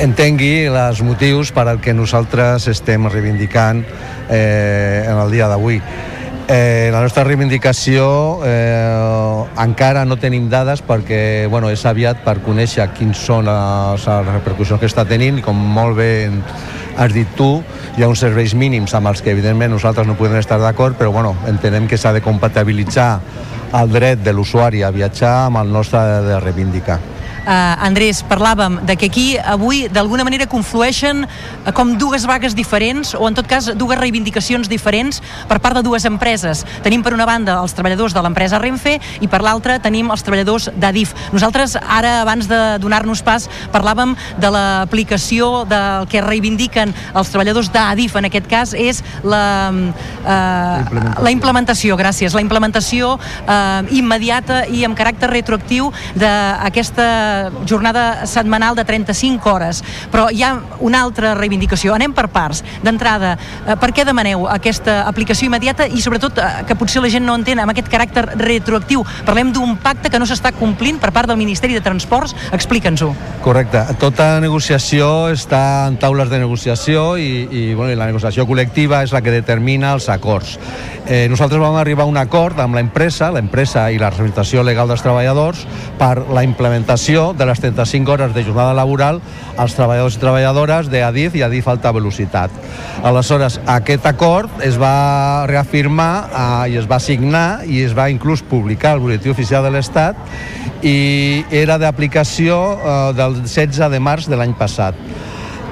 entengui 0.00 0.64
els 0.64 1.02
motius 1.04 1.50
per 1.52 1.66
al 1.68 1.80
que 1.84 1.92
nosaltres 1.92 2.70
estem 2.72 3.04
reivindicant 3.10 3.82
eh, 4.30 5.04
en 5.04 5.18
el 5.20 5.30
dia 5.30 5.48
d'avui. 5.50 5.76
Eh, 6.50 6.88
la 6.90 7.02
nostra 7.04 7.22
reivindicació 7.22 8.40
eh, 8.42 9.44
encara 9.62 10.06
no 10.08 10.16
tenim 10.18 10.48
dades 10.50 10.80
perquè 10.82 11.46
bueno, 11.52 11.68
és 11.70 11.84
aviat 11.86 12.24
per 12.24 12.40
conèixer 12.42 12.88
quins 12.96 13.20
són 13.28 13.46
les, 13.46 14.08
les 14.08 14.32
repercussions 14.32 14.80
que 14.80 14.90
està 14.90 15.04
tenint 15.06 15.38
i 15.38 15.44
com 15.46 15.54
molt 15.54 16.00
bé 16.00 16.10
has 16.96 17.14
dit 17.14 17.28
tu, 17.38 17.60
hi 17.94 18.02
ha 18.02 18.10
uns 18.10 18.24
serveis 18.24 18.56
mínims 18.56 18.96
amb 18.96 19.12
els 19.12 19.22
que 19.22 19.30
evidentment 19.30 19.70
nosaltres 19.76 20.08
no 20.08 20.18
podem 20.18 20.40
estar 20.40 20.58
d'acord, 20.58 20.98
però 20.98 21.12
bueno, 21.14 21.36
entenem 21.46 21.86
que 21.86 22.00
s'ha 22.00 22.16
de 22.16 22.24
compatibilitzar 22.24 23.12
el 23.78 23.94
dret 23.94 24.24
de 24.24 24.34
l'usuari 24.34 24.82
a 24.82 24.90
viatjar 24.90 25.36
amb 25.44 25.62
el 25.62 25.70
nostre 25.70 26.02
de 26.26 26.42
reivindicar 26.42 26.98
Andrés, 27.50 28.20
parlàvem 28.22 28.78
de 28.86 28.94
que 28.94 29.08
aquí 29.10 29.34
avui 29.38 29.88
d'alguna 29.90 30.22
manera 30.22 30.46
conflueixen 30.46 31.24
eh, 31.24 31.72
com 31.74 31.96
dues 31.98 32.22
vagues 32.28 32.54
diferents 32.54 33.10
o 33.18 33.26
en 33.26 33.34
tot 33.34 33.48
cas 33.50 33.72
dues 33.74 33.98
reivindicacions 33.98 34.68
diferents 34.70 35.18
per 35.50 35.58
part 35.58 35.74
de 35.74 35.82
dues 35.82 36.06
empreses. 36.06 36.62
Tenim 36.84 37.02
per 37.02 37.10
una 37.16 37.26
banda 37.26 37.58
els 37.58 37.74
treballadors 37.74 38.14
de 38.14 38.22
l'empresa 38.22 38.60
Renfe 38.62 38.98
i 39.20 39.28
per 39.30 39.42
l'altra 39.42 39.80
tenim 39.82 40.12
els 40.14 40.22
treballadors 40.22 40.68
d'Adif. 40.76 41.14
Nosaltres 41.34 41.74
ara, 41.80 42.20
abans 42.22 42.46
de 42.46 42.60
donar-nos 42.78 43.24
pas, 43.26 43.48
parlàvem 43.74 44.14
de 44.38 44.52
l'aplicació 44.54 45.64
del 45.66 46.06
que 46.10 46.22
reivindiquen 46.22 46.94
els 47.18 47.34
treballadors 47.34 47.72
d'Adif, 47.74 48.14
en 48.14 48.30
aquest 48.30 48.46
cas 48.50 48.76
és 48.78 49.02
la, 49.24 49.72
eh, 49.74 50.78
implementació. 50.86 51.24
la 51.24 51.34
implementació, 51.34 51.98
gràcies, 51.98 52.34
la 52.34 52.46
implementació 52.46 53.16
eh, 53.18 53.82
immediata 53.98 54.62
i 54.70 54.84
amb 54.86 54.94
caràcter 54.98 55.32
retroactiu 55.34 55.90
d'aquesta 56.14 57.10
jornada 57.68 58.26
setmanal 58.26 58.76
de 58.76 58.84
35 58.84 59.50
hores. 59.50 59.82
Però 60.12 60.28
hi 60.30 60.42
ha 60.42 60.52
una 60.80 61.02
altra 61.02 61.34
reivindicació. 61.38 61.94
Anem 61.94 62.14
per 62.16 62.28
parts. 62.32 62.62
D'entrada, 62.84 63.36
eh, 63.66 63.76
per 63.80 63.92
què 63.96 64.04
demaneu 64.06 64.46
aquesta 64.50 65.02
aplicació 65.08 65.48
immediata 65.48 65.86
i 65.86 66.02
sobretot 66.02 66.38
eh, 66.38 66.50
que 66.68 66.76
potser 66.78 67.02
la 67.02 67.10
gent 67.12 67.26
no 67.26 67.36
entén 67.38 67.60
amb 67.60 67.72
aquest 67.72 67.90
caràcter 67.92 68.26
retroactiu? 68.36 69.04
Parlem 69.26 69.52
d'un 69.52 69.76
pacte 69.82 70.10
que 70.10 70.20
no 70.20 70.28
s'està 70.28 70.52
complint 70.56 71.00
per 71.00 71.12
part 71.12 71.28
del 71.30 71.40
Ministeri 71.40 71.76
de 71.76 71.84
Transports. 71.84 72.34
Explica'ns-ho. 72.52 73.12
Correcte. 73.44 73.84
Tota 74.00 74.32
negociació 74.40 75.30
està 75.32 75.86
en 75.88 75.98
taules 76.00 76.30
de 76.30 76.40
negociació 76.42 77.16
i, 77.18 77.46
i, 77.50 77.62
bueno, 77.74 77.92
i 77.92 77.98
la 77.98 78.08
negociació 78.10 78.46
col·lectiva 78.48 79.02
és 79.04 79.14
la 79.14 79.22
que 79.24 79.34
determina 79.34 79.94
els 79.96 80.08
acords. 80.12 80.56
Eh, 81.06 81.26
nosaltres 81.30 81.60
vam 81.60 81.76
arribar 81.80 82.04
a 82.04 82.10
un 82.10 82.18
acord 82.20 82.58
amb 82.62 82.76
l'empresa, 82.78 83.30
l'empresa 83.34 83.88
i 83.90 83.98
la 83.98 84.12
representació 84.12 84.62
legal 84.66 84.90
dels 84.90 85.02
treballadors 85.02 85.64
per 85.98 86.26
la 86.30 86.44
implementació 86.46 87.19
de 87.36 87.46
les 87.48 87.60
35 87.60 88.12
hores 88.12 88.34
de 88.34 88.44
jornada 88.46 88.74
laboral 88.76 89.20
als 89.60 89.76
treballadors 89.78 90.16
i 90.16 90.22
treballadores 90.22 90.90
d'Adif 90.92 91.36
i 91.38 91.44
Adif 91.46 91.68
Alta 91.68 91.92
Velocitat. 91.94 92.54
Aleshores, 93.06 93.60
aquest 93.70 94.06
acord 94.08 94.64
es 94.66 94.78
va 94.80 95.46
reafirmar 95.50 96.12
eh, 96.30 96.72
i 96.74 96.80
es 96.80 96.88
va 96.90 97.00
signar 97.00 97.62
i 97.68 97.84
es 97.84 97.96
va 97.96 98.10
inclús 98.12 98.42
publicar 98.42 98.94
al 98.94 99.04
Boletí 99.04 99.30
Oficial 99.32 99.64
de 99.66 99.74
l'Estat 99.76 100.18
i 100.82 101.44
era 101.52 101.78
d'aplicació 101.78 102.58
eh, 102.74 102.98
del 103.18 103.40
16 103.44 103.92
de 103.92 104.00
març 104.00 104.28
de 104.30 104.40
l'any 104.40 104.56
passat. 104.58 104.98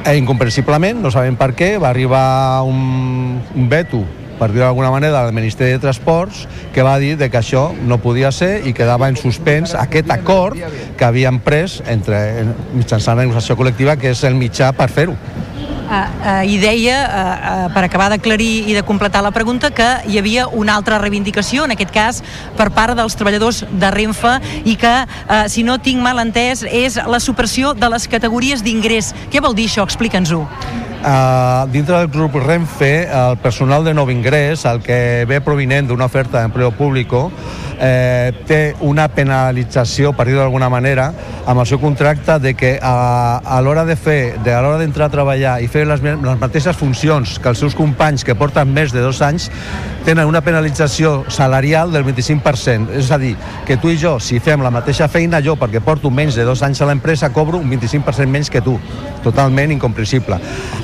E, 0.05 0.14
incomprensiblement, 0.16 1.03
no 1.03 1.11
sabem 1.12 1.36
per 1.36 1.53
què, 1.59 1.74
va 1.80 1.90
arribar 1.90 2.62
un, 2.64 3.40
un 3.57 3.68
veto 3.68 4.05
per 4.39 4.53
dir 4.53 4.62
d'alguna 4.62 4.91
manera, 4.95 5.24
del 5.24 5.34
Ministeri 5.36 5.76
de 5.76 5.82
Transports, 5.82 6.47
que 6.74 6.86
va 6.86 6.99
dir 6.99 7.16
de 7.18 7.28
que 7.30 7.41
això 7.41 7.72
no 7.86 7.99
podia 8.03 8.32
ser 8.32 8.66
i 8.66 8.72
quedava 8.72 9.09
en 9.11 9.18
suspens 9.18 9.74
aquest 9.74 10.11
acord 10.14 10.57
que 10.97 11.05
havien 11.05 11.41
pres 11.43 11.80
entre, 11.86 12.47
mitjançant 12.74 13.18
la 13.18 13.26
negociació 13.26 13.59
col·lectiva, 13.59 13.99
que 13.99 14.14
és 14.14 14.24
el 14.24 14.39
mitjà 14.39 14.72
per 14.76 14.89
fer-ho. 14.95 15.18
Uh, 15.89 15.95
uh, 15.95 16.43
I 16.45 16.59
deia, 16.61 16.97
uh, 17.01 17.20
uh, 17.64 17.68
per 17.72 17.86
acabar 17.86 18.11
d'aclarir 18.12 18.68
i 18.68 18.74
de 18.76 18.82
completar 18.84 19.22
la 19.24 19.30
pregunta, 19.32 19.70
que 19.72 19.86
hi 20.05 20.18
havia 20.20 20.45
una 20.53 20.74
altra 20.76 20.99
reivindicació, 21.01 21.64
en 21.64 21.72
aquest 21.72 21.95
cas 21.95 22.18
per 22.59 22.68
part 22.76 22.93
dels 22.99 23.16
treballadors 23.16 23.62
de 23.72 23.91
Renfe, 23.95 24.34
i 24.68 24.76
que, 24.76 24.93
uh, 25.09 25.47
si 25.49 25.64
no 25.64 25.78
tinc 25.80 26.05
mal 26.05 26.20
entès, 26.20 26.66
és 26.68 27.01
la 27.09 27.22
supressió 27.24 27.72
de 27.72 27.89
les 27.89 28.05
categories 28.05 28.61
d'ingrés. 28.61 29.14
Què 29.32 29.41
vol 29.41 29.57
dir 29.57 29.70
això? 29.70 29.89
Explica'ns-ho. 29.89 30.45
Uh, 30.99 31.70
dintre 31.70 31.96
del 31.96 32.09
grup 32.09 32.34
Renfe, 32.34 33.07
el 33.07 33.36
personal 33.38 33.84
de 33.86 33.92
nou 33.94 34.11
ingrés, 34.11 34.64
el 34.66 34.80
que 34.82 35.24
ve 35.30 35.38
provinent 35.44 35.86
d'una 35.86 36.09
oferta 36.11 36.40
d'empleo 36.42 36.72
públic, 36.74 37.14
eh, 37.81 38.33
té 38.47 38.74
una 38.85 39.09
penalització, 39.12 40.12
per 40.16 40.26
dir-ho 40.29 40.43
d'alguna 40.43 40.68
manera, 40.72 41.11
amb 41.49 41.62
el 41.62 41.66
seu 41.66 41.81
contracte 41.81 42.39
de 42.43 42.55
que 42.59 42.76
a, 42.83 43.39
a 43.39 43.61
l'hora 43.62 43.85
de 43.89 43.97
fer, 43.97 44.39
de, 44.45 44.55
a 44.55 44.62
l'hora 44.64 44.81
d'entrar 44.83 45.09
a 45.09 45.14
treballar 45.14 45.59
i 45.62 45.68
fer 45.70 45.87
les, 45.89 46.03
les 46.03 46.41
mateixes 46.41 46.76
funcions 46.76 47.39
que 47.39 47.53
els 47.53 47.62
seus 47.62 47.76
companys 47.79 48.26
que 48.26 48.37
porten 48.39 48.72
més 48.74 48.93
de 48.95 49.05
dos 49.05 49.22
anys, 49.24 49.49
tenen 50.09 50.29
una 50.29 50.41
penalització 50.41 51.26
salarial 51.29 51.93
del 51.93 52.07
25%. 52.07 52.95
És 52.97 53.11
a 53.12 53.18
dir, 53.20 53.35
que 53.68 53.76
tu 53.76 53.93
i 53.93 53.99
jo, 54.01 54.16
si 54.22 54.41
fem 54.41 54.62
la 54.64 54.72
mateixa 54.72 55.09
feina, 55.12 55.43
jo, 55.45 55.57
perquè 55.61 55.83
porto 55.85 56.11
menys 56.11 56.39
de 56.39 56.47
dos 56.49 56.62
anys 56.64 56.81
a 56.83 56.89
l'empresa, 56.89 57.33
cobro 57.35 57.61
un 57.61 57.68
25% 57.70 58.29
menys 58.33 58.51
que 58.51 58.62
tu. 58.64 58.79
Totalment 59.24 59.74
incomprensible. 59.74 60.39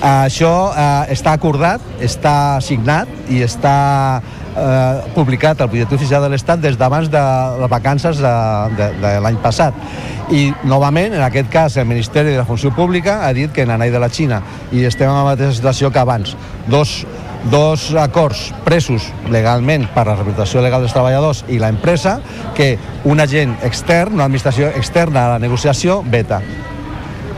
Això 0.04 0.54
eh, 0.72 1.12
està 1.14 1.32
acordat, 1.32 1.84
està 2.04 2.60
signat 2.64 3.08
i 3.32 3.40
està 3.46 3.74
eh, 4.56 5.12
publicat 5.14 5.60
al 5.60 5.70
butlletí 5.72 5.96
oficial 5.96 6.24
de 6.24 6.30
l'Estat 6.32 6.62
des 6.62 6.78
d'abans 6.78 7.10
de 7.10 7.24
les 7.60 7.70
vacances 7.70 8.22
de, 8.22 8.34
de, 8.78 8.88
de 9.02 9.12
l'any 9.24 9.40
passat. 9.42 9.74
I, 10.32 10.46
novament, 10.64 11.12
en 11.12 11.22
aquest 11.22 11.50
cas, 11.52 11.76
el 11.76 11.86
Ministeri 11.90 12.32
de 12.32 12.40
la 12.40 12.48
Funció 12.48 12.72
Pública 12.74 13.20
ha 13.26 13.32
dit 13.36 13.52
que 13.52 13.66
n'anai 13.66 13.92
de 13.92 14.00
la 14.00 14.08
Xina 14.08 14.40
i 14.72 14.86
estem 14.88 15.10
en 15.10 15.18
la 15.18 15.28
mateixa 15.34 15.58
situació 15.60 15.92
que 15.92 16.00
abans. 16.00 16.36
Dos 16.70 17.02
dos 17.44 17.92
acords 17.94 18.54
presos 18.64 19.10
legalment 19.28 19.84
per 19.92 20.06
la 20.08 20.14
representació 20.16 20.62
legal 20.64 20.80
dels 20.80 20.94
treballadors 20.96 21.44
i 21.52 21.58
l'empresa 21.60 22.18
que 22.56 22.74
un 23.04 23.20
agent 23.20 23.58
extern, 23.62 24.14
una 24.16 24.28
administració 24.30 24.70
externa 24.72 25.26
a 25.26 25.34
la 25.34 25.42
negociació, 25.42 26.00
veta. 26.08 26.40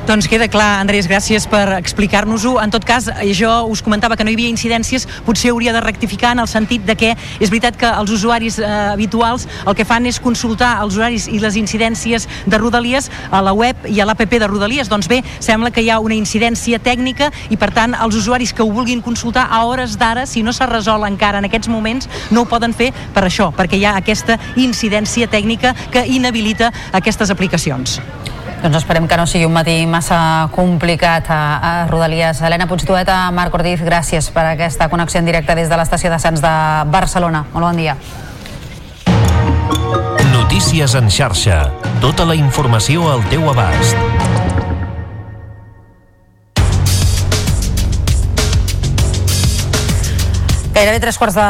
Doncs 0.06 0.28
queda 0.30 0.46
clar, 0.46 0.76
Andrés, 0.78 1.08
gràcies 1.10 1.48
per 1.50 1.80
explicar-nos-ho. 1.80 2.60
En 2.62 2.70
tot 2.70 2.84
cas, 2.86 3.08
eh, 3.08 3.32
jo 3.34 3.50
us 3.66 3.82
comentava 3.82 4.14
que 4.16 4.22
no 4.22 4.30
hi 4.30 4.34
havia 4.34 4.48
incidències, 4.48 5.02
potser 5.26 5.50
hauria 5.50 5.72
de 5.72 5.80
rectificar 5.80 6.30
en 6.30 6.38
el 6.38 6.46
sentit 6.46 6.84
de 6.86 6.94
que 6.94 7.16
és 7.40 7.50
veritat 7.50 7.74
que 7.76 7.90
els 7.90 8.12
usuaris 8.14 8.60
eh, 8.60 8.64
habituals 8.92 9.48
el 9.66 9.74
que 9.74 9.84
fan 9.84 10.06
és 10.06 10.20
consultar 10.20 10.78
els 10.84 10.94
horaris 10.96 11.26
i 11.26 11.40
les 11.40 11.56
incidències 11.56 12.28
de 12.46 12.58
Rodalies 12.58 13.10
a 13.32 13.40
la 13.42 13.52
web 13.52 13.74
i 13.90 13.98
a 13.98 14.06
l'APP 14.06 14.38
de 14.38 14.46
Rodalies. 14.46 14.88
Doncs 14.88 15.08
bé, 15.08 15.24
sembla 15.40 15.72
que 15.72 15.82
hi 15.82 15.90
ha 15.90 15.98
una 15.98 16.14
incidència 16.14 16.78
tècnica 16.78 17.32
i, 17.50 17.56
per 17.56 17.72
tant, 17.74 17.98
els 17.98 18.14
usuaris 18.14 18.54
que 18.54 18.62
ho 18.62 18.70
vulguin 18.70 19.02
consultar 19.02 19.48
a 19.50 19.64
hores 19.66 19.98
d'ara, 19.98 20.24
si 20.24 20.44
no 20.44 20.52
s'ha 20.52 20.70
resolt 20.70 21.02
encara 21.02 21.42
en 21.42 21.50
aquests 21.50 21.66
moments, 21.66 22.06
no 22.30 22.42
ho 22.42 22.46
poden 22.46 22.72
fer 22.72 22.92
per 23.12 23.26
això, 23.26 23.50
perquè 23.50 23.74
hi 23.74 23.84
ha 23.84 23.96
aquesta 23.96 24.38
incidència 24.54 25.26
tècnica 25.26 25.74
que 25.90 26.06
inhabilita 26.06 26.70
aquestes 26.92 27.34
aplicacions. 27.34 27.98
Doncs 28.66 28.80
esperem 28.80 29.04
que 29.06 29.14
no 29.14 29.28
sigui 29.30 29.46
un 29.46 29.52
matí 29.54 29.76
massa 29.86 30.48
complicat 30.50 31.28
a, 31.30 31.36
a 31.62 31.70
Rodalies. 31.86 32.40
Helena 32.42 32.66
Puigdueta, 32.66 33.20
Marc 33.30 33.54
Ordiz, 33.54 33.78
gràcies 33.86 34.26
per 34.34 34.42
aquesta 34.42 34.88
connexió 34.90 35.22
en 35.22 35.30
directe 35.30 35.54
des 35.54 35.70
de 35.70 35.78
l'estació 35.78 36.10
de 36.10 36.18
Sants 36.18 36.42
de 36.42 36.54
Barcelona. 36.90 37.44
Molt 37.54 37.68
bon 37.68 37.78
dia. 37.78 37.94
Notícies 40.34 40.98
en 40.98 41.14
xarxa. 41.14 41.68
Tota 42.02 42.26
la 42.26 42.34
informació 42.34 43.06
al 43.14 43.22
teu 43.30 43.46
abast. 43.54 44.15
Gairebé 50.76 51.00
tres 51.00 51.16
quarts 51.16 51.32
de 51.32 51.44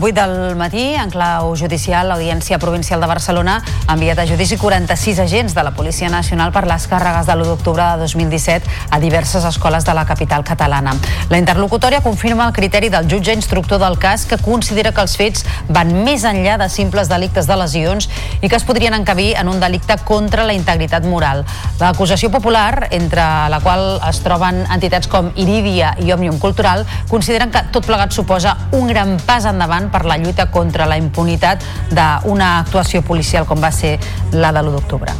vuit 0.00 0.16
del 0.16 0.56
matí, 0.56 0.94
en 0.96 1.10
clau 1.12 1.50
judicial, 1.52 2.08
l'Audiència 2.08 2.56
Provincial 2.56 3.02
de 3.04 3.08
Barcelona 3.10 3.58
ha 3.60 3.92
enviat 3.92 4.22
a 4.22 4.24
judici 4.24 4.56
46 4.56 5.18
agents 5.20 5.52
de 5.52 5.64
la 5.66 5.74
Policia 5.76 6.08
Nacional 6.08 6.48
per 6.54 6.62
les 6.64 6.86
càrregues 6.88 7.28
de 7.28 7.34
l'1 7.34 7.50
d'octubre 7.50 7.84
de 7.84 8.06
2017 8.06 8.64
a 8.88 9.00
diverses 9.02 9.44
escoles 9.44 9.84
de 9.84 9.92
la 9.92 10.06
capital 10.08 10.46
catalana. 10.48 10.94
La 11.28 11.36
interlocutòria 11.36 12.00
confirma 12.00 12.46
el 12.46 12.54
criteri 12.56 12.88
del 12.88 13.04
jutge 13.04 13.34
instructor 13.36 13.82
del 13.84 13.98
cas 14.00 14.24
que 14.24 14.38
considera 14.40 14.94
que 14.96 15.04
els 15.04 15.18
fets 15.20 15.44
van 15.68 15.92
més 16.00 16.24
enllà 16.24 16.56
de 16.56 16.70
simples 16.72 17.12
delictes 17.12 17.44
de 17.44 17.60
lesions 17.60 18.08
i 18.40 18.48
que 18.48 18.56
es 18.56 18.64
podrien 18.64 18.96
encabir 18.96 19.34
en 19.36 19.52
un 19.52 19.60
delicte 19.60 19.98
contra 20.08 20.48
la 20.48 20.56
integritat 20.56 21.04
moral. 21.04 21.44
L'acusació 21.84 22.32
popular, 22.32 22.88
entre 22.96 23.28
la 23.52 23.60
qual 23.60 24.00
es 24.08 24.24
troben 24.24 24.64
entitats 24.72 25.12
com 25.12 25.34
Iridia 25.36 25.92
i 26.00 26.16
Òmnium 26.16 26.40
Cultural, 26.40 26.88
consideren 27.12 27.52
que 27.52 27.66
tot 27.76 27.84
plegat 27.84 28.16
suposa 28.16 28.56
un 28.72 28.86
gran 28.86 29.16
pas 29.26 29.46
endavant 29.50 29.90
per 29.90 30.04
la 30.06 30.18
lluita 30.18 30.50
contra 30.50 30.86
la 30.86 30.98
impunitat 31.00 31.64
d'una 31.90 32.52
actuació 32.60 33.02
policial 33.02 33.46
com 33.46 33.60
va 33.62 33.72
ser 33.74 33.98
la 34.32 34.52
de 34.52 34.62
l'1 34.62 34.78
d'octubre. 34.78 35.14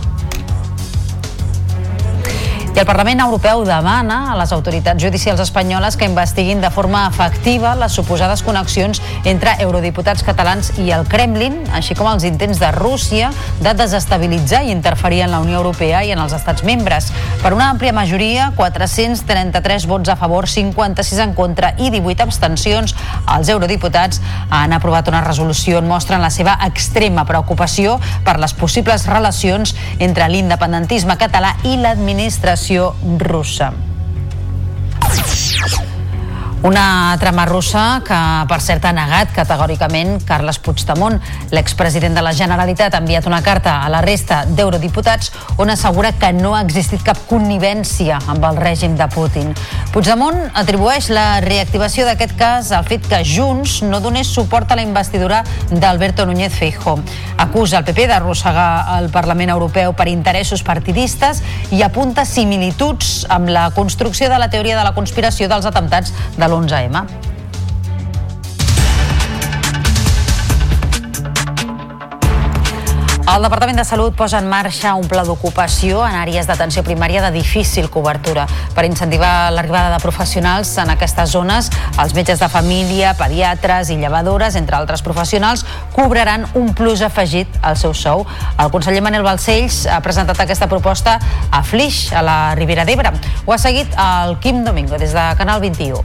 I 2.71 2.79
el 2.79 2.87
Parlament 2.87 3.19
Europeu 3.19 3.65
demana 3.67 4.31
a 4.31 4.37
les 4.39 4.53
autoritats 4.55 5.03
judicials 5.03 5.41
espanyoles 5.43 5.97
que 5.99 6.07
investiguin 6.07 6.61
de 6.63 6.69
forma 6.71 7.01
efectiva 7.09 7.73
les 7.75 7.97
suposades 7.99 8.45
connexions 8.47 9.01
entre 9.27 9.57
eurodiputats 9.65 10.23
catalans 10.23 10.71
i 10.79 10.93
el 10.95 11.03
Kremlin, 11.11 11.57
així 11.75 11.97
com 11.99 12.07
els 12.07 12.23
intents 12.29 12.61
de 12.63 12.71
Rússia 12.77 13.33
de 13.59 13.73
desestabilitzar 13.75 14.63
i 14.63 14.71
interferir 14.71 15.25
en 15.25 15.35
la 15.35 15.41
Unió 15.43 15.59
Europea 15.59 16.05
i 16.07 16.13
en 16.15 16.23
els 16.23 16.37
estats 16.37 16.63
membres. 16.63 17.11
Per 17.43 17.53
una 17.57 17.73
àmplia 17.75 17.93
majoria, 17.93 18.53
433 18.55 19.89
vots 19.91 20.15
a 20.15 20.17
favor, 20.21 20.47
56 20.47 21.25
en 21.27 21.35
contra 21.35 21.73
i 21.75 21.91
18 21.91 22.23
abstencions, 22.23 22.95
els 23.35 23.51
eurodiputats 23.51 24.23
han 24.49 24.79
aprovat 24.79 25.11
una 25.11 25.25
resolució 25.27 25.83
on 25.83 25.91
mostren 25.91 26.23
la 26.23 26.31
seva 26.31 26.55
extrema 26.71 27.27
preocupació 27.27 27.99
per 28.23 28.39
les 28.39 28.55
possibles 28.55 29.11
relacions 29.11 29.75
entre 29.99 30.31
l'independentisme 30.31 31.19
català 31.19 31.57
i 31.67 31.75
l'administració 31.83 32.60
Federació 32.61 32.95
Russa. 33.17 33.73
Una 36.63 37.17
trama 37.19 37.47
russa 37.47 38.03
que, 38.05 38.17
per 38.45 38.59
cert, 38.61 38.85
ha 38.85 38.91
negat 38.93 39.31
categòricament 39.33 40.19
Carles 40.29 40.59
Puigdemont. 40.61 41.15
L'expresident 41.57 42.13
de 42.13 42.21
la 42.21 42.35
Generalitat 42.37 42.93
ha 42.93 42.99
enviat 43.01 43.25
una 43.31 43.39
carta 43.41 43.79
a 43.81 43.89
la 43.89 44.03
resta 44.05 44.43
d'eurodiputats 44.45 45.31
on 45.57 45.73
assegura 45.73 46.11
que 46.21 46.35
no 46.37 46.53
ha 46.53 46.61
existit 46.61 47.01
cap 47.07 47.17
connivència 47.31 48.19
amb 48.29 48.45
el 48.45 48.61
règim 48.61 48.99
de 48.99 49.07
Putin. 49.09 49.55
Puigdemont 49.95 50.37
atribueix 50.53 51.09
la 51.09 51.41
reactivació 51.41 52.05
d'aquest 52.05 52.37
cas 52.37 52.75
al 52.77 52.85
fet 52.85 53.09
que 53.09 53.23
Junts 53.25 53.79
no 53.81 54.03
donés 54.05 54.29
suport 54.29 54.69
a 54.69 54.77
la 54.77 54.85
investidura 54.85 55.41
d'Alberto 55.71 56.29
Núñez 56.29 56.53
Feijó. 56.53 56.99
Acusa 57.41 57.81
el 57.81 57.89
PP 57.89 58.05
d'arrossegar 58.13 58.99
el 58.99 59.09
Parlament 59.09 59.55
Europeu 59.57 59.97
per 59.97 60.11
interessos 60.13 60.61
partidistes 60.61 61.41
i 61.73 61.81
apunta 61.89 62.29
similituds 62.29 63.25
amb 63.33 63.49
la 63.49 63.71
construcció 63.73 64.29
de 64.29 64.37
la 64.37 64.53
teoria 64.53 64.77
de 64.77 64.85
la 64.85 64.93
conspiració 64.93 65.49
dels 65.49 65.65
atemptats 65.65 66.13
de 66.51 66.57
l'11M. 66.57 67.30
El 73.31 73.45
Departament 73.47 73.79
de 73.79 73.85
Salut 73.87 74.17
posa 74.19 74.41
en 74.43 74.49
marxa 74.51 74.97
un 74.99 75.05
pla 75.07 75.23
d'ocupació 75.23 76.01
en 76.03 76.17
àrees 76.19 76.49
d'atenció 76.49 76.83
primària 76.83 77.21
de 77.23 77.29
difícil 77.31 77.87
cobertura. 77.87 78.43
Per 78.75 78.83
incentivar 78.89 79.53
l'arribada 79.55 79.93
de 79.93 80.01
professionals 80.03 80.73
en 80.83 80.91
aquestes 80.91 81.31
zones, 81.31 81.69
els 82.03 82.15
metges 82.17 82.43
de 82.43 82.49
família, 82.51 83.13
pediatres 83.15 83.93
i 83.95 84.01
llevadores, 84.01 84.57
entre 84.59 84.75
altres 84.81 85.07
professionals, 85.07 85.63
cobraran 85.95 86.49
un 86.59 86.75
plus 86.75 87.05
afegit 87.07 87.61
al 87.63 87.79
seu 87.79 87.95
sou. 87.95 88.27
El 88.59 88.75
conseller 88.75 89.05
Manel 89.07 89.23
Balcells 89.23 89.85
ha 89.87 90.01
presentat 90.03 90.43
aquesta 90.43 90.67
proposta 90.67 91.21
a 91.53 91.63
Flix, 91.63 92.09
a 92.11 92.27
la 92.27 92.39
Ribera 92.59 92.83
d'Ebre. 92.83 93.15
Ho 93.47 93.55
ha 93.55 93.63
seguit 93.63 93.95
el 93.95 94.41
Quim 94.43 94.65
Domingo 94.67 94.99
des 94.99 95.15
de 95.15 95.31
Canal 95.39 95.63
21. 95.63 96.03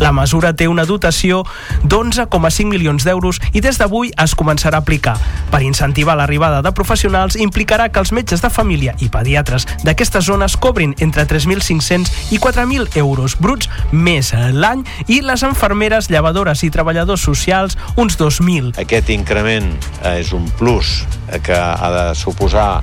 La 0.00 0.12
mesura 0.12 0.52
té 0.56 0.68
una 0.68 0.84
dotació 0.84 1.42
d'11,5 1.82 2.68
milions 2.68 3.04
d'euros 3.06 3.40
i 3.52 3.62
des 3.64 3.78
d'avui 3.80 4.12
es 4.22 4.34
començarà 4.36 4.80
a 4.80 4.84
aplicar. 4.84 5.16
Per 5.50 5.62
incentivar 5.64 6.16
l'arribada 6.18 6.60
de 6.62 6.72
professionals 6.76 7.38
implicarà 7.40 7.88
que 7.88 8.02
els 8.02 8.12
metges 8.12 8.42
de 8.44 8.50
família 8.50 8.96
i 9.00 9.08
pediatres 9.12 9.66
d'aquestes 9.84 10.26
zones 10.28 10.56
cobrin 10.60 10.94
entre 11.00 11.26
3.500 11.26 12.32
i 12.34 12.40
4.000 12.42 12.96
euros 13.00 13.36
bruts 13.40 13.70
més 13.92 14.32
l'any 14.34 14.84
i 15.08 15.22
les 15.24 15.42
enfermeres, 15.46 16.10
llevadores 16.10 16.62
i 16.66 16.70
treballadors 16.70 17.24
socials 17.24 17.78
uns 17.96 18.18
2.000. 18.20 18.76
Aquest 18.82 19.10
increment 19.14 19.72
eh, 20.02 20.20
és 20.20 20.32
un 20.36 20.48
plus 20.58 21.02
que 21.42 21.56
ha 21.56 21.90
de 21.92 22.06
suposar 22.18 22.82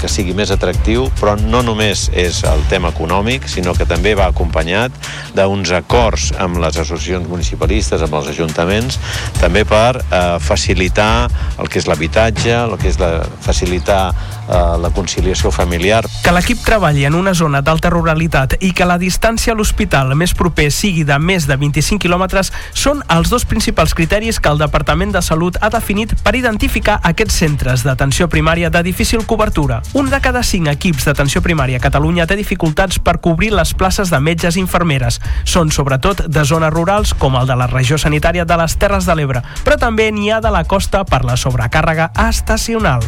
que 0.00 0.08
sigui 0.10 0.34
més 0.36 0.50
atractiu, 0.54 1.06
però 1.20 1.36
no 1.40 1.62
només 1.64 2.06
és 2.16 2.42
el 2.48 2.62
tema 2.70 2.90
econòmic, 2.94 3.48
sinó 3.50 3.74
que 3.76 3.86
també 3.88 4.14
va 4.18 4.28
acompanyat 4.30 4.94
d'uns 5.36 5.72
acords 5.76 6.30
amb 6.42 6.60
les 6.62 6.78
associacions 6.78 7.28
municipalistes, 7.30 8.02
amb 8.02 8.16
els 8.18 8.30
ajuntaments, 8.32 8.98
també 9.40 9.64
per 9.68 10.00
eh, 10.00 10.22
facilitar 10.42 11.28
el 11.60 11.70
que 11.70 11.80
és 11.82 11.88
l'habitatge, 11.90 12.54
el 12.56 12.76
que 12.80 12.90
és 12.92 13.00
la, 13.02 13.12
facilitar 13.44 14.02
eh, 14.10 14.35
la 14.48 14.90
conciliació 14.94 15.50
familiar. 15.50 16.04
Que 16.22 16.32
l'equip 16.34 16.62
treballi 16.64 17.04
en 17.06 17.14
una 17.14 17.34
zona 17.34 17.62
d'alta 17.62 17.90
ruralitat 17.90 18.56
i 18.60 18.72
que 18.76 18.86
la 18.86 18.98
distància 18.98 19.52
a 19.52 19.56
l'hospital 19.56 20.14
més 20.16 20.34
proper 20.34 20.68
sigui 20.70 21.04
de 21.04 21.18
més 21.18 21.46
de 21.48 21.56
25 21.56 22.02
quilòmetres 22.02 22.52
són 22.74 23.02
els 23.12 23.30
dos 23.32 23.46
principals 23.48 23.94
criteris 23.94 24.40
que 24.40 24.50
el 24.52 24.60
Departament 24.62 25.12
de 25.14 25.22
Salut 25.22 25.58
ha 25.60 25.70
definit 25.70 26.14
per 26.22 26.36
identificar 26.38 26.98
aquests 27.02 27.40
centres 27.42 27.84
d'atenció 27.86 28.28
primària 28.28 28.70
de 28.70 28.82
difícil 28.86 29.26
cobertura. 29.26 29.82
Un 29.94 30.10
de 30.10 30.20
cada 30.20 30.42
cinc 30.42 30.70
equips 30.72 31.08
d'atenció 31.08 31.42
primària 31.42 31.80
a 31.80 31.84
Catalunya 31.84 32.26
té 32.26 32.36
dificultats 32.38 32.98
per 32.98 33.18
cobrir 33.20 33.52
les 33.54 33.74
places 33.74 34.10
de 34.10 34.20
metges 34.20 34.56
i 34.56 34.62
infermeres. 34.64 35.20
Són 35.44 35.70
sobretot 35.70 36.26
de 36.26 36.44
zones 36.44 36.72
rurals 36.74 37.14
com 37.14 37.36
el 37.36 37.46
de 37.46 37.56
la 37.56 37.70
regió 37.70 37.98
sanitària 37.98 38.44
de 38.44 38.60
les 38.60 38.76
Terres 38.76 39.06
de 39.06 39.16
l'Ebre, 39.16 39.42
però 39.64 39.78
també 39.80 40.10
n'hi 40.12 40.30
ha 40.30 40.40
de 40.40 40.52
la 40.52 40.64
costa 40.64 41.04
per 41.04 41.24
la 41.24 41.36
sobrecàrrega 41.40 42.12
estacional. 42.28 43.04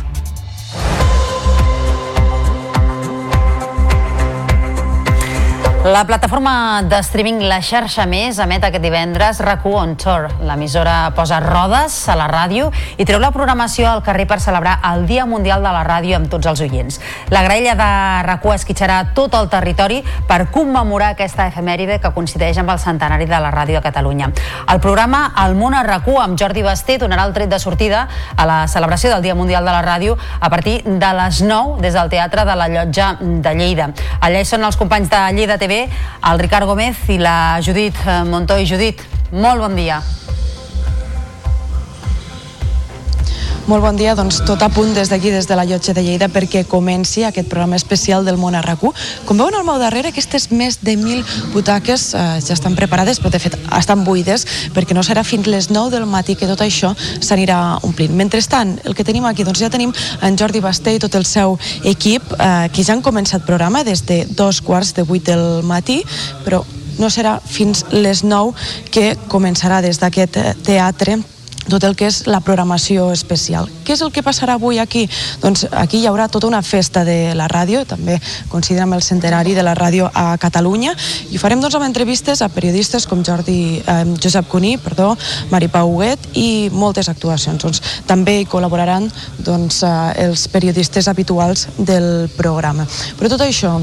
La 5.89 6.05
plataforma 6.05 6.83
de 6.83 6.99
streaming 7.01 7.47
La 7.49 7.63
Xarxa 7.65 8.05
Més 8.05 8.37
emet 8.45 8.61
aquest 8.67 8.83
divendres 8.85 9.39
RAC1 9.41 9.77
on 9.79 9.95
Tour. 9.97 10.27
L'emissora 10.45 11.15
posa 11.17 11.39
rodes 11.41 11.95
a 12.13 12.17
la 12.19 12.27
ràdio 12.29 12.67
i 13.01 13.07
treu 13.09 13.17
la 13.23 13.31
programació 13.33 13.87
al 13.89 14.03
carrer 14.05 14.27
per 14.29 14.37
celebrar 14.45 14.75
el 14.85 15.07
Dia 15.09 15.25
Mundial 15.25 15.65
de 15.65 15.73
la 15.73 15.87
Ràdio 15.89 16.19
amb 16.19 16.29
tots 16.29 16.51
els 16.51 16.61
oients. 16.61 16.99
La 17.33 17.41
graella 17.47 17.73
de 17.79 17.87
RAC1 18.27 18.57
esquitxarà 18.59 18.99
tot 19.17 19.33
el 19.39 19.49
territori 19.49 20.03
per 20.29 20.51
commemorar 20.53 21.15
aquesta 21.15 21.47
efemèride 21.49 21.97
que 22.03 22.13
coincideix 22.13 22.61
amb 22.61 22.75
el 22.75 22.83
centenari 22.85 23.25
de 23.25 23.41
la 23.41 23.55
ràdio 23.55 23.81
a 23.81 23.85
Catalunya. 23.87 24.29
El 24.69 24.83
programa 24.85 25.23
El 25.47 25.57
món 25.57 25.73
a 25.73 25.87
RAC1 25.89 26.21
amb 26.27 26.37
Jordi 26.37 26.67
Basté 26.69 26.99
donarà 27.01 27.25
el 27.25 27.33
tret 27.33 27.49
de 27.49 27.63
sortida 27.65 28.05
a 28.37 28.45
la 28.45 28.59
celebració 28.69 29.15
del 29.15 29.25
Dia 29.25 29.39
Mundial 29.39 29.65
de 29.65 29.73
la 29.73 29.81
Ràdio 29.89 30.19
a 30.21 30.53
partir 30.53 30.83
de 30.85 31.15
les 31.23 31.41
9 31.41 31.81
des 31.81 31.97
del 31.97 32.13
Teatre 32.13 32.45
de 32.45 32.61
la 32.61 32.69
Llotja 32.77 33.15
de 33.23 33.57
Lleida. 33.57 33.91
Allà 34.21 34.45
hi 34.45 34.53
són 34.53 34.69
els 34.69 34.77
companys 34.77 35.09
de 35.09 35.25
Lleida 35.33 35.57
TV 35.57 35.78
el 35.87 36.41
Ricard 36.43 36.67
Gómez 36.67 37.05
i 37.13 37.19
la 37.23 37.59
Judit 37.65 37.97
eh, 38.07 38.23
Montoy. 38.29 38.67
Judit, 38.69 39.05
molt 39.31 39.63
bon 39.63 39.77
dia. 39.79 40.01
Molt 43.69 43.85
bon 43.85 43.99
dia, 44.01 44.15
doncs 44.17 44.39
tot 44.49 44.63
a 44.65 44.71
punt 44.73 44.95
des 44.97 45.11
d'aquí, 45.13 45.29
des 45.29 45.45
de 45.45 45.53
la 45.53 45.67
llotja 45.69 45.93
de 45.93 46.01
Lleida, 46.01 46.31
perquè 46.33 46.63
comenci 46.65 47.27
aquest 47.29 47.51
programa 47.53 47.77
especial 47.77 48.25
del 48.25 48.39
món 48.41 48.55
a 48.57 48.63
RAC1. 48.65 48.95
Com 49.29 49.37
veuen 49.37 49.59
al 49.59 49.67
meu 49.69 49.77
darrere, 49.77 50.09
aquestes 50.09 50.47
més 50.49 50.79
de 50.81 50.95
1.000 50.97 51.53
butaques 51.53 52.07
eh, 52.17 52.23
ja 52.41 52.57
estan 52.57 52.79
preparades, 52.79 53.21
però 53.21 53.29
de 53.29 53.43
fet 53.45 53.59
estan 53.77 54.07
buides, 54.09 54.47
perquè 54.73 54.97
no 54.97 55.05
serà 55.05 55.21
fins 55.21 55.53
les 55.53 55.69
9 55.69 55.93
del 55.93 56.09
matí 56.09 56.33
que 56.33 56.49
tot 56.49 56.65
això 56.65 56.95
s'anirà 56.97 57.61
omplint. 57.85 58.17
Mentrestant, 58.17 58.79
el 58.89 58.97
que 58.97 59.05
tenim 59.05 59.29
aquí, 59.29 59.45
doncs 59.45 59.61
ja 59.61 59.69
tenim 59.69 59.93
en 59.93 60.41
Jordi 60.41 60.65
Basté 60.65 60.97
i 60.97 61.05
tot 61.05 61.21
el 61.21 61.29
seu 61.29 61.59
equip, 61.85 62.25
eh, 62.41 62.73
que 62.73 62.81
ja 62.81 62.97
han 62.97 63.05
començat 63.05 63.45
programa 63.45 63.85
des 63.85 64.07
de 64.09 64.23
dos 64.31 64.63
quarts 64.65 64.97
de 64.97 65.05
8 65.05 65.27
del 65.29 65.49
matí, 65.69 66.01
però 66.49 66.65
no 66.97 67.13
serà 67.13 67.37
fins 67.45 67.85
les 67.93 68.25
9 68.25 68.57
que 68.89 69.13
començarà 69.29 69.85
des 69.85 70.01
d'aquest 70.01 70.41
eh, 70.41 70.55
teatre 70.65 71.21
tot 71.69 71.85
el 71.85 71.95
que 71.97 72.09
és 72.09 72.23
la 72.27 72.41
programació 72.45 73.11
especial. 73.13 73.69
Què 73.85 73.95
és 73.95 74.03
el 74.05 74.13
que 74.13 74.25
passarà 74.25 74.57
avui 74.59 74.81
aquí? 74.81 75.05
Doncs 75.43 75.67
aquí 75.71 76.01
hi 76.03 76.09
haurà 76.09 76.29
tota 76.33 76.49
una 76.49 76.63
festa 76.63 77.05
de 77.05 77.35
la 77.39 77.49
ràdio, 77.49 77.85
també 77.89 78.19
considerem 78.49 78.93
el 78.97 79.05
centenari 79.05 79.55
de 79.55 79.65
la 79.67 79.77
ràdio 79.79 80.11
a 80.13 80.37
Catalunya, 80.41 80.95
i 81.31 81.37
ho 81.37 81.43
farem 81.43 81.61
doncs, 81.61 81.77
amb 81.79 81.89
entrevistes 81.89 82.43
a 82.43 82.51
periodistes 82.53 83.07
com 83.07 83.23
Jordi, 83.25 83.83
eh, 83.85 84.01
Josep 84.23 84.49
Cuní, 84.49 84.77
perdó, 84.83 85.15
Mari 85.51 85.69
Pau 85.69 85.93
Huguet 85.93 86.29
i 86.35 86.69
moltes 86.73 87.09
actuacions. 87.09 87.63
Doncs, 87.63 87.83
també 88.07 88.41
hi 88.41 88.49
col·laboraran 88.49 89.11
doncs, 89.39 89.83
eh, 89.83 90.29
els 90.29 90.49
periodistes 90.49 91.09
habituals 91.09 91.69
del 91.79 92.29
programa. 92.37 92.87
Però 93.19 93.29
tot 93.29 93.45
això 93.45 93.79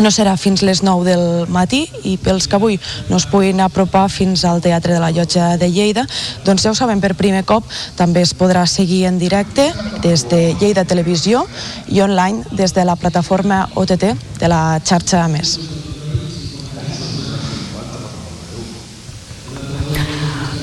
no 0.00 0.10
serà 0.12 0.36
fins 0.36 0.62
les 0.66 0.82
9 0.84 1.06
del 1.06 1.24
matí 1.52 1.84
i 2.04 2.16
pels 2.20 2.48
que 2.48 2.58
avui 2.58 2.78
no 3.08 3.16
es 3.20 3.26
puguin 3.30 3.62
apropar 3.64 4.06
fins 4.12 4.44
al 4.44 4.62
Teatre 4.64 4.94
de 4.94 5.00
la 5.00 5.12
Llotja 5.14 5.56
de 5.60 5.70
Lleida, 5.70 6.06
doncs 6.44 6.66
ja 6.66 6.72
ho 6.72 6.78
sabem, 6.78 7.00
per 7.00 7.14
primer 7.16 7.44
cop 7.48 7.64
també 7.96 8.22
es 8.26 8.34
podrà 8.36 8.66
seguir 8.66 9.04
en 9.08 9.18
directe 9.22 9.70
des 10.04 10.28
de 10.30 10.54
Lleida 10.60 10.84
Televisió 10.84 11.46
i 11.88 12.02
online 12.04 12.44
des 12.52 12.74
de 12.76 12.84
la 12.84 12.96
plataforma 12.96 13.66
OTT 13.74 14.12
de 14.40 14.52
la 14.52 14.80
xarxa 14.84 15.26
Més. 15.32 15.58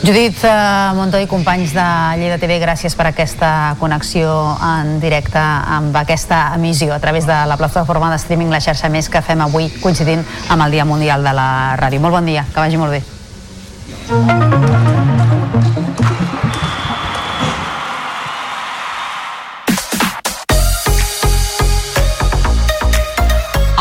Judit 0.04 0.36
eh, 0.44 0.92
Montoy, 0.96 1.28
companys 1.32 1.72
de 1.72 1.84
Lleida 2.20 2.36
TV, 2.36 2.58
gràcies 2.60 2.92
per 3.00 3.06
aquesta 3.08 3.78
connexió 3.80 4.34
en 4.60 4.98
directe 5.00 5.40
amb 5.40 5.96
aquesta 5.96 6.52
emissió 6.58 6.92
a 6.92 7.00
través 7.00 7.24
de 7.24 7.38
la 7.48 7.56
plataforma 7.56 8.12
de 8.12 8.20
streaming 8.20 8.52
La 8.52 8.60
xarxa 8.60 8.92
Més 8.92 9.08
que 9.08 9.24
fem 9.24 9.40
avui 9.48 9.72
coincidint 9.80 10.26
amb 10.52 10.68
el 10.68 10.76
Dia 10.76 10.84
Mundial 10.84 11.24
de 11.24 11.32
la 11.40 11.78
Ràdio. 11.80 12.04
Molt 12.04 12.20
bon 12.20 12.28
dia, 12.28 12.44
que 12.52 12.60
vagi 12.60 12.82
molt 12.84 13.00
bé. 13.00 14.93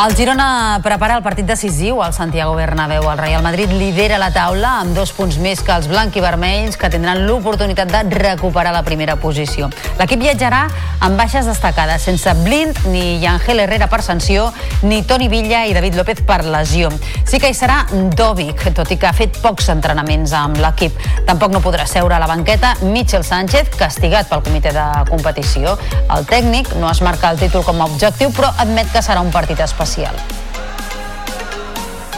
El 0.02 0.16
Girona 0.18 0.80
prepara 0.82 1.14
el 1.14 1.22
partit 1.22 1.46
decisiu 1.46 2.00
al 2.02 2.10
Santiago 2.10 2.56
Bernabéu. 2.56 3.04
El 3.12 3.18
Real 3.18 3.42
Madrid 3.44 3.70
lidera 3.70 4.16
la 4.18 4.32
taula 4.34 4.80
amb 4.80 4.96
dos 4.96 5.12
punts 5.14 5.36
més 5.38 5.60
que 5.62 5.70
els 5.70 5.86
blanc 5.86 6.16
i 6.18 6.22
vermells 6.24 6.74
que 6.74 6.88
tindran 6.90 7.20
l'oportunitat 7.28 7.92
de 7.92 8.00
recuperar 8.10 8.72
la 8.74 8.82
primera 8.82 9.14
posició. 9.22 9.68
L'equip 10.00 10.18
viatjarà 10.24 10.64
amb 11.06 11.20
baixes 11.20 11.46
destacades, 11.46 12.02
sense 12.02 12.34
Blind 12.40 12.80
ni 12.90 13.22
Ángel 13.30 13.62
Herrera 13.62 13.86
per 13.86 14.00
sanció, 14.02 14.48
ni 14.82 15.04
Toni 15.06 15.28
Villa 15.30 15.62
i 15.70 15.76
David 15.76 16.00
López 16.00 16.24
per 16.26 16.40
lesió. 16.50 16.90
Sí 17.22 17.38
que 17.38 17.52
hi 17.52 17.54
serà 17.54 17.84
Dovic, 18.18 18.72
tot 18.74 18.90
i 18.90 18.98
que 18.98 19.06
ha 19.06 19.14
fet 19.14 19.38
pocs 19.44 19.70
entrenaments 19.70 20.34
amb 20.34 20.58
l'equip. 20.64 20.98
Tampoc 21.30 21.54
no 21.54 21.62
podrà 21.62 21.86
seure 21.86 22.18
a 22.18 22.22
la 22.22 22.30
banqueta 22.30 22.74
Michel 22.82 23.22
Sánchez, 23.22 23.70
castigat 23.78 24.26
pel 24.26 24.42
comitè 24.42 24.74
de 24.74 24.90
competició. 25.14 25.78
El 26.10 26.26
tècnic 26.26 26.74
no 26.82 26.90
es 26.90 27.06
marca 27.06 27.30
el 27.30 27.38
títol 27.38 27.62
com 27.62 27.78
a 27.78 27.86
objectiu, 27.86 28.34
però 28.34 28.50
admet 28.66 28.90
que 28.90 29.06
serà 29.06 29.22
un 29.22 29.30
partit 29.30 29.62
especial 29.62 29.91
especial. 29.92 30.16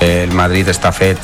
El 0.01 0.33
Madrid 0.37 0.69
està 0.69 0.93
fet 0.93 1.19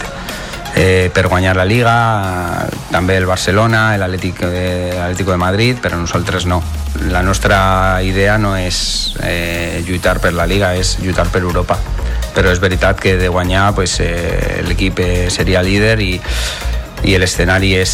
eh, 0.74 1.10
per 1.14 1.28
guanyar 1.28 1.54
la 1.56 1.66
Liga, 1.68 2.66
també 2.90 3.18
el 3.18 3.26
Barcelona, 3.26 3.96
l'Atlético 3.98 4.48
de, 4.50 5.14
de 5.14 5.36
Madrid, 5.36 5.78
però 5.82 5.98
nosaltres 5.98 6.46
no. 6.46 6.62
La 7.10 7.22
nostra 7.22 8.02
idea 8.02 8.38
no 8.38 8.56
és 8.56 9.14
eh, 9.22 9.82
lluitar 9.86 10.18
per 10.20 10.32
la 10.34 10.46
Liga, 10.46 10.74
és 10.74 10.98
lluitar 11.00 11.28
per 11.30 11.42
Europa. 11.42 11.78
Però 12.34 12.50
és 12.50 12.60
veritat 12.62 12.98
que 13.00 13.16
de 13.18 13.28
guanyar 13.28 13.74
pues, 13.74 14.00
eh, 14.00 14.62
l'equip 14.66 15.00
eh, 15.00 15.30
seria 15.30 15.62
líder 15.62 15.98
i, 16.00 16.14
i 17.04 17.18
l'escenari 17.18 17.74
és, 17.78 17.92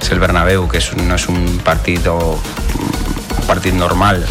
és 0.00 0.10
el 0.10 0.22
Bernabéu, 0.22 0.66
que 0.70 0.78
és, 0.82 0.94
no 0.98 1.18
és 1.18 1.28
un 1.28 1.58
partit 1.66 2.06
o 2.10 2.18
un 2.38 3.44
partit 3.46 3.74
normal 3.74 4.24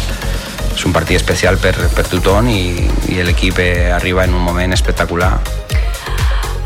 és 0.78 0.84
un 0.86 0.94
partit 0.94 1.18
especial 1.18 1.58
per, 1.58 1.74
per 1.90 2.04
tothom 2.06 2.46
i, 2.52 2.86
i 3.10 3.22
l'equip 3.26 3.58
eh, 3.58 3.90
arriba 3.90 4.22
en 4.28 4.36
un 4.38 4.44
moment 4.46 4.72
espectacular. 4.76 5.32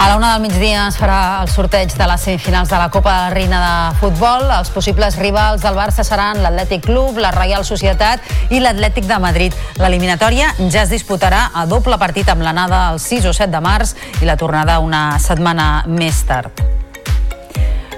A 0.03 0.09
la 0.11 0.17
una 0.19 0.33
del 0.35 0.43
migdia 0.43 0.83
es 0.91 0.99
farà 0.99 1.41
el 1.41 1.49
sorteig 1.49 1.95
de 1.95 2.09
les 2.11 2.27
semifinals 2.27 2.69
de 2.69 2.77
la 2.77 2.91
Copa 2.91 3.13
de 3.15 3.23
la 3.23 3.31
Reina 3.33 3.61
de 3.63 4.01
Futbol. 4.03 4.45
Els 4.51 4.73
possibles 4.75 5.17
rivals 5.17 5.63
del 5.63 5.79
Barça 5.79 6.05
seran 6.05 6.43
l'Atlètic 6.43 6.85
Club, 6.91 7.23
la 7.23 7.31
Reial 7.33 7.65
Societat 7.65 8.51
i 8.51 8.61
l'Atlètic 8.61 9.09
de 9.09 9.21
Madrid. 9.23 9.57
L'eliminatòria 9.81 10.53
ja 10.67 10.83
es 10.83 10.93
disputarà 10.93 11.47
a 11.55 11.65
doble 11.71 11.97
partit 12.03 12.29
amb 12.29 12.45
l'anada 12.45 12.89
el 12.93 13.01
6 13.01 13.31
o 13.31 13.37
7 13.39 13.49
de 13.55 13.65
març 13.65 13.97
i 14.21 14.29
la 14.29 14.37
tornada 14.37 14.81
una 14.83 15.07
setmana 15.23 15.87
més 15.87 16.21
tard. 16.29 16.82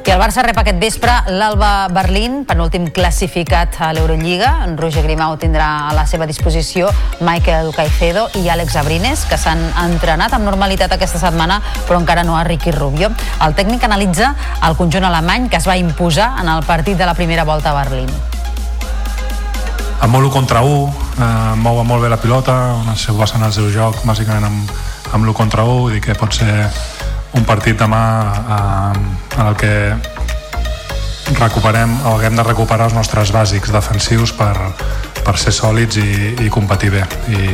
I 0.04 0.12
el 0.12 0.18
Barça 0.20 0.42
rep 0.44 0.58
aquest 0.60 0.76
vespre 0.82 1.12
l'Alba 1.32 1.88
Berlín, 1.88 2.42
penúltim 2.44 2.90
classificat 2.92 3.78
a 3.80 3.86
l'Eurolliga. 3.96 4.50
En 4.66 4.74
Roger 4.76 5.00
Grimau 5.06 5.38
tindrà 5.40 5.88
a 5.88 5.94
la 5.96 6.04
seva 6.04 6.26
disposició 6.28 6.90
Michael 7.24 7.70
Caicedo 7.72 8.26
i 8.36 8.42
Àlex 8.52 8.76
Abrines, 8.76 9.22
que 9.24 9.38
s'han 9.40 9.62
entrenat 9.80 10.36
amb 10.36 10.44
normalitat 10.44 10.92
aquesta 10.92 11.22
setmana, 11.22 11.56
però 11.88 12.02
encara 12.02 12.20
no 12.20 12.36
a 12.36 12.44
Ricky 12.44 12.74
Rubio. 12.76 13.08
El 13.40 13.56
tècnic 13.56 13.88
analitza 13.88 14.34
el 14.68 14.76
conjunt 14.76 15.08
alemany 15.08 15.48
que 15.48 15.56
es 15.56 15.68
va 15.70 15.78
imposar 15.80 16.34
en 16.42 16.52
el 16.52 16.60
partit 16.68 17.00
de 17.00 17.08
la 17.08 17.16
primera 17.16 17.48
volta 17.48 17.72
a 17.72 17.78
Berlín. 17.80 18.12
A 20.04 20.06
molt 20.06 20.28
1 20.28 20.34
contra 20.36 20.60
1, 20.60 20.92
eh, 21.16 21.54
mou 21.56 21.80
molt 21.80 22.04
bé 22.04 22.12
la 22.12 22.20
pilota, 22.20 22.76
es 22.92 23.08
basen 23.08 23.42
el 23.42 23.56
seu 23.56 23.72
joc 23.72 24.04
bàsicament 24.04 24.44
amb, 24.52 24.74
amb 25.14 25.24
l'1 25.24 25.32
contra 25.32 25.64
1, 25.64 25.80
vull 25.80 25.96
dir 25.96 26.04
que 26.04 26.14
pot 26.14 26.36
ser 26.36 26.68
un 27.34 27.44
partit 27.44 27.78
demà 27.78 28.02
eh, 28.56 29.38
en 29.38 29.46
el 29.46 29.56
que 29.58 29.74
recuperem 31.40 31.94
o 32.04 32.14
haguem 32.16 32.36
de 32.38 32.46
recuperar 32.46 32.88
els 32.90 32.96
nostres 32.96 33.32
bàsics 33.34 33.72
defensius 33.74 34.34
per, 34.36 34.54
per 35.24 35.36
ser 35.40 35.54
sòlids 35.56 35.98
i, 35.98 36.34
i 36.46 36.50
competir 36.52 36.92
bé. 36.94 37.04
I, 37.34 37.44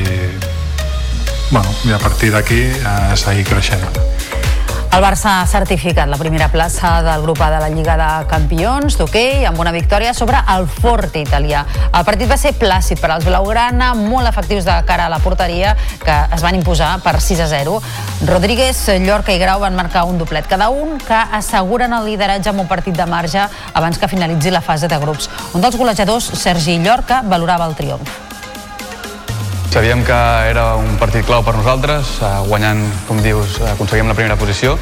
bueno, 1.51 1.69
i 1.89 1.95
a 1.97 2.01
partir 2.03 2.33
d'aquí 2.35 2.63
eh, 2.71 3.17
seguir 3.17 3.47
creixent 3.49 3.87
el 4.91 5.05
Barça 5.05 5.37
ha 5.39 5.47
certificat 5.47 6.09
la 6.11 6.19
primera 6.19 6.49
plaça 6.51 7.01
del 7.07 7.23
grup 7.23 7.41
A 7.41 7.51
de 7.53 7.61
la 7.63 7.69
Lliga 7.71 7.95
de 7.97 8.09
Campions 8.27 8.97
d'hoquei 8.99 9.45
amb 9.47 9.61
una 9.63 9.71
victòria 9.71 10.11
sobre 10.15 10.41
el 10.55 10.67
Forte 10.67 11.21
italià. 11.23 11.63
El 11.95 12.07
partit 12.09 12.27
va 12.31 12.39
ser 12.41 12.57
plàcid 12.59 12.99
per 12.99 13.13
als 13.15 13.25
Blaugrana, 13.25 13.93
molt 13.95 14.27
efectius 14.29 14.67
de 14.67 14.75
cara 14.89 15.07
a 15.07 15.13
la 15.13 15.21
porteria, 15.23 15.77
que 16.03 16.17
es 16.35 16.43
van 16.43 16.59
imposar 16.59 16.97
per 17.05 17.21
6 17.21 17.45
a 17.45 17.47
0. 17.53 17.77
Rodríguez, 18.27 18.83
Llorca 19.05 19.33
i 19.33 19.39
Grau 19.39 19.63
van 19.63 19.79
marcar 19.79 20.07
un 20.11 20.19
doblet 20.19 20.49
cada 20.51 20.71
un, 20.75 20.99
que 20.99 21.21
asseguren 21.39 21.95
el 21.95 22.11
lideratge 22.11 22.51
amb 22.51 22.65
un 22.65 22.69
partit 22.69 22.97
de 22.99 23.07
marge 23.07 23.47
abans 23.73 23.99
que 23.99 24.11
finalitzi 24.11 24.51
la 24.51 24.65
fase 24.65 24.91
de 24.91 24.99
grups. 24.99 25.31
Un 25.55 25.63
dels 25.63 25.79
golejadors, 25.79 26.33
Sergi 26.35 26.81
Llorca, 26.83 27.23
valorava 27.23 27.71
el 27.71 27.79
triomf. 27.79 28.40
Sabíem 29.71 30.03
que 30.03 30.13
era 30.51 30.75
un 30.75 30.97
partit 30.99 31.23
clau 31.23 31.45
per 31.47 31.55
nosaltres, 31.55 32.17
eh, 32.27 32.31
guanyant, 32.49 32.83
com 33.07 33.21
dius, 33.23 33.61
aconseguim 33.71 34.09
la 34.11 34.17
primera 34.19 34.35
posició 34.35 34.75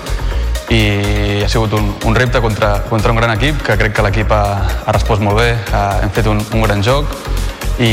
i 0.73 1.43
ha 1.45 1.49
sigut 1.49 1.75
un, 1.77 1.91
un 2.09 2.17
repte 2.17 2.41
contra, 2.41 2.83
contra 2.89 3.13
un 3.13 3.21
gran 3.21 3.35
equip, 3.37 3.61
que 3.65 3.77
crec 3.77 3.95
que 3.97 4.05
l'equip 4.05 4.33
ha, 4.33 4.43
ha 4.85 4.97
respost 4.97 5.21
molt 5.25 5.37
bé, 5.41 5.51
ha, 5.77 6.01
hem 6.03 6.13
fet 6.17 6.29
un, 6.33 6.41
un 6.41 6.65
gran 6.65 6.81
joc 6.85 7.13
i, 7.79 7.93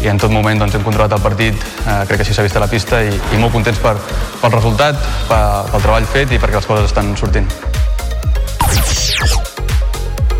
i 0.00 0.08
en 0.08 0.20
tot 0.20 0.32
moment 0.32 0.64
doncs, 0.64 0.74
hem 0.76 0.84
controlat 0.86 1.12
el 1.12 1.24
partit, 1.24 1.60
eh, 1.84 2.00
crec 2.08 2.22
que 2.22 2.26
així 2.26 2.36
s'ha 2.36 2.44
vist 2.48 2.56
a 2.56 2.64
la 2.64 2.72
pista 2.72 3.04
i, 3.04 3.12
i 3.12 3.40
molt 3.40 3.52
contents 3.52 3.80
per, 3.84 3.96
pel 4.40 4.56
resultat, 4.56 5.00
pel, 5.28 5.74
pel 5.74 5.88
treball 5.88 6.08
fet 6.16 6.32
i 6.32 6.40
perquè 6.40 6.56
les 6.56 6.72
coses 6.72 6.88
estan 6.88 7.12
sortint. 7.20 7.52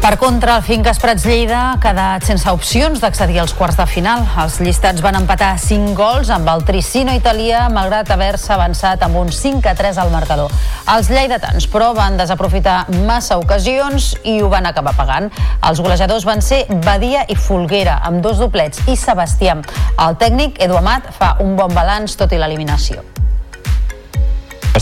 Per 0.05 0.19
contra, 0.19 0.59
el 0.59 0.63
Finques 0.63 0.99
Prats 1.01 1.23
Lleida 1.25 1.59
ha 1.71 1.77
quedat 1.81 2.27
sense 2.29 2.53
opcions 2.53 3.01
d'accedir 3.01 3.39
als 3.41 3.55
quarts 3.57 3.79
de 3.79 3.87
final. 3.89 4.27
Els 4.43 4.59
llistats 4.61 5.01
van 5.01 5.17
empatar 5.17 5.55
5 5.63 5.95
gols 5.97 6.29
amb 6.35 6.51
el 6.53 6.61
Tricino 6.69 7.15
italià, 7.17 7.63
malgrat 7.73 8.13
haver-se 8.13 8.53
avançat 8.53 9.01
amb 9.07 9.17
un 9.23 9.33
5 9.33 9.65
a 9.73 9.73
3 9.79 10.03
al 10.03 10.13
marcador. 10.13 10.53
Els 10.93 11.09
lleidatans, 11.09 11.65
però, 11.73 11.95
van 11.97 12.21
desaprofitar 12.21 12.83
massa 13.09 13.41
ocasions 13.41 14.11
i 14.29 14.37
ho 14.45 14.53
van 14.53 14.69
acabar 14.69 14.93
pagant. 15.01 15.33
Els 15.65 15.81
golejadors 15.81 16.29
van 16.29 16.45
ser 16.45 16.67
Badia 16.85 17.25
i 17.25 17.41
Folguera, 17.41 17.97
amb 18.05 18.21
dos 18.21 18.45
doblets, 18.45 18.85
i 18.85 19.01
Sebastià. 19.01 19.57
El 20.05 20.21
tècnic, 20.21 20.61
Edu 20.61 20.77
Amat, 20.85 21.15
fa 21.17 21.39
un 21.41 21.57
bon 21.57 21.73
balanç 21.73 22.21
tot 22.21 22.37
i 22.37 22.45
l'eliminació 22.45 23.14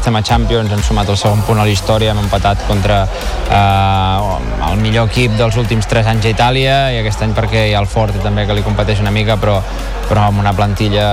estem 0.03 0.17
a 0.19 0.23
Champions, 0.27 0.73
hem 0.75 0.81
sumat 0.83 1.07
el 1.13 1.17
segon 1.17 1.45
punt 1.47 1.61
a 1.63 1.65
la 1.67 1.71
història, 1.71 2.11
hem 2.11 2.19
empatat 2.25 2.65
contra 2.67 3.05
eh, 3.07 4.71
el 4.73 4.81
millor 4.83 5.07
equip 5.07 5.37
dels 5.39 5.55
últims 5.61 5.87
3 5.87 6.11
anys 6.11 6.27
a 6.27 6.33
Itàlia 6.33 6.79
i 6.91 6.99
aquest 6.99 7.23
any 7.23 7.37
perquè 7.37 7.69
hi 7.69 7.77
ha 7.77 7.83
el 7.85 7.87
Forte 7.87 8.19
també 8.25 8.43
que 8.49 8.57
li 8.59 8.65
competeix 8.67 8.99
una 9.05 9.13
mica 9.15 9.37
però, 9.39 9.61
però 10.09 10.27
amb 10.27 10.43
una 10.43 10.51
plantilla 10.59 11.07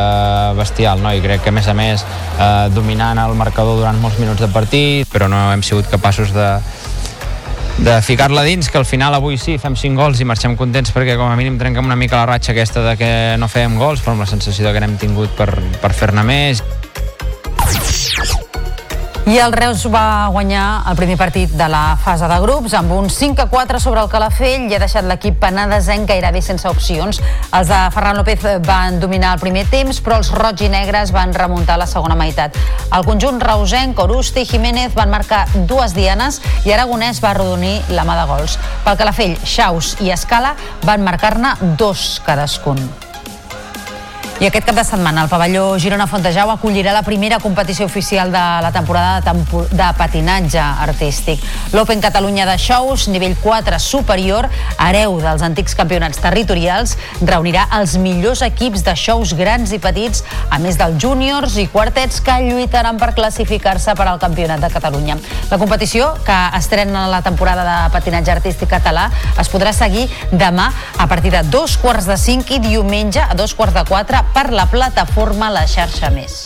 bestial 0.57 1.03
no? 1.05 1.13
i 1.13 1.21
crec 1.21 1.45
que 1.45 1.53
a 1.53 1.57
més 1.59 1.69
a 1.69 1.77
més 1.77 2.01
eh, 2.01 2.65
dominant 2.73 3.21
el 3.21 3.37
marcador 3.37 3.77
durant 3.77 4.01
molts 4.01 4.17
minuts 4.17 4.41
de 4.41 4.49
partit 4.49 5.13
però 5.13 5.29
no 5.29 5.51
hem 5.53 5.61
sigut 5.61 5.85
capaços 5.93 6.33
de, 6.33 6.49
de 7.85 8.01
ficar-la 8.01 8.41
dins, 8.41 8.73
que 8.73 8.81
al 8.81 8.89
final 8.89 9.13
avui 9.13 9.37
sí 9.37 9.59
fem 9.61 9.77
5 9.77 10.01
gols 10.01 10.19
i 10.19 10.25
marxem 10.25 10.57
contents 10.57 10.97
perquè 10.97 11.13
com 11.13 11.29
a 11.29 11.37
mínim 11.37 11.61
trenquem 11.61 11.85
una 11.85 11.99
mica 11.99 12.23
la 12.23 12.25
ratxa 12.33 12.57
aquesta 12.57 12.89
de 12.89 12.97
que 12.97 13.13
no 13.37 13.53
fèiem 13.53 13.77
gols, 13.77 14.01
però 14.01 14.17
amb 14.17 14.25
la 14.25 14.33
sensació 14.33 14.73
que 14.73 14.81
n'hem 14.81 14.97
tingut 14.97 15.37
per, 15.37 15.53
per 15.77 15.93
fer-ne 15.93 16.25
més. 16.25 16.65
I 19.29 19.35
el 19.37 19.51
Reus 19.53 19.83
va 19.93 20.25
guanyar 20.33 20.87
el 20.89 20.95
primer 20.97 21.13
partit 21.13 21.51
de 21.53 21.67
la 21.69 21.93
fase 22.01 22.25
de 22.25 22.37
grups 22.41 22.73
amb 22.73 22.95
un 22.95 23.11
5 23.13 23.43
a 23.43 23.45
4 23.51 23.77
sobre 23.79 24.01
el 24.01 24.07
Calafell 24.09 24.63
i 24.65 24.73
ha 24.73 24.79
deixat 24.81 25.05
l'equip 25.05 25.35
penadesenc 25.43 26.07
gairebé 26.09 26.41
sense 26.41 26.65
opcions. 26.65 27.19
Els 27.53 27.69
de 27.69 27.77
Ferran 27.93 28.17
López 28.17 28.47
van 28.65 28.97
dominar 28.99 29.35
el 29.35 29.43
primer 29.43 29.67
temps, 29.69 29.99
però 30.01 30.17
els 30.17 30.31
roig 30.33 30.63
i 30.65 30.69
negres 30.73 31.13
van 31.13 31.35
remuntar 31.37 31.77
la 31.77 31.85
segona 31.85 32.17
meitat. 32.17 32.57
El 32.89 33.05
conjunt 33.05 33.37
reusenc, 33.43 34.01
Oruste 34.01 34.41
i 34.41 34.49
Jiménez 34.49 34.95
van 34.97 35.13
marcar 35.13 35.43
dues 35.69 35.93
dianes 35.93 36.39
i 36.65 36.73
Aragonès 36.73 37.21
va 37.21 37.35
arrodonir 37.35 37.75
la 37.93 38.07
mà 38.09 38.17
de 38.17 38.25
gols. 38.33 38.57
Pel 38.87 38.97
Calafell, 38.97 39.37
Xaus 39.45 39.93
i 40.01 40.09
Escala 40.15 40.55
van 40.89 41.05
marcar-ne 41.05 41.53
dos 41.77 42.15
cadascun. 42.25 42.81
I 44.39 44.45
aquest 44.47 44.69
cap 44.69 44.77
de 44.77 44.85
setmana 44.87 45.25
el 45.25 45.27
pavelló 45.27 45.73
Girona 45.83 46.05
Fontejau 46.07 46.47
acollirà 46.53 46.93
la 46.95 47.01
primera 47.03 47.41
competició 47.43 47.83
oficial 47.89 48.29
de 48.31 48.43
la 48.63 48.69
temporada 48.71 49.17
de, 49.17 49.25
tempo 49.25 49.65
de 49.67 49.87
patinatge 49.97 50.61
artístic. 50.63 51.41
L'Open 51.75 51.99
Catalunya 51.99 52.45
de 52.47 52.53
Shows, 52.55 53.09
nivell 53.11 53.35
4 53.43 53.75
superior, 53.83 54.47
hereu 54.79 55.17
dels 55.19 55.43
antics 55.43 55.75
campionats 55.75 56.21
territorials, 56.23 56.95
reunirà 57.19 57.65
els 57.75 57.97
millors 57.99 58.39
equips 58.47 58.85
de 58.87 58.93
shows 58.95 59.33
grans 59.35 59.73
i 59.75 59.81
petits, 59.83 60.23
a 60.47 60.61
més 60.63 60.79
dels 60.79 60.95
júniors 61.03 61.59
i 61.59 61.67
quartets 61.67 62.23
que 62.23 62.37
lluitaran 62.45 62.95
per 62.95 63.11
classificar-se 63.19 63.91
per 63.99 64.07
al 64.07 64.23
Campionat 64.23 64.63
de 64.63 64.71
Catalunya. 64.71 65.19
La 65.51 65.59
competició, 65.59 66.13
que 66.23 66.39
estrena 66.55 67.09
la 67.11 67.19
temporada 67.27 67.67
de 67.67 67.91
patinatge 67.91 68.37
artístic 68.37 68.71
català, 68.71 69.09
es 69.35 69.51
podrà 69.51 69.75
seguir 69.75 70.07
demà 70.31 70.71
a 70.95 71.11
partir 71.11 71.35
de 71.35 71.43
dos 71.51 71.75
quarts 71.75 72.07
de 72.07 72.15
cinc 72.15 72.55
i 72.55 72.63
diumenge 72.63 73.19
a 73.19 73.35
dos 73.35 73.51
quarts 73.51 73.75
de 73.75 73.83
quatre 73.91 74.23
per 74.33 74.49
la 74.53 74.65
plataforma 74.69 75.49
La 75.53 75.65
Xarxa 75.67 76.09
Més. 76.13 76.39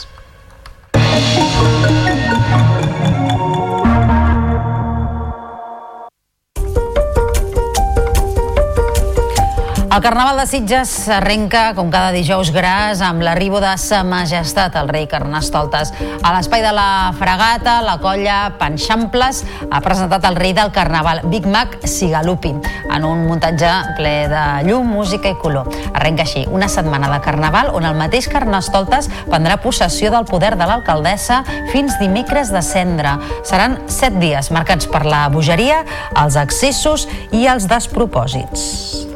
El 9.94 10.02
Carnaval 10.02 10.39
de 10.39 10.48
Sitges 10.48 11.08
arrenca, 11.08 11.76
com 11.78 11.91
cada 11.94 12.10
dijous 12.16 12.50
gras, 12.50 12.98
amb 13.06 13.22
l'arribo 13.22 13.60
de 13.62 13.76
Sa 13.78 14.00
Majestat, 14.02 14.74
el 14.80 14.88
rei 14.89 15.06
Carnestoltes. 15.06 15.91
A 16.26 16.32
l'espai 16.34 16.64
de 16.66 16.72
la 16.74 17.12
Fregata, 17.14 17.76
la 17.86 18.00
colla 18.02 18.56
Panxamples 18.58 19.44
ha 19.70 19.84
presentat 19.86 20.26
el 20.26 20.39
rei 20.41 20.56
del 20.58 20.74
Carnaval, 20.74 21.22
Big 21.30 21.46
Mac 21.46 21.78
Sigalupi, 21.86 22.56
en 22.89 23.06
un 23.06 23.28
muntatge 23.28 23.70
ple 24.02 24.16
de 24.34 24.41
llum, 24.66 24.89
música 24.98 25.30
i 25.30 25.38
color. 25.38 25.70
Arrenca 25.94 26.26
així 26.26 26.48
una 26.50 26.72
setmana 26.74 27.14
de 27.14 27.22
Carnaval 27.22 27.70
on 27.78 27.86
el 27.86 27.94
mateix 27.94 28.32
Carnestoltes 28.34 29.14
prendrà 29.30 29.62
possessió 29.62 30.10
del 30.10 30.26
poder 30.26 30.56
de 30.58 30.74
l'alcaldessa 30.74 31.44
fins 31.70 32.02
dimecres 32.02 32.50
de 32.50 32.66
cendre. 32.66 33.20
Seran 33.46 33.84
set 33.86 34.18
dies 34.18 34.50
marcats 34.50 34.89
per 34.89 35.06
la 35.06 35.28
bogeria, 35.30 35.84
els 36.18 36.41
excessos 36.50 37.06
i 37.30 37.46
els 37.46 37.70
despropòsits. 37.70 39.12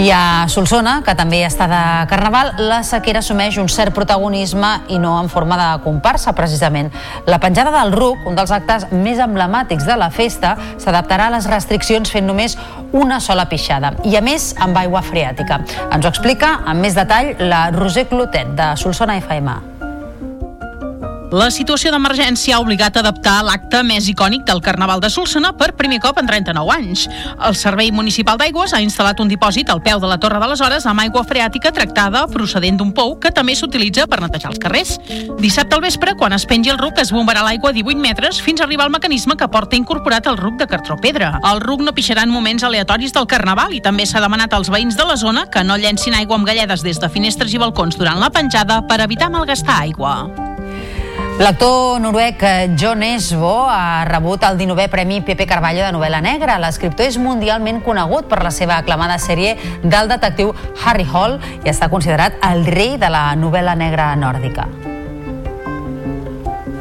I 0.00 0.08
a 0.16 0.48
Solsona, 0.48 1.02
que 1.04 1.12
també 1.12 1.42
està 1.44 1.66
de 1.68 1.80
Carnaval, 2.08 2.54
la 2.70 2.78
sequera 2.88 3.20
assumeix 3.20 3.58
un 3.60 3.66
cert 3.68 3.92
protagonisme 3.92 4.70
i 4.88 4.96
no 5.02 5.10
en 5.20 5.28
forma 5.28 5.58
de 5.60 5.66
comparsa, 5.84 6.32
precisament. 6.32 6.88
La 7.28 7.36
penjada 7.42 7.74
del 7.74 7.92
RUC, 7.92 8.24
un 8.30 8.38
dels 8.38 8.54
actes 8.56 8.86
més 8.94 9.20
emblemàtics 9.20 9.84
de 9.84 9.98
la 10.00 10.08
festa, 10.08 10.54
s'adaptarà 10.80 11.26
a 11.28 11.34
les 11.34 11.48
restriccions 11.52 12.08
fent 12.16 12.24
només 12.24 12.56
una 12.96 13.20
sola 13.20 13.44
pixada 13.50 13.92
i, 14.08 14.14
a 14.16 14.22
més, 14.24 14.54
amb 14.56 14.80
aigua 14.80 15.04
freàtica. 15.04 15.60
Ens 15.90 16.06
ho 16.06 16.14
explica 16.14 16.62
amb 16.64 16.80
més 16.80 16.96
detall 16.96 17.34
la 17.52 17.66
Roser 17.76 18.06
Clotet, 18.08 18.56
de 18.56 18.72
Solsona 18.80 19.20
FM. 19.20 19.69
La 21.30 21.46
situació 21.54 21.92
d'emergència 21.94 22.56
ha 22.56 22.62
obligat 22.62 22.96
a 22.96 23.04
adaptar 23.04 23.36
l'acte 23.46 23.84
més 23.86 24.08
icònic 24.10 24.42
del 24.48 24.58
Carnaval 24.64 24.98
de 24.98 25.06
Solsona 25.14 25.52
per 25.54 25.68
primer 25.78 26.00
cop 26.02 26.18
en 26.18 26.26
39 26.26 26.72
anys. 26.74 27.04
El 27.46 27.54
Servei 27.54 27.92
Municipal 27.94 28.38
d'Aigües 28.40 28.74
ha 28.74 28.80
instal·lat 28.82 29.22
un 29.22 29.30
dipòsit 29.30 29.70
al 29.70 29.78
peu 29.84 30.00
de 30.02 30.10
la 30.10 30.18
Torre 30.18 30.40
de 30.42 30.48
les 30.50 30.60
Hores 30.60 30.88
amb 30.90 31.04
aigua 31.04 31.22
freàtica 31.22 31.70
tractada 31.70 32.24
procedent 32.32 32.80
d'un 32.80 32.90
pou 32.96 33.14
que 33.22 33.30
també 33.30 33.54
s'utilitza 33.54 34.08
per 34.10 34.18
netejar 34.24 34.50
els 34.50 34.58
carrers. 34.58 34.96
Dissabte 35.38 35.78
al 35.78 35.84
vespre, 35.86 36.16
quan 36.18 36.34
es 36.34 36.48
pengi 36.50 36.74
el 36.74 36.82
ruc, 36.82 36.98
es 36.98 37.14
bombarà 37.14 37.46
l'aigua 37.46 37.70
a 37.70 37.78
18 37.78 38.02
metres 38.02 38.42
fins 38.42 38.58
a 38.58 38.66
arribar 38.66 38.88
al 38.88 38.94
mecanisme 38.98 39.38
que 39.38 39.48
porta 39.48 39.78
incorporat 39.78 40.26
el 40.26 40.40
ruc 40.40 40.58
de 40.58 40.66
cartró 40.66 40.98
pedra. 40.98 41.36
El 41.46 41.62
ruc 41.62 41.86
no 41.86 41.94
pixarà 41.94 42.26
en 42.26 42.34
moments 42.34 42.66
aleatoris 42.66 43.14
del 43.14 43.30
Carnaval 43.30 43.78
i 43.78 43.84
també 43.84 44.02
s'ha 44.02 44.24
demanat 44.24 44.58
als 44.58 44.72
veïns 44.74 44.98
de 44.98 45.06
la 45.06 45.14
zona 45.14 45.46
que 45.46 45.62
no 45.62 45.78
llencin 45.78 46.18
aigua 46.18 46.40
amb 46.40 46.50
galledes 46.50 46.82
des 46.82 46.98
de 46.98 47.08
finestres 47.08 47.54
i 47.54 47.62
balcons 47.62 48.02
durant 48.02 48.18
la 48.18 48.34
penjada 48.34 48.82
per 48.82 48.98
evitar 49.06 49.30
malgastar 49.30 49.78
aigua. 49.86 50.26
L'actor 51.40 52.02
noruec 52.04 52.42
John 52.76 53.00
Esbo 53.02 53.64
ha 53.64 54.04
rebut 54.04 54.42
el 54.44 54.58
19è 54.58 54.90
Premi 54.92 55.22
Pepe 55.24 55.46
Carballo 55.48 55.80
de 55.80 55.94
novel·la 55.96 56.20
negra. 56.20 56.58
L'escriptor 56.60 57.08
és 57.08 57.16
mundialment 57.16 57.80
conegut 57.80 58.28
per 58.28 58.42
la 58.44 58.52
seva 58.52 58.76
aclamada 58.76 59.16
sèrie 59.16 59.54
del 59.80 60.12
detectiu 60.12 60.52
Harry 60.84 61.08
Hall 61.08 61.38
i 61.64 61.72
està 61.72 61.88
considerat 61.88 62.36
el 62.44 62.68
rei 62.68 62.98
de 63.00 63.08
la 63.08 63.30
novel·la 63.40 63.72
negra 63.72 64.12
nòrdica. 64.20 64.68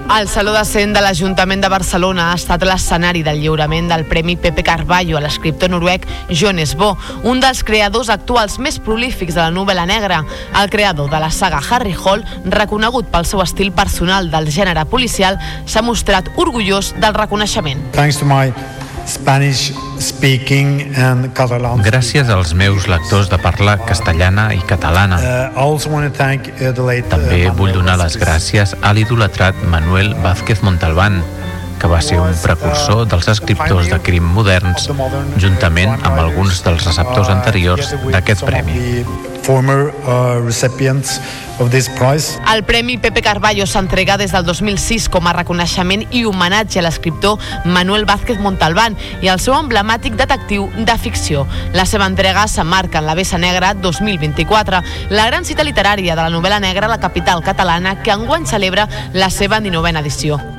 El 0.10 0.28
Saló 0.28 0.54
de 0.54 0.64
Cent 0.66 0.96
de 0.96 1.02
l'Ajuntament 1.06 1.62
de 1.62 1.70
Barcelona 1.70 2.32
ha 2.32 2.38
estat 2.40 2.64
l'escenari 2.66 3.22
del 3.22 3.44
lliurament 3.44 3.92
del 3.92 4.08
Premi 4.10 4.34
Pepe 4.42 4.64
Carballo 4.66 5.20
a 5.20 5.22
l'escriptor 5.22 5.70
noruec 5.70 6.08
John 6.34 6.58
Esbo, 6.60 6.96
un 7.30 7.44
dels 7.44 7.62
creadors 7.64 8.10
actuals 8.10 8.58
més 8.58 8.82
prolífics 8.82 9.38
de 9.38 9.44
la 9.44 9.54
novel·la 9.54 9.86
negra. 9.86 10.24
El 10.58 10.74
creador 10.74 11.14
de 11.14 11.22
la 11.22 11.30
saga 11.30 11.62
Harry 11.62 11.94
Hall, 11.94 12.26
reconegut 12.50 13.14
pel 13.14 13.30
seu 13.30 13.46
estil 13.46 13.70
personal 13.72 14.34
del 14.34 14.50
gènere 14.50 14.88
policial, 14.90 15.38
s'ha 15.70 15.86
mostrat 15.86 16.34
orgullós 16.42 16.96
del 16.98 17.14
reconeixement. 17.14 17.86
Thanks 17.94 18.18
to 18.18 18.26
my 18.26 18.50
Spanish 19.10 19.74
speaking 19.98 20.94
and 20.96 21.34
Catalan. 21.34 21.82
Gràcies 21.82 22.30
als 22.30 22.54
meus 22.54 22.86
lectors 22.88 23.30
de 23.32 23.40
parla 23.42 23.78
castellana 23.82 24.54
i 24.54 24.62
catalana. 24.70 25.18
Uh, 25.18 25.50
uh, 25.58 26.94
També 27.10 27.42
uh, 27.48 27.56
vull 27.58 27.74
donar 27.74 27.98
les 28.04 28.18
gràcies 28.22 28.76
a 28.82 28.94
l'idolatrat 28.94 29.58
Manuel 29.74 30.14
Vázquez 30.22 30.62
Montalbán, 30.62 31.24
que 31.80 31.88
va 31.88 32.02
ser 32.04 32.20
un 32.20 32.36
precursor 32.44 33.08
dels 33.10 33.28
escriptors 33.32 33.90
de 33.90 34.00
crim 34.04 34.28
moderns, 34.36 34.90
juntament 35.40 35.96
amb 36.04 36.20
alguns 36.20 36.62
dels 36.66 36.86
receptors 36.86 37.32
anteriors 37.32 37.96
d'aquest 38.12 38.46
premi. 38.46 39.04
uh. 42.36 42.54
El 42.54 42.64
Premi 42.64 42.98
Pepe 42.98 43.22
Carballo 43.22 43.66
s'entrega 43.68 44.18
des 44.18 44.32
del 44.32 44.46
2006 44.46 45.10
com 45.10 45.28
a 45.28 45.34
reconeixement 45.34 46.06
i 46.16 46.24
homenatge 46.28 46.80
a 46.80 46.84
l'escriptor 46.86 47.40
Manuel 47.66 48.06
Vázquez 48.06 48.40
Montalbán 48.40 48.96
i 49.22 49.28
al 49.28 49.42
seu 49.44 49.58
emblemàtic 49.58 50.16
detectiu 50.20 50.70
de 50.78 50.98
ficció. 51.02 51.48
La 51.74 51.88
seva 51.90 52.08
entrega 52.08 52.48
s'emmarca 52.48 53.02
en 53.02 53.10
la 53.10 53.18
Bessa 53.18 53.42
Negra 53.42 53.74
2024, 53.74 54.84
la 55.10 55.28
gran 55.28 55.46
cita 55.46 55.68
literària 55.68 56.16
de 56.16 56.22
la 56.22 56.32
novel·la 56.32 56.62
negra 56.64 56.88
a 56.88 56.94
la 56.96 57.02
capital 57.02 57.44
catalana 57.44 58.00
que 58.04 58.16
enguany 58.16 58.48
celebra 58.48 58.88
la 59.14 59.30
seva 59.30 59.60
19a 59.60 60.00
edició. 60.00 60.59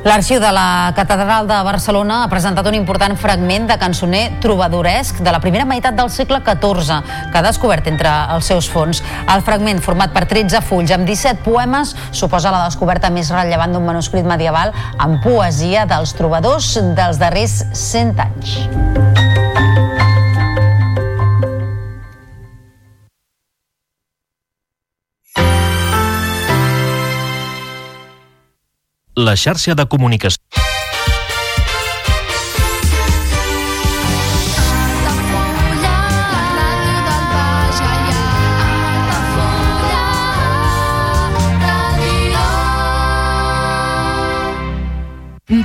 L'Arxiu 0.00 0.38
de 0.40 0.48
la 0.48 0.92
Catedral 0.96 1.44
de 1.44 1.56
Barcelona 1.60 2.22
ha 2.24 2.28
presentat 2.32 2.64
un 2.70 2.76
important 2.78 3.12
fragment 3.20 3.66
de 3.68 3.76
cançoner 3.76 4.22
trobadoresc 4.40 5.20
de 5.20 5.34
la 5.34 5.42
primera 5.44 5.66
meitat 5.68 5.98
del 5.98 6.08
segle 6.08 6.40
XIV, 6.46 7.02
que 7.28 7.36
ha 7.36 7.44
descobert 7.44 7.90
entre 7.92 8.08
els 8.32 8.48
seus 8.48 8.70
fons. 8.72 9.02
El 9.28 9.44
fragment, 9.44 9.82
format 9.84 10.14
per 10.16 10.24
13 10.30 10.64
fulls 10.64 10.94
amb 10.96 11.04
17 11.04 11.44
poemes, 11.44 11.92
suposa 12.16 12.48
la 12.54 12.64
descoberta 12.64 13.12
més 13.12 13.28
rellevant 13.34 13.76
d'un 13.76 13.84
manuscrit 13.84 14.24
medieval 14.24 14.72
amb 14.96 15.20
poesia 15.20 15.84
dels 15.90 16.16
trobadors 16.16 16.78
dels 16.96 17.20
darrers 17.20 17.60
100 17.76 18.24
anys. 18.24 19.29
La 29.20 29.34
xarxa 29.36 29.74
de 29.76 29.84
comunicació. 29.84 30.59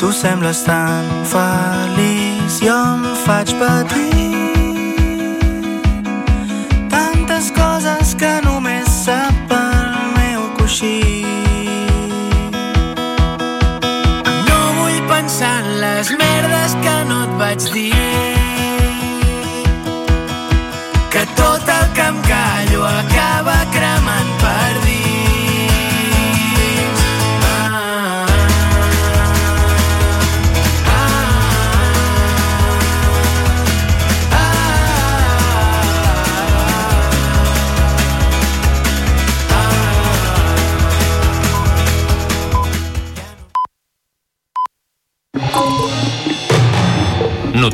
Tu 0.00 0.12
sembles 0.12 0.64
tan 0.64 1.04
feliç. 1.24 2.64
Jo 2.64 2.72
em 2.72 3.02
faig 3.24 3.52
patir 3.60 4.29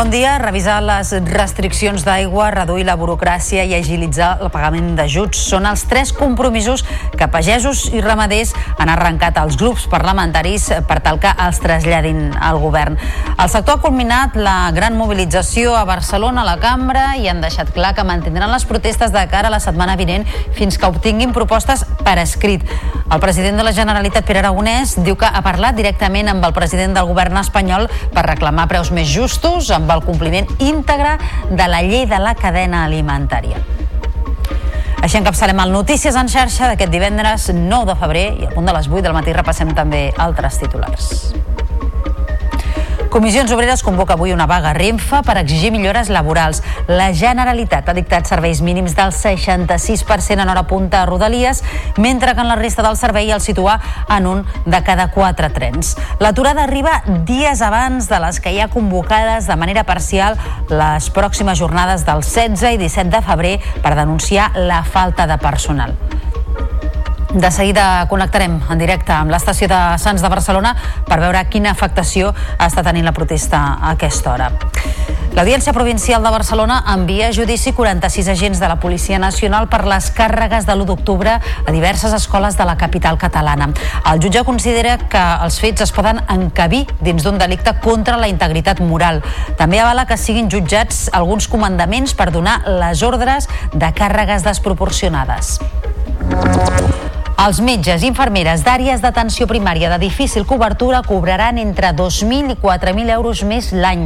Bon 0.00 0.08
dia. 0.08 0.38
Revisar 0.40 0.78
les 0.80 1.10
restriccions 1.28 2.06
d'aigua, 2.06 2.46
reduir 2.54 2.86
la 2.88 2.94
burocràcia 2.96 3.66
i 3.68 3.74
agilitzar 3.76 4.30
el 4.40 4.48
pagament 4.48 4.94
d'ajuts 4.96 5.36
són 5.50 5.66
els 5.68 5.82
tres 5.90 6.14
compromisos 6.16 6.86
que 7.20 7.28
pagesos 7.28 7.82
i 7.92 8.00
ramaders 8.00 8.54
han 8.80 8.88
arrencat 8.88 9.36
als 9.36 9.58
grups 9.60 9.84
parlamentaris 9.92 10.70
per 10.88 11.02
tal 11.04 11.20
que 11.20 11.34
els 11.44 11.60
traslladin 11.60 12.30
al 12.32 12.62
govern. 12.62 12.96
El 13.36 13.52
sector 13.52 13.76
ha 13.76 13.82
culminat 13.84 14.38
la 14.40 14.70
gran 14.72 14.96
mobilització 14.96 15.74
a 15.76 15.84
Barcelona, 15.84 16.46
a 16.46 16.48
la 16.48 16.56
cambra, 16.64 17.04
i 17.20 17.28
han 17.28 17.44
deixat 17.44 17.68
clar 17.76 17.92
que 17.92 18.06
mantindran 18.08 18.48
les 18.54 18.64
protestes 18.64 19.12
de 19.12 19.26
cara 19.28 19.52
a 19.52 19.56
la 19.58 19.60
setmana 19.60 19.98
vinent 20.00 20.24
fins 20.56 20.80
que 20.80 20.88
obtinguin 20.88 21.36
propostes 21.36 21.84
per 22.00 22.16
escrit. 22.24 22.64
El 23.10 23.20
president 23.20 23.58
de 23.58 23.64
la 23.66 23.72
Generalitat, 23.76 24.24
Pere 24.24 24.38
Aragonès, 24.38 24.94
diu 25.04 25.16
que 25.18 25.28
ha 25.28 25.44
parlat 25.44 25.76
directament 25.76 26.30
amb 26.30 26.44
el 26.46 26.56
president 26.56 26.96
del 26.96 27.08
govern 27.10 27.36
espanyol 27.40 27.88
per 28.14 28.22
reclamar 28.28 28.68
preus 28.70 28.92
més 28.94 29.10
justos 29.10 29.72
amb 29.74 29.89
el 29.94 30.04
compliment 30.06 30.48
íntegre 30.58 31.16
de 31.50 31.68
la 31.68 31.82
llei 31.82 32.06
de 32.06 32.18
la 32.22 32.34
cadena 32.38 32.84
alimentària. 32.84 33.60
Així 35.00 35.16
encapçalem 35.16 35.60
el 35.62 35.72
Notícies 35.72 36.16
en 36.20 36.28
xarxa 36.28 36.68
d'aquest 36.68 36.92
divendres 36.92 37.48
9 37.56 37.88
de 37.88 37.96
febrer 38.02 38.26
i 38.36 38.48
al 38.48 38.52
punt 38.52 38.68
de 38.68 38.76
les 38.76 38.90
8 38.90 39.06
del 39.08 39.16
matí 39.16 39.32
repassem 39.32 39.72
també 39.76 40.10
altres 40.18 40.60
titulars. 40.60 41.14
Comissions 43.10 43.50
Obreres 43.50 43.82
convoca 43.82 44.14
avui 44.14 44.30
una 44.30 44.46
vaga 44.46 44.70
a 44.70 44.72
Renfe 44.72 45.18
per 45.26 45.34
exigir 45.40 45.72
millores 45.74 46.08
laborals. 46.14 46.60
La 46.86 47.08
Generalitat 47.10 47.88
ha 47.90 47.94
dictat 47.96 48.30
serveis 48.30 48.60
mínims 48.62 48.94
del 48.94 49.10
66% 49.10 50.38
en 50.38 50.52
hora 50.52 50.62
punta 50.70 51.00
a 51.02 51.08
Rodalies, 51.10 51.64
mentre 51.98 52.36
que 52.36 52.40
en 52.40 52.46
la 52.46 52.54
resta 52.54 52.86
del 52.86 52.96
servei 52.96 53.32
el 53.34 53.42
situa 53.42 53.80
en 54.08 54.30
un 54.30 54.46
de 54.64 54.82
cada 54.86 55.08
quatre 55.10 55.50
trens. 55.50 55.96
L'aturada 56.22 56.62
arriba 56.62 57.02
dies 57.26 57.66
abans 57.66 58.06
de 58.06 58.22
les 58.22 58.38
que 58.38 58.54
hi 58.54 58.62
ha 58.62 58.70
convocades 58.70 59.50
de 59.50 59.58
manera 59.58 59.82
parcial 59.82 60.38
les 60.70 61.10
pròximes 61.10 61.58
jornades 61.58 62.06
del 62.06 62.22
16 62.22 62.76
i 62.76 62.78
17 62.78 63.10
de 63.10 63.26
febrer 63.26 63.56
per 63.82 63.96
denunciar 63.98 64.52
la 64.54 64.84
falta 64.84 65.26
de 65.26 65.42
personal. 65.42 65.98
De 67.34 67.50
seguida 67.52 68.06
connectarem 68.10 68.56
en 68.58 68.80
directe 68.80 69.12
amb 69.14 69.30
l'estació 69.30 69.68
de 69.70 69.78
Sants 70.02 70.22
de 70.24 70.28
Barcelona 70.32 70.72
per 71.06 71.20
veure 71.22 71.44
quina 71.46 71.70
afectació 71.70 72.32
està 72.58 72.82
tenint 72.82 73.06
la 73.06 73.14
protesta 73.14 73.60
a 73.78 73.92
aquesta 73.92 74.32
hora. 74.32 74.48
L'Audiència 75.30 75.70
Provincial 75.70 76.24
de 76.26 76.30
Barcelona 76.34 76.80
envia 76.90 77.28
a 77.28 77.32
judici 77.32 77.70
46 77.72 78.32
agents 78.32 78.58
de 78.58 78.66
la 78.66 78.80
Policia 78.82 79.20
Nacional 79.22 79.68
per 79.70 79.84
les 79.86 80.08
càrregues 80.10 80.66
de 80.66 80.74
l'1 80.74 80.88
d'octubre 80.88 81.36
a 81.38 81.70
diverses 81.70 82.12
escoles 82.16 82.58
de 82.58 82.66
la 82.66 82.74
capital 82.76 83.16
catalana. 83.16 83.68
El 84.10 84.18
jutge 84.18 84.42
considera 84.42 84.96
que 84.98 85.22
els 85.44 85.60
fets 85.62 85.86
es 85.86 85.94
poden 85.94 86.18
encabir 86.26 86.82
dins 86.98 87.22
d'un 87.22 87.38
delicte 87.38 87.76
contra 87.78 88.18
la 88.18 88.26
integritat 88.26 88.82
moral. 88.82 89.22
També 89.56 89.78
avala 89.78 90.08
que 90.10 90.18
siguin 90.18 90.50
jutjats 90.50 91.06
alguns 91.14 91.46
comandaments 91.46 92.16
per 92.18 92.32
donar 92.34 92.64
les 92.66 93.06
ordres 93.06 93.46
de 93.70 93.94
càrregues 93.94 94.42
desproporcionades. 94.42 95.60
Els 97.40 97.56
metges 97.64 98.02
i 98.04 98.08
infermeres 98.10 98.60
d'àrees 98.66 99.00
d'atenció 99.00 99.46
primària 99.48 99.88
de 99.88 99.96
difícil 100.02 100.44
cobertura 100.44 100.98
cobraran 101.06 101.56
entre 101.56 101.94
2.000 101.96 102.52
i 102.52 102.56
4.000 102.60 103.14
euros 103.14 103.40
més 103.48 103.70
l'any. 103.72 104.02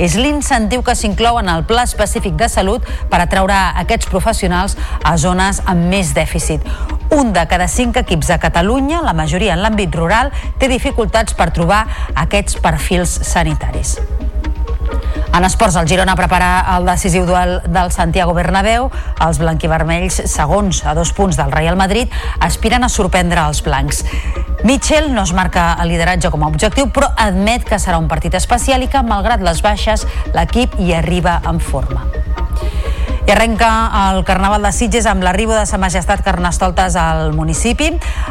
És 0.00 0.14
l'incentiu 0.16 0.80
que 0.86 0.94
s'inclou 0.96 1.36
en 1.36 1.50
el 1.52 1.66
Pla 1.68 1.84
Específic 1.84 2.38
de 2.40 2.48
Salut 2.48 2.88
per 3.12 3.20
atraure 3.20 3.58
aquests 3.82 4.08
professionals 4.08 4.78
a 5.04 5.18
zones 5.20 5.60
amb 5.68 5.84
més 5.92 6.14
dèficit. 6.16 6.64
Un 7.12 7.34
de 7.36 7.44
cada 7.50 7.68
cinc 7.68 8.00
equips 8.00 8.32
a 8.32 8.40
Catalunya, 8.40 9.02
la 9.04 9.12
majoria 9.12 9.52
en 9.52 9.66
l'àmbit 9.66 9.92
rural, 9.92 10.32
té 10.56 10.72
dificultats 10.72 11.36
per 11.36 11.50
trobar 11.52 11.84
aquests 12.16 12.56
perfils 12.64 13.18
sanitaris. 13.34 13.98
En 15.34 15.44
esports, 15.44 15.76
el 15.76 15.86
Girona 15.86 16.16
prepara 16.16 16.64
el 16.74 16.86
decisiu 16.88 17.26
duel 17.28 17.58
del 17.68 17.92
Santiago 17.92 18.34
Bernabéu. 18.34 18.88
Els 19.24 19.38
blanquivermells, 19.38 20.22
segons 20.30 20.80
a 20.88 20.94
dos 20.98 21.12
punts 21.14 21.38
del 21.38 21.52
Real 21.52 21.76
Madrid, 21.78 22.12
aspiren 22.40 22.84
a 22.84 22.90
sorprendre 22.92 23.44
els 23.46 23.62
blancs. 23.62 24.02
Mitchell 24.64 25.12
no 25.14 25.22
es 25.22 25.32
marca 25.36 25.70
el 25.82 25.92
lideratge 25.92 26.32
com 26.34 26.42
a 26.42 26.50
objectiu, 26.50 26.88
però 26.90 27.12
admet 27.16 27.68
que 27.68 27.78
serà 27.78 28.00
un 28.00 28.08
partit 28.10 28.34
especial 28.34 28.82
i 28.82 28.90
que, 28.90 29.04
malgrat 29.06 29.44
les 29.44 29.62
baixes, 29.62 30.06
l'equip 30.34 30.74
hi 30.80 30.94
arriba 30.98 31.38
en 31.46 31.60
forma. 31.62 32.08
I 33.28 33.30
arrenca 33.30 33.90
el 34.08 34.24
Carnaval 34.24 34.62
de 34.64 34.70
Sitges 34.72 35.04
amb 35.04 35.20
l'arribo 35.20 35.52
de 35.52 35.66
Sa 35.68 35.76
Majestat 35.76 36.22
Carnestoltes 36.24 36.94
al 36.96 37.34
municipi. 37.36 37.90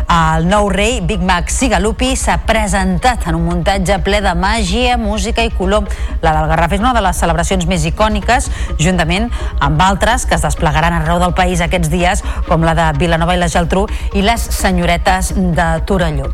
El 0.09 0.47
nou 0.49 0.71
rei, 0.73 1.03
Big 1.05 1.21
Mac 1.21 1.51
Sigalupi, 1.53 2.15
s'ha 2.17 2.39
presentat 2.49 3.27
en 3.29 3.37
un 3.37 3.45
muntatge 3.45 3.99
ple 4.01 4.23
de 4.25 4.33
màgia, 4.33 4.97
música 4.97 5.45
i 5.45 5.53
color. 5.53 5.85
La 6.25 6.33
del 6.33 6.49
Garraf 6.49 6.73
és 6.73 6.81
una 6.81 6.95
de 6.97 7.05
les 7.05 7.21
celebracions 7.21 7.69
més 7.69 7.85
icòniques, 7.85 8.49
juntament 8.81 9.29
amb 9.61 9.85
altres 9.85 10.25
que 10.25 10.33
es 10.33 10.49
desplegaran 10.49 10.97
arreu 10.97 11.21
del 11.21 11.37
país 11.37 11.61
aquests 11.61 11.93
dies, 11.93 12.25
com 12.49 12.65
la 12.65 12.73
de 12.73 12.89
Vilanova 12.97 13.37
i 13.37 13.43
la 13.45 13.53
Geltrú 13.53 13.85
i 14.17 14.25
les 14.25 14.49
senyoretes 14.63 15.35
de 15.37 15.75
Torelló. 15.85 16.33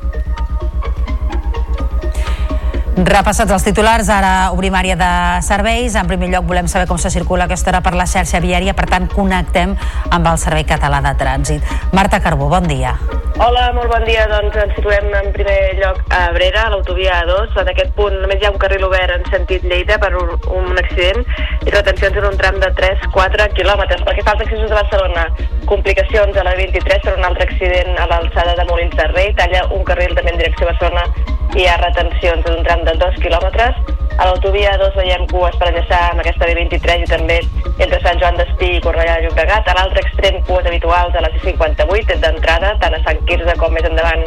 Repassats 2.94 3.50
els 3.50 3.64
titulars, 3.66 4.06
ara 4.14 4.52
obrim 4.54 4.76
àrea 4.78 4.94
de 4.94 5.10
serveis. 5.42 5.96
En 5.98 6.06
primer 6.06 6.28
lloc 6.30 6.46
volem 6.46 6.68
saber 6.70 6.86
com 6.86 7.00
se 7.02 7.10
circula 7.10 7.48
aquesta 7.50 7.72
hora 7.72 7.82
per 7.82 7.96
la 7.98 8.06
xarxa 8.06 8.38
viària, 8.44 8.76
per 8.78 8.86
tant 8.92 9.08
connectem 9.10 9.74
amb 10.14 10.30
el 10.30 10.38
Servei 10.38 10.68
Català 10.70 11.02
de 11.02 11.16
Trànsit. 11.18 11.74
Marta 11.92 12.22
Carbó, 12.22 12.52
bon 12.54 12.70
dia. 12.70 12.94
Hola, 13.42 13.72
molt 13.74 13.90
bon 13.90 14.06
dia. 14.06 14.28
Doncs 14.30 14.60
ens 14.62 14.76
situem 14.78 15.10
en 15.10 15.32
primer 15.34 15.58
lloc 15.80 16.04
a 16.14 16.28
Abrera, 16.28 16.68
a 16.68 16.70
l'autovia 16.70 17.18
A2. 17.24 17.58
En 17.64 17.74
aquest 17.74 17.96
punt 17.98 18.14
només 18.22 18.38
hi 18.38 18.46
ha 18.46 18.54
un 18.54 18.62
carril 18.62 18.86
obert 18.86 19.16
en 19.18 19.26
sentit 19.34 19.66
Lleida 19.66 19.98
per 19.98 20.14
un, 20.14 20.36
un 20.54 20.78
accident 20.78 21.26
i 21.66 21.74
retencions 21.74 22.22
en 22.22 22.30
un 22.30 22.38
tram 22.38 22.62
de 22.62 22.70
3-4 22.78 23.50
quilòmetres. 23.58 24.06
Pel 24.06 24.20
que 24.20 24.28
fa 24.28 24.38
als 24.38 24.46
accessos 24.46 24.70
de 24.70 24.78
Barcelona, 24.78 25.26
complicacions 25.66 26.38
a 26.38 26.46
la 26.46 26.54
23 26.62 27.08
per 27.10 27.18
un 27.18 27.26
altre 27.26 27.50
accident 27.50 27.98
a 27.98 28.06
l'alçada 28.14 28.54
de 28.54 28.70
Molins 28.70 28.94
de 29.02 29.10
Rei, 29.16 29.34
talla 29.42 29.66
un 29.74 29.82
carril 29.88 30.14
també 30.14 30.38
en 30.38 30.44
direcció 30.46 30.70
a 30.70 30.76
Barcelona 30.76 31.10
i 31.54 31.64
hi 31.64 31.68
ha 31.70 31.78
retencions 31.82 32.46
en 32.50 32.56
un 32.60 32.64
tram 32.66 32.83
de 32.88 32.94
2 33.02 33.20
quilòmetres. 33.24 33.78
A 34.18 34.28
l'autovia 34.28 34.76
2 34.78 34.96
veiem 35.00 35.26
cues 35.32 35.56
per 35.60 35.70
enllaçar 35.72 36.02
amb 36.12 36.22
aquesta 36.22 36.48
B23 36.50 37.06
i 37.06 37.10
també 37.10 37.38
entre 37.82 38.00
Sant 38.04 38.20
Joan 38.22 38.38
d'Espí 38.38 38.70
i 38.78 38.82
Cornellà 38.86 39.18
de 39.18 39.28
Llobregat. 39.28 39.68
A 39.68 39.76
l'altre 39.80 40.04
extrem, 40.06 40.40
cues 40.50 40.68
habituals 40.70 41.16
a 41.16 41.24
la 41.26 41.32
C58 41.36 42.20
d'entrada, 42.24 42.76
tant 42.84 42.98
a 42.98 43.02
Sant 43.08 43.22
Quirze 43.30 43.58
com 43.62 43.74
més 43.74 43.88
endavant 43.90 44.26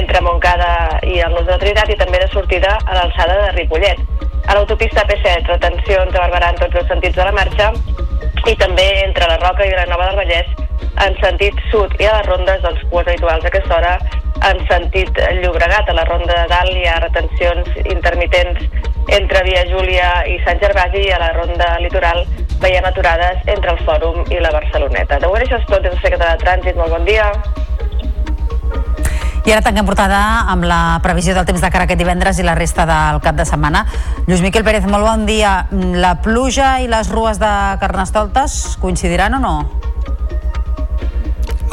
entre 0.00 0.22
Montcada 0.24 0.70
i 1.06 1.20
el 1.26 1.34
Nus 1.36 1.46
de 1.46 1.54
la 1.54 1.60
Trinitat 1.62 1.92
i 1.92 1.98
també 2.00 2.22
de 2.22 2.30
sortida 2.32 2.78
a 2.84 2.98
l'alçada 2.98 3.40
de 3.42 3.50
Ripollet. 3.58 4.00
A 4.46 4.54
l'autopista 4.54 5.04
P7, 5.06 5.42
retencions 5.50 6.14
a 6.14 6.22
Barberà 6.22 6.52
en 6.54 6.60
tots 6.62 6.80
els 6.80 6.88
sentits 6.92 7.18
de 7.18 7.26
la 7.26 7.34
marxa 7.34 7.72
i 8.46 8.54
també 8.60 8.86
entre 9.02 9.28
la 9.28 9.40
Roca 9.42 9.66
i 9.66 9.72
Vilanova 9.74 10.10
del 10.10 10.22
Vallès 10.22 10.66
en 11.04 11.16
sentit 11.20 11.58
sud 11.70 11.92
i 12.00 12.06
a 12.06 12.14
les 12.18 12.28
rondes, 12.28 12.62
doncs, 12.62 12.84
cues 12.92 13.08
habituals 13.08 13.44
a 13.44 13.50
aquesta 13.50 13.76
hora 13.76 13.96
en 14.48 14.60
sentit 14.70 15.18
Llobregat. 15.42 15.90
A 15.90 15.96
la 15.96 16.04
ronda 16.08 16.32
de 16.32 16.46
dalt 16.52 16.76
hi 16.76 16.86
ha 16.88 17.00
retencions 17.02 17.68
intermitents 18.36 18.60
entre 19.08 19.42
Via 19.44 19.62
Júlia 19.70 20.26
i 20.26 20.38
Sant 20.44 20.58
Gervasi 20.60 21.06
i 21.06 21.12
a 21.14 21.20
la 21.20 21.32
ronda 21.32 21.76
litoral 21.80 22.24
veiem 22.60 22.84
aturades 22.84 23.38
entre 23.46 23.72
el 23.72 23.78
Fòrum 23.86 24.24
i 24.32 24.40
la 24.40 24.50
Barceloneta. 24.50 25.20
De 25.20 25.28
moment 25.28 25.44
això 25.44 25.60
és 25.60 25.68
tot 25.70 25.82
del 25.84 25.94
Secretari 26.02 26.34
de 26.34 26.42
Trànsit. 26.44 26.76
Molt 26.76 26.90
bon 26.90 27.06
dia. 27.06 27.30
I 29.46 29.52
ara 29.54 29.62
tanquem 29.62 29.86
portada 29.86 30.18
amb 30.50 30.66
la 30.66 30.98
previsió 31.04 31.36
del 31.36 31.46
temps 31.46 31.62
de 31.62 31.70
cara 31.70 31.86
aquest 31.86 32.00
divendres 32.02 32.40
i 32.42 32.46
la 32.46 32.56
resta 32.58 32.82
del 32.88 33.22
cap 33.22 33.38
de 33.38 33.46
setmana. 33.46 33.84
Lluís 34.26 34.42
Miquel 34.42 34.66
Pérez, 34.66 34.88
molt 34.90 35.06
bon 35.06 35.26
dia. 35.28 35.68
La 35.70 36.16
pluja 36.18 36.80
i 36.82 36.90
les 36.90 37.12
rues 37.14 37.38
de 37.38 37.52
Carnestoltes 37.78 38.74
coincidiran 38.82 39.38
o 39.38 39.44
no? 39.44 39.58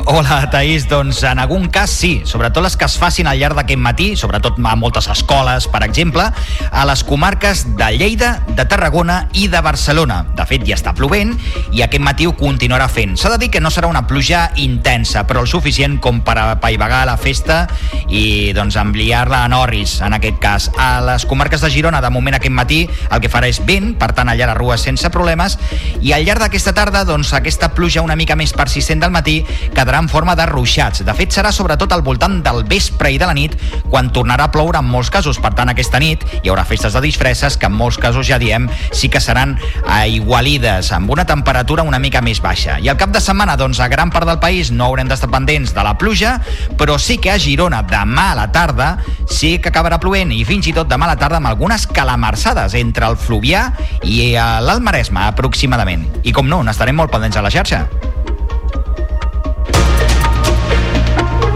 Hola, 0.05 0.49
Taís. 0.51 0.89
Doncs 0.91 1.21
en 1.23 1.39
algun 1.39 1.69
cas 1.71 1.87
sí, 1.89 2.23
sobretot 2.27 2.65
les 2.65 2.75
que 2.75 2.83
es 2.83 2.97
facin 2.99 3.27
al 3.29 3.37
llarg 3.39 3.55
d'aquest 3.55 3.79
matí, 3.79 4.07
sobretot 4.19 4.57
a 4.59 4.73
moltes 4.75 5.07
escoles, 5.07 5.69
per 5.71 5.79
exemple, 5.85 6.25
a 6.27 6.83
les 6.89 7.03
comarques 7.07 7.63
de 7.77 7.87
Lleida, 7.95 8.33
de 8.49 8.65
Tarragona 8.67 9.29
i 9.31 9.47
de 9.47 9.61
Barcelona. 9.63 10.25
De 10.35 10.43
fet, 10.45 10.65
ja 10.67 10.75
està 10.75 10.91
plovent 10.93 11.31
i 11.71 11.85
aquest 11.85 12.03
matí 12.03 12.27
ho 12.27 12.33
continuarà 12.35 12.89
fent. 12.91 13.15
S'ha 13.15 13.31
de 13.31 13.37
dir 13.45 13.49
que 13.53 13.61
no 13.63 13.71
serà 13.71 13.87
una 13.87 14.03
pluja 14.05 14.49
intensa, 14.59 15.23
però 15.23 15.39
el 15.39 15.47
suficient 15.47 15.95
com 16.03 16.19
per 16.27 16.35
apaivagar 16.41 17.05
la 17.07 17.15
festa 17.15 17.61
i 18.09 18.51
doncs 18.53 18.75
enviar-la 18.75 19.45
a 19.45 19.51
Norris, 19.55 20.01
en 20.03 20.19
aquest 20.19 20.43
cas. 20.43 20.67
A 20.75 20.99
les 21.13 21.25
comarques 21.25 21.63
de 21.63 21.71
Girona, 21.71 22.03
de 22.03 22.11
moment 22.11 22.35
aquest 22.35 22.53
matí, 22.53 22.81
el 23.07 23.23
que 23.23 23.31
farà 23.31 23.47
és 23.47 23.61
vent, 23.63 23.93
per 23.95 24.11
tant, 24.11 24.27
allà 24.27 24.49
a 24.49 24.51
les 24.51 24.59
rues 24.59 24.83
sense 24.83 25.07
problemes, 25.15 25.55
i 26.01 26.11
al 26.11 26.27
llarg 26.27 26.43
d'aquesta 26.43 26.75
tarda, 26.75 27.07
doncs, 27.07 27.31
aquesta 27.39 27.71
pluja 27.71 28.03
una 28.03 28.19
mica 28.19 28.35
més 28.35 28.51
persistent 28.51 28.99
del 28.99 29.15
matí 29.15 29.39
quedarà 29.71 29.92
en 29.99 30.09
forma 30.09 30.35
de 30.35 30.45
ruixats. 30.49 31.03
De 31.05 31.13
fet, 31.17 31.33
serà 31.35 31.51
sobretot 31.53 31.91
al 31.93 32.03
voltant 32.05 32.39
del 32.43 32.63
vespre 32.69 33.11
i 33.13 33.19
de 33.21 33.27
la 33.29 33.35
nit 33.37 33.55
quan 33.89 34.11
tornarà 34.13 34.47
a 34.47 34.51
ploure 34.53 34.79
en 34.79 34.89
molts 34.89 35.11
casos. 35.13 35.39
Per 35.41 35.53
tant, 35.57 35.69
aquesta 35.69 35.99
nit 36.01 36.23
hi 36.41 36.51
haurà 36.51 36.65
festes 36.67 36.95
de 36.95 37.01
disfresses 37.03 37.57
que 37.57 37.69
en 37.69 37.75
molts 37.77 37.99
casos, 38.01 38.27
ja 38.27 38.39
diem, 38.41 38.69
sí 38.91 39.09
que 39.09 39.21
seran 39.23 39.57
aigualides, 39.87 40.91
amb 40.95 41.11
una 41.13 41.25
temperatura 41.29 41.83
una 41.83 41.99
mica 41.99 42.21
més 42.21 42.41
baixa. 42.41 42.79
I 42.79 42.89
al 42.89 42.99
cap 42.99 43.13
de 43.13 43.21
setmana, 43.23 43.57
doncs, 43.59 43.81
a 43.83 43.89
gran 43.91 44.11
part 44.13 44.27
del 44.29 44.41
país 44.43 44.71
no 44.71 44.87
haurem 44.89 45.09
d'estar 45.11 45.31
pendents 45.33 45.73
de 45.75 45.85
la 45.85 45.97
pluja, 45.97 46.37
però 46.79 46.97
sí 46.99 47.19
que 47.21 47.31
a 47.31 47.39
Girona, 47.39 47.83
demà 47.87 48.31
a 48.31 48.37
la 48.41 48.49
tarda, 48.51 48.97
sí 49.29 49.57
que 49.59 49.71
acabarà 49.73 49.99
plovent 50.01 50.33
i 50.33 50.43
fins 50.47 50.67
i 50.69 50.75
tot 50.75 50.89
demà 50.89 51.09
a 51.09 51.13
la 51.13 51.19
tarda 51.19 51.41
amb 51.41 51.51
algunes 51.51 51.87
calamarsades 51.87 52.77
entre 52.79 53.09
el 53.09 53.19
Fluvià 53.19 53.69
i 54.03 54.33
l'Alt 54.35 54.83
Maresme, 54.83 55.27
aproximadament. 55.27 56.07
I 56.23 56.35
com 56.35 56.49
no, 56.49 56.63
n'estarem 56.63 56.97
molt 56.97 57.13
pendents 57.13 57.37
a 57.37 57.45
la 57.45 57.53
xarxa. 57.53 57.85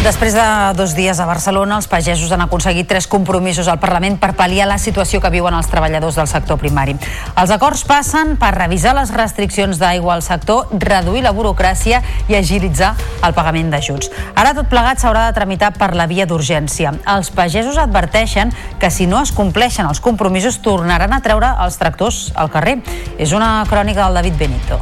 Després 0.00 0.32
de 0.32 0.44
dos 0.78 0.94
dies 0.96 1.18
a 1.20 1.26
Barcelona, 1.28 1.76
els 1.76 1.84
pagesos 1.84 2.30
han 2.32 2.40
aconseguit 2.40 2.86
tres 2.88 3.04
compromisos 3.04 3.66
al 3.68 3.76
Parlament 3.82 4.14
per 4.16 4.30
pal·liar 4.32 4.64
la 4.64 4.78
situació 4.80 5.18
que 5.20 5.28
viuen 5.28 5.52
els 5.52 5.66
treballadors 5.68 6.16
del 6.16 6.28
sector 6.30 6.56
primari. 6.56 6.94
Els 7.36 7.50
acords 7.52 7.82
passen 7.84 8.38
per 8.40 8.54
revisar 8.54 8.94
les 8.96 9.12
restriccions 9.12 9.76
d'aigua 9.76 10.14
al 10.14 10.24
sector, 10.24 10.72
reduir 10.72 11.20
la 11.26 11.34
burocràcia 11.36 12.00
i 12.32 12.38
agilitzar 12.38 12.94
el 13.28 13.36
pagament 13.36 13.68
d'ajuts. 13.74 14.08
Ara 14.40 14.54
tot 14.56 14.70
plegat 14.72 15.04
s'haurà 15.04 15.26
de 15.28 15.36
tramitar 15.36 15.74
per 15.76 15.90
la 15.92 16.08
via 16.08 16.24
d'urgència. 16.24 16.94
Els 17.16 17.28
pagesos 17.36 17.76
adverteixen 17.76 18.54
que 18.80 18.88
si 18.88 19.04
no 19.04 19.20
es 19.20 19.34
compleixen 19.36 19.84
els 19.84 20.00
compromisos 20.00 20.62
tornaran 20.64 21.12
a 21.12 21.20
treure 21.20 21.52
els 21.60 21.76
tractors 21.76 22.30
al 22.40 22.48
carrer. 22.48 22.78
És 23.20 23.36
una 23.36 23.58
crònica 23.68 24.08
del 24.08 24.16
David 24.22 24.40
Benito. 24.46 24.80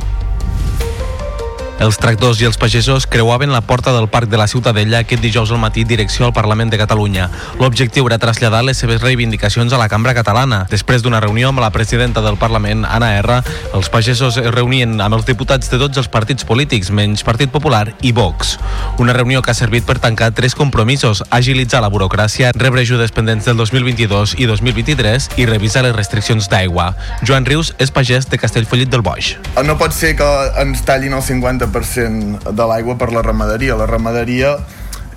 Els 1.78 1.94
tractors 1.94 2.40
i 2.42 2.46
els 2.48 2.56
pagesos 2.58 3.04
creuaven 3.06 3.52
la 3.54 3.60
porta 3.62 3.92
del 3.94 4.08
Parc 4.10 4.26
de 4.28 4.38
la 4.40 4.48
Ciutadella 4.50 4.98
aquest 5.04 5.22
dijous 5.22 5.52
al 5.54 5.60
matí 5.62 5.84
direcció 5.86 6.26
al 6.26 6.32
Parlament 6.34 6.72
de 6.72 6.78
Catalunya. 6.80 7.28
L'objectiu 7.60 8.08
era 8.10 8.18
traslladar 8.18 8.64
les 8.66 8.80
seves 8.82 8.98
reivindicacions 9.00 9.70
a 9.72 9.78
la 9.78 9.86
cambra 9.88 10.10
catalana. 10.16 10.64
Després 10.72 11.04
d'una 11.04 11.20
reunió 11.22 11.52
amb 11.52 11.62
la 11.62 11.70
presidenta 11.70 12.18
del 12.20 12.34
Parlament, 12.36 12.82
Anna 12.82 13.12
R, 13.20 13.36
els 13.78 13.90
pagesos 13.94 14.40
es 14.42 14.50
reunien 14.50 14.96
amb 14.98 15.20
els 15.20 15.28
diputats 15.28 15.70
de 15.70 15.78
tots 15.78 16.02
els 16.02 16.10
partits 16.10 16.42
polítics, 16.42 16.90
menys 16.90 17.22
Partit 17.22 17.54
Popular 17.54 17.92
i 18.02 18.10
Vox. 18.10 18.56
Una 18.98 19.14
reunió 19.14 19.40
que 19.40 19.54
ha 19.54 19.54
servit 19.54 19.86
per 19.86 20.00
tancar 20.02 20.32
tres 20.34 20.58
compromisos, 20.58 21.22
agilitzar 21.30 21.84
la 21.84 21.92
burocràcia, 21.94 22.50
rebre 22.58 22.82
ajudes 22.82 23.14
pendents 23.14 23.46
del 23.46 23.56
2022 23.56 24.34
i 24.42 24.50
2023 24.50 25.30
i 25.38 25.46
revisar 25.46 25.86
les 25.86 25.94
restriccions 25.94 26.50
d'aigua. 26.50 26.90
Joan 27.22 27.46
Rius 27.46 27.70
és 27.78 27.94
pagès 27.94 28.26
de 28.26 28.42
Castellfollit 28.42 28.90
del 28.90 29.06
Boix. 29.06 29.36
No 29.62 29.78
pot 29.78 29.94
ser 29.94 30.16
que 30.18 30.26
ens 30.58 30.82
tallin 30.82 31.14
el 31.14 31.22
50% 31.22 31.67
de 31.72 32.66
l'aigua 32.68 32.98
per 32.98 33.12
la 33.12 33.22
ramaderia. 33.22 33.76
La 33.78 33.86
ramaderia 33.86 34.56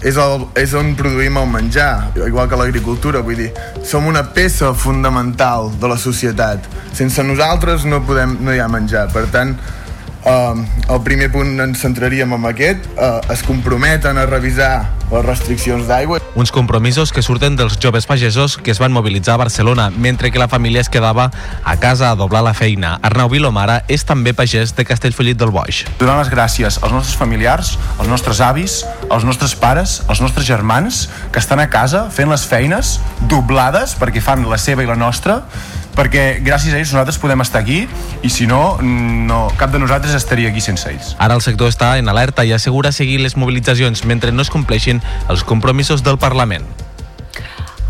és, 0.02 0.18
el, 0.18 0.48
és 0.58 0.74
on 0.78 0.96
produïm 0.98 1.38
el 1.38 1.50
menjar, 1.52 2.12
igual 2.26 2.50
que 2.50 2.58
l'agricultura, 2.60 3.22
vull 3.26 3.38
dir, 3.38 3.52
som 3.86 4.08
una 4.10 4.24
peça 4.34 4.74
fundamental 4.74 5.70
de 5.82 5.92
la 5.92 5.98
societat. 6.02 6.66
Sense 6.98 7.24
nosaltres 7.24 7.86
no, 7.86 8.02
podem, 8.08 8.40
no 8.42 8.54
hi 8.54 8.62
ha 8.62 8.70
menjar, 8.72 9.08
per 9.14 9.28
tant, 9.34 9.54
Uh, 10.22 10.62
el 10.94 11.02
primer 11.02 11.32
punt 11.34 11.58
ens 11.64 11.82
centraríem 11.82 12.36
en 12.38 12.46
aquest 12.46 12.86
uh, 12.94 13.20
es 13.34 13.42
comprometen 13.42 14.20
a 14.22 14.28
revisar 14.30 14.74
les 15.10 15.26
restriccions 15.26 15.88
d'aigua 15.90 16.20
Uns 16.38 16.52
compromisos 16.54 17.12
que 17.12 17.24
surten 17.26 17.58
dels 17.60 17.76
joves 17.82 18.06
pagesos 18.08 18.56
que 18.58 18.72
es 18.72 18.80
van 18.80 18.94
mobilitzar 18.94 19.34
a 19.34 19.42
Barcelona, 19.42 19.90
mentre 19.90 20.32
que 20.32 20.40
la 20.40 20.48
família 20.48 20.80
es 20.80 20.90
quedava 20.90 21.30
a 21.64 21.76
casa 21.78 22.10
a 22.10 22.16
doblar 22.16 22.44
la 22.44 22.54
feina. 22.54 22.94
Arnau 23.04 23.28
Vilomara 23.34 23.82
és 23.92 24.06
també 24.08 24.32
pagès 24.34 24.72
de 24.78 24.86
Castellfollit 24.88 25.42
del 25.42 25.52
Boix. 25.52 25.84
Donar 26.00 26.16
les 26.22 26.32
gràcies 26.32 26.80
als 26.80 26.94
nostres 26.96 27.18
familiars, 27.20 27.74
als 27.98 28.08
nostres 28.08 28.40
avis, 28.40 28.80
als 29.10 29.28
nostres 29.28 29.58
pares, 29.60 30.00
als 30.08 30.24
nostres 30.24 30.48
germans, 30.48 31.10
que 31.34 31.44
estan 31.44 31.60
a 31.60 31.68
casa 31.68 32.06
fent 32.14 32.32
les 32.32 32.48
feines 32.48 33.00
doblades 33.28 33.98
perquè 34.00 34.24
fan 34.24 34.48
la 34.48 34.62
seva 34.62 34.86
i 34.86 34.90
la 34.90 34.96
nostra, 34.96 35.42
perquè 35.96 36.42
gràcies 36.44 36.74
a 36.74 36.80
ells 36.80 36.94
nosaltres 36.94 37.20
podem 37.22 37.44
estar 37.44 37.62
aquí 37.62 37.86
i 38.22 38.30
si 38.30 38.48
no, 38.50 38.78
no 38.82 39.44
cap 39.60 39.74
de 39.74 39.82
nosaltres 39.82 40.16
estaria 40.18 40.52
aquí 40.52 40.62
sense 40.64 40.90
ells. 40.90 41.16
Ara 41.20 41.38
el 41.38 41.44
sector 41.46 41.72
està 41.72 41.96
en 42.02 42.10
alerta 42.12 42.46
i 42.46 42.54
assegura 42.56 42.92
seguir 42.96 43.20
les 43.22 43.38
mobilitzacions 43.38 44.06
mentre 44.06 44.32
no 44.32 44.46
es 44.46 44.54
compleixin 44.54 45.04
els 45.30 45.44
compromisos 45.44 46.04
del 46.04 46.20
Parlament. 46.22 46.68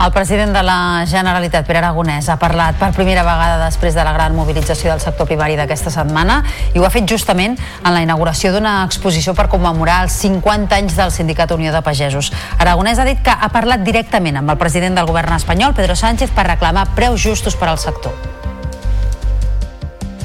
El 0.03 0.11
president 0.11 0.51
de 0.51 0.63
la 0.63 1.05
Generalitat, 1.05 1.67
Pere 1.67 1.77
Aragonès, 1.77 2.25
ha 2.33 2.39
parlat 2.41 2.73
per 2.79 2.87
primera 2.95 3.21
vegada 3.21 3.59
després 3.61 3.93
de 3.93 4.01
la 4.01 4.15
gran 4.15 4.33
mobilització 4.33 4.89
del 4.89 5.03
sector 5.03 5.27
primari 5.29 5.53
d'aquesta 5.59 5.93
setmana 5.93 6.39
i 6.73 6.81
ho 6.81 6.87
ha 6.87 6.89
fet 6.89 7.05
justament 7.05 7.53
en 7.53 7.93
la 7.93 8.01
inauguració 8.01 8.49
d'una 8.49 8.79
exposició 8.87 9.35
per 9.37 9.45
commemorar 9.51 9.99
els 10.07 10.17
50 10.23 10.79
anys 10.79 10.97
del 10.97 11.13
Sindicat 11.13 11.53
Unió 11.53 11.69
de 11.69 11.83
Pagesos. 11.85 12.31
Aragonès 12.57 12.97
ha 12.97 13.05
dit 13.05 13.21
que 13.21 13.29
ha 13.29 13.51
parlat 13.53 13.85
directament 13.85 14.41
amb 14.41 14.49
el 14.49 14.57
president 14.57 14.97
del 14.97 15.05
govern 15.05 15.37
espanyol, 15.37 15.77
Pedro 15.77 15.93
Sánchez, 15.93 16.33
per 16.33 16.49
reclamar 16.49 16.87
preus 16.97 17.21
justos 17.21 17.53
per 17.53 17.69
al 17.69 17.77
sector. 17.77 18.17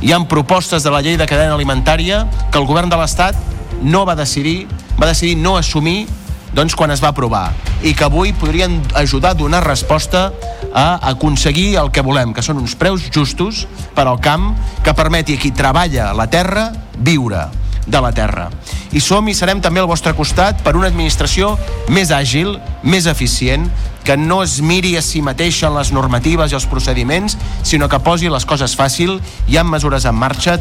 Hi 0.00 0.16
han 0.16 0.24
propostes 0.24 0.88
de 0.88 0.94
la 0.94 1.04
llei 1.04 1.20
de 1.20 1.28
cadena 1.28 1.52
alimentària 1.52 2.24
que 2.48 2.56
el 2.56 2.64
govern 2.64 2.88
de 2.88 2.96
l'Estat 2.96 3.36
no 3.82 4.06
va 4.08 4.16
decidir, 4.16 4.70
va 4.96 5.12
decidir 5.12 5.36
no 5.36 5.58
assumir 5.60 6.06
doncs, 6.54 6.76
quan 6.76 6.90
es 6.94 7.02
va 7.02 7.10
aprovar 7.14 7.50
i 7.82 7.94
que 7.94 8.06
avui 8.06 8.32
podrien 8.36 8.78
ajudar 8.94 9.34
a 9.34 9.38
donar 9.38 9.64
resposta 9.66 10.30
a 10.72 10.98
aconseguir 11.10 11.76
el 11.80 11.90
que 11.90 12.04
volem, 12.04 12.32
que 12.34 12.44
són 12.44 12.60
uns 12.62 12.76
preus 12.78 13.06
justos 13.12 13.66
per 13.96 14.06
al 14.06 14.20
camp 14.20 14.52
que 14.84 14.94
permeti 14.96 15.36
a 15.36 15.40
qui 15.42 15.52
treballa 15.52 16.12
la 16.16 16.28
terra 16.30 16.72
viure. 16.96 17.46
de 17.86 18.00
la 18.02 18.12
terra. 18.12 18.48
I 18.92 19.00
som 19.00 19.28
i 19.30 19.34
serem 19.34 19.60
també 19.62 19.80
al 19.80 19.86
vostre 19.86 20.12
costat 20.18 20.58
per 20.66 20.74
una 20.76 20.88
administració 20.90 21.52
més 21.88 22.10
àgil, 22.10 22.56
més 22.82 23.06
eficient, 23.06 23.68
que 24.06 24.16
no 24.16 24.42
es 24.42 24.60
miri 24.62 24.96
a 24.98 25.02
si 25.02 25.22
mateixa 25.22 25.70
en 25.70 25.78
les 25.78 25.92
normatives 25.94 26.52
i 26.52 26.58
els 26.58 26.66
procediments, 26.66 27.38
sinó 27.62 27.88
que 27.88 28.02
posi 28.02 28.30
les 28.30 28.46
coses 28.46 28.76
fàcil 28.78 29.20
i 29.46 29.58
amb 29.58 29.74
mesures 29.74 30.06
en 30.06 30.18
marxa 30.18 30.58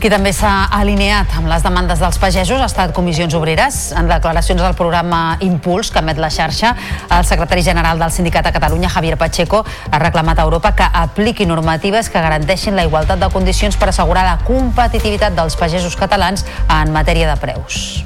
qui 0.00 0.08
també 0.08 0.30
s'ha 0.32 0.70
alineat 0.72 1.34
amb 1.36 1.48
les 1.50 1.62
demandes 1.64 2.00
dels 2.00 2.16
pagesos 2.20 2.62
ha 2.62 2.68
estat 2.70 2.94
Comissions 2.96 3.34
Obreres. 3.36 3.80
En 3.92 4.08
declaracions 4.08 4.62
del 4.62 4.76
programa 4.78 5.36
Impuls, 5.44 5.90
que 5.92 6.00
emet 6.00 6.18
la 6.22 6.30
xarxa, 6.32 6.72
el 7.16 7.26
secretari 7.28 7.64
general 7.66 8.00
del 8.00 8.12
Sindicat 8.14 8.48
a 8.48 8.52
Catalunya, 8.56 8.88
Javier 8.88 9.18
Pacheco, 9.20 9.64
ha 9.90 9.98
reclamat 10.00 10.40
a 10.40 10.48
Europa 10.48 10.72
que 10.76 10.88
apliqui 11.02 11.44
normatives 11.46 12.08
que 12.08 12.22
garanteixin 12.22 12.76
la 12.76 12.86
igualtat 12.88 13.20
de 13.20 13.28
condicions 13.28 13.76
per 13.76 13.90
assegurar 13.92 14.24
la 14.24 14.38
competitivitat 14.46 15.36
dels 15.36 15.56
pagesos 15.60 15.96
catalans 16.00 16.46
en 16.68 16.96
matèria 16.96 17.28
de 17.28 17.36
preus. 17.40 18.00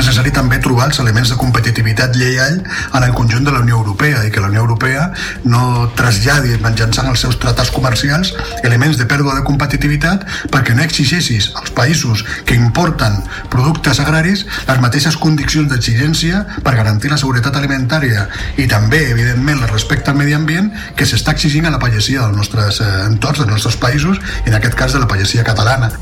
Necessari 0.00 0.30
també 0.32 0.56
trobar 0.64 0.86
els 0.88 0.98
elements 1.02 1.28
de 1.28 1.36
competitivitat 1.36 2.14
lleial 2.16 2.54
en 2.56 3.04
el 3.04 3.10
conjunt 3.12 3.44
de 3.44 3.52
la 3.52 3.60
Unió 3.60 3.76
Europea 3.82 4.22
i 4.24 4.30
que 4.32 4.40
la 4.40 4.48
Unió 4.48 4.62
Europea 4.62 5.10
no 5.44 5.90
traslladi 5.98 6.56
mitjançant 6.62 7.10
els 7.10 7.20
seus 7.20 7.36
tractats 7.42 7.68
comercials 7.74 8.30
elements 8.64 8.96
de 8.96 9.04
pèrdua 9.10 9.36
de 9.36 9.44
competitivitat 9.44 10.24
perquè 10.54 10.72
no 10.72 10.86
exigeixis 10.86 11.50
als 11.60 11.74
països 11.76 12.24
que 12.48 12.56
importen 12.56 13.18
productes 13.52 14.00
agraris 14.00 14.46
les 14.70 14.80
mateixes 14.80 15.20
condicions 15.20 15.68
d'exigència 15.68 16.46
per 16.64 16.78
garantir 16.78 17.12
la 17.12 17.20
seguretat 17.20 17.60
alimentària 17.60 18.24
i 18.56 18.70
també, 18.72 19.02
evidentment, 19.10 19.60
el 19.60 19.74
respecte 19.74 20.14
al 20.14 20.16
medi 20.22 20.32
ambient 20.38 20.72
que 20.96 21.04
s'està 21.04 21.36
exigint 21.36 21.68
a 21.68 21.74
la 21.76 21.82
pagesia 21.82 22.24
dels 22.24 22.40
nostres 22.40 22.80
eh, 22.80 22.94
entorns, 23.10 23.44
dels 23.44 23.52
nostres 23.52 23.76
països 23.76 24.16
i 24.46 24.48
en 24.48 24.56
aquest 24.56 24.80
cas 24.80 24.96
de 24.96 25.04
la 25.04 25.10
pagesia 25.12 25.44
catalana. 25.44 25.92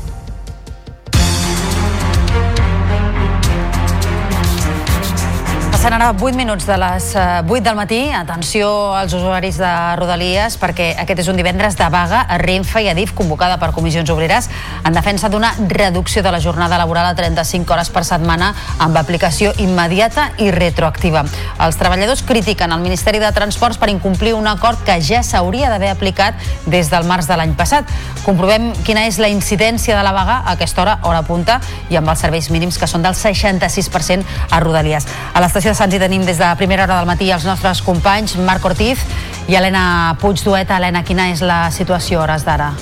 Passen 5.79 5.93
ara 5.95 6.09
8 6.11 6.35
minuts 6.35 6.65
de 6.67 6.75
les 6.75 7.05
8 7.15 7.63
del 7.63 7.75
matí. 7.77 8.11
Atenció 8.11 8.93
als 8.93 9.13
usuaris 9.15 9.55
de 9.55 9.69
Rodalies 9.95 10.57
perquè 10.59 10.89
aquest 10.99 11.21
és 11.23 11.29
un 11.31 11.37
divendres 11.39 11.77
de 11.79 11.85
vaga 11.87 12.25
a 12.27 12.35
Renfe 12.41 12.81
i 12.83 12.89
Adif 12.91 13.13
convocada 13.15 13.55
per 13.61 13.69
comissions 13.71 14.11
obreres 14.11 14.49
en 14.83 14.91
defensa 14.91 15.29
d'una 15.31 15.53
reducció 15.71 16.19
de 16.21 16.33
la 16.35 16.41
jornada 16.43 16.75
laboral 16.77 17.07
a 17.07 17.13
35 17.15 17.71
hores 17.71 17.91
per 17.95 18.03
setmana 18.03 18.49
amb 18.77 18.99
aplicació 18.99 19.53
immediata 19.55 20.33
i 20.43 20.49
retroactiva. 20.51 21.23
Els 21.63 21.79
treballadors 21.79 22.25
critiquen 22.27 22.75
el 22.75 22.83
Ministeri 22.83 23.23
de 23.23 23.31
Transports 23.31 23.79
per 23.79 23.87
incomplir 23.87 24.35
un 24.35 24.51
acord 24.51 24.83
que 24.83 24.99
ja 24.99 25.23
s'hauria 25.23 25.71
d'haver 25.71 25.93
aplicat 25.93 26.35
des 26.67 26.91
del 26.91 27.07
març 27.07 27.31
de 27.31 27.39
l'any 27.39 27.55
passat. 27.55 27.87
Comprovem 28.25 28.73
quina 28.83 29.07
és 29.07 29.15
la 29.15 29.31
incidència 29.31 29.95
de 29.95 30.03
la 30.03 30.11
vaga 30.11 30.41
a 30.41 30.57
aquesta 30.57 30.83
hora, 30.83 30.99
hora 31.07 31.23
punta, 31.23 31.61
i 31.87 31.95
amb 31.95 32.11
els 32.11 32.19
serveis 32.19 32.51
mínims 32.51 32.75
que 32.75 32.91
són 32.91 32.99
del 33.01 33.15
66% 33.15 34.27
a 34.51 34.59
Rodalies. 34.59 35.07
A 35.31 35.39
l'estació 35.39 35.68
de 35.69 35.75
Sants 35.77 35.93
hi 35.93 35.99
tenim 36.01 36.23
des 36.25 36.39
de 36.41 36.47
primera 36.57 36.87
hora 36.87 36.95
del 36.97 37.09
matí 37.09 37.27
els 37.29 37.45
nostres 37.45 37.83
companys 37.85 38.33
Marc 38.41 38.65
Ortiz 38.65 39.03
i 39.45 39.57
Helena 39.59 40.15
Puigdueta. 40.21 40.79
Helena, 40.79 41.03
quina 41.05 41.29
és 41.29 41.45
la 41.45 41.67
situació 41.75 42.23
a 42.23 42.25
hores 42.25 42.47
d'ara? 42.47 42.73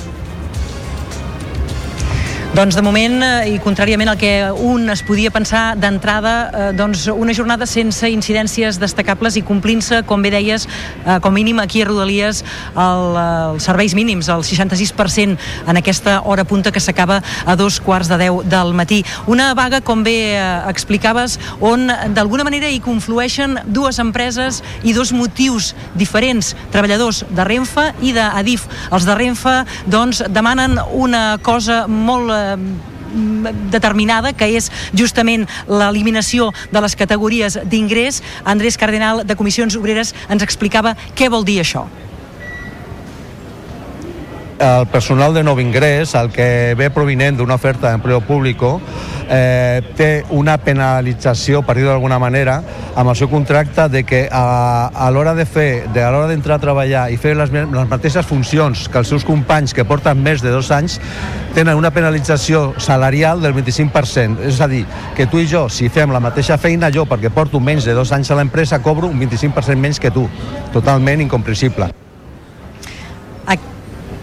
Doncs 2.58 2.74
de 2.74 2.82
moment, 2.82 3.20
eh, 3.22 3.52
i 3.54 3.60
contràriament 3.62 4.10
al 4.10 4.18
que 4.18 4.32
un 4.50 4.90
es 4.90 5.04
podia 5.06 5.30
pensar 5.30 5.76
d'entrada, 5.78 6.32
eh, 6.50 6.72
doncs 6.74 7.04
una 7.06 7.32
jornada 7.32 7.68
sense 7.70 8.10
incidències 8.10 8.80
destacables 8.82 9.36
i 9.38 9.44
complint-se, 9.46 10.02
com 10.10 10.24
bé 10.26 10.32
deies, 10.34 10.66
eh, 11.06 11.20
com 11.22 11.32
mínim 11.32 11.60
aquí 11.60 11.84
a 11.84 11.86
Rodalies, 11.86 12.44
el, 12.74 13.18
els 13.54 13.64
serveis 13.64 13.94
mínims, 13.94 14.28
el 14.28 14.42
66% 14.42 15.38
en 15.68 15.78
aquesta 15.78 16.22
hora 16.26 16.46
punta 16.46 16.72
que 16.72 16.80
s'acaba 16.80 17.22
a 17.46 17.56
dos 17.56 17.80
quarts 17.80 18.10
de 18.10 18.18
deu 18.18 18.42
del 18.42 18.74
matí. 18.74 19.04
Una 19.28 19.54
vaga, 19.54 19.82
com 19.82 20.02
bé 20.02 20.42
explicaves, 20.68 21.38
on 21.62 21.92
d'alguna 22.16 22.44
manera 22.44 22.72
hi 22.74 22.80
conflueixen 22.80 23.60
dues 23.68 24.00
empreses 24.00 24.64
i 24.82 24.94
dos 24.98 25.14
motius 25.14 25.76
diferents, 25.94 26.56
treballadors 26.72 27.24
de 27.30 27.46
Renfe 27.46 27.94
i 28.02 28.14
d'Adif. 28.18 28.66
Els 28.90 29.06
de 29.06 29.14
Renfe 29.14 29.56
doncs, 29.86 30.24
demanen 30.34 30.80
una 30.92 31.38
cosa 31.38 31.86
molt 31.86 32.47
determinada, 33.72 34.34
que 34.34 34.50
és 34.58 34.72
justament 34.94 35.48
l'eliminació 35.68 36.52
de 36.72 36.84
les 36.84 36.96
categories 37.00 37.60
d'ingrés. 37.66 38.22
Andrés 38.44 38.78
Cardenal, 38.78 39.24
de 39.28 39.38
Comissions 39.40 39.78
Obreres, 39.80 40.14
ens 40.30 40.44
explicava 40.44 40.98
què 41.16 41.32
vol 41.32 41.48
dir 41.48 41.62
això 41.64 41.88
el 44.60 44.88
personal 44.88 45.34
de 45.34 45.44
nou 45.44 45.60
ingrés, 45.62 46.16
el 46.16 46.32
que 46.34 46.74
ve 46.78 46.90
provinent 46.94 47.38
d'una 47.38 47.58
oferta 47.58 47.92
d'empleo 47.92 48.22
públic, 48.26 48.64
eh, 49.30 49.82
té 49.98 50.26
una 50.34 50.58
penalització, 50.58 51.62
per 51.66 51.76
dir-ho 51.78 51.92
d'alguna 51.92 52.18
manera, 52.20 52.62
amb 52.96 53.12
el 53.12 53.16
seu 53.16 53.30
contracte 53.30 53.88
de 53.90 54.04
que 54.04 54.24
a, 54.32 54.88
a 54.88 55.10
l'hora 55.12 55.36
de 55.38 55.46
fer, 55.46 55.86
de, 55.94 56.02
a 56.04 56.10
l'hora 56.12 56.32
d'entrar 56.32 56.58
a 56.58 56.64
treballar 56.64 57.06
i 57.12 57.20
fer 57.22 57.36
les, 57.38 57.52
les 57.54 57.90
mateixes 57.90 58.26
funcions 58.26 58.88
que 58.90 58.98
els 59.04 59.14
seus 59.14 59.28
companys 59.28 59.76
que 59.78 59.86
porten 59.86 60.24
més 60.24 60.42
de 60.42 60.54
dos 60.54 60.72
anys, 60.72 60.98
tenen 61.54 61.78
una 61.78 61.92
penalització 61.94 62.74
salarial 62.82 63.42
del 63.42 63.54
25%. 63.58 64.42
És 64.48 64.62
a 64.62 64.70
dir, 64.72 64.86
que 65.16 65.30
tu 65.30 65.42
i 65.44 65.48
jo, 65.50 65.68
si 65.70 65.90
fem 65.94 66.14
la 66.14 66.24
mateixa 66.24 66.58
feina, 66.58 66.92
jo, 66.94 67.06
perquè 67.06 67.30
porto 67.34 67.62
menys 67.62 67.86
de 67.86 67.98
dos 67.98 68.12
anys 68.16 68.32
a 68.32 68.42
l'empresa, 68.42 68.82
cobro 68.82 69.10
un 69.12 69.22
25% 69.22 69.78
menys 69.78 70.02
que 70.02 70.14
tu. 70.14 70.28
Totalment 70.74 71.22
incomprensible. 71.28 72.07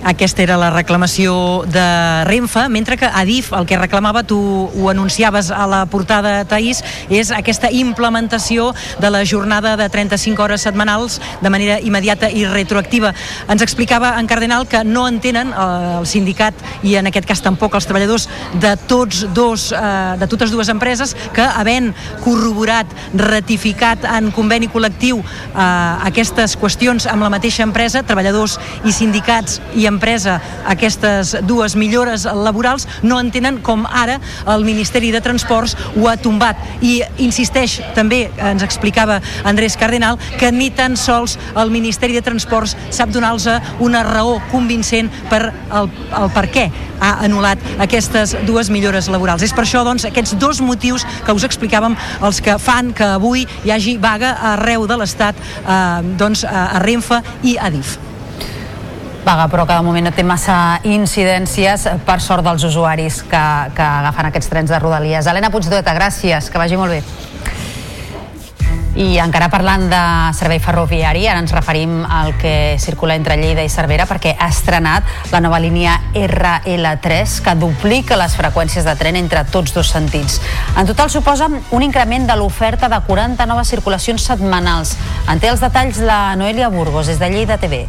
Aquesta 0.04 0.42
era 0.44 0.58
la 0.60 0.68
reclamació 0.68 1.64
de 1.64 1.82
Renfe, 2.28 2.66
mentre 2.68 2.98
que 3.00 3.08
Adif 3.08 3.54
el 3.56 3.64
que 3.64 3.78
reclamava, 3.80 4.20
tu 4.28 4.36
ho 4.36 4.88
anunciaves 4.90 5.48
a 5.48 5.64
la 5.64 5.78
portada, 5.88 6.42
Taís, 6.44 6.82
és 7.08 7.30
aquesta 7.32 7.70
implementació 7.72 8.66
de 9.00 9.08
la 9.08 9.22
jornada 9.24 9.78
de 9.80 9.86
35 9.88 10.44
hores 10.44 10.66
setmanals 10.68 11.22
de 11.40 11.48
manera 11.48 11.78
immediata 11.80 12.28
i 12.28 12.44
retroactiva. 12.44 13.14
Ens 13.48 13.64
explicava 13.64 14.10
en 14.20 14.28
Cardenal 14.28 14.66
que 14.68 14.82
no 14.84 15.06
entenen 15.08 15.54
eh, 15.54 15.64
el 16.02 16.04
sindicat 16.06 16.52
i 16.84 16.98
en 17.00 17.08
aquest 17.08 17.24
cas 17.30 17.40
tampoc 17.40 17.72
els 17.80 17.88
treballadors 17.88 18.28
de 18.60 18.74
tots 18.84 19.24
dos, 19.32 19.70
eh, 19.72 19.80
de 20.20 20.28
totes 20.28 20.52
dues 20.52 20.68
empreses 20.68 21.16
que 21.32 21.48
havent 21.48 21.94
corroborat, 22.20 22.92
ratificat 23.16 24.04
en 24.12 24.28
conveni 24.36 24.68
col·lectiu 24.68 25.24
eh, 25.24 25.66
aquestes 26.12 26.58
qüestions 26.60 27.08
amb 27.08 27.24
la 27.24 27.32
mateixa 27.32 27.64
empresa, 27.64 28.04
treballadors 28.04 28.60
i 28.84 28.92
sindicats 28.92 29.62
i 29.72 29.88
empresa 29.94 30.40
aquestes 30.70 31.34
dues 31.46 31.76
millores 31.78 32.26
laborals 32.26 32.88
no 33.02 33.20
entenen 33.22 33.60
com 33.64 33.86
ara 33.86 34.18
el 34.50 34.66
Ministeri 34.66 35.12
de 35.14 35.22
Transports 35.24 35.76
ho 35.94 36.08
ha 36.10 36.16
tombat 36.20 36.60
i 36.84 36.98
insisteix 37.22 37.78
també, 37.96 38.26
ens 38.38 38.64
explicava 38.66 39.20
Andrés 39.46 39.78
Cardenal, 39.80 40.18
que 40.40 40.50
ni 40.52 40.70
tan 40.74 40.98
sols 41.00 41.38
el 41.56 41.72
Ministeri 41.74 42.16
de 42.16 42.24
Transports 42.24 42.76
sap 42.94 43.12
donar-los 43.14 43.48
una 43.84 44.02
raó 44.06 44.38
convincent 44.50 45.10
per 45.30 45.46
el, 45.50 45.90
el 46.18 46.30
per 46.34 46.46
què 46.52 46.68
ha 47.00 47.14
anul·lat 47.26 47.60
aquestes 47.84 48.34
dues 48.48 48.70
millores 48.72 49.10
laborals. 49.12 49.44
És 49.44 49.54
per 49.54 49.64
això, 49.66 49.84
doncs, 49.86 50.06
aquests 50.08 50.36
dos 50.40 50.62
motius 50.64 51.06
que 51.26 51.34
us 51.36 51.46
explicàvem 51.46 51.98
els 52.24 52.40
que 52.44 52.56
fan 52.62 52.94
que 52.96 53.14
avui 53.18 53.46
hi 53.64 53.74
hagi 53.74 53.98
vaga 54.00 54.36
arreu 54.54 54.88
de 54.90 54.98
l'Estat 55.00 55.38
eh, 55.38 55.78
doncs, 56.18 56.46
a 56.48 56.80
Renfe 56.84 57.22
i 57.44 57.58
a 57.58 57.70
DIF 57.74 58.03
vaga, 59.24 59.48
però 59.48 59.66
cada 59.66 59.82
moment 59.82 60.04
no 60.08 60.12
té 60.14 60.22
massa 60.22 60.78
incidències 60.84 61.88
per 62.06 62.20
sort 62.20 62.44
dels 62.44 62.64
usuaris 62.68 63.22
que, 63.24 63.44
que 63.74 63.90
agafen 64.04 64.30
aquests 64.30 64.50
trens 64.52 64.72
de 64.72 64.80
Rodalies. 64.80 65.26
Helena 65.26 65.50
Puigdueta, 65.50 65.96
gràcies, 65.96 66.50
que 66.52 66.60
vagi 66.60 66.78
molt 66.78 66.98
bé. 66.98 67.02
I 68.94 69.16
encara 69.18 69.48
parlant 69.50 69.88
de 69.90 70.00
servei 70.38 70.60
ferroviari, 70.62 71.24
ara 71.26 71.40
ens 71.42 71.50
referim 71.56 72.04
al 72.06 72.30
que 72.38 72.76
circula 72.78 73.16
entre 73.18 73.34
Lleida 73.40 73.64
i 73.66 73.72
Cervera 73.72 74.06
perquè 74.06 74.36
ha 74.38 74.46
estrenat 74.52 75.32
la 75.32 75.42
nova 75.42 75.58
línia 75.58 75.96
RL3 76.14 77.34
que 77.42 77.56
duplica 77.58 78.20
les 78.20 78.38
freqüències 78.38 78.86
de 78.86 78.94
tren 78.94 79.18
entre 79.18 79.42
tots 79.50 79.74
dos 79.74 79.90
sentits. 79.90 80.38
En 80.78 80.86
total 80.86 81.10
suposa 81.10 81.50
un 81.50 81.82
increment 81.82 82.30
de 82.30 82.38
l'oferta 82.38 82.88
de 82.92 83.02
40 83.02 83.50
noves 83.50 83.74
circulacions 83.74 84.30
setmanals. 84.30 84.94
En 85.26 85.42
té 85.42 85.50
els 85.50 85.64
detalls 85.64 85.98
la 85.98 86.36
Noelia 86.38 86.70
Burgos, 86.70 87.10
des 87.10 87.18
de 87.18 87.34
Lleida 87.34 87.58
TV. 87.58 87.88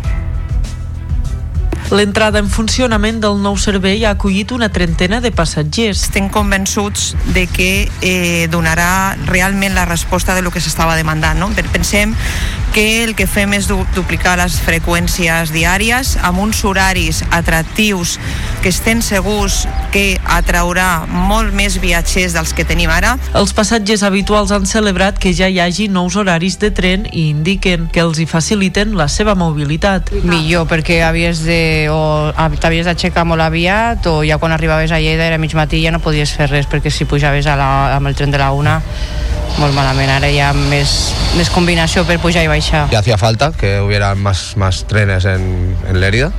L'entrada 1.93 2.39
en 2.41 2.47
funcionament 2.49 3.19
del 3.21 3.37
nou 3.43 3.59
servei 3.61 4.01
ha 4.05 4.15
acollit 4.15 4.49
una 4.55 4.71
trentena 4.73 5.19
de 5.21 5.29
passatgers. 5.29 6.01
Estem 6.07 6.31
convençuts 6.33 7.11
de 7.35 7.45
que 7.45 7.69
eh, 8.01 8.47
donarà 8.49 9.15
realment 9.27 9.77
la 9.77 9.85
resposta 9.85 10.33
de 10.33 10.41
lo 10.41 10.49
que 10.49 10.63
s'estava 10.63 10.97
demandant. 10.97 11.37
No? 11.37 11.51
Pensem 11.75 12.15
que 12.75 13.05
el 13.05 13.13
que 13.15 13.23
fem 13.23 13.53
és 13.55 13.69
du 13.69 13.77
duplicar 13.95 14.33
les 14.35 14.57
freqüències 14.59 15.53
diàries 15.55 16.09
amb 16.27 16.41
uns 16.43 16.59
horaris 16.67 17.21
atractius 17.31 18.17
que 18.59 18.67
estem 18.67 18.99
segurs 18.99 19.61
que 19.93 20.17
atraurà 20.27 21.05
molt 21.07 21.55
més 21.55 21.77
viatgers 21.79 22.35
dels 22.35 22.51
que 22.51 22.65
tenim 22.67 22.91
ara. 22.91 23.13
Els 23.31 23.55
passatgers 23.55 24.03
habituals 24.03 24.51
han 24.51 24.67
celebrat 24.67 25.21
que 25.23 25.31
ja 25.31 25.47
hi 25.47 25.61
hagi 25.63 25.87
nous 25.87 26.17
horaris 26.19 26.59
de 26.59 26.73
tren 26.75 27.07
i 27.13 27.29
indiquen 27.29 27.87
que 27.87 28.03
els 28.03 28.19
hi 28.19 28.27
faciliten 28.27 28.97
la 28.99 29.07
seva 29.07 29.37
mobilitat. 29.39 30.11
Millor, 30.27 30.67
perquè 30.67 30.99
havies 31.07 31.45
de, 31.47 31.87
o 31.87 32.33
t'havies 32.59 32.91
d'aixecar 32.91 33.23
molt 33.23 33.45
aviat 33.45 34.11
o 34.11 34.17
ja 34.27 34.35
quan 34.35 34.51
arribaves 34.51 34.91
a 34.91 34.99
Lleida 34.99 35.31
era 35.31 35.39
mig 35.39 35.55
matí 35.55 35.79
ja 35.79 35.95
no 35.95 36.03
podies 36.03 36.35
fer 36.35 36.51
res 36.51 36.67
perquè 36.67 36.91
si 36.91 37.07
pujaves 37.07 37.47
a 37.47 37.55
la, 37.55 37.71
amb 37.95 38.11
el 38.11 38.19
tren 38.19 38.35
de 38.35 38.43
la 38.43 38.51
una 38.51 38.81
molt 39.59 39.73
malament, 39.75 40.09
ara 40.11 40.29
hi 40.29 40.39
ha 40.43 40.51
més, 40.53 41.13
més 41.37 41.49
combinació 41.53 42.03
per 42.07 42.17
pujar 42.19 42.43
i 42.43 42.47
baixar. 42.51 42.87
que 42.89 42.97
hacía 42.97 43.17
falta 43.17 43.51
que 43.51 43.79
hubiera 43.79 44.13
más, 44.15 44.57
más 44.57 44.85
trenes 44.85 45.25
en, 45.25 45.75
en 45.87 45.99
Lérida 45.99 46.31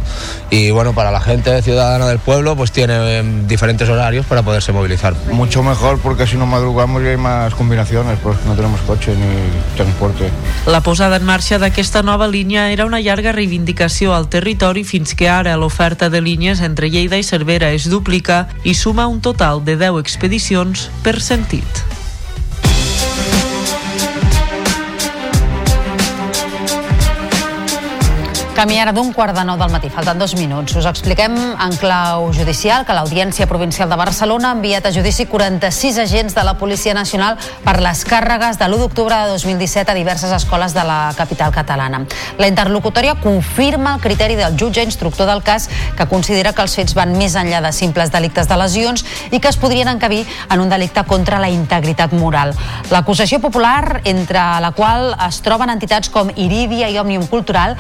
y 0.51 0.71
bueno, 0.71 0.93
para 0.95 1.11
la 1.11 1.21
gente 1.21 1.61
ciudadana 1.63 2.07
del 2.07 2.19
pueblo 2.19 2.57
pues 2.57 2.73
tiene 2.73 3.23
diferentes 3.47 3.89
horarios 3.89 4.27
para 4.27 4.43
poderse 4.43 4.73
movilizar. 4.73 5.15
Mucho 5.33 5.63
mejor 5.63 5.99
porque 6.01 6.27
si 6.27 6.37
no 6.37 6.47
madrugamos 6.47 7.03
ya 7.03 7.11
hay 7.11 7.17
más 7.17 7.55
combinaciones, 7.55 8.19
porque 8.23 8.41
no 8.47 8.55
tenemos 8.55 8.81
coche 8.83 9.15
ni 9.15 9.77
transporte. 9.77 10.31
La 10.67 10.81
posada 10.81 11.17
en 11.17 11.25
marxa 11.25 11.59
d'aquesta 11.59 12.03
nova 12.03 12.29
línia 12.29 12.71
era 12.71 12.87
una 12.87 13.01
llarga 13.01 13.33
reivindicació 13.33 14.15
al 14.15 14.29
territori 14.29 14.85
fins 14.85 15.15
que 15.15 15.29
ara 15.29 15.57
l'oferta 15.57 16.11
de 16.11 16.21
línies 16.21 16.61
entre 16.61 16.91
Lleida 16.91 17.19
i 17.19 17.25
Cervera 17.25 17.73
es 17.73 17.89
duplica 17.91 18.47
i 18.65 18.75
suma 18.75 19.07
un 19.07 19.21
total 19.21 19.65
de 19.65 19.77
10 19.77 20.01
expedicions 20.01 20.91
per 21.03 21.21
sentit. 21.21 21.87
Camí 28.57 28.79
ara 28.81 28.93
d'un 28.97 29.11
quart 29.13 29.37
de 29.37 29.43
nou 29.45 29.59
del 29.61 29.69
matí, 29.69 29.91
falten 29.93 30.17
dos 30.17 30.33
minuts. 30.33 30.73
Us 30.81 30.87
expliquem 30.89 31.35
en 31.37 31.75
clau 31.77 32.31
judicial 32.33 32.87
que 32.89 32.95
l'Audiència 32.97 33.45
Provincial 33.47 33.91
de 33.93 33.99
Barcelona 34.01 34.49
ha 34.49 34.57
enviat 34.57 34.87
a 34.89 34.93
judici 34.95 35.27
46 35.29 35.99
agents 36.01 36.33
de 36.33 36.45
la 36.49 36.55
Policia 36.57 36.95
Nacional 36.97 37.37
per 37.67 37.75
les 37.85 38.01
càrregues 38.09 38.57
de 38.57 38.65
l'1 38.65 38.79
d'octubre 38.81 39.19
de 39.27 39.35
2017 39.35 39.93
a 39.93 39.97
diverses 39.99 40.33
escoles 40.33 40.73
de 40.73 40.85
la 40.89 41.13
capital 41.19 41.53
catalana. 41.53 42.01
La 42.39 42.49
interlocutòria 42.49 43.19
confirma 43.21 43.93
el 43.99 44.01
criteri 44.01 44.41
del 44.41 44.57
jutge 44.57 44.87
instructor 44.89 45.29
del 45.29 45.45
cas 45.45 45.69
que 45.95 46.09
considera 46.09 46.55
que 46.57 46.65
els 46.65 46.79
fets 46.81 46.97
van 46.97 47.13
més 47.13 47.37
enllà 47.37 47.61
de 47.61 47.75
simples 47.77 48.09
delictes 48.09 48.49
de 48.49 48.57
lesions 48.57 49.05
i 49.33 49.39
que 49.39 49.53
es 49.53 49.61
podrien 49.61 49.93
encabir 49.93 50.25
en 50.49 50.65
un 50.65 50.73
delicte 50.73 51.05
contra 51.05 51.43
la 51.45 51.53
integritat 51.53 52.17
moral. 52.17 52.57
L'acusació 52.89 53.37
popular, 53.39 54.01
entre 54.05 54.49
la 54.65 54.73
qual 54.73 55.13
es 55.29 55.45
troben 55.45 55.77
entitats 55.77 56.09
com 56.09 56.33
Iridia 56.33 56.89
i 56.89 56.97
Òmnium 56.97 57.29
Cultural, 57.29 57.77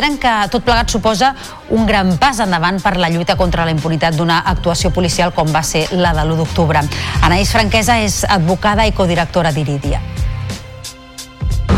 consideren 0.00 0.18
que 0.18 0.48
tot 0.48 0.64
plegat 0.64 0.88
suposa 0.88 1.34
un 1.68 1.84
gran 1.84 2.16
pas 2.18 2.38
endavant 2.40 2.80
per 2.80 2.96
la 2.96 3.10
lluita 3.10 3.36
contra 3.36 3.66
la 3.68 3.74
impunitat 3.74 4.16
d'una 4.16 4.40
actuació 4.48 4.90
policial 4.90 5.34
com 5.36 5.52
va 5.52 5.62
ser 5.62 5.88
la 5.92 6.14
de 6.16 6.24
l'1 6.24 6.40
d'octubre. 6.40 6.80
Anaïs 7.20 7.52
Franquesa 7.52 8.00
és 8.00 8.24
advocada 8.24 8.86
i 8.86 8.96
codirectora 8.96 9.52
d'Iridia. 9.52 10.00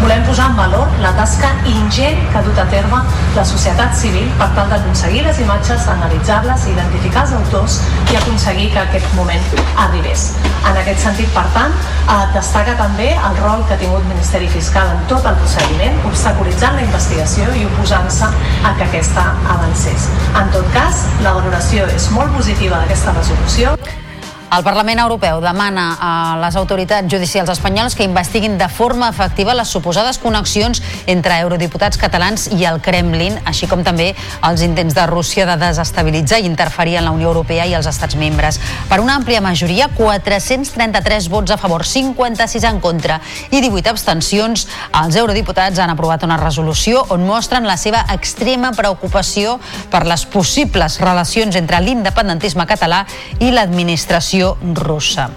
Volem 0.03 0.25
posar 0.27 0.49
en 0.51 0.57
valor 0.57 0.89
la 0.99 1.13
tasca 1.15 1.49
ingent 1.71 2.19
que 2.33 2.39
ha 2.39 2.43
dut 2.43 2.57
a 2.59 2.65
terme 2.73 2.99
la 3.37 3.45
societat 3.47 3.95
civil 3.95 4.27
per 4.41 4.49
tal 4.57 4.73
d'aconseguir 4.73 5.23
les 5.23 5.39
imatges, 5.45 5.87
analitzar-les, 5.93 6.65
identificar 6.73 7.23
els 7.23 7.37
autors 7.39 7.79
i 8.11 8.19
aconseguir 8.19 8.67
que 8.75 8.83
aquest 8.83 9.15
moment 9.15 9.47
arribés. 9.85 10.33
En 10.67 10.81
aquest 10.83 11.07
sentit, 11.07 11.31
per 11.37 11.47
tant, 11.55 11.79
eh, 12.03 12.19
destaca 12.35 12.75
també 12.83 13.13
el 13.15 13.41
rol 13.45 13.63
que 13.69 13.79
ha 13.79 13.81
tingut 13.85 14.03
el 14.03 14.11
Ministeri 14.11 14.51
Fiscal 14.51 14.91
en 14.91 15.07
tot 15.07 15.23
el 15.23 15.39
procediment, 15.39 16.03
obstaculitzant 16.11 16.83
la 16.83 16.87
investigació 16.91 17.47
i 17.55 17.67
oposant-se 17.71 18.27
a 18.27 18.77
que 18.77 18.91
aquesta 18.91 19.31
avancés. 19.55 20.11
En 20.35 20.51
tot 20.51 20.67
cas, 20.75 21.07
la 21.23 21.39
valoració 21.39 21.87
és 21.95 22.11
molt 22.11 22.35
positiva 22.35 22.83
d'aquesta 22.83 23.21
resolució. 23.23 23.79
El 24.53 24.61
Parlament 24.67 25.01
Europeu 25.01 25.39
demana 25.41 25.95
a 25.97 26.09
les 26.37 26.57
autoritats 26.61 27.09
judicials 27.09 27.49
espanyoles 27.49 27.95
que 27.97 28.05
investiguin 28.05 28.59
de 28.61 28.67
forma 28.69 29.07
efectiva 29.09 29.55
les 29.57 29.71
suposades 29.73 30.19
connexions 30.21 30.83
entre 31.09 31.39
eurodiputats 31.41 31.97
catalans 31.97 32.51
i 32.53 32.67
el 32.69 32.83
Kremlin, 32.85 33.39
així 33.49 33.65
com 33.71 33.81
també 33.81 34.11
els 34.45 34.61
intents 34.61 34.93
de 34.93 35.07
Rússia 35.09 35.47
de 35.49 35.55
desestabilitzar 35.57 36.43
i 36.43 36.51
interferir 36.51 36.99
en 37.01 37.07
la 37.09 37.15
Unió 37.17 37.31
Europea 37.31 37.65
i 37.65 37.73
els 37.79 37.89
estats 37.89 38.19
membres. 38.21 38.61
Per 38.91 39.01
una 39.01 39.15
àmplia 39.17 39.41
majoria, 39.41 39.89
433 39.97 41.31
vots 41.33 41.57
a 41.57 41.57
favor, 41.57 41.87
56 41.89 42.69
en 42.69 42.83
contra 42.85 43.23
i 43.49 43.65
18 43.65 43.89
abstencions, 43.95 44.67
els 45.01 45.17
eurodiputats 45.17 45.81
han 45.81 45.95
aprovat 45.95 46.29
una 46.29 46.37
resolució 46.37 47.07
on 47.09 47.25
mostren 47.25 47.65
la 47.65 47.79
seva 47.81 48.05
extrema 48.13 48.75
preocupació 48.77 49.57
per 49.89 50.05
les 50.05 50.29
possibles 50.29 51.01
relacions 51.01 51.57
entre 51.57 51.81
l'independentisme 51.81 52.69
català 52.69 53.07
i 53.41 53.49
l'administració 53.49 54.42
russa. 54.87 55.31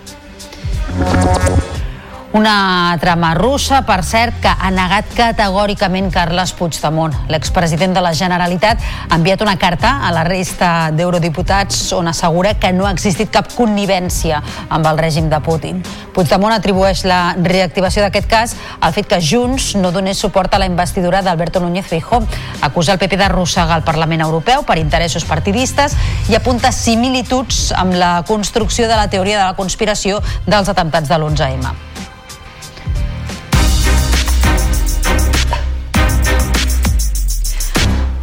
Una 2.36 2.98
trama 3.00 3.34
russa, 3.34 3.86
per 3.88 4.02
cert, 4.04 4.42
que 4.44 4.52
ha 4.52 4.68
negat 4.76 5.14
categòricament 5.16 6.10
Carles 6.12 6.52
Puigdemont. 6.60 7.14
L'expresident 7.32 7.94
de 7.96 8.02
la 8.04 8.12
Generalitat 8.12 8.82
ha 8.84 9.16
enviat 9.16 9.40
una 9.46 9.54
carta 9.56 9.94
a 10.04 10.10
la 10.12 10.26
resta 10.28 10.90
d'eurodiputats 10.92 11.94
on 11.96 12.12
assegura 12.12 12.58
que 12.60 12.74
no 12.76 12.90
ha 12.90 12.92
existit 12.92 13.32
cap 13.32 13.48
connivència 13.56 14.42
amb 14.68 14.92
el 14.92 15.00
règim 15.00 15.32
de 15.32 15.40
Putin. 15.48 15.80
Puigdemont 16.12 16.52
atribueix 16.58 17.06
la 17.08 17.22
reactivació 17.40 18.04
d'aquest 18.04 18.28
cas 18.28 18.58
al 18.82 18.92
fet 18.92 19.08
que 19.08 19.24
Junts 19.24 19.72
no 19.80 19.96
donés 19.96 20.20
suport 20.20 20.52
a 20.52 20.60
la 20.60 20.68
investidura 20.68 21.24
d'Alberto 21.24 21.64
Núñez 21.64 21.88
Feijó. 21.88 22.20
Acusa 22.60 22.98
el 22.98 23.00
PP 23.00 23.16
d'arrossegar 23.16 23.80
el 23.80 23.88
Parlament 23.88 24.28
Europeu 24.28 24.68
per 24.68 24.82
interessos 24.84 25.24
partidistes 25.24 25.96
i 26.28 26.36
apunta 26.36 26.76
similituds 26.76 27.72
amb 27.72 27.96
la 27.96 28.18
construcció 28.28 28.92
de 28.92 29.00
la 29.00 29.08
teoria 29.08 29.40
de 29.40 29.46
la 29.46 29.56
conspiració 29.56 30.20
dels 30.44 30.68
atemptats 30.68 31.08
de 31.08 31.16
l'11M. 31.16 31.95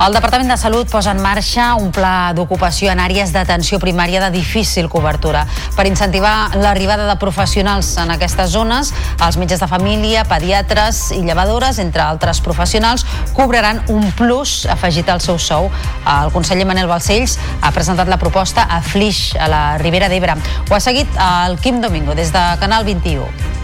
El 0.03 0.17
Departament 0.17 0.49
de 0.51 0.57
Salut 0.59 0.89
posa 0.91 1.13
en 1.15 1.21
marxa 1.23 1.77
un 1.79 1.93
pla 1.95 2.33
d'ocupació 2.35 2.91
en 2.91 2.99
àrees 2.99 3.31
d'atenció 3.31 3.79
primària 3.79 4.19
de 4.25 4.33
difícil 4.35 4.89
cobertura. 4.91 5.45
Per 5.77 5.85
incentivar 5.87 6.57
l'arribada 6.59 7.07
de 7.07 7.15
professionals 7.23 7.93
en 8.03 8.11
aquestes 8.11 8.51
zones, 8.51 8.91
els 9.23 9.39
metges 9.39 9.63
de 9.63 9.71
família, 9.71 10.25
pediatres 10.27 11.05
i 11.15 11.21
llevadores, 11.23 11.79
entre 11.79 12.03
altres 12.03 12.43
professionals, 12.43 13.07
cobraran 13.39 13.85
un 13.95 14.11
plus 14.19 14.67
afegit 14.67 15.07
al 15.07 15.23
seu 15.23 15.39
sou. 15.39 15.71
El 16.19 16.35
conseller 16.35 16.67
Manel 16.67 16.91
Balcells 16.91 17.39
ha 17.63 17.71
presentat 17.71 18.11
la 18.11 18.19
proposta 18.19 18.67
a 18.67 18.83
Flix, 18.83 19.37
a 19.39 19.47
la 19.47 19.65
Ribera 19.79 20.11
d'Ebre. 20.11 20.35
Ho 20.67 20.75
ha 20.75 20.83
seguit 20.83 21.07
el 21.15 21.61
Quim 21.63 21.79
Domingo 21.79 22.19
des 22.19 22.35
de 22.35 22.49
Canal 22.59 22.83
21. 22.91 23.62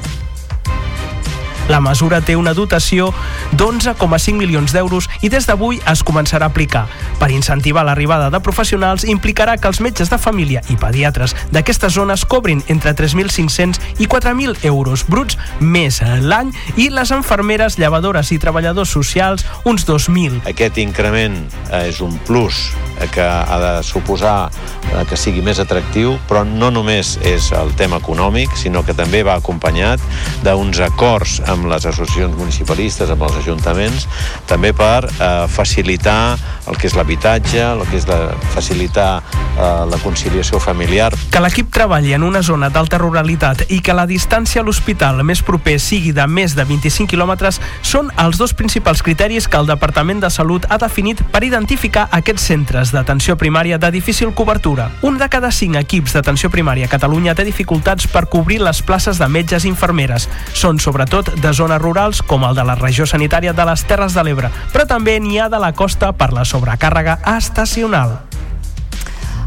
La 1.69 1.81
mesura 1.85 2.23
té 2.25 2.37
una 2.37 2.55
dotació 2.57 3.11
d'11,5 3.53 4.35
milions 4.39 4.73
d'euros 4.73 5.09
i 5.21 5.29
des 5.29 5.45
d'avui 5.47 5.81
es 5.91 6.03
començarà 6.05 6.49
a 6.49 6.53
aplicar. 6.53 6.87
Per 7.21 7.29
incentivar 7.35 7.85
l'arribada 7.85 8.31
de 8.33 8.41
professionals 8.41 9.05
implicarà 9.05 9.59
que 9.61 9.69
els 9.69 9.83
metges 9.85 10.09
de 10.09 10.19
família 10.19 10.63
i 10.73 10.79
pediatres 10.81 11.35
d'aquestes 11.53 11.93
zones 11.93 12.25
cobrin 12.25 12.63
entre 12.73 12.95
3.500 12.97 14.01
i 14.01 14.09
4.000 14.09 14.65
euros 14.71 15.05
bruts 15.09 15.37
més 15.61 16.01
l'any 16.01 16.55
i 16.77 16.89
les 16.89 17.13
enfermeres, 17.13 17.79
llevadores 17.79 18.33
i 18.33 18.39
treballadors 18.41 18.89
socials 18.89 19.45
uns 19.65 19.85
2.000. 19.89 20.43
Aquest 20.49 20.79
increment 20.81 21.37
eh, 21.71 21.89
és 21.89 22.01
un 22.01 22.17
plus 22.27 22.71
que 23.13 23.23
ha 23.23 23.59
de 23.63 23.73
suposar 23.87 24.49
eh, 24.49 25.05
que 25.09 25.17
sigui 25.21 25.43
més 25.45 25.61
atractiu, 25.63 26.17
però 26.29 26.45
no 26.49 26.71
només 26.75 27.17
és 27.27 27.53
el 27.57 27.75
tema 27.79 28.01
econòmic, 28.03 28.57
sinó 28.59 28.83
que 28.87 28.97
també 28.97 29.23
va 29.27 29.39
acompanyat 29.39 30.03
d'uns 30.47 30.81
acords 30.89 31.39
amb 31.47 31.58
les 31.67 31.87
associacions 31.87 32.37
municipalistes, 32.39 33.11
amb 33.11 33.25
els 33.27 33.41
ajuntaments, 33.43 34.07
també 34.47 34.73
per 34.77 35.09
eh, 35.09 35.47
facilitar 35.51 36.37
el 36.69 36.77
que 36.77 36.87
és 36.89 36.95
l'habitatge, 36.95 37.63
el 37.65 37.85
que 37.89 37.97
és 37.99 38.07
la, 38.09 38.19
facilitar 38.53 39.23
eh, 39.57 39.85
la 39.89 39.99
conciliació 40.03 40.61
familiar. 40.61 41.11
Que 41.33 41.43
l'equip 41.43 41.71
treballi 41.75 42.13
en 42.15 42.23
una 42.27 42.43
zona 42.45 42.69
d'alta 42.73 43.01
ruralitat 43.01 43.65
i 43.73 43.81
que 43.85 43.97
la 43.97 44.07
distància 44.07 44.63
a 44.63 44.67
l'hospital 44.67 45.23
més 45.25 45.43
proper 45.43 45.79
sigui 45.81 46.13
de 46.13 46.27
més 46.29 46.55
de 46.59 46.67
25 46.69 47.09
quilòmetres 47.11 47.61
són 47.83 48.13
els 48.21 48.39
dos 48.39 48.55
principals 48.55 49.03
criteris 49.03 49.49
que 49.49 49.57
el 49.57 49.69
Departament 49.69 50.21
de 50.23 50.31
Salut 50.31 50.67
ha 50.69 50.79
definit 50.79 51.23
per 51.33 51.43
identificar 51.47 52.09
aquests 52.13 52.49
centres 52.53 52.93
d'atenció 52.93 53.37
primària 53.41 53.79
de 53.79 53.91
difícil 53.95 54.35
cobertura. 54.35 54.91
Un 55.03 55.19
de 55.19 55.29
cada 55.33 55.51
cinc 55.55 55.79
equips 55.81 56.15
d'atenció 56.17 56.51
primària 56.53 56.87
a 56.87 56.93
Catalunya 56.93 57.35
té 57.35 57.47
dificultats 57.49 58.07
per 58.11 58.27
cobrir 58.29 58.61
les 58.63 58.83
places 58.83 59.19
de 59.19 59.29
metges 59.29 59.65
i 59.65 59.73
infermeres. 59.73 60.29
Són 60.53 60.79
sobretot 60.83 61.33
de 61.41 61.48
zones 61.57 61.81
rurals 61.81 62.23
com 62.23 62.45
el 62.45 62.57
de 62.59 62.65
la 62.65 62.77
regió 62.77 63.07
sanitària 63.07 63.55
de 63.57 63.65
les 63.65 63.85
Terres 63.89 64.15
de 64.15 64.25
l'Ebre, 64.25 64.53
però 64.73 64.87
també 64.89 65.19
n'hi 65.21 65.39
ha 65.41 65.49
de 65.49 65.61
la 65.63 65.73
costa 65.73 66.13
per 66.13 66.33
la 66.37 66.45
sobrecàrrega 66.45 67.21
estacional. 67.39 68.28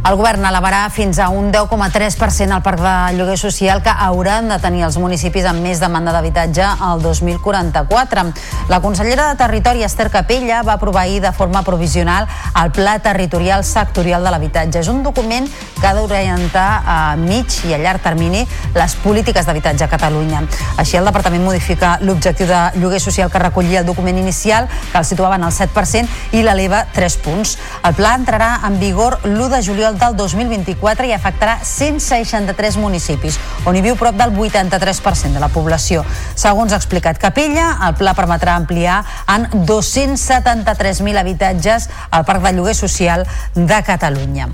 El 0.02 0.16
govern 0.18 0.42
elevarà 0.50 0.88
fins 0.90 1.20
a 1.22 1.28
un 1.30 1.52
10,3% 1.54 2.56
el 2.56 2.64
parc 2.66 2.80
de 2.82 2.94
lloguer 3.20 3.36
social 3.38 3.84
que 3.86 3.92
hauran 3.94 4.48
de 4.50 4.56
tenir 4.58 4.82
els 4.88 4.96
municipis 4.98 5.46
amb 5.46 5.62
més 5.62 5.78
demanda 5.78 6.10
d'habitatge 6.16 6.66
al 6.82 7.04
2044. 7.04 8.24
La 8.72 8.80
consellera 8.82 9.28
de 9.30 9.38
Territori, 9.38 9.84
Esther 9.86 10.10
Capella, 10.10 10.64
va 10.66 10.74
aprovar 10.80 11.04
ahir 11.04 11.22
de 11.22 11.32
forma 11.32 11.62
provisional 11.62 12.26
el 12.64 12.72
Pla 12.72 12.98
Territorial 12.98 13.64
Sectorial 13.64 14.26
de 14.26 14.32
l'Habitatge. 14.34 14.82
És 14.82 14.90
un 14.90 15.04
document 15.06 15.46
que 15.78 15.86
ha 15.86 15.94
d'orientar 15.94 16.82
a 16.82 16.98
mig 17.16 17.54
i 17.70 17.76
a 17.78 17.78
llarg 17.78 18.02
termini 18.02 18.42
les 18.74 18.98
polítiques 19.06 19.46
d'habitatge 19.46 19.86
a 19.86 19.92
Catalunya. 19.94 20.42
Així, 20.82 20.98
el 20.98 21.06
departament 21.06 21.46
modifica 21.46 22.00
l'objectiu 22.02 22.50
de 22.50 22.64
lloguer 22.82 23.04
social 23.06 23.30
que 23.30 23.44
recollia 23.46 23.86
el 23.86 23.86
document 23.86 24.18
inicial, 24.18 24.66
que 24.92 24.98
el 24.98 25.06
situava 25.06 25.38
en 25.38 25.46
el 25.46 25.54
7%, 25.54 26.10
i 26.34 26.42
l'eleva 26.42 26.88
3 26.92 27.22
punts. 27.22 27.58
El 27.86 27.94
pla 27.94 28.18
entrarà 28.18 28.52
en 28.66 28.82
vigor 28.82 29.20
l'1 29.30 29.50
de 29.54 29.62
juliol 29.62 29.91
juliol 29.92 29.98
del 30.00 30.16
2024 30.16 31.08
i 31.08 31.14
afectarà 31.14 31.60
163 31.64 32.78
municipis, 32.78 33.40
on 33.66 33.76
hi 33.76 33.82
viu 33.82 33.96
prop 33.96 34.16
del 34.16 34.32
83% 34.32 35.34
de 35.34 35.40
la 35.40 35.50
població. 35.50 36.06
Segons 36.36 36.74
ha 36.74 36.80
explicat 36.80 37.20
Capella, 37.20 37.78
el 37.88 37.96
pla 37.96 38.14
permetrà 38.14 38.56
ampliar 38.56 39.04
en 39.28 39.48
273.000 39.68 41.18
habitatges 41.20 41.90
al 42.12 42.26
Parc 42.26 42.44
de 42.44 42.54
Lloguer 42.54 42.76
Social 42.76 43.26
de 43.56 43.84
Catalunya. 43.84 44.50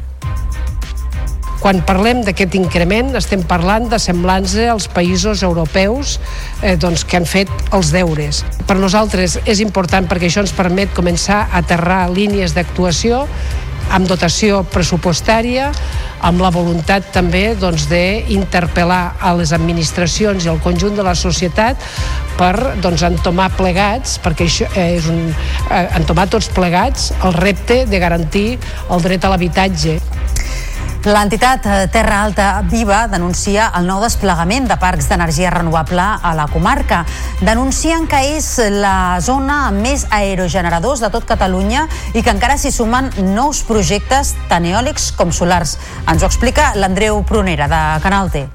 Quan 1.58 1.82
parlem 1.82 2.22
d'aquest 2.22 2.54
increment 2.56 3.16
estem 3.18 3.42
parlant 3.44 3.88
de 3.90 3.98
semblança 4.00 4.68
als 4.72 4.86
països 4.94 5.42
europeus 5.44 6.20
eh, 6.62 6.76
doncs, 6.78 7.02
que 7.04 7.18
han 7.18 7.26
fet 7.26 7.50
els 7.74 7.90
deures. 7.92 8.44
Per 8.70 8.78
nosaltres 8.78 9.40
és 9.44 9.62
important 9.66 10.06
perquè 10.08 10.30
això 10.30 10.46
ens 10.46 10.54
permet 10.54 10.94
començar 10.94 11.48
a 11.48 11.64
aterrar 11.64 12.06
línies 12.14 12.54
d'actuació 12.54 13.26
amb 13.94 14.08
dotació 14.10 14.64
pressupostària, 14.72 15.72
amb 16.28 16.42
la 16.42 16.52
voluntat 16.54 17.12
també 17.16 17.56
doncs, 17.60 17.88
d'interpel·lar 17.92 19.18
a 19.22 19.34
les 19.38 19.54
administracions 19.56 20.46
i 20.46 20.52
al 20.52 20.62
conjunt 20.64 20.98
de 20.98 21.06
la 21.06 21.16
societat 21.16 21.82
per 22.38 22.54
doncs, 22.84 23.06
entomar 23.08 23.50
plegats, 23.58 24.18
perquè 24.24 24.48
això 24.48 24.70
és 24.82 25.08
un, 25.12 25.30
eh, 25.72 25.88
entomar 26.00 26.28
tots 26.30 26.50
plegats 26.54 27.12
el 27.24 27.34
repte 27.34 27.86
de 27.86 28.00
garantir 28.00 28.48
el 28.90 29.02
dret 29.02 29.26
a 29.26 29.34
l'habitatge. 29.34 30.00
L'entitat 31.08 31.66
eh, 31.66 31.88
Terra 31.88 32.18
Alta 32.26 32.62
Viva 32.68 33.06
denuncia 33.08 33.70
el 33.80 33.86
nou 33.88 34.02
desplegament 34.04 34.68
de 34.68 34.76
parcs 34.82 35.08
d'energia 35.08 35.54
renovable 35.54 36.04
a 36.04 36.34
la 36.36 36.50
comarca. 36.52 37.06
Denuncien 37.40 38.10
que 38.12 38.20
és 38.36 38.50
la 38.76 39.16
zona 39.24 39.62
amb 39.70 39.80
més 39.88 40.04
aerogeneradors 40.12 41.06
de 41.06 41.12
tot 41.14 41.24
Catalunya 41.30 41.88
i 42.12 42.26
que 42.26 42.34
encara 42.36 42.60
s'hi 42.60 42.76
sumen 42.76 43.08
nous 43.32 43.64
projectes 43.64 44.36
tant 44.52 44.68
eòlics 44.68 45.14
com 45.16 45.32
solars. 45.32 45.78
Ens 46.12 46.24
ho 46.24 46.28
explica 46.28 46.74
l'Andreu 46.76 47.24
Prunera, 47.24 47.72
de 47.72 47.86
Canal 48.04 48.34
T. 48.34 48.50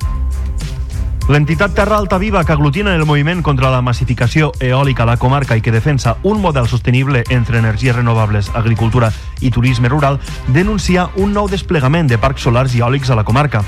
L'entitat 1.28 1.72
Terra 1.72 1.96
Alta 1.98 2.18
Viva, 2.18 2.42
que 2.44 2.52
aglutina 2.52 2.96
el 2.96 3.06
moviment 3.06 3.44
contra 3.46 3.70
la 3.70 3.80
massificació 3.80 4.50
eòlica 4.58 5.04
a 5.04 5.06
la 5.06 5.16
comarca 5.22 5.54
i 5.54 5.62
que 5.62 5.70
defensa 5.70 6.16
un 6.26 6.40
model 6.42 6.66
sostenible 6.66 7.22
entre 7.30 7.60
energies 7.62 7.94
renovables, 7.94 8.50
agricultura 8.58 9.12
i 9.40 9.52
turisme 9.54 9.88
rural, 9.88 10.18
denuncia 10.48 11.08
un 11.14 11.32
nou 11.32 11.46
desplegament 11.48 12.10
de 12.10 12.18
parcs 12.18 12.42
solars 12.42 12.74
i 12.74 12.82
eòlics 12.82 13.14
a 13.14 13.18
la 13.20 13.24
comarca. 13.24 13.62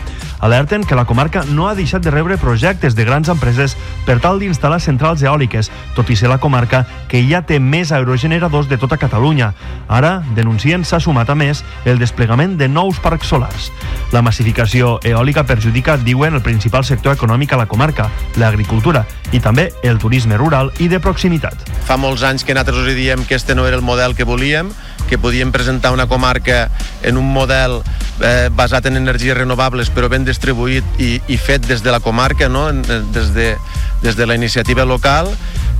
Alerten 0.45 0.85
que 0.85 0.95
la 0.95 1.07
comarca 1.07 1.43
no 1.49 1.71
ha 1.71 1.75
deixat 1.75 2.03
de 2.05 2.11
rebre 2.12 2.37
projectes 2.37 2.93
de 2.95 3.07
grans 3.09 3.31
empreses 3.33 3.79
per 4.05 4.19
tal 4.21 4.43
d'instal·lar 4.43 4.77
centrals 4.77 5.23
eòliques, 5.25 5.71
tot 5.97 6.12
i 6.12 6.16
ser 6.21 6.29
la 6.29 6.37
comarca 6.37 6.83
que 7.09 7.23
ja 7.25 7.41
té 7.49 7.57
més 7.57 7.95
aerogeneradors 7.97 8.69
de 8.69 8.77
tota 8.77 8.99
Catalunya. 9.01 9.55
Ara, 9.89 10.19
denuncien, 10.37 10.85
s'ha 10.85 11.01
sumat 11.01 11.33
a 11.33 11.35
més 11.35 11.65
el 11.89 11.97
desplegament 11.97 12.59
de 12.61 12.69
nous 12.69 13.01
parcs 13.01 13.33
solars. 13.33 13.71
La 14.12 14.21
massificació 14.21 14.99
eòlica 15.01 15.47
perjudica, 15.49 15.97
diuen, 15.97 16.37
el 16.37 16.45
principal 16.45 16.85
sector 16.85 17.16
econòmic 17.16 17.57
a 17.57 17.62
la 17.65 17.71
comarca, 17.71 18.11
l'agricultura 18.37 19.07
i 19.33 19.41
també 19.41 19.71
el 19.83 19.97
turisme 19.97 20.37
rural 20.37 20.75
i 20.77 20.93
de 20.93 21.01
proximitat. 21.01 21.57
Fa 21.89 21.97
molts 21.97 22.23
anys 22.23 22.45
que 22.45 22.53
nosaltres 22.53 22.85
us 22.85 22.95
diem 23.01 23.25
que 23.25 23.41
este 23.41 23.57
no 23.57 23.65
era 23.65 23.81
el 23.81 23.83
model 23.83 24.12
que 24.15 24.29
volíem, 24.29 24.69
que 25.09 25.19
podíem 25.19 25.53
presentar 25.53 25.93
una 25.93 26.07
comarca 26.07 26.71
en 27.03 27.17
un 27.17 27.27
model 27.33 27.81
eh, 28.21 28.51
basat 28.55 28.87
en 28.87 28.97
energies 28.97 29.37
renovables 29.37 29.91
però 29.91 30.09
ben 30.09 30.25
distribuït 30.25 30.85
i, 31.03 31.19
i 31.29 31.37
fet 31.39 31.67
des 31.67 31.83
de 31.85 31.93
la 31.93 32.01
comarca, 32.01 32.49
no? 32.49 32.71
des, 32.73 33.35
de, 33.35 33.55
des 34.03 34.17
de 34.17 34.27
la 34.27 34.35
iniciativa 34.35 34.85
local 34.85 35.31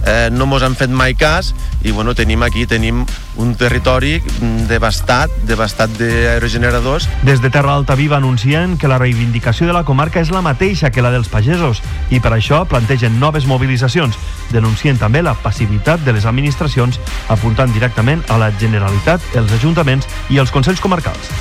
eh, 0.07 0.29
no 0.33 0.47
mos 0.47 0.63
han 0.63 0.77
fet 0.77 0.91
mai 0.91 1.15
cas 1.15 1.55
i 1.83 1.93
bueno, 1.93 2.15
tenim 2.15 2.43
aquí 2.43 2.67
tenim 2.67 3.05
un 3.37 3.55
territori 3.59 4.21
devastat, 4.69 5.31
devastat 5.49 5.93
d'aerogeneradors. 5.99 7.09
Des 7.27 7.43
de 7.43 7.51
Terra 7.51 7.75
Alta 7.75 7.95
Viva 7.95 8.17
anuncien 8.17 8.79
que 8.79 8.89
la 8.89 8.99
reivindicació 8.99 9.67
de 9.67 9.77
la 9.77 9.85
comarca 9.85 10.21
és 10.21 10.31
la 10.31 10.43
mateixa 10.45 10.91
que 10.91 11.03
la 11.03 11.13
dels 11.15 11.29
pagesos 11.29 11.83
i 12.11 12.21
per 12.21 12.35
això 12.37 12.65
plantegen 12.69 13.19
noves 13.21 13.47
mobilitzacions. 13.47 14.19
Denuncien 14.53 14.99
també 15.01 15.23
la 15.23 15.35
passivitat 15.35 16.05
de 16.05 16.15
les 16.17 16.27
administracions 16.27 17.01
apuntant 17.29 17.73
directament 17.73 18.23
a 18.29 18.39
la 18.39 18.53
Generalitat, 18.61 19.21
els 19.35 19.53
ajuntaments 19.59 20.09
i 20.31 20.39
els 20.39 20.55
Consells 20.55 20.81
Comarcals. 20.81 21.33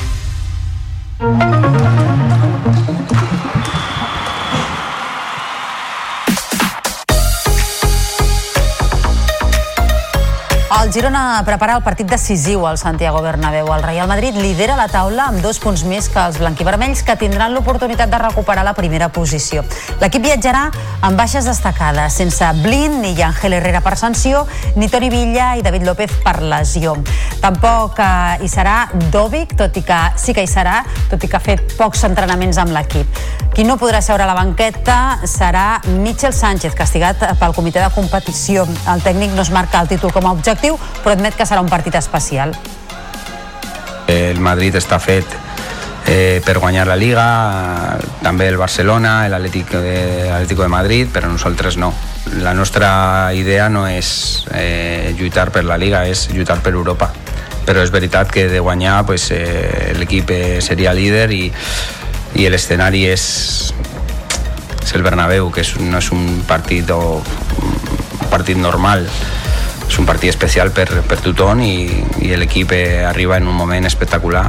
El 10.73 10.91
Girona 10.91 11.43
prepara 11.45 11.75
el 11.77 11.83
partit 11.85 12.09
decisiu 12.09 12.63
al 12.65 12.79
Santiago 12.81 13.21
Bernabéu. 13.21 13.67
El 13.75 13.83
Real 13.83 14.07
Madrid 14.07 14.35
lidera 14.35 14.75
la 14.75 14.87
taula 14.89 15.27
amb 15.29 15.43
dos 15.43 15.59
punts 15.61 15.83
més 15.85 16.07
que 16.09 16.17
els 16.17 16.39
blanquivermells 16.41 17.03
que 17.05 17.15
tindran 17.19 17.53
l'oportunitat 17.53 18.09
de 18.09 18.19
recuperar 18.19 18.63
la 18.65 18.73
primera 18.73 19.11
posició. 19.13 19.61
L'equip 20.01 20.25
viatjarà 20.25 20.63
amb 21.05 21.19
baixes 21.19 21.45
destacades, 21.45 22.17
sense 22.17 22.49
Blin 22.63 23.01
ni 23.03 23.13
Ángel 23.21 23.53
Herrera 23.59 23.83
per 23.85 23.95
sanció, 24.01 24.47
ni 24.75 24.89
Toni 24.89 25.11
Villa 25.13 25.53
i 25.59 25.61
David 25.61 25.85
López 25.85 26.17
per 26.25 26.39
lesió. 26.41 26.97
Tampoc 27.43 27.99
eh, 27.99 28.41
hi 28.41 28.49
serà 28.49 28.87
Dovic, 29.11 29.53
tot 29.59 29.77
i 29.77 29.85
que 29.85 30.01
sí 30.17 30.33
que 30.33 30.41
hi 30.41 30.49
serà, 30.49 30.81
tot 31.11 31.21
i 31.21 31.29
que 31.29 31.37
ha 31.37 31.43
fet 31.43 31.77
pocs 31.77 32.03
entrenaments 32.09 32.57
amb 32.57 32.73
l'equip. 32.73 33.21
Qui 33.53 33.61
no 33.67 33.75
podrà 33.77 33.99
seure 34.01 34.23
a 34.23 34.25
la 34.25 34.33
banqueta 34.33 35.19
serà 35.29 35.77
Michel 35.99 36.33
Sánchez, 36.33 36.73
castigat 36.73 37.19
pel 37.37 37.53
comitè 37.53 37.83
de 37.83 37.91
competició. 37.93 38.63
El 38.89 39.03
tècnic 39.05 39.35
no 39.35 39.43
es 39.43 39.51
marca 39.53 39.83
el 39.83 39.91
títol 39.91 40.09
com 40.15 40.25
a 40.25 40.31
objectiu, 40.33 40.62
però 40.71 41.11
admet 41.11 41.35
que 41.35 41.45
serà 41.45 41.61
un 41.61 41.69
partit 41.69 41.95
especial. 41.99 42.53
El 44.07 44.39
Madrid 44.43 44.75
està 44.79 44.99
fet 45.03 45.27
eh, 46.07 46.41
per 46.45 46.57
guanyar 46.59 46.85
la 46.87 46.95
Liga, 46.95 47.25
també 48.23 48.47
el 48.47 48.57
Barcelona, 48.57 49.27
l'Atlético 49.27 49.81
de, 49.83 50.29
Atlético 50.31 50.63
de 50.63 50.71
Madrid, 50.71 51.11
però 51.11 51.27
nosaltres 51.31 51.77
no. 51.77 51.93
La 52.39 52.53
nostra 52.53 53.33
idea 53.35 53.67
no 53.69 53.85
és 53.87 54.45
eh, 54.55 55.13
lluitar 55.17 55.51
per 55.51 55.65
la 55.67 55.77
Liga, 55.77 56.05
és 56.07 56.29
lluitar 56.31 56.61
per 56.63 56.73
Europa. 56.73 57.11
Però 57.63 57.83
és 57.83 57.91
veritat 57.91 58.31
que 58.31 58.47
de 58.51 58.59
guanyar 58.59 59.05
pues, 59.07 59.29
eh, 59.31 59.93
l'equip 59.99 60.31
seria 60.63 60.93
líder 60.95 61.29
i, 61.31 61.45
i 62.39 62.49
l'escenari 62.49 63.05
és, 63.11 63.73
és 64.83 64.95
el 64.95 65.03
Bernabéu, 65.03 65.51
que 65.51 65.63
és, 65.63 65.75
no 65.79 65.99
és 65.99 66.11
un 66.15 66.43
partit, 66.47 66.91
o, 66.91 67.19
un 67.19 68.29
partit 68.31 68.59
normal 68.59 69.07
és 69.93 69.99
un 70.01 70.07
partit 70.09 70.31
especial 70.31 70.71
per, 70.73 70.87
per 71.05 71.19
tothom 71.21 71.59
i, 71.61 71.85
i 72.25 72.31
l'equip 72.39 72.71
arriba 73.05 73.37
en 73.37 73.45
un 73.45 73.53
moment 73.53 73.85
espectacular. 73.85 74.47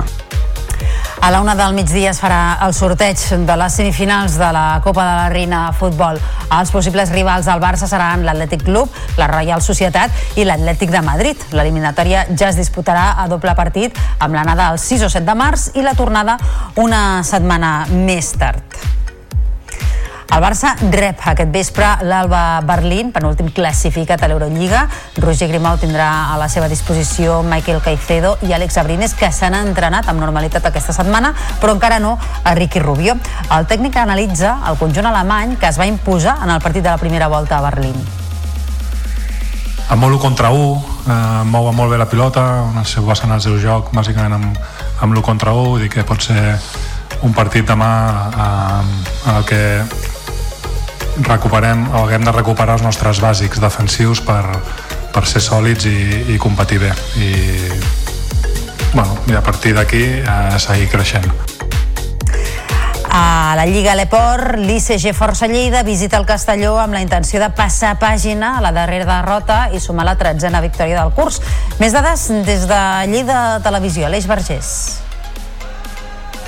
A 1.21 1.31
la 1.33 1.41
una 1.45 1.55
del 1.57 1.77
migdia 1.77 2.15
es 2.15 2.21
farà 2.21 2.57
el 2.65 2.73
sorteig 2.77 3.21
de 3.45 3.57
les 3.61 3.77
semifinals 3.77 4.39
de 4.41 4.49
la 4.57 4.81
Copa 4.85 5.05
de 5.05 5.19
la 5.19 5.29
Reina 5.35 5.61
de 5.67 5.77
Futbol. 5.77 6.21
Els 6.49 6.73
possibles 6.73 7.13
rivals 7.13 7.45
del 7.49 7.61
Barça 7.61 7.89
seran 7.91 8.25
l'Atlètic 8.25 8.65
Club, 8.65 8.89
la 9.21 9.29
Reial 9.29 9.61
Societat 9.65 10.41
i 10.41 10.49
l'Atlètic 10.49 10.93
de 10.93 11.05
Madrid. 11.05 11.47
L'eliminatòria 11.53 12.25
ja 12.33 12.49
es 12.49 12.61
disputarà 12.61 13.11
a 13.21 13.29
doble 13.29 13.53
partit 13.57 14.01
amb 14.19 14.37
l'anada 14.37 14.73
el 14.73 14.81
6 14.81 15.09
o 15.11 15.13
7 15.13 15.29
de 15.29 15.39
març 15.45 15.71
i 15.77 15.85
la 15.85 15.97
tornada 15.97 16.41
una 16.81 17.21
setmana 17.25 17.83
més 17.93 18.33
tard. 18.41 19.04
El 20.35 20.43
Barça 20.43 20.73
rep 20.91 21.21
aquest 21.31 21.53
vespre 21.55 21.87
l'Alba 22.11 22.59
Berlín, 22.67 23.13
penúltim 23.15 23.53
classificat 23.55 24.19
a 24.19 24.27
l'Eurolliga. 24.27 24.81
Roger 25.23 25.47
Grimau 25.47 25.77
tindrà 25.79 26.09
a 26.33 26.39
la 26.41 26.49
seva 26.51 26.67
disposició 26.67 27.37
Michael 27.47 27.79
Caicedo 27.85 28.33
i 28.43 28.51
Àlex 28.51 28.81
Abrines, 28.83 29.15
que 29.15 29.29
s'han 29.31 29.55
entrenat 29.55 30.09
amb 30.11 30.19
normalitat 30.19 30.67
aquesta 30.67 30.91
setmana, 30.97 31.31
però 31.63 31.77
encara 31.77 32.01
no 32.03 32.17
a 32.19 32.55
Ricky 32.59 32.83
Rubio. 32.83 33.15
El 33.55 33.69
tècnic 33.71 33.95
analitza 34.03 34.57
el 34.67 34.79
conjunt 34.81 35.07
alemany 35.07 35.55
que 35.55 35.69
es 35.71 35.79
va 35.79 35.87
imposar 35.87 36.41
en 36.43 36.51
el 36.51 36.59
partit 36.65 36.83
de 36.83 36.91
la 36.91 36.99
primera 36.99 37.29
volta 37.29 37.59
a 37.59 37.63
Berlín. 37.71 37.95
amb 39.87 40.01
molt 40.01 40.15
1 40.17 40.19
contra 40.19 40.51
1, 40.51 40.83
eh, 41.07 41.45
mou 41.45 41.71
molt 41.73 41.91
bé 41.93 41.99
la 41.99 42.09
pilota, 42.09 42.65
on 42.65 42.79
es 42.81 42.97
basen 42.97 43.31
el 43.31 43.41
seu 43.41 43.59
joc 43.61 43.93
bàsicament 43.93 44.33
amb, 44.33 44.59
amb 44.99 45.13
l'1 45.13 45.23
contra 45.23 45.53
1, 45.53 45.69
vull 45.69 45.81
dir 45.83 45.91
que 45.91 46.03
pot 46.03 46.21
ser 46.21 46.59
un 47.23 47.35
partit 47.35 47.69
demà 47.69 47.91
eh, 48.35 49.29
en 49.29 49.37
el 49.37 49.45
que 49.45 49.63
recuperem 51.23 51.87
o 51.93 52.05
haguem 52.05 52.25
de 52.27 52.33
recuperar 52.35 52.79
els 52.79 52.85
nostres 52.87 53.21
bàsics 53.23 53.61
defensius 53.63 54.23
per, 54.25 54.43
per 55.15 55.25
ser 55.31 55.43
sòlids 55.45 55.87
i, 55.87 55.99
i 56.35 56.39
competir 56.43 56.81
bé 56.83 56.93
i 57.23 57.33
bueno, 58.95 59.19
i 59.27 59.35
a 59.35 59.43
partir 59.43 59.75
d'aquí 59.75 60.03
eh, 60.23 60.59
seguir 60.59 60.89
creixent. 60.89 61.27
A 63.15 63.55
la 63.55 63.67
Lliga 63.67 63.95
Leport, 63.95 64.57
l'ICG 64.59 65.13
Força 65.15 65.47
Lleida 65.47 65.85
visita 65.87 66.19
el 66.19 66.27
Castelló 66.27 66.81
amb 66.83 66.97
la 66.97 67.03
intenció 67.05 67.39
de 67.39 67.51
passar 67.55 67.93
pàgina 68.03 68.57
a 68.59 68.65
la 68.65 68.73
darrera 68.75 69.07
derrota 69.07 69.69
i 69.71 69.79
sumar 69.79 70.07
la 70.09 70.17
tretzena 70.19 70.63
victòria 70.65 70.99
del 70.99 71.15
curs. 71.15 71.39
Més 71.79 71.95
dades 71.95 72.27
des 72.43 72.67
de 72.67 72.83
Lleida 73.11 73.61
Televisió. 73.63 74.09
Aleix 74.11 74.27
Vergés. 74.27 75.04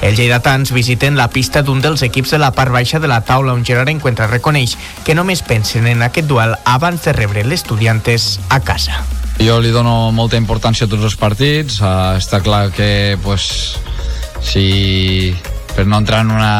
Els 0.02 0.18
lleidatans 0.18 0.73
visiten 0.77 1.16
la 1.16 1.28
pista 1.32 1.62
d'un 1.64 1.81
dels 1.81 2.02
equips 2.05 2.35
de 2.35 2.40
la 2.43 2.52
part 2.52 2.73
baixa 2.73 3.01
de 3.01 3.09
la 3.09 3.23
taula 3.24 3.55
on 3.56 3.64
Gerard 3.64 3.89
Encuentra 3.89 4.28
reconeix 4.28 4.77
que 5.06 5.16
només 5.16 5.43
pensen 5.43 5.86
en 5.89 6.05
aquest 6.05 6.28
duel 6.28 6.56
abans 6.64 7.05
de 7.06 7.14
rebre 7.16 7.44
l'estudiantes 7.44 8.36
a 8.51 8.60
casa. 8.60 9.01
Jo 9.40 9.59
li 9.60 9.73
dono 9.73 10.12
molta 10.16 10.39
importància 10.40 10.86
a 10.86 10.90
tots 10.90 11.05
els 11.05 11.16
partits. 11.20 11.81
Uh, 11.81 12.16
està 12.20 12.40
clar 12.44 12.70
que 12.77 13.18
pues, 13.24 13.77
si 14.44 15.35
per 15.74 15.86
no 15.89 16.01
entrar 16.01 16.23
en 16.24 16.32
una 16.32 16.55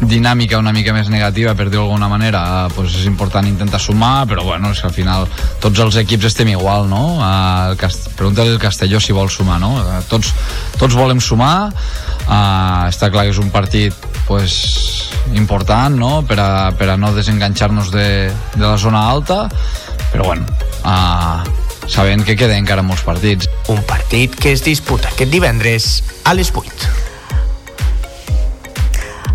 dinàmica 0.00 0.58
una 0.58 0.72
mica 0.72 0.94
més 0.96 1.10
negativa, 1.12 1.54
per 1.54 1.68
dir-ho 1.68 1.84
d'alguna 1.84 2.08
manera, 2.08 2.40
eh, 2.40 2.72
pues 2.74 2.94
és 2.96 3.06
important 3.06 3.46
intentar 3.46 3.80
sumar, 3.80 4.26
però 4.26 4.44
bueno, 4.44 4.70
és 4.72 4.80
que 4.80 4.88
al 4.88 4.94
final 4.94 5.28
tots 5.60 5.78
els 5.78 5.96
equips 6.00 6.30
estem 6.30 6.48
igual, 6.48 6.88
no? 6.88 7.20
Eh, 7.20 7.70
el 7.70 7.76
Cast... 7.80 8.10
Pregunta 8.16 8.42
el 8.42 8.58
Castelló 8.58 9.00
si 9.00 9.12
vol 9.12 9.30
sumar, 9.30 9.60
no? 9.60 9.76
Eh, 9.80 10.00
tots, 10.08 10.32
tots 10.80 10.96
volem 10.96 11.20
sumar, 11.20 11.70
uh, 12.26 12.88
està 12.88 13.10
clar 13.12 13.26
que 13.26 13.34
és 13.34 13.40
un 13.40 13.50
partit 13.52 13.94
pues, 14.26 14.54
important, 15.34 15.96
no? 15.96 16.12
Per 16.26 16.38
a, 16.40 16.70
per 16.76 16.90
a 16.92 16.96
no 17.00 17.12
desenganxar-nos 17.16 17.92
de, 17.92 18.08
de 18.56 18.64
la 18.64 18.76
zona 18.78 19.06
alta, 19.10 19.44
però 20.10 20.30
bueno, 20.32 20.48
uh, 20.84 21.44
sabent 21.90 22.24
que 22.24 22.38
queden 22.38 22.64
encara 22.64 22.86
molts 22.86 23.04
partits. 23.06 23.50
Un 23.68 23.84
partit 23.84 24.34
que 24.34 24.54
es 24.56 24.64
disputa 24.64 25.12
aquest 25.12 25.32
divendres 25.32 25.92
a 26.24 26.34
les 26.38 26.52
8. 26.54 27.09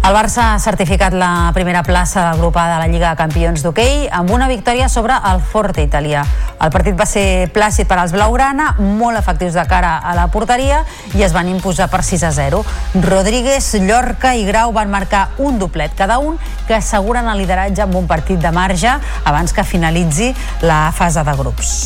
El 0.06 0.14
Barça 0.14 0.52
ha 0.54 0.60
certificat 0.62 1.16
la 1.18 1.50
primera 1.56 1.82
plaça 1.82 2.28
del 2.28 2.38
grup 2.38 2.60
A 2.62 2.68
de 2.70 2.76
la 2.78 2.86
Lliga 2.86 3.10
de 3.10 3.18
Campions 3.18 3.64
d'hoquei 3.66 4.04
amb 4.14 4.30
una 4.30 4.46
victòria 4.46 4.86
sobre 4.86 5.16
el 5.32 5.42
Forte 5.42 5.82
italià. 5.82 6.22
El 6.62 6.70
partit 6.70 6.94
va 7.00 7.08
ser 7.10 7.50
plàcid 7.56 7.90
per 7.90 7.98
als 7.98 8.14
Blaugrana, 8.14 8.76
molt 8.78 9.18
efectius 9.18 9.58
de 9.58 9.66
cara 9.66 9.96
a 9.98 10.14
la 10.14 10.28
porteria 10.30 10.84
i 11.18 11.26
es 11.26 11.34
van 11.34 11.50
imposar 11.50 11.90
per 11.90 12.04
6 12.06 12.22
a 12.22 12.32
0. 12.38 12.62
Rodríguez, 13.02 13.74
Llorca 13.82 14.36
i 14.38 14.46
Grau 14.46 14.78
van 14.78 14.94
marcar 14.94 15.32
un 15.42 15.58
doblet 15.58 15.98
cada 15.98 16.20
un 16.22 16.38
que 16.68 16.78
asseguren 16.78 17.26
el 17.26 17.42
lideratge 17.42 17.82
amb 17.82 17.98
un 17.98 18.06
partit 18.06 18.38
de 18.38 18.54
marge 18.54 19.00
abans 19.26 19.58
que 19.58 19.66
finalitzi 19.66 20.36
la 20.62 20.92
fase 20.94 21.26
de 21.26 21.40
grups. 21.42 21.78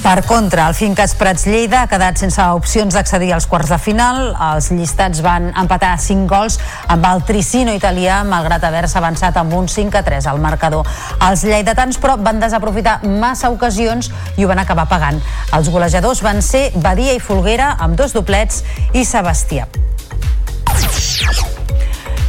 Per 0.00 0.24
contra, 0.24 0.66
el 0.66 0.74
Fincas 0.74 1.12
Prats 1.14 1.44
Lleida 1.44 1.82
ha 1.82 1.88
quedat 1.90 2.16
sense 2.16 2.40
opcions 2.56 2.94
d'accedir 2.96 3.34
als 3.36 3.44
quarts 3.46 3.68
de 3.68 3.76
final. 3.78 4.30
Els 4.32 4.70
llistats 4.72 5.20
van 5.20 5.50
empatar 5.52 5.92
5 6.00 6.24
gols 6.30 6.56
amb 6.88 7.04
el 7.04 7.20
Tricino 7.28 7.74
italià, 7.76 8.22
malgrat 8.24 8.64
haver-se 8.64 8.96
avançat 8.98 9.36
amb 9.36 9.52
un 9.58 9.68
5 9.68 10.00
a 10.00 10.02
3 10.06 10.30
al 10.32 10.40
marcador. 10.40 10.88
Els 11.28 11.44
lleidatans, 11.44 12.00
però, 12.00 12.16
van 12.16 12.40
desaprofitar 12.40 13.00
massa 13.04 13.52
ocasions 13.52 14.08
i 14.40 14.44
ho 14.44 14.48
van 14.48 14.64
acabar 14.64 14.88
pagant. 14.88 15.20
Els 15.52 15.68
golejadors 15.68 16.24
van 16.24 16.40
ser 16.40 16.70
Badia 16.80 17.12
i 17.12 17.20
Folguera, 17.20 17.74
amb 17.78 18.00
dos 18.00 18.16
doblets, 18.16 18.64
i 18.96 19.04
Sebastià. 19.04 19.68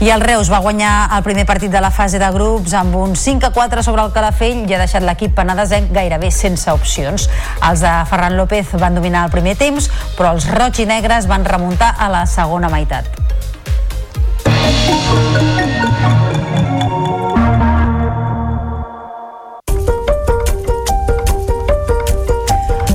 I 0.01 0.09
el 0.09 0.21
Reus 0.25 0.49
va 0.49 0.57
guanyar 0.57 1.11
el 1.13 1.21
primer 1.21 1.43
partit 1.45 1.69
de 1.69 1.77
la 1.77 1.91
fase 1.93 2.17
de 2.17 2.25
grups 2.33 2.73
amb 2.73 2.95
un 2.97 3.11
5 3.15 3.45
a 3.45 3.51
4 3.53 3.83
sobre 3.85 4.01
el 4.01 4.09
Calafell 4.15 4.63
i 4.65 4.73
ha 4.73 4.79
deixat 4.81 5.05
l'equip 5.05 5.35
penedesenc 5.37 5.91
gairebé 5.93 6.31
sense 6.33 6.73
opcions. 6.73 7.27
Els 7.69 7.83
de 7.85 7.91
Ferran 8.09 8.33
López 8.39 8.73
van 8.81 8.97
dominar 8.97 9.27
el 9.27 9.35
primer 9.35 9.53
temps, 9.61 9.91
però 10.17 10.33
els 10.33 10.49
roig 10.49 10.81
i 10.81 10.87
negres 10.89 11.29
van 11.29 11.45
remuntar 11.45 11.93
a 12.01 12.09
la 12.09 12.25
segona 12.25 12.73
meitat. 12.73 13.13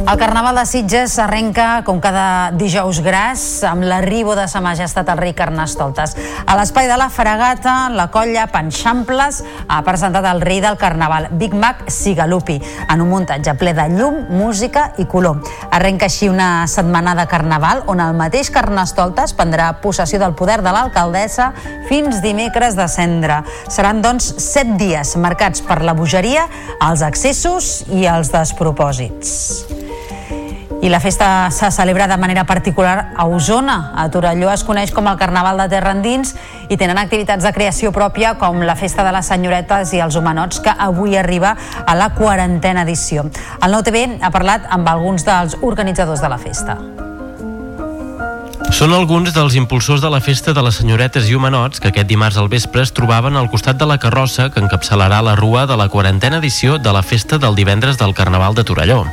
El 0.08 0.18
Carnaval 0.18 0.54
de 0.54 0.62
Sitges 0.70 1.16
arrenca 1.18 1.80
com 1.82 1.96
cada 1.98 2.52
dijous 2.54 3.00
gras 3.02 3.40
amb 3.66 3.82
l'arribo 3.82 4.36
de 4.38 4.44
Sa 4.46 4.60
Majestat 4.62 5.08
el 5.10 5.18
rei 5.18 5.32
Carnestoltes. 5.34 6.12
A 6.46 6.54
l'espai 6.54 6.86
de 6.86 6.94
la 6.94 7.08
Fragata, 7.10 7.88
la 7.90 8.06
colla 8.14 8.44
Panxamples 8.52 9.40
ha 9.66 9.80
presentat 9.82 10.28
el 10.30 10.44
rei 10.46 10.60
del 10.62 10.78
Carnaval, 10.78 11.26
Big 11.40 11.56
Mac 11.58 11.88
Sigalupi, 11.90 12.60
en 12.86 13.02
un 13.02 13.10
muntatge 13.10 13.56
ple 13.58 13.72
de 13.74 13.88
llum, 13.96 14.20
música 14.30 14.92
i 15.02 15.08
color. 15.10 15.40
Arrenca 15.74 16.06
així 16.06 16.30
una 16.30 16.68
setmana 16.70 17.16
de 17.18 17.26
Carnaval 17.26 17.82
on 17.90 18.04
el 18.04 18.14
mateix 18.14 18.52
Carnestoltes 18.54 19.34
prendrà 19.34 19.72
possessió 19.82 20.22
del 20.22 20.36
poder 20.38 20.60
de 20.62 20.70
l'alcaldessa 20.70 21.50
fins 21.90 22.22
dimecres 22.22 22.78
de 22.78 22.86
cendre. 22.86 23.40
Seran, 23.66 24.04
doncs, 24.06 24.30
set 24.38 24.70
dies 24.78 25.16
marcats 25.18 25.66
per 25.66 25.80
la 25.82 25.98
bogeria, 25.98 26.46
els 26.78 27.02
excessos 27.02 27.80
i 27.90 28.06
els 28.06 28.30
despropòsits. 28.30 29.85
I 30.82 30.88
la 30.88 31.00
festa 31.00 31.50
se 31.50 31.70
celebra 31.70 32.06
de 32.06 32.16
manera 32.16 32.44
particular 32.44 33.12
a 33.16 33.24
Osona. 33.24 33.92
A 33.96 34.10
Torelló 34.10 34.50
es 34.52 34.62
coneix 34.64 34.92
com 34.92 35.08
el 35.08 35.16
Carnaval 35.16 35.58
de 35.62 35.68
Terra 35.72 35.94
Endins 35.96 36.34
i 36.68 36.76
tenen 36.76 37.00
activitats 37.00 37.44
de 37.44 37.52
creació 37.56 37.94
pròpia 37.96 38.34
com 38.38 38.60
la 38.62 38.76
Festa 38.76 39.04
de 39.06 39.14
les 39.16 39.32
Senyoretes 39.32 39.94
i 39.96 40.04
els 40.04 40.20
Humanots 40.20 40.60
que 40.60 40.76
avui 40.76 41.16
arriba 41.16 41.56
a 41.86 41.96
la 41.96 42.12
quarantena 42.14 42.84
edició. 42.84 43.26
El 43.62 43.72
Nou 43.72 43.82
TV 43.82 44.20
ha 44.20 44.30
parlat 44.30 44.68
amb 44.70 44.88
alguns 44.92 45.24
dels 45.26 45.58
organitzadors 45.62 46.22
de 46.22 46.32
la 46.32 46.38
festa. 46.38 46.78
Són 48.74 48.92
alguns 48.92 49.30
dels 49.32 49.54
impulsors 49.56 50.02
de 50.02 50.08
la 50.10 50.18
festa 50.20 50.52
de 50.52 50.62
les 50.64 50.74
senyoretes 50.80 51.28
i 51.30 51.36
humanots 51.38 51.78
que 51.80 51.88
aquest 51.92 52.08
dimarts 52.10 52.36
al 52.36 52.48
vespre 52.50 52.82
es 52.82 52.90
trobaven 52.92 53.36
al 53.38 53.46
costat 53.48 53.78
de 53.78 53.86
la 53.86 53.96
carrossa 54.02 54.48
que 54.50 54.60
encapçalarà 54.60 55.20
la 55.22 55.36
rua 55.38 55.64
de 55.70 55.76
la 55.78 55.86
quarantena 55.88 56.40
edició 56.42 56.76
de 56.82 56.92
la 56.92 57.02
festa 57.06 57.38
del 57.38 57.54
divendres 57.54 57.96
del 57.96 58.12
Carnaval 58.14 58.54
de 58.58 58.64
Torelló. 58.66 59.04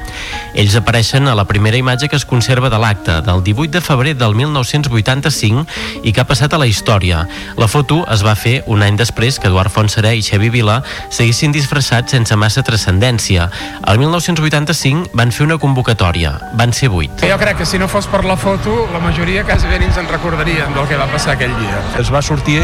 Ells 0.57 0.75
apareixen 0.75 1.29
a 1.29 1.35
la 1.37 1.45
primera 1.45 1.77
imatge 1.77 2.09
que 2.09 2.17
es 2.17 2.25
conserva 2.25 2.71
de 2.73 2.79
l'acte 2.81 3.19
del 3.21 3.43
18 3.43 3.71
de 3.77 3.81
febrer 3.81 4.15
del 4.17 4.35
1985 4.35 5.67
i 6.03 6.11
que 6.11 6.21
ha 6.21 6.27
passat 6.27 6.53
a 6.53 6.59
la 6.59 6.67
història. 6.67 7.23
La 7.55 7.69
foto 7.69 8.01
es 8.11 8.25
va 8.25 8.35
fer 8.35 8.63
un 8.65 8.83
any 8.83 8.97
després 8.97 9.39
que 9.39 9.47
Eduard 9.47 9.71
Fontserè 9.71 10.15
i 10.17 10.25
Xavi 10.25 10.49
Vila 10.49 10.81
seguissin 11.09 11.53
disfressats 11.53 12.11
sense 12.11 12.35
massa 12.35 12.65
transcendència. 12.65 13.47
El 13.87 14.01
1985 14.01 15.13
van 15.13 15.31
fer 15.31 15.45
una 15.45 15.61
convocatòria. 15.61 16.35
Van 16.59 16.73
ser 16.73 16.89
vuit. 16.89 17.23
Jo 17.23 17.39
crec 17.39 17.61
que 17.61 17.69
si 17.69 17.79
no 17.79 17.87
fos 17.87 18.09
per 18.09 18.25
la 18.25 18.35
foto, 18.35 18.89
la 18.91 18.99
majoria 18.99 19.42
quasi 19.45 19.67
bé 19.67 19.79
ni 19.79 19.85
ens 19.85 19.97
en 19.97 20.07
recordarien 20.09 20.73
del 20.75 20.87
que 20.87 20.97
va 20.99 21.07
passar 21.11 21.35
aquell 21.35 21.53
dia. 21.59 21.79
Es 21.99 22.11
va 22.13 22.21
sortir 22.21 22.61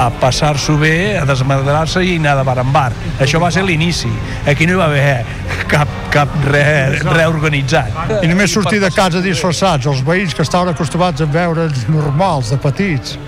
a 0.00 0.08
passar-s'ho 0.20 0.76
bé, 0.80 1.18
a 1.18 1.24
desmadrar-se 1.28 2.02
i 2.04 2.16
anar 2.18 2.36
de 2.38 2.44
bar 2.46 2.58
en 2.62 2.72
bar. 2.72 2.90
Això 3.20 3.40
va 3.42 3.50
ser 3.52 3.64
l'inici. 3.66 4.10
Aquí 4.48 4.66
no 4.68 4.76
hi 4.76 4.80
va 4.80 4.88
haver 4.90 5.24
cap, 5.70 5.88
cap 6.12 6.36
re 6.50 7.26
organitzat. 7.26 8.22
I 8.22 8.30
només 8.30 8.52
sortir 8.52 8.80
de 8.82 8.90
casa 8.94 9.22
disfressats, 9.24 9.86
els 9.90 10.04
veïns 10.06 10.34
que 10.36 10.46
estaven 10.46 10.74
acostumats 10.74 11.22
a 11.22 11.28
veure'ns 11.30 11.86
normals, 11.88 12.50
de 12.50 12.60
petits, 12.60 13.18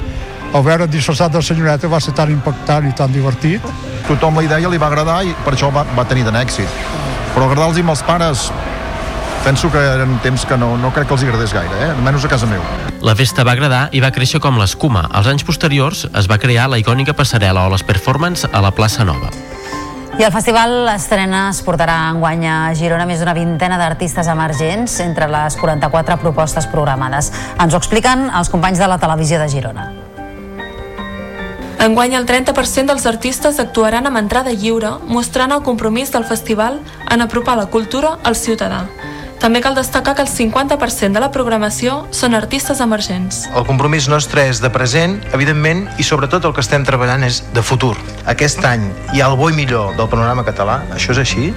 o 0.53 0.61
veure 0.63 0.87
disfressat 0.91 1.33
de 1.33 1.43
senyoreta 1.43 1.89
va 1.89 2.01
ser 2.01 2.13
tan 2.17 2.31
impactant 2.33 2.89
i 2.89 2.93
tan 2.97 3.13
divertit. 3.13 3.65
Tothom 4.09 4.37
la 4.41 4.45
idea 4.49 4.69
li 4.69 4.81
va 4.81 4.91
agradar 4.91 5.23
i 5.25 5.33
per 5.45 5.55
això 5.55 5.73
va, 5.73 5.87
va 5.97 6.05
tenir 6.09 6.27
tant 6.29 6.37
èxit. 6.43 6.69
Però 7.33 7.49
agradar-los 7.49 7.81
als 7.89 8.03
pares 8.05 8.51
penso 9.45 9.71
que 9.71 9.79
eren 9.79 10.19
temps 10.23 10.45
que 10.47 10.57
no, 10.57 10.77
no 10.79 10.93
crec 10.95 11.09
que 11.11 11.17
els 11.17 11.25
agradés 11.27 11.53
gaire, 11.55 11.75
eh? 11.83 11.91
almenys 11.91 12.25
a 12.25 12.31
casa 12.31 12.47
meu. 12.47 12.63
La 13.03 13.15
festa 13.19 13.45
va 13.45 13.57
agradar 13.57 13.89
i 13.93 14.01
va 14.03 14.13
créixer 14.15 14.41
com 14.41 14.59
l'escuma. 14.61 15.09
Als 15.11 15.27
anys 15.31 15.45
posteriors 15.47 16.05
es 16.07 16.29
va 16.31 16.39
crear 16.39 16.69
la 16.71 16.79
icònica 16.79 17.17
passarel·la 17.19 17.67
o 17.67 17.73
les 17.73 17.83
performance 17.83 18.47
a 18.47 18.63
la 18.63 18.71
plaça 18.71 19.05
Nova. 19.05 19.33
I 20.21 20.27
el 20.27 20.33
festival 20.33 20.87
Estrena 20.93 21.47
es 21.51 21.63
portarà 21.65 21.97
enguany 22.13 22.45
a 22.47 22.57
Girona 22.79 23.07
més 23.09 23.23
d'una 23.23 23.35
vintena 23.35 23.79
d'artistes 23.81 24.29
emergents 24.29 24.99
entre 25.01 25.27
les 25.33 25.57
44 25.57 26.19
propostes 26.21 26.69
programades. 26.71 27.33
Ens 27.59 27.75
ho 27.75 27.81
expliquen 27.81 28.29
els 28.29 28.53
companys 28.53 28.79
de 28.79 28.91
la 28.93 29.01
televisió 29.03 29.41
de 29.41 29.49
Girona. 29.51 29.91
Enguany 31.83 32.13
el 32.15 32.29
30% 32.29 32.93
dels 32.93 33.09
artistes 33.11 33.59
actuaran 33.59 34.07
amb 34.07 34.21
entrada 34.21 34.53
lliure, 34.55 35.01
mostrant 35.09 35.51
el 35.51 35.65
compromís 35.67 36.13
del 36.15 36.29
festival 36.29 36.79
en 37.11 37.25
apropar 37.25 37.57
la 37.59 37.67
cultura 37.73 38.21
al 38.23 38.37
ciutadà. 38.39 38.85
També 39.43 39.59
cal 39.59 39.75
destacar 39.75 40.15
que 40.15 40.23
el 40.23 40.29
50% 40.31 41.19
de 41.19 41.21
la 41.25 41.33
programació 41.35 42.05
són 42.15 42.39
artistes 42.39 42.79
emergents. 42.85 43.49
El 43.51 43.67
compromís 43.67 44.07
nostre 44.07 44.47
és 44.47 44.63
de 44.63 44.71
present, 44.71 45.19
evidentment, 45.35 45.89
i 45.99 46.07
sobretot 46.07 46.47
el 46.47 46.55
que 46.55 46.63
estem 46.63 46.87
treballant 46.87 47.27
és 47.27 47.43
de 47.51 47.67
futur. 47.67 47.97
Aquest 48.31 48.63
any 48.65 48.85
hi 49.13 49.21
ha 49.21 49.29
el 49.33 49.37
bo 49.37 49.49
i 49.51 49.55
millor 49.57 49.97
del 49.99 50.09
panorama 50.11 50.45
català, 50.47 50.79
això 50.95 51.11
és 51.15 51.21
així, 51.23 51.49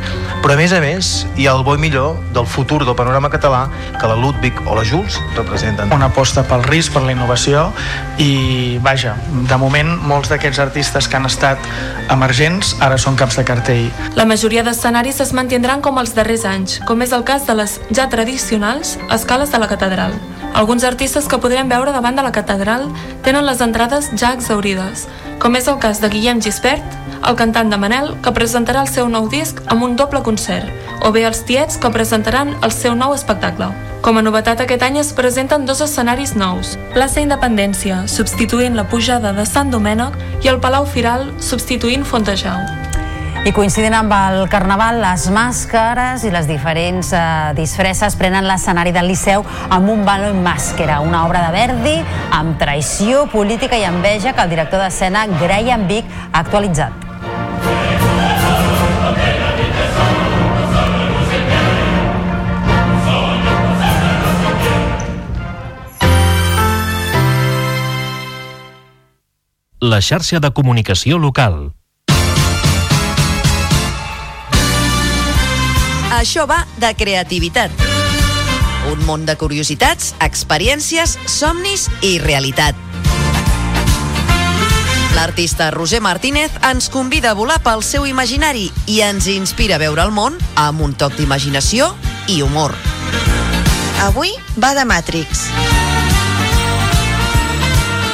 però 0.41 0.55
a 0.55 0.57
més 0.57 0.73
a 0.73 0.79
més 0.81 1.11
hi 1.37 1.45
ha 1.45 1.53
el 1.53 1.63
bo 1.65 1.75
i 1.77 1.81
millor 1.81 2.17
del 2.33 2.47
futur 2.49 2.81
del 2.85 2.95
panorama 2.97 3.29
català 3.29 3.67
que 3.99 4.09
la 4.09 4.15
Ludwig 4.17 4.57
o 4.65 4.75
la 4.77 4.85
Jules 4.87 5.19
representen. 5.35 5.93
Una 5.93 6.09
aposta 6.09 6.43
pel 6.47 6.65
risc, 6.65 6.93
per 6.95 7.03
la 7.05 7.13
innovació 7.13 7.67
i, 8.17 8.77
vaja, 8.83 9.15
de 9.49 9.59
moment 9.61 9.93
molts 10.09 10.31
d'aquests 10.33 10.61
artistes 10.63 11.09
que 11.09 11.19
han 11.19 11.29
estat 11.29 11.61
emergents 12.13 12.75
ara 12.85 12.97
són 13.01 13.17
caps 13.19 13.37
de 13.39 13.45
cartell. 13.47 13.89
La 14.17 14.25
majoria 14.25 14.63
d'escenaris 14.65 15.21
es 15.21 15.33
mantindran 15.37 15.83
com 15.85 15.99
els 16.01 16.15
darrers 16.17 16.45
anys, 16.49 16.79
com 16.87 17.01
és 17.05 17.13
el 17.13 17.25
cas 17.27 17.45
de 17.45 17.57
les 17.61 17.79
ja 17.93 18.09
tradicionals 18.09 18.97
escales 19.13 19.53
de 19.53 19.61
la 19.61 19.69
catedral. 19.69 20.17
Alguns 20.55 20.85
artistes 20.87 21.27
que 21.27 21.37
podrem 21.43 21.67
veure 21.67 21.91
davant 21.91 22.15
de 22.15 22.23
la 22.23 22.31
catedral 22.31 22.87
tenen 23.25 23.43
les 23.43 23.59
entrades 23.59 24.07
ja 24.15 24.31
exaurides, 24.31 25.03
com 25.45 25.53
és 25.53 25.67
el 25.69 25.75
cas 25.77 25.99
de 26.01 26.09
Guillem 26.09 26.39
Gispert, 26.41 26.95
el 27.29 27.35
cantant 27.37 27.69
de 27.69 27.77
Manel, 27.77 28.07
que 28.25 28.31
presentarà 28.33 28.81
el 28.81 28.87
seu 28.89 29.05
nou 29.13 29.27
disc 29.29 29.59
amb 29.69 29.85
un 29.85 29.91
doble 29.93 30.23
concert, 30.25 30.71
o 31.05 31.11
bé 31.13 31.21
els 31.29 31.43
Tiets, 31.45 31.77
que 31.77 31.91
presentaran 31.93 32.55
el 32.65 32.73
seu 32.73 32.95
nou 32.97 33.13
espectacle. 33.13 33.67
Com 34.01 34.17
a 34.17 34.23
novetat 34.25 34.63
aquest 34.63 34.81
any 34.87 34.97
es 35.03 35.11
presenten 35.13 35.67
dos 35.69 35.83
escenaris 35.85 36.33
nous, 36.33 36.73
plaça 36.97 37.21
Independència, 37.21 38.07
substituint 38.09 38.73
la 38.73 38.87
pujada 38.89 39.35
de 39.37 39.45
Sant 39.45 39.69
Domènec, 39.69 40.17
i 40.41 40.49
el 40.49 40.57
Palau 40.65 40.89
Firal, 40.89 41.29
substituint 41.37 42.09
Fontejau. 42.09 42.84
I 43.45 43.51
coincidint 43.53 43.93
amb 43.93 44.09
el 44.09 44.47
Carnaval, 44.49 44.97
les 45.03 45.27
màscares 45.29 46.23
i 46.25 46.31
les 46.33 46.47
diferents 46.49 47.11
eh, 47.13 47.25
disfresses 47.53 48.15
prenen 48.17 48.47
l'escenari 48.49 48.89
del 48.89 49.05
Liceu 49.11 49.45
amb 49.69 49.91
un 49.93 50.01
balo 50.07 50.31
en 50.33 50.39
màscara, 50.41 50.95
una 51.05 51.21
obra 51.27 51.43
de 51.45 51.51
Verdi 51.53 51.93
amb 52.33 52.57
traïció 52.57 53.27
política 53.29 53.77
i 53.77 53.85
enveja 53.85 54.33
que 54.33 54.41
el 54.41 54.49
director 54.49 54.81
d'escena 54.81 55.27
Graham 55.37 55.85
Vic 55.85 56.09
ha 56.31 56.41
actualitzat. 56.41 57.05
La 69.85 70.01
xarxa 70.01 70.41
de 70.41 70.49
comunicació 70.49 71.21
local. 71.21 71.75
Això 76.15 76.45
va 76.47 76.61
de 76.79 76.93
creativitat. 76.95 77.71
Un 78.87 79.01
món 79.03 79.25
de 79.27 79.33
curiositats, 79.35 80.13
experiències, 80.23 81.17
somnis 81.27 81.89
i 82.07 82.15
realitat. 82.23 82.77
L'artista 85.15 85.67
Roger 85.75 85.99
Martínez 85.99 86.55
ens 86.69 86.87
convida 86.93 87.33
a 87.33 87.35
volar 87.35 87.59
pel 87.63 87.83
seu 87.83 88.07
imaginari 88.07 88.69
i 88.87 89.01
ens 89.03 89.27
inspira 89.31 89.75
a 89.75 89.81
veure 89.83 90.05
el 90.07 90.15
món 90.15 90.39
amb 90.55 90.87
un 90.87 90.95
toc 90.95 91.19
d'imaginació 91.19 91.91
i 92.31 92.41
humor. 92.45 92.71
Avui 94.07 94.31
va 94.55 94.71
de 94.77 94.87
Matrix. 94.87 95.49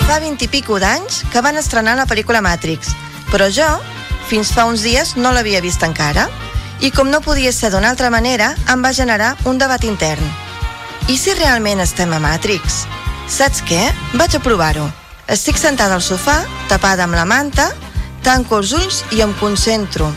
Fa 0.07 0.17
20 0.17 0.45
i 0.45 0.49
pico 0.49 0.81
d'anys 0.81 1.21
que 1.29 1.45
van 1.45 1.61
estrenar 1.61 1.99
la 1.99 2.09
pel·lícula 2.09 2.41
Matrix, 2.41 2.95
però 3.29 3.49
jo, 3.53 3.67
fins 4.29 4.53
fa 4.55 4.65
uns 4.65 4.81
dies, 4.81 5.17
no 5.17 5.33
l'havia 5.35 5.61
vist 5.61 5.85
encara. 5.85 6.31
I 6.81 6.89
com 6.89 7.11
no 7.13 7.21
podia 7.21 7.51
ser 7.53 7.69
d'una 7.69 7.91
altra 7.93 8.09
manera, 8.09 8.55
em 8.73 8.81
va 8.81 8.89
generar 8.97 9.35
un 9.45 9.59
debat 9.61 9.83
intern. 9.85 10.25
I 11.07 11.17
si 11.17 11.35
realment 11.37 11.79
estem 11.83 12.09
a 12.13 12.19
Matrix? 12.19 12.85
Saps 13.29 13.61
què? 13.69 13.83
Vaig 14.17 14.33
a 14.35 14.41
provar-ho. 14.41 14.87
Estic 15.29 15.59
sentada 15.61 15.93
al 15.95 16.01
sofà, 16.01 16.39
tapada 16.67 17.05
amb 17.05 17.13
la 17.15 17.27
manta, 17.29 17.69
tanco 18.25 18.57
els 18.57 18.73
ulls 18.73 19.03
i 19.13 19.21
em 19.21 19.33
concentro. 19.37 20.09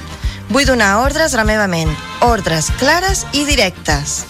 Vull 0.49 0.65
donar 0.65 1.03
ordres 1.03 1.35
a 1.35 1.43
la 1.43 1.47
meva 1.49 1.69
ment, 1.69 1.93
ordres 2.24 2.70
clares 2.81 3.27
i 3.32 3.45
directes. 3.45 4.24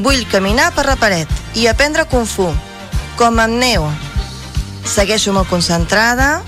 Vull 0.00 0.24
caminar 0.32 0.70
per 0.72 0.86
la 0.88 0.96
paret 0.96 1.28
i 1.60 1.68
aprendre 1.68 2.08
Kung 2.08 2.24
Fu, 2.24 2.48
com 3.20 3.38
amb 3.38 3.60
Neo. 3.60 3.84
Segueixo 4.88 5.36
molt 5.36 5.52
concentrada 5.52 6.40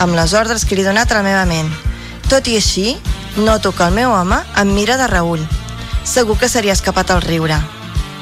amb 0.00 0.16
les 0.16 0.32
ordres 0.32 0.64
que 0.64 0.74
li 0.76 0.84
he 0.84 0.88
donat 0.88 1.12
a 1.12 1.20
la 1.20 1.26
meva 1.28 1.44
ment. 1.44 1.68
Tot 2.32 2.48
i 2.48 2.56
així, 2.56 2.96
noto 3.44 3.72
que 3.72 3.84
el 3.84 3.94
meu 3.94 4.12
home 4.12 4.38
em 4.60 4.72
mira 4.74 4.96
de 4.96 5.06
reull. 5.06 5.42
Segur 6.04 6.38
que 6.38 6.48
seria 6.48 6.72
escapat 6.72 7.10
al 7.10 7.22
riure. 7.22 7.58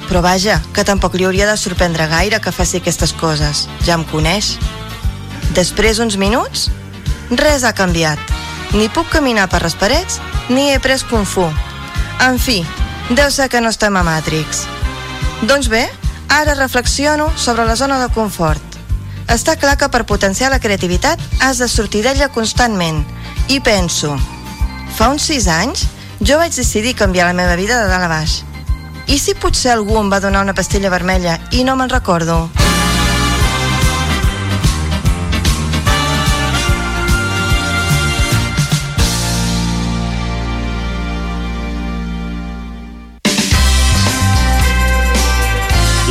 Però 0.08 0.22
vaja, 0.24 0.58
que 0.72 0.84
tampoc 0.84 1.14
li 1.14 1.26
hauria 1.28 1.46
de 1.48 1.56
sorprendre 1.56 2.08
gaire 2.08 2.40
que 2.40 2.52
faci 2.52 2.80
aquestes 2.80 3.12
coses. 3.12 3.66
Ja 3.84 3.98
em 3.98 4.04
coneix. 4.08 4.56
Després 5.56 6.00
uns 6.00 6.16
minuts, 6.16 6.68
res 7.30 7.64
ha 7.64 7.74
canviat. 7.76 8.18
Ni 8.72 8.88
puc 8.92 9.08
caminar 9.12 9.48
per 9.48 9.62
les 9.64 9.76
parets, 9.76 10.20
ni 10.48 10.70
he 10.72 10.78
pres 10.80 11.04
Kung 11.04 11.26
Fu. 11.28 11.46
En 12.24 12.38
fi, 12.38 12.62
deu 13.10 13.30
ser 13.30 13.48
que 13.48 13.60
no 13.60 13.72
estem 13.72 13.96
a 13.96 14.04
Matrix. 14.04 14.66
Doncs 15.48 15.68
bé, 15.72 15.86
ara 16.28 16.54
reflexiono 16.54 17.30
sobre 17.36 17.64
la 17.64 17.76
zona 17.76 18.00
de 18.00 18.12
confort. 18.12 18.64
Està 19.28 19.58
clar 19.60 19.76
que 19.76 19.88
per 19.92 20.06
potenciar 20.08 20.48
la 20.50 20.60
creativitat 20.60 21.20
has 21.44 21.60
de 21.60 21.68
sortir 21.68 22.02
d'ella 22.04 22.30
constantment. 22.32 23.04
I 23.48 23.60
penso, 23.60 24.16
fa 24.96 25.08
uns 25.12 25.26
sis 25.28 25.46
anys 25.48 25.86
jo 26.20 26.38
vaig 26.38 26.54
decidir 26.54 26.94
canviar 26.96 27.28
la 27.28 27.36
meva 27.36 27.56
vida 27.56 27.82
de 27.82 27.88
dalt 27.90 28.06
a 28.06 28.08
baix. 28.08 28.42
I 29.08 29.18
si 29.18 29.34
potser 29.34 29.72
algú 29.72 29.96
em 30.00 30.10
va 30.12 30.20
donar 30.20 30.42
una 30.44 30.54
pastilla 30.54 30.90
vermella 30.90 31.38
i 31.52 31.64
no 31.64 31.76
me'n 31.76 31.88
recordo? 31.88 32.48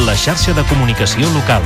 La 0.06 0.14
xarxa 0.16 0.54
de 0.54 0.64
comunicació 0.70 1.30
local. 1.34 1.66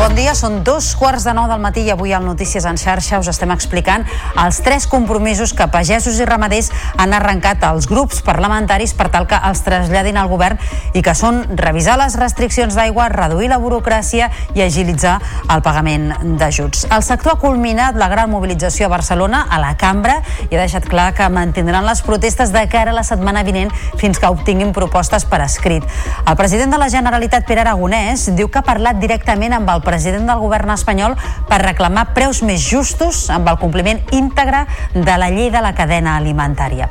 Bon 0.00 0.14
dia, 0.16 0.32
són 0.32 0.62
dos 0.64 0.94
quarts 0.96 1.26
de 1.28 1.32
nou 1.36 1.44
del 1.44 1.58
matí 1.60 1.82
i 1.84 1.90
avui 1.92 2.14
al 2.16 2.24
Notícies 2.24 2.64
en 2.64 2.78
xarxa 2.80 3.18
us 3.20 3.28
estem 3.28 3.50
explicant 3.52 4.06
els 4.40 4.62
tres 4.64 4.86
compromisos 4.88 5.52
que 5.52 5.66
pagesos 5.68 6.16
i 6.16 6.24
ramaders 6.24 6.70
han 6.96 7.12
arrencat 7.12 7.66
als 7.68 7.84
grups 7.84 8.22
parlamentaris 8.24 8.94
per 8.96 9.10
tal 9.12 9.26
que 9.28 9.36
els 9.36 9.60
traslladin 9.66 10.16
al 10.16 10.30
govern 10.30 10.56
i 10.96 11.02
que 11.04 11.12
són 11.12 11.42
revisar 11.60 11.98
les 12.00 12.16
restriccions 12.16 12.78
d'aigua, 12.78 13.10
reduir 13.12 13.50
la 13.52 13.58
burocràcia 13.60 14.30
i 14.56 14.62
agilitzar 14.64 15.18
el 15.52 15.60
pagament 15.60 16.08
d'ajuts. 16.40 16.86
El 16.88 17.04
sector 17.04 17.34
ha 17.34 17.42
culminat 17.44 18.00
la 18.00 18.08
gran 18.08 18.32
mobilització 18.32 18.88
a 18.88 18.94
Barcelona, 18.94 19.42
a 19.52 19.60
la 19.60 19.74
cambra, 19.76 20.22
i 20.48 20.56
ha 20.56 20.62
deixat 20.62 20.88
clar 20.88 21.10
que 21.12 21.28
mantindran 21.28 21.84
les 21.84 22.00
protestes 22.00 22.56
de 22.56 22.64
cara 22.72 22.96
a 22.96 22.96
la 22.96 23.04
setmana 23.04 23.44
vinent 23.44 23.68
fins 24.00 24.16
que 24.16 24.32
obtinguin 24.32 24.72
propostes 24.72 25.28
per 25.28 25.44
escrit. 25.44 25.84
El 26.24 26.40
president 26.40 26.72
de 26.72 26.80
la 26.80 26.88
Generalitat, 26.88 27.44
Pere 27.44 27.66
Aragonès, 27.66 28.30
diu 28.32 28.48
que 28.48 28.64
ha 28.64 28.66
parlat 28.72 28.96
directament 28.96 29.60
amb 29.60 29.76
el 29.76 29.84
president 29.90 30.30
del 30.30 30.38
govern 30.38 30.70
espanyol 30.76 31.18
per 31.50 31.60
reclamar 31.64 32.12
preus 32.14 32.44
més 32.46 32.62
justos 32.62 33.26
amb 33.34 33.50
el 33.50 33.58
compliment 33.58 34.00
íntegre 34.14 34.64
de 34.94 35.18
la 35.18 35.30
llei 35.34 35.50
de 35.50 35.62
la 35.64 35.74
cadena 35.74 36.16
alimentària. 36.20 36.88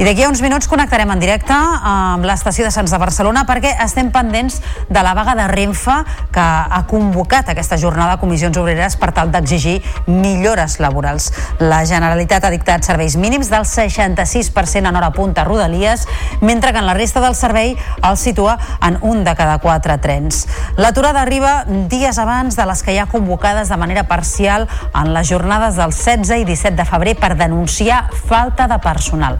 I 0.00 0.06
d'aquí 0.06 0.22
a 0.24 0.28
uns 0.30 0.40
minuts 0.40 0.70
connectarem 0.72 1.10
en 1.12 1.20
directe 1.20 1.52
amb 1.52 2.24
l'estació 2.24 2.64
de 2.64 2.70
Sants 2.72 2.94
de 2.94 2.98
Barcelona 2.98 3.42
perquè 3.44 3.74
estem 3.84 4.08
pendents 4.10 4.56
de 4.88 5.02
la 5.04 5.12
vaga 5.12 5.34
de 5.36 5.44
Renfe 5.50 5.98
que 6.32 6.40
ha 6.40 6.80
convocat 6.88 7.50
aquesta 7.52 7.76
jornada 7.76 8.16
a 8.16 8.20
comissions 8.20 8.56
obreres 8.56 8.96
per 8.96 9.10
tal 9.12 9.28
d'exigir 9.34 9.82
millores 10.06 10.78
laborals. 10.80 11.28
La 11.60 11.82
Generalitat 11.84 12.46
ha 12.48 12.52
dictat 12.54 12.88
serveis 12.88 13.18
mínims 13.20 13.52
del 13.52 13.68
66% 13.68 14.88
en 14.88 14.96
hora 14.96 15.12
punta 15.12 15.42
a 15.42 15.44
Rodalies, 15.44 16.08
mentre 16.40 16.72
que 16.72 16.80
en 16.80 16.88
la 16.88 16.96
resta 16.96 17.20
del 17.20 17.36
servei 17.36 17.76
el 18.00 18.16
situa 18.16 18.56
en 18.80 18.96
un 19.02 19.24
de 19.28 19.36
cada 19.36 19.58
quatre 19.60 19.98
trens. 20.00 20.46
L'aturada 20.80 21.20
arriba 21.20 21.66
dies 21.68 22.16
abans 22.18 22.56
de 22.56 22.66
les 22.66 22.82
que 22.82 22.96
hi 22.96 22.98
ha 22.98 23.10
convocades 23.12 23.68
de 23.68 23.76
manera 23.76 24.08
parcial 24.08 24.70
en 24.94 25.12
les 25.12 25.28
jornades 25.28 25.76
del 25.76 25.92
16 25.92 26.32
i 26.40 26.48
17 26.48 26.80
de 26.80 26.88
febrer 26.88 27.18
per 27.20 27.36
denunciar 27.36 28.06
falta 28.24 28.66
de 28.72 28.80
personal. 28.80 29.38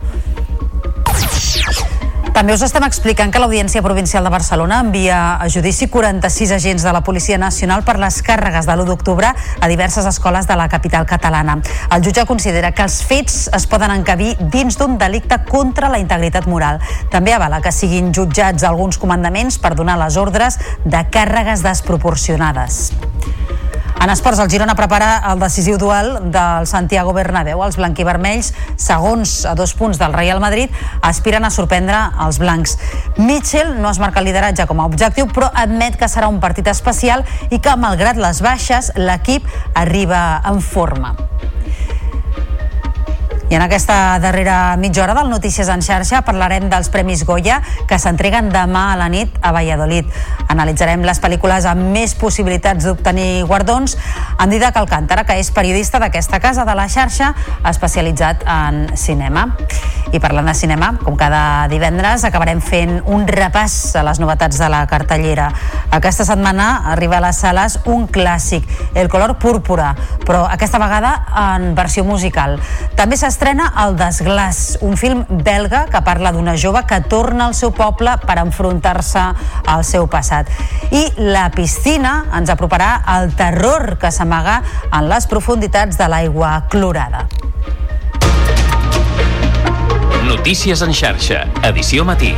També 2.32 2.54
us 2.56 2.62
estem 2.64 2.82
explicant 2.86 3.28
que 3.28 3.40
l'Audiència 3.42 3.82
Provincial 3.84 4.24
de 4.24 4.30
Barcelona 4.32 4.78
envia 4.80 5.18
a 5.36 5.48
judici 5.52 5.86
46 5.92 6.54
agents 6.56 6.82
de 6.86 6.92
la 6.96 7.02
Policia 7.04 7.36
Nacional 7.36 7.84
per 7.84 7.98
les 8.00 8.22
càrregues 8.24 8.64
de 8.64 8.72
l'1 8.72 8.86
d'octubre 8.88 9.28
a 9.28 9.68
diverses 9.68 10.08
escoles 10.08 10.48
de 10.48 10.56
la 10.56 10.66
capital 10.72 11.04
catalana. 11.06 11.58
El 11.92 12.02
jutge 12.02 12.24
considera 12.24 12.72
que 12.72 12.86
els 12.88 13.02
fets 13.04 13.50
es 13.52 13.68
poden 13.68 13.92
encabir 13.92 14.32
dins 14.40 14.80
d'un 14.80 14.96
delicte 14.98 15.42
contra 15.50 15.92
la 15.92 16.00
integritat 16.00 16.48
moral. 16.48 16.80
També 17.12 17.36
avala 17.36 17.60
que 17.60 17.70
siguin 17.70 18.14
jutjats 18.16 18.64
alguns 18.64 18.96
comandaments 18.96 19.60
per 19.60 19.76
donar 19.76 19.98
les 20.00 20.16
ordres 20.16 20.56
de 20.86 21.04
càrregues 21.12 21.62
desproporcionades. 21.62 22.88
En 24.00 24.10
esports, 24.10 24.40
el 24.42 24.50
Girona 24.50 24.74
prepara 24.74 25.22
el 25.30 25.38
decisiu 25.38 25.76
duel 25.78 26.16
del 26.34 26.66
Santiago 26.66 27.12
Bernabéu. 27.14 27.60
Els 27.62 27.76
blanquivermells, 27.78 28.52
segons 28.80 29.34
a 29.46 29.54
dos 29.58 29.74
punts 29.78 30.00
del 30.00 30.14
Real 30.16 30.40
Madrid, 30.42 30.72
aspiren 31.02 31.44
a 31.44 31.52
sorprendre 31.54 32.00
els 32.24 32.40
blancs. 32.42 32.78
Mitchell 33.16 33.76
no 33.80 33.92
es 33.92 34.00
marca 34.02 34.18
el 34.22 34.30
lideratge 34.30 34.66
com 34.66 34.80
a 34.80 34.88
objectiu, 34.90 35.28
però 35.30 35.52
admet 35.54 36.00
que 36.00 36.10
serà 36.10 36.30
un 36.32 36.40
partit 36.42 36.72
especial 36.72 37.26
i 37.50 37.60
que, 37.60 37.76
malgrat 37.76 38.18
les 38.18 38.42
baixes, 38.42 38.90
l'equip 38.96 39.46
arriba 39.74 40.40
en 40.48 40.60
forma. 40.60 41.14
I 43.52 43.54
en 43.54 43.60
aquesta 43.60 44.18
darrera 44.18 44.78
mitja 44.80 45.02
hora 45.02 45.12
del 45.12 45.28
Notícies 45.28 45.68
en 45.68 45.82
xarxa 45.84 46.22
parlarem 46.24 46.70
dels 46.72 46.88
Premis 46.88 47.26
Goya 47.28 47.58
que 47.84 47.98
s'entreguen 48.00 48.48
demà 48.48 48.86
a 48.94 48.96
la 48.96 49.10
nit 49.12 49.34
a 49.44 49.50
Valladolid. 49.52 50.08
Analitzarem 50.52 51.00
les 51.06 51.20
pel·lícules 51.22 51.64
amb 51.64 51.94
més 51.94 52.12
possibilitats 52.18 52.84
d'obtenir 52.84 53.44
guardons 53.48 53.94
amb 54.36 54.52
Didac 54.52 54.76
Alcántara, 54.76 55.24
que 55.24 55.38
és 55.40 55.48
periodista 55.54 56.00
d'aquesta 56.02 56.42
casa 56.44 56.66
de 56.68 56.74
la 56.76 56.88
xarxa 56.92 57.30
especialitzat 57.70 58.44
en 58.44 58.84
cinema. 59.00 59.46
I 60.12 60.20
parlant 60.20 60.50
de 60.50 60.52
cinema, 60.52 60.90
com 61.00 61.16
cada 61.16 61.68
divendres, 61.72 62.26
acabarem 62.28 62.60
fent 62.60 62.98
un 63.08 63.24
repàs 63.24 63.94
a 63.96 64.02
les 64.04 64.20
novetats 64.20 64.58
de 64.60 64.68
la 64.68 64.82
cartellera. 64.90 65.48
Aquesta 65.92 66.26
setmana 66.28 66.82
arriba 66.92 67.16
a 67.16 67.24
les 67.24 67.40
sales 67.40 67.78
un 67.88 68.04
clàssic, 68.08 68.68
El 68.94 69.08
color 69.08 69.38
púrpura, 69.40 69.94
però 70.26 70.44
aquesta 70.50 70.78
vegada 70.78 71.14
en 71.56 71.74
versió 71.74 72.04
musical. 72.04 72.58
També 72.96 73.16
s'estrena 73.16 73.70
El 73.86 73.96
desglàs, 73.96 74.76
un 74.84 74.98
film 75.00 75.24
belga 75.30 75.86
que 75.88 76.02
parla 76.04 76.32
d'una 76.32 76.58
jove 76.60 76.84
que 76.86 77.00
torna 77.08 77.46
al 77.46 77.54
seu 77.54 77.72
poble 77.72 78.18
per 78.26 78.36
enfrontar-se 78.42 79.22
al 79.64 79.84
seu 79.84 80.08
passat. 80.12 80.41
I 80.92 81.04
La 81.32 81.48
piscina 81.54 82.14
ens 82.36 82.50
aproparà 82.52 83.02
al 83.06 83.32
terror 83.38 83.96
que 84.00 84.12
s'amaga 84.14 84.60
en 84.90 85.08
les 85.10 85.28
profunditats 85.30 85.98
de 86.00 86.08
l'aigua 86.08 86.54
clorada. 86.72 87.26
Notícies 90.26 90.82
en 90.82 90.94
xarxa, 90.94 91.44
edició 91.68 92.06
matí. 92.08 92.32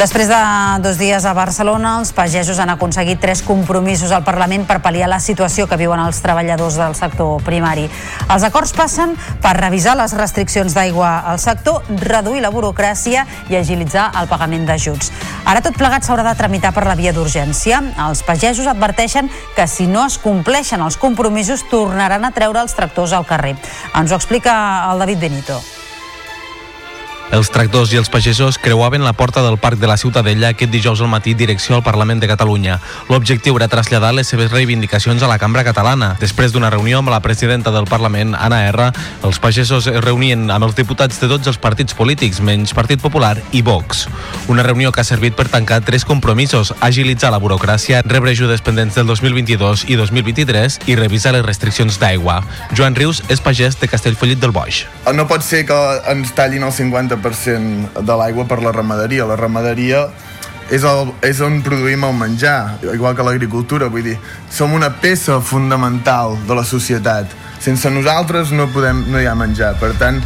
Després 0.00 0.30
de 0.30 0.36
dos 0.80 0.96
dies 0.96 1.26
a 1.28 1.34
Barcelona, 1.36 1.98
els 2.00 2.14
pagesos 2.16 2.56
han 2.56 2.70
aconseguit 2.72 3.18
tres 3.20 3.42
compromisos 3.44 4.14
al 4.16 4.22
Parlament 4.24 4.62
per 4.64 4.78
pal·liar 4.80 5.10
la 5.12 5.18
situació 5.20 5.66
que 5.68 5.76
viuen 5.76 6.00
els 6.00 6.22
treballadors 6.24 6.78
del 6.80 6.94
sector 6.96 7.42
primari. 7.44 7.84
Els 8.32 8.46
acords 8.48 8.72
passen 8.72 9.12
per 9.44 9.52
revisar 9.58 9.98
les 10.00 10.14
restriccions 10.16 10.72
d'aigua 10.72 11.10
al 11.28 11.36
sector, 11.42 11.84
reduir 12.00 12.40
la 12.40 12.48
burocràcia 12.54 13.26
i 13.52 13.58
agilitzar 13.58 14.06
el 14.22 14.30
pagament 14.30 14.64
d'ajuts. 14.70 15.12
Ara 15.44 15.60
tot 15.60 15.76
plegat 15.76 16.08
s'haurà 16.08 16.24
de 16.30 16.32
tramitar 16.38 16.72
per 16.72 16.86
la 16.88 16.96
via 16.96 17.12
d'urgència. 17.12 17.82
Els 18.06 18.24
pagesos 18.24 18.70
adverteixen 18.72 19.28
que 19.52 19.68
si 19.68 19.84
no 19.84 20.06
es 20.06 20.16
compleixen 20.16 20.80
els 20.80 20.96
compromisos 20.96 21.66
tornaran 21.68 22.24
a 22.24 22.32
treure 22.32 22.64
els 22.64 22.72
tractors 22.72 23.12
al 23.12 23.28
carrer. 23.28 23.52
Ens 23.92 24.16
ho 24.16 24.16
explica 24.16 24.56
el 24.94 25.04
David 25.04 25.28
Benito. 25.28 25.60
Els 27.30 27.46
tractors 27.54 27.92
i 27.94 27.98
els 28.00 28.08
pagesos 28.10 28.56
creuaven 28.58 29.04
la 29.06 29.12
porta 29.14 29.44
del 29.44 29.56
Parc 29.62 29.78
de 29.78 29.86
la 29.86 29.96
Ciutadella 29.96 30.48
aquest 30.50 30.72
dijous 30.72 30.98
al 30.98 31.06
matí 31.12 31.30
direcció 31.38 31.76
al 31.76 31.84
Parlament 31.86 32.18
de 32.18 32.26
Catalunya. 32.26 32.80
L'objectiu 33.06 33.54
era 33.54 33.68
traslladar 33.70 34.10
les 34.16 34.26
seves 34.26 34.50
reivindicacions 34.50 35.22
a 35.22 35.28
la 35.30 35.36
cambra 35.38 35.62
catalana. 35.62 36.16
Després 36.18 36.50
d'una 36.50 36.72
reunió 36.74 36.98
amb 36.98 37.12
la 37.14 37.20
presidenta 37.22 37.70
del 37.70 37.86
Parlament, 37.86 38.34
Anna 38.34 38.64
R, 38.72 38.88
els 39.22 39.38
pagesos 39.38 39.86
es 39.86 40.00
reunien 40.02 40.50
amb 40.50 40.66
els 40.66 40.74
diputats 40.74 41.20
de 41.22 41.28
tots 41.30 41.46
els 41.46 41.60
partits 41.62 41.94
polítics, 41.94 42.40
menys 42.42 42.74
Partit 42.74 42.98
Popular 42.98 43.36
i 43.54 43.62
Vox. 43.62 44.08
Una 44.50 44.66
reunió 44.66 44.90
que 44.90 45.04
ha 45.04 45.06
servit 45.06 45.38
per 45.38 45.46
tancar 45.54 45.84
tres 45.86 46.04
compromisos, 46.04 46.74
agilitzar 46.80 47.30
la 47.30 47.38
burocràcia, 47.38 48.02
rebre 48.10 48.34
ajudes 48.34 48.66
pendents 48.66 48.98
del 48.98 49.06
2022 49.06 49.86
i 49.86 50.00
2023 50.02 50.80
i 50.90 50.98
revisar 50.98 51.36
les 51.38 51.46
restriccions 51.46 52.02
d'aigua. 52.02 52.40
Joan 52.74 52.98
Rius 52.98 53.22
és 53.30 53.38
pagès 53.38 53.78
de 53.78 53.86
Castellfollit 53.86 54.42
del 54.42 54.50
Boix. 54.50 54.82
No 55.14 55.30
pot 55.30 55.46
ser 55.46 55.62
que 55.70 55.80
ens 56.10 56.34
tallin 56.34 56.66
el 56.66 56.74
50% 56.74 57.19
de 57.22 58.16
l'aigua 58.16 58.46
per 58.48 58.60
la 58.64 58.72
ramaderia. 58.74 59.28
La 59.28 59.38
ramaderia 59.38 60.06
és, 60.70 60.84
el, 60.86 61.12
és 61.26 61.40
on 61.44 61.60
produïm 61.66 62.04
el 62.06 62.14
menjar, 62.16 62.78
igual 62.94 63.16
que 63.18 63.26
l'agricultura, 63.26 63.90
vull 63.90 64.06
dir, 64.06 64.16
som 64.50 64.74
una 64.76 64.92
peça 65.02 65.40
fundamental 65.42 66.36
de 66.46 66.56
la 66.56 66.64
societat. 66.64 67.32
Sense 67.60 67.90
nosaltres 67.92 68.54
no, 68.56 68.70
podem, 68.72 69.04
no 69.10 69.20
hi 69.20 69.26
ha 69.28 69.36
menjar. 69.36 69.74
Per 69.80 69.92
tant, 70.00 70.22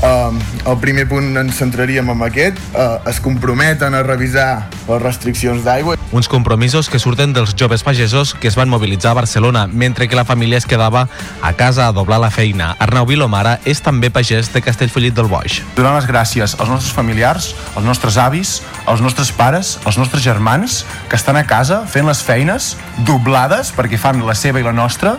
Uh, 0.00 0.32
el 0.64 0.78
primer 0.80 1.04
punt 1.10 1.34
ens 1.36 1.58
centraríem 1.60 2.08
en 2.08 2.22
aquest 2.24 2.56
uh, 2.72 3.02
es 3.10 3.20
comprometen 3.20 3.92
a 3.92 4.00
revisar 4.06 4.70
les 4.88 5.02
restriccions 5.02 5.60
d'aigua 5.66 5.98
Uns 6.10 6.26
compromisos 6.26 6.88
que 6.90 6.98
surten 6.98 7.30
dels 7.30 7.52
joves 7.54 7.84
pagesos 7.86 8.32
que 8.34 8.48
es 8.48 8.56
van 8.58 8.68
mobilitzar 8.68 9.12
a 9.12 9.18
Barcelona, 9.20 9.68
mentre 9.68 10.08
que 10.08 10.16
la 10.16 10.24
família 10.24 10.58
es 10.58 10.66
quedava 10.66 11.04
a 11.40 11.52
casa 11.52 11.86
a 11.86 11.92
doblar 11.92 12.18
la 12.18 12.32
feina. 12.34 12.72
Arnau 12.82 13.06
Vilomara 13.06 13.60
és 13.62 13.78
també 13.78 14.10
pagès 14.10 14.50
de 14.50 14.62
Castellfollit 14.64 15.14
del 15.14 15.30
Boix. 15.30 15.60
Donar 15.76 15.94
les 15.94 16.08
gràcies 16.10 16.56
als 16.58 16.72
nostres 16.72 16.90
familiars, 16.96 17.52
als 17.76 17.86
nostres 17.86 18.18
avis, 18.18 18.56
als 18.90 19.04
nostres 19.04 19.30
pares, 19.30 19.76
als 19.84 20.00
nostres 20.02 20.24
germans, 20.24 20.80
que 21.06 21.14
estan 21.14 21.38
a 21.38 21.46
casa 21.46 21.84
fent 21.86 22.10
les 22.10 22.24
feines 22.26 22.72
doblades 23.06 23.70
perquè 23.76 24.00
fan 24.00 24.26
la 24.26 24.34
seva 24.34 24.58
i 24.58 24.66
la 24.66 24.74
nostra, 24.74 25.14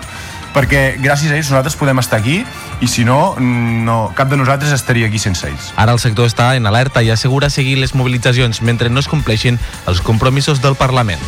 perquè 0.51 0.97
gràcies 0.99 1.31
a 1.31 1.39
ells 1.39 1.53
nosaltres 1.53 1.79
podem 1.79 2.03
estar 2.03 2.19
aquí 2.19 2.41
i 2.81 2.87
si 2.87 3.05
no, 3.05 3.35
no 3.39 4.11
cap 4.17 4.27
de 4.27 4.37
nosaltres 4.41 4.73
estaria 4.73 5.07
aquí 5.07 5.21
sense 5.21 5.47
ells. 5.47 5.71
Ara 5.77 5.93
el 5.93 6.01
sector 6.01 6.27
està 6.27 6.51
en 6.57 6.65
alerta 6.65 7.05
i 7.05 7.13
assegura 7.13 7.53
seguir 7.53 7.77
les 7.79 7.95
mobilitzacions 7.95 8.61
mentre 8.65 8.89
no 8.89 8.99
es 8.99 9.07
compleixin 9.07 9.61
els 9.87 10.01
compromisos 10.01 10.61
del 10.65 10.75
Parlament. 10.75 11.21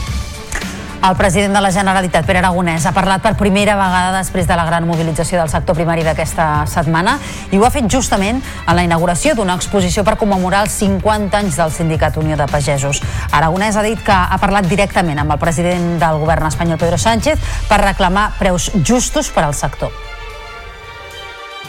El 1.03 1.17
president 1.17 1.51
de 1.51 1.59
la 1.59 1.69
Generalitat, 1.75 2.23
Pere 2.23 2.39
Aragonès, 2.39 2.85
ha 2.87 2.93
parlat 2.95 3.19
per 3.19 3.33
primera 3.35 3.73
vegada 3.75 4.13
després 4.15 4.47
de 4.47 4.55
la 4.55 4.63
gran 4.63 4.85
mobilització 4.87 5.41
del 5.41 5.51
sector 5.51 5.75
primari 5.75 6.05
d'aquesta 6.07 6.63
setmana 6.71 7.17
i 7.51 7.59
ho 7.59 7.65
ha 7.67 7.71
fet 7.75 7.89
justament 7.91 8.39
en 8.39 8.77
la 8.77 8.85
inauguració 8.87 9.35
d'una 9.35 9.57
exposició 9.59 10.05
per 10.07 10.15
commemorar 10.21 10.63
els 10.63 10.79
50 10.79 11.41
anys 11.43 11.59
del 11.59 11.75
Sindicat 11.75 12.21
Unió 12.23 12.39
de 12.39 12.47
Pagesos. 12.47 13.03
Aragonès 13.35 13.75
ha 13.75 13.83
dit 13.83 13.99
que 13.99 14.15
ha 14.15 14.39
parlat 14.39 14.71
directament 14.71 15.19
amb 15.19 15.35
el 15.35 15.43
president 15.43 15.99
del 15.99 16.23
govern 16.23 16.47
espanyol, 16.47 16.79
Pedro 16.79 16.97
Sánchez, 16.97 17.51
per 17.67 17.83
reclamar 17.83 18.29
preus 18.39 18.71
justos 18.79 19.27
per 19.27 19.43
al 19.43 19.59
sector. 19.59 19.91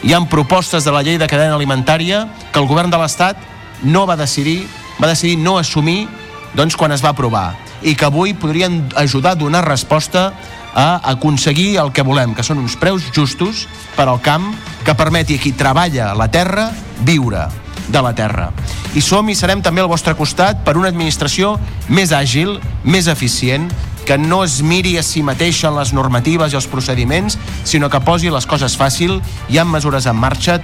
Hi 0.03 0.13
ha 0.13 0.19
propostes 0.29 0.83
de 0.83 0.91
la 0.91 1.01
llei 1.05 1.17
de 1.17 1.27
cadena 1.31 1.55
alimentària 1.55 2.25
que 2.51 2.59
el 2.59 2.67
govern 2.67 2.91
de 2.91 2.99
l'Estat 2.99 3.39
no 3.83 4.05
va 4.05 4.17
decidir, 4.19 4.65
va 4.99 5.07
decidir 5.07 5.37
no 5.39 5.57
assumir 5.57 6.07
doncs, 6.55 6.75
quan 6.75 6.91
es 6.91 7.03
va 7.03 7.13
aprovar 7.15 7.53
i 7.85 7.95
que 7.95 8.07
avui 8.07 8.33
podrien 8.33 8.83
ajudar 8.95 9.35
a 9.35 9.39
donar 9.39 9.65
resposta 9.67 10.33
a 10.75 10.99
aconseguir 11.11 11.77
el 11.79 11.91
que 11.95 12.03
volem, 12.03 12.33
que 12.35 12.43
són 12.43 12.59
uns 12.59 12.75
preus 12.75 13.07
justos 13.15 13.65
per 13.95 14.09
al 14.09 14.19
camp 14.23 14.51
que 14.83 14.95
permeti 14.97 15.37
a 15.37 15.41
qui 15.41 15.53
treballa 15.55 16.13
la 16.17 16.27
terra 16.31 16.69
viure 17.07 17.45
de 17.87 18.01
la 18.01 18.13
terra. 18.17 18.49
I 18.95 19.01
som 19.01 19.27
i 19.29 19.35
serem 19.35 19.61
també 19.63 19.83
al 19.83 19.91
vostre 19.91 20.15
costat 20.17 20.63
per 20.65 20.75
una 20.79 20.89
administració 20.91 21.55
més 21.87 22.11
àgil, 22.15 22.57
més 22.83 23.07
eficient, 23.11 23.69
que 24.05 24.17
no 24.17 24.43
es 24.45 24.61
miri 24.61 24.95
a 24.97 25.03
si 25.03 25.23
mateixa 25.25 25.71
en 25.71 25.79
les 25.79 25.91
normatives 25.97 26.53
i 26.53 26.59
els 26.59 26.69
procediments, 26.69 27.39
sinó 27.65 27.89
que 27.89 28.03
posi 28.05 28.29
les 28.31 28.45
coses 28.45 28.77
fàcil, 28.77 29.17
hi 29.49 29.57
ha 29.57 29.65
mesures 29.65 30.05
en 30.05 30.15
marxa. 30.21 30.59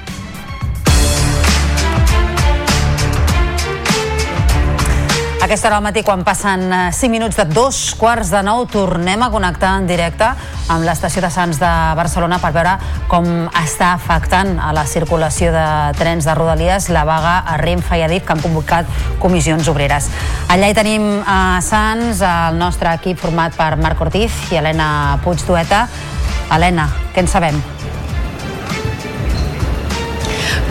Aquesta 5.51 5.67
hora 5.67 5.81
al 5.81 5.83
matí, 5.83 5.99
quan 6.01 6.21
passen 6.23 6.61
5 6.95 7.11
minuts 7.11 7.35
de 7.35 7.43
dos 7.43 7.93
quarts 7.99 8.29
de 8.31 8.39
nou, 8.39 8.61
tornem 8.71 9.19
a 9.19 9.27
connectar 9.33 9.73
en 9.81 9.89
directe 9.89 10.29
amb 10.71 10.85
l'estació 10.87 11.19
de 11.25 11.27
Sants 11.27 11.59
de 11.59 11.71
Barcelona 11.99 12.37
per 12.39 12.53
veure 12.55 12.77
com 13.11 13.27
està 13.59 13.89
afectant 13.97 14.53
a 14.63 14.69
la 14.71 14.85
circulació 14.87 15.51
de 15.51 15.65
trens 15.99 16.23
de 16.23 16.37
Rodalies 16.39 16.87
la 16.95 17.03
vaga 17.03 17.35
a 17.43 17.57
Renfe 17.59 17.99
i 17.99 18.05
Adif 18.07 18.23
que 18.23 18.31
han 18.31 18.45
convocat 18.45 18.87
comissions 19.19 19.67
obreres. 19.67 20.07
Allà 20.47 20.71
hi 20.71 20.79
tenim 20.79 21.19
a 21.27 21.59
Sants 21.59 22.23
el 22.23 22.55
nostre 22.55 22.95
equip 22.95 23.19
format 23.19 23.59
per 23.59 23.73
Marc 23.75 24.07
Ortiz 24.07 24.31
i 24.55 24.63
Helena 24.63 25.19
Puigdueta. 25.27 25.83
Helena, 26.47 26.87
què 27.11 27.27
en 27.27 27.31
sabem? 27.35 27.59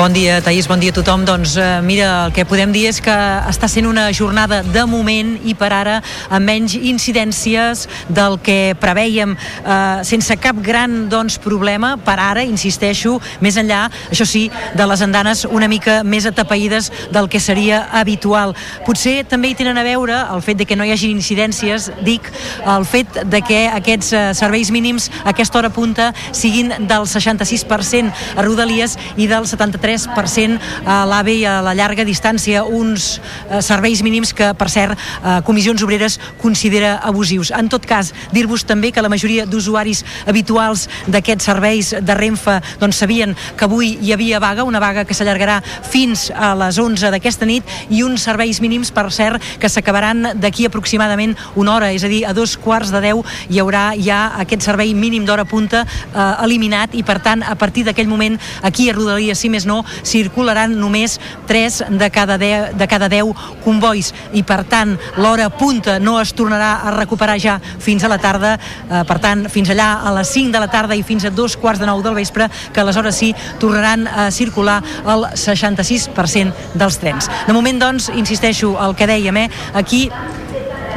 Bon 0.01 0.15
dia, 0.15 0.41
Taís, 0.41 0.65
bon 0.65 0.81
dia 0.81 0.95
a 0.95 0.97
tothom. 0.97 1.27
Doncs 1.29 1.59
eh, 1.61 1.83
mira, 1.85 2.07
el 2.25 2.31
que 2.33 2.47
podem 2.49 2.71
dir 2.73 2.87
és 2.89 3.03
que 3.05 3.13
està 3.51 3.69
sent 3.69 3.85
una 3.85 4.07
jornada 4.17 4.63
de 4.65 4.85
moment 4.89 5.35
i 5.45 5.53
per 5.53 5.69
ara 5.77 5.99
amb 6.33 6.49
menys 6.49 6.73
incidències 6.73 7.83
del 8.09 8.39
que 8.41 8.73
preveiem, 8.81 9.35
eh, 9.37 10.01
sense 10.09 10.33
cap 10.41 10.57
gran 10.65 11.11
doncs, 11.13 11.37
problema, 11.45 11.99
per 12.01 12.15
ara, 12.17 12.41
insisteixo, 12.49 13.19
més 13.45 13.59
enllà, 13.61 13.83
això 14.09 14.25
sí, 14.25 14.47
de 14.73 14.87
les 14.89 15.03
andanes 15.05 15.45
una 15.45 15.69
mica 15.69 15.99
més 16.01 16.25
atapeïdes 16.25 16.89
del 17.13 17.29
que 17.29 17.37
seria 17.37 17.83
habitual. 17.93 18.57
Potser 18.89 19.27
també 19.29 19.53
hi 19.53 19.59
tenen 19.61 19.77
a 19.77 19.85
veure 19.85 20.17
el 20.33 20.41
fet 20.41 20.63
de 20.63 20.65
que 20.65 20.81
no 20.81 20.89
hi 20.89 20.95
hagi 20.97 21.13
incidències, 21.13 21.91
dic, 22.09 22.33
el 22.65 22.89
fet 22.89 23.21
de 23.29 23.43
que 23.45 23.67
aquests 23.69 24.17
eh, 24.17 24.25
serveis 24.33 24.73
mínims 24.73 25.11
a 25.27 25.35
aquesta 25.35 25.61
hora 25.61 25.69
punta 25.69 26.15
siguin 26.33 26.73
del 26.89 27.05
66% 27.05 28.17
a 28.41 28.49
Rodalies 28.49 28.97
i 29.21 29.29
del 29.29 29.45
73% 29.45 29.90
a 29.91 31.05
l'AVE 31.07 31.35
i 31.41 31.45
a 31.45 31.61
la 31.65 31.75
llarga 31.75 32.05
distància, 32.05 32.63
uns 32.65 33.21
eh, 33.49 33.61
serveis 33.63 34.03
mínims 34.03 34.33
que, 34.37 34.53
per 34.55 34.69
cert, 34.71 34.99
eh, 34.99 35.41
Comissions 35.47 35.83
Obreres 35.83 36.19
considera 36.41 36.99
abusius. 37.03 37.51
En 37.51 37.69
tot 37.69 37.87
cas, 37.87 38.13
dir-vos 38.33 38.65
també 38.65 38.93
que 38.93 39.03
la 39.03 39.11
majoria 39.11 39.47
d'usuaris 39.47 40.05
habituals 40.27 40.89
d'aquests 41.07 41.45
serveis 41.45 41.95
de 42.01 42.15
Renfe 42.15 42.61
doncs 42.81 43.01
sabien 43.03 43.35
que 43.57 43.67
avui 43.67 43.97
hi 44.01 44.13
havia 44.13 44.41
vaga, 44.41 44.65
una 44.65 44.81
vaga 44.81 45.05
que 45.05 45.15
s'allargarà 45.15 45.61
fins 45.63 46.29
a 46.35 46.53
les 46.59 46.79
11 46.79 47.11
d'aquesta 47.11 47.49
nit 47.49 47.65
i 47.91 48.03
uns 48.03 48.25
serveis 48.27 48.61
mínims, 48.61 48.91
per 48.91 49.09
cert, 49.13 49.43
que 49.61 49.69
s'acabaran 49.69 50.35
d'aquí 50.41 50.67
aproximadament 50.67 51.37
una 51.57 51.75
hora, 51.77 51.93
és 51.93 52.05
a 52.05 52.11
dir, 52.11 52.25
a 52.27 52.35
dos 52.37 52.57
quarts 52.61 52.93
de 52.93 53.01
10 53.05 53.51
hi 53.51 53.61
haurà 53.63 53.91
ja 53.99 54.21
aquest 54.43 54.67
servei 54.67 54.95
mínim 54.95 55.27
d'hora 55.27 55.47
punta 55.49 55.85
eh, 55.85 56.45
eliminat 56.45 56.95
i 56.99 57.05
per 57.07 57.21
tant 57.25 57.45
a 57.47 57.55
partir 57.59 57.85
d'aquell 57.87 58.11
moment 58.11 58.39
aquí 58.67 58.91
a 58.91 58.97
Rodalies, 58.97 59.39
si 59.39 59.51
més 59.53 59.67
no, 59.69 59.70
circularan 60.03 60.75
només 60.79 61.19
3 61.49 61.83
de 62.01 62.11
cada 62.11 62.39
10, 62.41 62.75
de 62.79 62.89
cada 62.91 63.09
10 63.13 63.61
convois 63.65 64.13
i 64.37 64.43
per 64.47 64.63
tant 64.71 64.97
l'hora 65.17 65.51
punta 65.51 65.99
no 66.03 66.19
es 66.21 66.35
tornarà 66.37 66.73
a 66.85 66.95
recuperar 66.97 67.39
ja 67.41 67.59
fins 67.61 68.05
a 68.05 68.11
la 68.11 68.19
tarda, 68.23 68.57
eh, 68.57 69.03
per 69.07 69.19
tant 69.23 69.47
fins 69.53 69.71
allà 69.71 69.91
a 70.05 70.15
les 70.19 70.35
5 70.35 70.53
de 70.55 70.63
la 70.63 70.71
tarda 70.71 70.97
i 70.99 71.07
fins 71.07 71.25
a 71.25 71.31
dos 71.31 71.57
quarts 71.57 71.81
de 71.81 71.87
9 71.87 72.05
del 72.07 72.19
vespre, 72.19 72.51
que 72.73 72.81
aleshores 72.81 73.17
sí 73.17 73.35
tornaran 73.59 74.07
a 74.09 74.31
circular 74.31 74.81
el 75.07 75.27
66% 75.35 76.75
dels 76.75 76.99
trens. 76.99 77.31
De 77.47 77.57
moment 77.57 77.81
doncs, 77.81 78.11
insisteixo, 78.15 78.77
el 78.81 78.97
que 78.97 79.09
dèiem, 79.11 79.37
eh, 79.37 79.51
aquí 79.75 80.09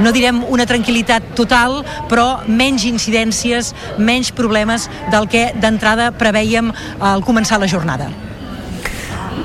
no 0.02 0.12
direm 0.14 0.42
una 0.50 0.66
tranquil·litat 0.66 1.34
total, 1.38 1.82
però 2.10 2.42
menys 2.48 2.88
incidències, 2.90 3.74
menys 3.98 4.32
problemes 4.34 4.90
del 5.14 5.30
que 5.30 5.52
d'entrada 5.60 6.12
preveiem 6.18 6.72
al 7.00 7.26
començar 7.26 7.62
la 7.62 7.70
jornada. 7.70 8.10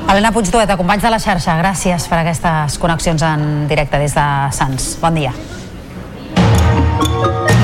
Helena 0.09 0.33
Puigdoeta, 0.33 0.79
companys 0.81 1.03
de 1.05 1.11
la 1.13 1.19
xarxa, 1.21 1.59
gràcies 1.61 2.07
per 2.09 2.23
aquestes 2.23 2.79
connexions 2.81 3.21
en 3.29 3.43
directe 3.69 4.01
des 4.01 4.15
de 4.17 4.25
Sants. 4.57 4.95
Bon 5.03 5.13
dia. 5.13 5.35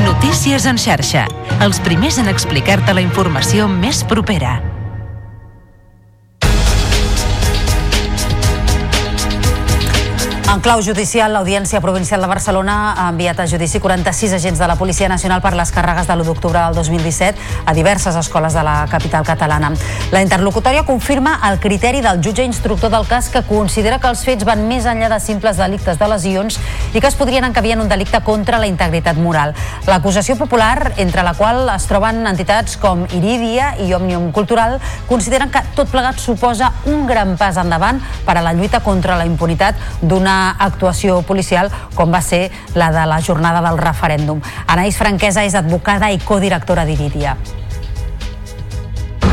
Notícies 0.05 0.69
en 0.69 0.77
xarxa. 0.77 1.25
Els 1.65 1.81
primers 1.81 2.21
en 2.21 2.29
explicar-te 2.29 2.93
la 2.93 3.01
informació 3.01 3.65
més 3.73 4.05
propera. 4.05 4.59
Clau 10.65 10.81
judicial, 10.81 11.29
l'Audiència 11.29 11.77
Provincial 11.85 12.23
de 12.25 12.29
Barcelona 12.31 12.95
ha 12.97 13.11
enviat 13.13 13.43
a 13.43 13.45
judici 13.45 13.83
46 13.85 14.33
agents 14.33 14.59
de 14.63 14.67
la 14.67 14.79
Policia 14.81 15.11
Nacional 15.13 15.43
per 15.45 15.51
les 15.53 15.69
càrregues 15.69 16.07
de 16.09 16.15
l'1 16.15 16.25
d'octubre 16.25 16.57
del 16.57 16.79
2017 16.79 17.67
a 17.69 17.75
diverses 17.77 18.17
escoles 18.17 18.57
de 18.57 18.63
la 18.65 18.87
capital 18.89 19.27
catalana. 19.29 19.75
La 20.11 20.23
interlocutòria 20.25 20.87
confirma 20.89 21.35
el 21.51 21.59
criteri 21.61 22.01
del 22.01 22.23
jutge 22.25 22.47
instructor 22.49 22.89
del 22.89 23.05
cas 23.05 23.29
que 23.29 23.43
considera 23.45 23.99
que 24.01 24.09
els 24.09 24.23
fets 24.25 24.47
van 24.49 24.63
més 24.65 24.89
enllà 24.89 25.11
de 25.13 25.19
simples 25.21 25.61
delictes 25.61 26.01
de 26.01 26.09
lesions 26.09 26.57
i 26.95 27.03
que 27.03 27.13
es 27.13 27.19
podrien 27.21 27.45
encabir 27.45 27.75
en 27.77 27.85
un 27.85 27.93
delicte 27.93 28.23
contra 28.25 28.57
la 28.57 28.67
integritat 28.67 29.21
moral. 29.21 29.53
L'acusació 29.85 30.39
popular, 30.41 30.95
entre 30.97 31.27
la 31.29 31.37
qual 31.37 31.69
es 31.75 31.85
troben 31.93 32.25
entitats 32.25 32.79
com 32.81 33.05
Iridia 33.13 33.75
i 33.85 33.93
Òmnium 33.93 34.33
Cultural, 34.33 34.81
consideren 35.13 35.53
que 35.53 35.61
tot 35.77 35.93
plegat 35.93 36.25
suposa 36.25 36.73
un 36.89 37.05
gran 37.07 37.37
pas 37.37 37.61
endavant 37.61 38.01
per 38.25 38.39
a 38.39 38.47
la 38.49 38.57
lluita 38.57 38.81
contra 38.81 39.21
la 39.21 39.29
impunitat 39.29 39.77
d'una 40.01 40.54
actuació 40.59 41.23
policial 41.23 41.73
com 41.95 42.13
va 42.13 42.23
ser 42.23 42.51
la 42.75 42.93
de 42.93 43.05
la 43.07 43.21
jornada 43.21 43.65
del 43.65 43.79
referèndum. 43.79 44.41
Anaïs 44.67 44.97
Franquesa 45.01 45.45
és 45.45 45.55
advocada 45.55 46.13
i 46.13 46.19
codirectora 46.23 46.85
d'Iridia. 46.85 47.37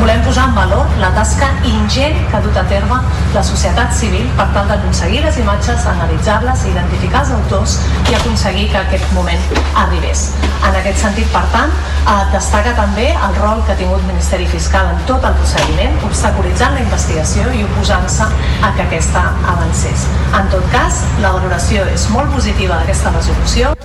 Volem 0.01 0.21
posar 0.25 0.47
en 0.49 0.55
valor 0.55 0.87
la 0.97 1.11
tasca 1.13 1.45
ingent 1.61 2.15
que 2.31 2.37
ha 2.37 2.39
dut 2.41 2.55
a 2.57 2.63
terme 2.65 2.95
la 3.35 3.43
societat 3.45 3.91
civil 3.93 4.23
per 4.39 4.47
tal 4.55 4.65
d'aconseguir 4.71 5.19
les 5.21 5.37
imatges, 5.37 5.85
analitzar-les, 5.91 6.63
identificar 6.71 7.21
els 7.21 7.33
autors 7.35 7.75
i 8.09 8.15
aconseguir 8.17 8.65
que 8.71 8.79
aquest 8.79 9.13
moment 9.13 9.45
arribés. 9.83 10.23
En 10.65 10.79
aquest 10.79 11.03
sentit, 11.03 11.29
per 11.35 11.43
tant, 11.53 11.69
eh, 11.69 12.17
destaca 12.33 12.73
també 12.81 13.11
el 13.11 13.37
rol 13.37 13.61
que 13.67 13.75
ha 13.75 13.77
tingut 13.77 14.01
el 14.01 14.09
Ministeri 14.09 14.49
Fiscal 14.49 14.89
en 14.95 15.05
tot 15.05 15.21
el 15.29 15.37
procediment, 15.37 16.01
obstaculitzant 16.09 16.73
la 16.79 16.83
investigació 16.87 17.53
i 17.53 17.63
oposant-se 17.69 18.25
a 18.25 18.73
que 18.73 18.87
aquesta 18.89 19.27
avancés. 19.53 20.09
En 20.33 20.49
tot 20.49 20.65
cas, 20.73 21.05
la 21.21 21.37
valoració 21.37 21.85
és 21.93 22.09
molt 22.09 22.33
positiva 22.33 22.81
d'aquesta 22.81 23.13
resolució. 23.21 23.77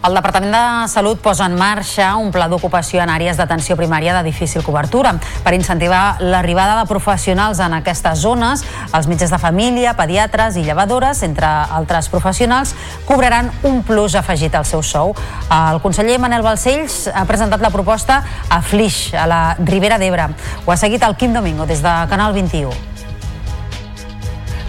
El 0.00 0.14
Departament 0.16 0.54
de 0.54 0.88
Salut 0.88 1.18
posa 1.20 1.44
en 1.44 1.58
marxa 1.60 2.14
un 2.16 2.30
pla 2.32 2.46
d'ocupació 2.48 3.02
en 3.02 3.10
àrees 3.12 3.36
d'atenció 3.36 3.74
primària 3.76 4.14
de 4.16 4.22
difícil 4.24 4.62
cobertura 4.64 5.10
per 5.44 5.52
incentivar 5.52 6.22
l'arribada 6.24 6.78
de 6.78 6.86
professionals 6.88 7.60
en 7.60 7.76
aquestes 7.76 8.22
zones. 8.24 8.64
Els 8.96 9.08
metges 9.10 9.28
de 9.28 9.36
família, 9.42 9.92
pediatres 9.98 10.56
i 10.56 10.64
llevadores, 10.64 11.20
entre 11.26 11.44
altres 11.44 12.08
professionals, 12.08 12.72
cobraran 13.04 13.52
un 13.62 13.82
plus 13.84 14.16
afegit 14.16 14.56
al 14.56 14.64
seu 14.64 14.80
sou. 14.80 15.12
El 15.52 15.82
conseller 15.84 16.16
Manel 16.16 16.46
Balcells 16.48 17.10
ha 17.12 17.26
presentat 17.28 17.60
la 17.60 17.68
proposta 17.74 18.22
a 18.48 18.62
Flix, 18.64 19.12
a 19.12 19.28
la 19.28 19.42
Ribera 19.60 20.00
d'Ebre. 20.00 20.30
Ho 20.64 20.72
ha 20.72 20.80
seguit 20.80 21.04
el 21.04 21.18
Quim 21.20 21.36
Domingo 21.36 21.68
des 21.68 21.84
de 21.84 21.94
Canal 22.08 22.32
21. 22.32 22.99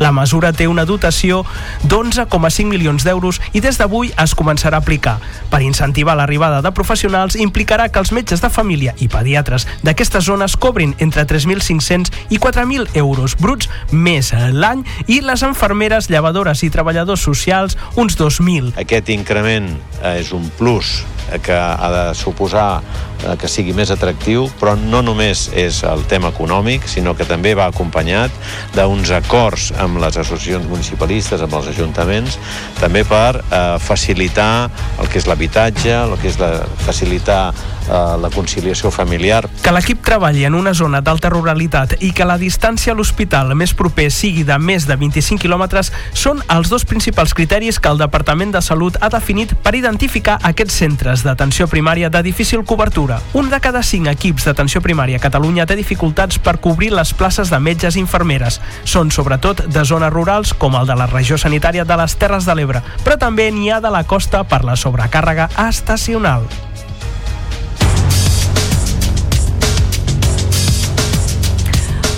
La 0.02 0.12
mesura 0.12 0.50
té 0.50 0.66
una 0.66 0.88
dotació 0.90 1.44
d'11,5 1.86 2.66
milions 2.66 3.04
d'euros 3.06 3.38
i 3.54 3.62
des 3.62 3.78
d'avui 3.78 4.10
es 4.24 4.34
començarà 4.34 4.80
a 4.80 4.82
aplicar. 4.82 5.20
Per 5.52 5.62
incentivar 5.62 6.16
l'arribada 6.18 6.64
de 6.66 6.72
professionals 6.74 7.38
implicarà 7.38 7.86
que 7.92 8.02
els 8.02 8.12
metges 8.12 8.42
de 8.42 8.50
família 8.50 8.96
i 8.98 9.08
pediatres 9.14 9.68
d'aquestes 9.86 10.26
zones 10.26 10.58
cobrin 10.58 10.96
entre 10.98 11.28
3.500 11.30 12.10
i 12.34 12.42
4.000 12.42 12.98
euros 12.98 13.38
bruts 13.38 13.70
més 13.92 14.34
l'any 14.34 14.82
i 15.06 15.22
les 15.22 15.46
enfermeres, 15.46 16.10
llevadores 16.10 16.66
i 16.66 16.72
treballadors 16.74 17.22
socials 17.22 17.78
uns 17.94 18.18
2.000. 18.18 18.74
Aquest 18.82 19.14
increment 19.14 19.70
és 20.18 20.34
un 20.34 20.50
plus 20.58 21.04
que 21.46 21.54
ha 21.54 21.90
de 21.94 22.06
suposar 22.18 22.82
que 23.40 23.50
sigui 23.52 23.74
més 23.78 23.92
atractiu, 23.94 24.48
però 24.60 24.76
no 24.80 25.02
només 25.06 25.48
és 25.58 25.82
el 25.88 26.06
tema 26.10 26.32
econòmic, 26.34 26.88
sinó 26.90 27.16
que 27.18 27.28
també 27.28 27.54
va 27.58 27.68
acompanyat 27.72 28.34
d'uns 28.76 29.12
acords 29.16 29.72
amb 29.82 30.02
les 30.02 30.18
associacions 30.18 30.68
municipalistes, 30.70 31.42
amb 31.42 31.56
els 31.60 31.72
ajuntaments, 31.74 32.38
també 32.80 33.04
per 33.08 33.42
eh, 33.42 33.62
facilitar 33.82 34.70
el 35.02 35.12
que 35.12 35.22
és 35.22 35.28
l'habitatge, 35.30 35.94
el 35.94 36.18
que 36.22 36.32
és 36.32 36.40
la, 36.42 36.54
facilitar 36.86 37.42
eh, 37.52 37.81
la 37.90 38.30
conciliació 38.34 38.92
familiar. 38.92 39.48
Que 39.64 39.74
l'equip 39.74 40.04
treballi 40.06 40.46
en 40.46 40.56
una 40.56 40.74
zona 40.74 41.02
d'alta 41.02 41.30
ruralitat 41.30 41.98
i 42.02 42.12
que 42.16 42.28
la 42.28 42.38
distància 42.38 42.94
a 42.94 42.96
l'hospital 42.96 43.54
més 43.56 43.74
proper 43.78 44.10
sigui 44.12 44.44
de 44.48 44.58
més 44.60 44.88
de 44.88 44.96
25 44.96 45.42
quilòmetres 45.42 45.92
són 46.14 46.42
els 46.50 46.70
dos 46.70 46.86
principals 46.86 47.34
criteris 47.34 47.80
que 47.80 47.90
el 47.92 48.00
Departament 48.02 48.54
de 48.54 48.62
Salut 48.62 48.98
ha 49.02 49.10
definit 49.10 49.54
per 49.64 49.76
identificar 49.76 50.38
aquests 50.44 50.78
centres 50.84 51.26
d'atenció 51.26 51.68
primària 51.68 52.10
de 52.10 52.24
difícil 52.24 52.64
cobertura. 52.66 53.20
Un 53.34 53.50
de 53.50 53.60
cada 53.60 53.84
cinc 53.84 54.08
equips 54.12 54.48
d'atenció 54.48 54.82
primària 54.82 55.20
a 55.20 55.24
Catalunya 55.24 55.66
té 55.66 55.76
dificultats 55.80 56.40
per 56.40 56.60
cobrir 56.60 56.92
les 56.94 57.14
places 57.14 57.52
de 57.52 57.60
metges 57.60 57.96
i 57.96 58.04
infermeres. 58.04 58.62
Són 58.84 59.12
sobretot 59.12 59.66
de 59.68 59.86
zones 59.86 60.14
rurals 60.14 60.54
com 60.54 60.76
el 60.80 60.90
de 60.90 60.98
la 60.98 61.10
regió 61.12 61.38
sanitària 61.38 61.86
de 61.86 61.98
les 61.98 62.18
Terres 62.18 62.48
de 62.48 62.56
l'Ebre, 62.56 62.84
però 63.06 63.18
també 63.20 63.52
n'hi 63.52 63.72
ha 63.72 63.82
de 63.84 63.92
la 63.94 64.04
costa 64.04 64.44
per 64.44 64.64
la 64.66 64.76
sobrecàrrega 64.80 65.50
estacional. 65.70 66.48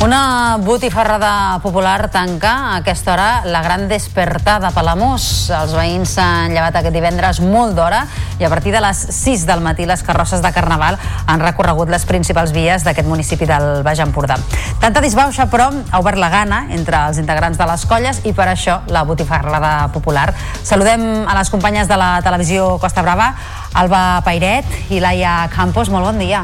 Una 0.03 0.57
botifarrada 0.59 1.59
popular 1.63 2.09
tanca 2.11 2.49
a 2.51 2.75
aquesta 2.81 3.13
hora 3.13 3.45
la 3.45 3.61
gran 3.61 3.87
despertada 3.87 4.67
a 4.67 4.71
Palamós. 4.75 5.47
Els 5.47 5.71
veïns 5.71 6.17
s'han 6.17 6.51
llevat 6.51 6.75
aquest 6.75 6.91
divendres 6.91 7.39
molt 7.39 7.71
d'hora 7.77 8.01
i 8.35 8.43
a 8.43 8.49
partir 8.51 8.73
de 8.75 8.81
les 8.83 8.99
6 9.15 9.45
del 9.47 9.63
matí 9.63 9.85
les 9.87 10.03
carrosses 10.03 10.43
de 10.43 10.51
Carnaval 10.51 10.99
han 10.99 11.39
recorregut 11.39 11.87
les 11.87 12.03
principals 12.03 12.51
vies 12.51 12.83
d'aquest 12.83 13.07
municipi 13.07 13.47
del 13.47 13.79
Baix 13.87 14.03
Empordà. 14.03 14.35
Tanta 14.83 14.99
disbauxa, 14.99 15.47
però, 15.47 15.69
ha 15.71 16.03
obert 16.03 16.19
la 16.19 16.33
gana 16.35 16.65
entre 16.75 16.99
els 17.07 17.23
integrants 17.23 17.57
de 17.57 17.69
les 17.71 17.87
colles 17.87 18.19
i 18.27 18.35
per 18.35 18.49
això 18.51 18.81
la 18.91 19.05
botifarrada 19.07 19.87
popular. 19.95 20.33
Saludem 20.67 21.23
a 21.23 21.39
les 21.39 21.47
companyes 21.47 21.87
de 21.87 21.95
la 21.95 22.17
televisió 22.27 22.75
Costa 22.75 23.07
Brava, 23.07 23.31
Alba 23.71 24.19
Pairet 24.27 24.67
i 24.91 24.99
Laia 24.99 25.47
Campos. 25.55 25.87
Molt 25.87 26.11
bon 26.11 26.19
dia. 26.19 26.43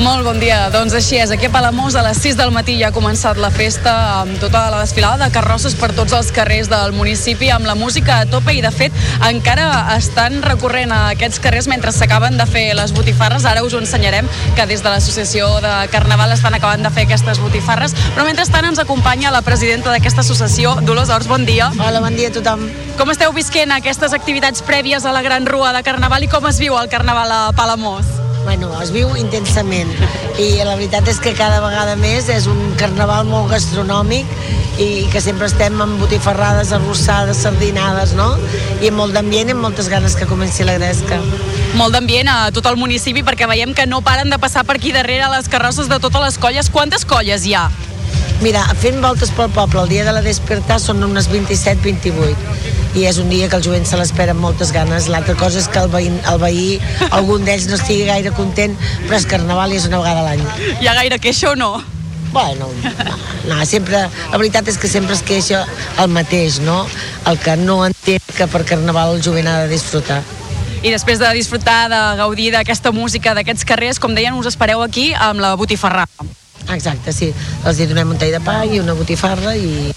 Molt 0.00 0.24
bon 0.24 0.38
dia. 0.40 0.70
Doncs 0.72 0.94
així 0.96 1.18
és. 1.20 1.30
Aquí 1.34 1.46
a 1.46 1.50
Palamós 1.52 1.94
a 2.00 2.02
les 2.06 2.16
6 2.24 2.38
del 2.38 2.50
matí 2.54 2.78
ja 2.78 2.88
ha 2.88 2.94
començat 2.96 3.36
la 3.36 3.50
festa 3.52 3.92
amb 4.22 4.38
tota 4.40 4.62
la 4.72 4.78
desfilada 4.80 5.26
de 5.26 5.34
carrosses 5.34 5.74
per 5.76 5.90
tots 5.92 6.14
els 6.16 6.30
carrers 6.32 6.70
del 6.72 6.94
municipi 6.96 7.50
amb 7.52 7.68
la 7.68 7.74
música 7.76 8.22
a 8.22 8.26
tope 8.26 8.54
i 8.56 8.62
de 8.64 8.70
fet 8.72 8.96
encara 9.28 9.66
estan 9.98 10.40
recorrent 10.42 10.94
a 10.96 11.02
aquests 11.10 11.42
carrers 11.44 11.68
mentre 11.68 11.92
s'acaben 11.92 12.40
de 12.40 12.46
fer 12.48 12.64
les 12.78 12.94
botifarres. 12.96 13.44
Ara 13.44 13.66
us 13.66 13.76
ho 13.76 13.82
ensenyarem 13.84 14.30
que 14.56 14.66
des 14.66 14.80
de 14.80 14.88
l'associació 14.88 15.60
de 15.60 15.74
Carnaval 15.92 16.32
estan 16.32 16.56
acabant 16.56 16.88
de 16.88 16.90
fer 16.90 17.04
aquestes 17.04 17.42
botifarres. 17.44 17.92
Però 18.16 18.24
mentrestant 18.24 18.64
ens 18.72 18.80
acompanya 18.80 19.30
la 19.30 19.44
presidenta 19.44 19.92
d'aquesta 19.92 20.24
associació, 20.24 20.78
Dolors 20.88 21.12
Ors. 21.12 21.28
Bon 21.28 21.44
dia. 21.44 21.68
Hola, 21.78 22.00
bon 22.00 22.16
dia 22.16 22.32
a 22.32 22.38
tothom. 22.40 22.64
Com 22.96 23.12
esteu 23.12 23.36
visquent 23.36 23.76
aquestes 23.76 24.16
activitats 24.16 24.64
prèvies 24.64 25.04
a 25.04 25.12
la 25.12 25.20
Gran 25.20 25.44
Rua 25.44 25.76
de 25.76 25.84
Carnaval 25.84 26.24
i 26.24 26.32
com 26.32 26.48
es 26.48 26.64
viu 26.64 26.80
el 26.80 26.88
Carnaval 26.88 27.28
a 27.28 27.44
Palamós? 27.52 28.22
Bueno, 28.44 28.72
es 28.82 28.90
viu 28.90 29.12
intensament 29.18 29.90
i 30.40 30.48
la 30.66 30.74
veritat 30.74 31.06
és 31.10 31.20
que 31.22 31.34
cada 31.38 31.60
vegada 31.62 31.94
més 32.00 32.26
és 32.32 32.48
un 32.50 32.58
carnaval 32.80 33.26
molt 33.28 33.52
gastronòmic 33.52 34.26
i 34.82 35.06
que 35.12 35.20
sempre 35.22 35.46
estem 35.46 35.78
amb 35.84 36.00
botifarrades, 36.00 36.72
arrossades, 36.74 37.42
sardinades, 37.44 38.16
no? 38.18 38.32
I 38.82 38.90
amb 38.90 38.98
molt 38.98 39.14
d'ambient 39.14 39.52
i 39.52 39.54
amb 39.54 39.62
moltes 39.62 39.90
ganes 39.92 40.16
que 40.18 40.26
comenci 40.26 40.66
la 40.66 40.74
gresca. 40.80 41.20
Molt 41.78 41.94
d'ambient 41.94 42.28
a 42.32 42.38
tot 42.56 42.66
el 42.66 42.80
municipi 42.80 43.22
perquè 43.22 43.46
veiem 43.48 43.76
que 43.78 43.86
no 43.86 44.02
paren 44.02 44.32
de 44.32 44.40
passar 44.42 44.66
per 44.66 44.80
aquí 44.80 44.92
darrere 44.96 45.30
les 45.36 45.48
carrosses 45.52 45.88
de 45.92 46.00
totes 46.02 46.26
les 46.26 46.40
colles. 46.42 46.72
Quantes 46.72 47.06
colles 47.06 47.46
hi 47.46 47.54
ha? 47.54 47.68
Mira, 48.42 48.64
fent 48.82 48.98
voltes 49.04 49.30
pel 49.36 49.52
poble 49.54 49.84
el 49.84 49.92
dia 49.92 50.08
de 50.08 50.16
la 50.16 50.24
despertar 50.24 50.80
són 50.82 51.04
unes 51.06 51.30
27-28 51.30 52.51
i 52.94 53.06
és 53.08 53.18
un 53.22 53.30
dia 53.32 53.48
que 53.48 53.56
el 53.56 53.64
jovent 53.64 53.86
se 53.88 53.96
l'espera 53.96 54.34
amb 54.36 54.44
moltes 54.44 54.72
ganes. 54.74 55.08
L'altra 55.12 55.34
cosa 55.38 55.60
és 55.62 55.68
que 55.72 55.80
el 55.80 55.88
veí, 55.92 56.10
el 56.10 56.42
veí 56.42 56.66
algun 57.16 57.46
d'ells 57.48 57.68
no 57.70 57.78
estigui 57.80 58.04
gaire 58.08 58.34
content, 58.36 58.76
però 59.06 59.18
és 59.18 59.28
carnaval 59.28 59.72
i 59.72 59.80
és 59.80 59.88
una 59.88 60.02
vegada 60.02 60.22
a 60.22 60.28
l'any. 60.30 60.44
Hi 60.80 60.90
ha 60.90 60.98
gaire 61.00 61.20
queixa 61.22 61.52
o 61.52 61.56
no? 61.56 61.72
Bueno, 62.32 62.68
no, 62.82 63.16
no, 63.50 63.64
sempre, 63.68 64.06
la 64.08 64.38
veritat 64.40 64.68
és 64.72 64.78
que 64.80 64.88
sempre 64.88 65.12
es 65.12 65.20
queixa 65.20 65.66
el 66.00 66.08
mateix, 66.08 66.62
no? 66.64 66.78
El 67.28 67.36
que 67.38 67.58
no 67.60 67.82
entén 67.84 68.22
que 68.36 68.48
per 68.48 68.64
carnaval 68.64 69.18
el 69.18 69.24
jovent 69.24 69.50
ha 69.52 69.58
de 69.66 69.72
disfrutar. 69.74 70.22
I 70.82 70.90
després 70.90 71.20
de 71.20 71.28
disfrutar, 71.36 71.90
de 71.92 72.00
gaudir 72.18 72.48
d'aquesta 72.56 72.90
música, 72.90 73.36
d'aquests 73.36 73.68
carrers, 73.68 74.00
com 74.02 74.16
deien, 74.16 74.34
us 74.34 74.48
espereu 74.50 74.80
aquí 74.82 75.12
amb 75.14 75.44
la 75.44 75.52
botifarra. 75.60 76.08
Exacte, 76.70 77.12
sí. 77.12 77.32
Els 77.66 77.80
hi 77.80 77.88
donem 77.90 78.14
un 78.14 78.20
tall 78.20 78.32
de 78.34 78.40
pa 78.44 78.62
i 78.64 78.80
una 78.80 78.94
botifarra 78.94 79.56
i, 79.56 79.90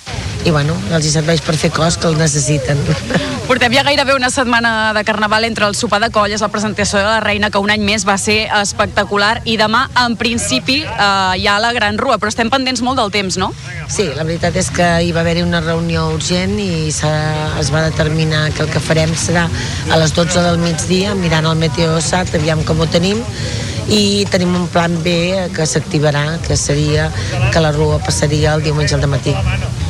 i 0.46 0.52
bueno, 0.52 0.76
els 0.94 1.06
hi 1.06 1.14
serveix 1.14 1.42
per 1.46 1.56
fer 1.58 1.72
cos 1.74 1.98
que 1.98 2.10
el 2.10 2.18
necessiten. 2.20 2.80
Portem 3.50 3.74
ja 3.78 3.84
gairebé 3.86 4.16
una 4.18 4.32
setmana 4.34 4.94
de 4.98 5.04
carnaval 5.06 5.46
entre 5.46 5.68
el 5.70 5.76
sopar 5.78 6.00
de 6.02 6.10
colles, 6.10 6.42
la 6.42 6.50
presentació 6.50 6.98
de 6.98 7.06
la 7.06 7.20
reina, 7.20 7.52
que 7.54 7.62
un 7.62 7.70
any 7.70 7.84
més 7.86 8.06
va 8.08 8.18
ser 8.18 8.48
espectacular, 8.58 9.44
i 9.46 9.54
demà, 9.62 9.84
en 10.02 10.16
principi, 10.18 10.80
eh, 10.82 11.38
hi 11.38 11.46
ha 11.46 11.60
la 11.62 11.72
gran 11.78 12.00
rua, 12.02 12.18
però 12.18 12.34
estem 12.34 12.50
pendents 12.50 12.82
molt 12.82 12.98
del 12.98 13.14
temps, 13.14 13.38
no? 13.38 13.52
Sí, 13.86 14.08
la 14.18 14.26
veritat 14.26 14.58
és 14.58 14.72
que 14.74 14.88
hi 15.06 15.14
va 15.14 15.22
haver-hi 15.22 15.46
una 15.46 15.62
reunió 15.62 16.08
urgent 16.16 16.58
i 16.58 16.90
es 16.90 17.70
va 17.70 17.86
determinar 17.86 18.48
que 18.58 18.66
el 18.66 18.74
que 18.74 18.82
farem 18.82 19.14
serà 19.14 19.46
a 19.46 20.02
les 20.02 20.18
12 20.18 20.42
del 20.42 20.58
migdia, 20.62 21.14
mirant 21.14 21.46
el 21.46 21.62
meteosat, 21.62 22.34
aviam 22.42 22.66
com 22.66 22.82
ho 22.82 22.90
tenim, 22.90 23.22
i 23.90 24.26
tenim 24.32 24.56
un 24.56 24.68
plan 24.68 24.96
B 25.04 25.50
que 25.56 25.66
s'activarà, 25.70 26.40
que 26.48 26.58
seria 26.58 27.12
que 27.52 27.62
la 27.62 27.72
rua 27.72 28.00
passaria 28.00 28.56
el 28.56 28.64
diumenge 28.64 28.96
al 28.96 29.08
matí. 29.08 29.36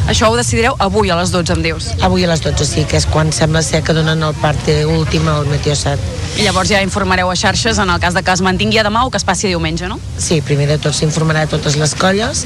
Això 0.06 0.28
ho 0.30 0.36
decidireu 0.38 0.76
avui 0.78 1.10
a 1.10 1.16
les 1.18 1.32
12, 1.34 1.56
em 1.56 1.64
dius? 1.66 1.88
Avui 2.06 2.24
a 2.24 2.30
les 2.30 2.42
12, 2.44 2.66
sí, 2.70 2.84
que 2.86 3.00
és 3.00 3.08
quan 3.10 3.32
sembla 3.34 3.64
ser 3.66 3.82
que 3.82 3.94
donen 3.98 4.22
el 4.22 4.36
parte 4.38 4.84
últim 4.86 5.26
al 5.32 5.48
Meteosat. 5.50 6.02
I 6.38 6.44
llavors 6.46 6.70
ja 6.70 6.82
informareu 6.86 7.32
a 7.32 7.36
xarxes 7.40 7.80
en 7.82 7.90
el 7.90 8.00
cas 8.04 8.14
de 8.14 8.22
que 8.22 8.36
es 8.36 8.44
mantingui 8.46 8.78
a 8.78 8.84
demà 8.86 9.02
o 9.08 9.10
que 9.10 9.18
es 9.18 9.26
passi 9.26 9.50
diumenge, 9.50 9.88
no? 9.90 9.98
Sí, 10.22 10.42
primer 10.46 10.68
de 10.70 10.78
tot 10.84 10.94
s'informarà 10.94 11.46
a 11.48 11.50
totes 11.50 11.80
les 11.82 11.96
colles 11.98 12.44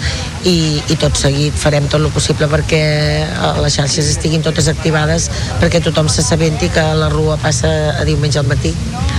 i, 0.48 0.80
i 0.88 0.98
tot 1.02 1.20
seguit 1.20 1.58
farem 1.58 1.90
tot 1.92 2.00
el 2.00 2.08
possible 2.16 2.48
perquè 2.48 2.82
eh, 3.26 3.52
les 3.60 3.76
xarxes 3.76 4.08
estiguin 4.14 4.46
totes 4.46 4.72
activades 4.72 5.28
perquè 5.60 5.84
tothom 5.84 6.08
s'assabenti 6.08 6.72
que 6.72 6.86
la 6.96 7.12
rua 7.12 7.36
passa 7.44 7.74
a 7.98 8.08
diumenge 8.08 8.40
al 8.40 8.48
matí. 8.48 8.72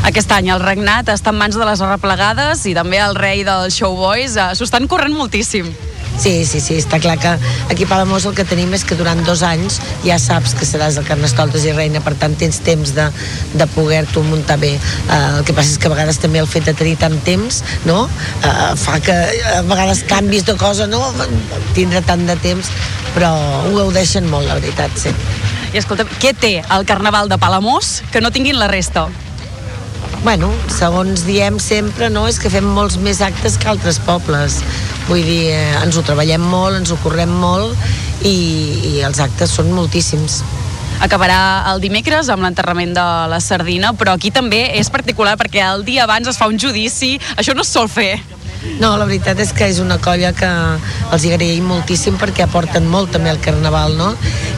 Aquest 0.08 0.32
any 0.32 0.48
el 0.54 0.64
regnat 0.64 1.12
està 1.12 1.34
en 1.34 1.42
mans 1.42 1.60
de 1.60 1.68
les 1.68 1.84
arreplegades 1.84 2.64
i 2.64 2.76
també 2.78 3.04
el 3.04 3.20
rei 3.20 3.44
dels 3.44 3.76
showboys 3.76 4.40
eh, 4.40 4.50
s'ho 4.56 4.70
estan 4.70 4.88
corrent 4.88 5.12
moltíssim. 5.18 5.68
Sí, 6.18 6.44
sí, 6.44 6.60
sí, 6.60 6.76
està 6.76 6.98
clar 7.00 7.16
que 7.20 7.30
aquí 7.72 7.86
a 7.86 7.88
Palamós 7.88 8.26
el 8.28 8.34
que 8.36 8.44
tenim 8.44 8.74
és 8.76 8.82
que 8.84 8.96
durant 8.98 9.22
dos 9.24 9.40
anys 9.46 9.78
ja 10.04 10.18
saps 10.20 10.52
que 10.58 10.66
seràs 10.68 10.98
el 11.00 11.06
Carnestoltes 11.08 11.64
i 11.64 11.72
Reina, 11.76 12.02
per 12.04 12.12
tant 12.20 12.34
tens 12.36 12.60
temps 12.66 12.92
de, 12.96 13.06
de 13.54 13.68
poder-t'ho 13.74 14.24
muntar 14.26 14.58
bé. 14.60 14.74
Uh, 15.08 15.38
el 15.38 15.46
que 15.48 15.56
passa 15.56 15.72
és 15.72 15.80
que 15.80 15.88
a 15.88 15.94
vegades 15.94 16.20
també 16.20 16.42
el 16.42 16.50
fet 16.50 16.68
de 16.68 16.74
tenir 16.76 16.98
tant 17.00 17.16
temps 17.24 17.62
no? 17.88 18.02
uh, 18.04 18.74
fa 18.76 18.98
que 19.04 19.16
a 19.54 19.62
vegades 19.70 20.04
canvis 20.10 20.44
de 20.48 20.58
cosa, 20.60 20.90
no? 20.90 21.00
tindre 21.78 22.04
tant 22.04 22.26
de 22.28 22.36
temps, 22.44 22.68
però 23.14 23.32
ho 23.64 23.72
gaudeixen 23.78 24.28
molt, 24.28 24.48
la 24.50 24.60
veritat, 24.60 24.92
sí. 25.00 25.14
I 25.70 25.78
escolta, 25.78 26.04
què 26.20 26.34
té 26.34 26.56
el 26.60 26.86
Carnaval 26.86 27.30
de 27.30 27.38
Palamós 27.40 28.00
que 28.12 28.20
no 28.20 28.34
tinguin 28.34 28.58
la 28.58 28.68
resta? 28.68 29.08
Bueno, 30.22 30.50
segons 30.68 31.24
diem 31.24 31.56
sempre, 31.62 32.10
no, 32.12 32.26
és 32.28 32.38
que 32.38 32.50
fem 32.52 32.66
molts 32.76 32.98
més 33.00 33.22
actes 33.24 33.56
que 33.56 33.70
altres 33.72 33.98
pobles. 34.04 34.60
Vull 35.08 35.24
dir, 35.24 35.42
eh, 35.54 35.76
ens 35.80 35.96
ho 35.96 36.04
treballem 36.04 36.44
molt, 36.44 36.76
ens 36.76 36.92
ho 36.92 36.98
correm 37.02 37.32
molt 37.40 37.72
i, 38.20 38.34
i 38.92 38.94
els 39.06 39.22
actes 39.24 39.56
són 39.56 39.72
moltíssims. 39.72 40.42
Acabarà 41.00 41.64
el 41.72 41.80
dimecres 41.80 42.28
amb 42.28 42.44
l'enterrament 42.44 42.92
de 42.92 43.06
la 43.32 43.40
sardina, 43.40 43.94
però 43.96 44.12
aquí 44.18 44.28
també 44.30 44.66
és 44.76 44.92
particular 44.92 45.38
perquè 45.40 45.64
el 45.64 45.86
dia 45.88 46.04
abans 46.04 46.28
es 46.28 46.36
fa 46.36 46.50
un 46.52 46.60
judici, 46.60 47.14
això 47.40 47.56
no 47.56 47.64
es 47.64 47.72
sol 47.72 47.88
fer. 47.88 48.18
No, 48.80 48.92
la 49.00 49.06
veritat 49.08 49.38
és 49.40 49.52
que 49.56 49.66
és 49.70 49.78
una 49.80 49.96
colla 50.02 50.32
que 50.36 50.48
els 51.14 51.24
agraïm 51.24 51.68
moltíssim 51.70 52.18
perquè 52.20 52.44
aporten 52.44 52.86
molt 52.90 53.12
també 53.14 53.32
al 53.32 53.40
Carnaval, 53.40 53.96
no? 53.96 54.10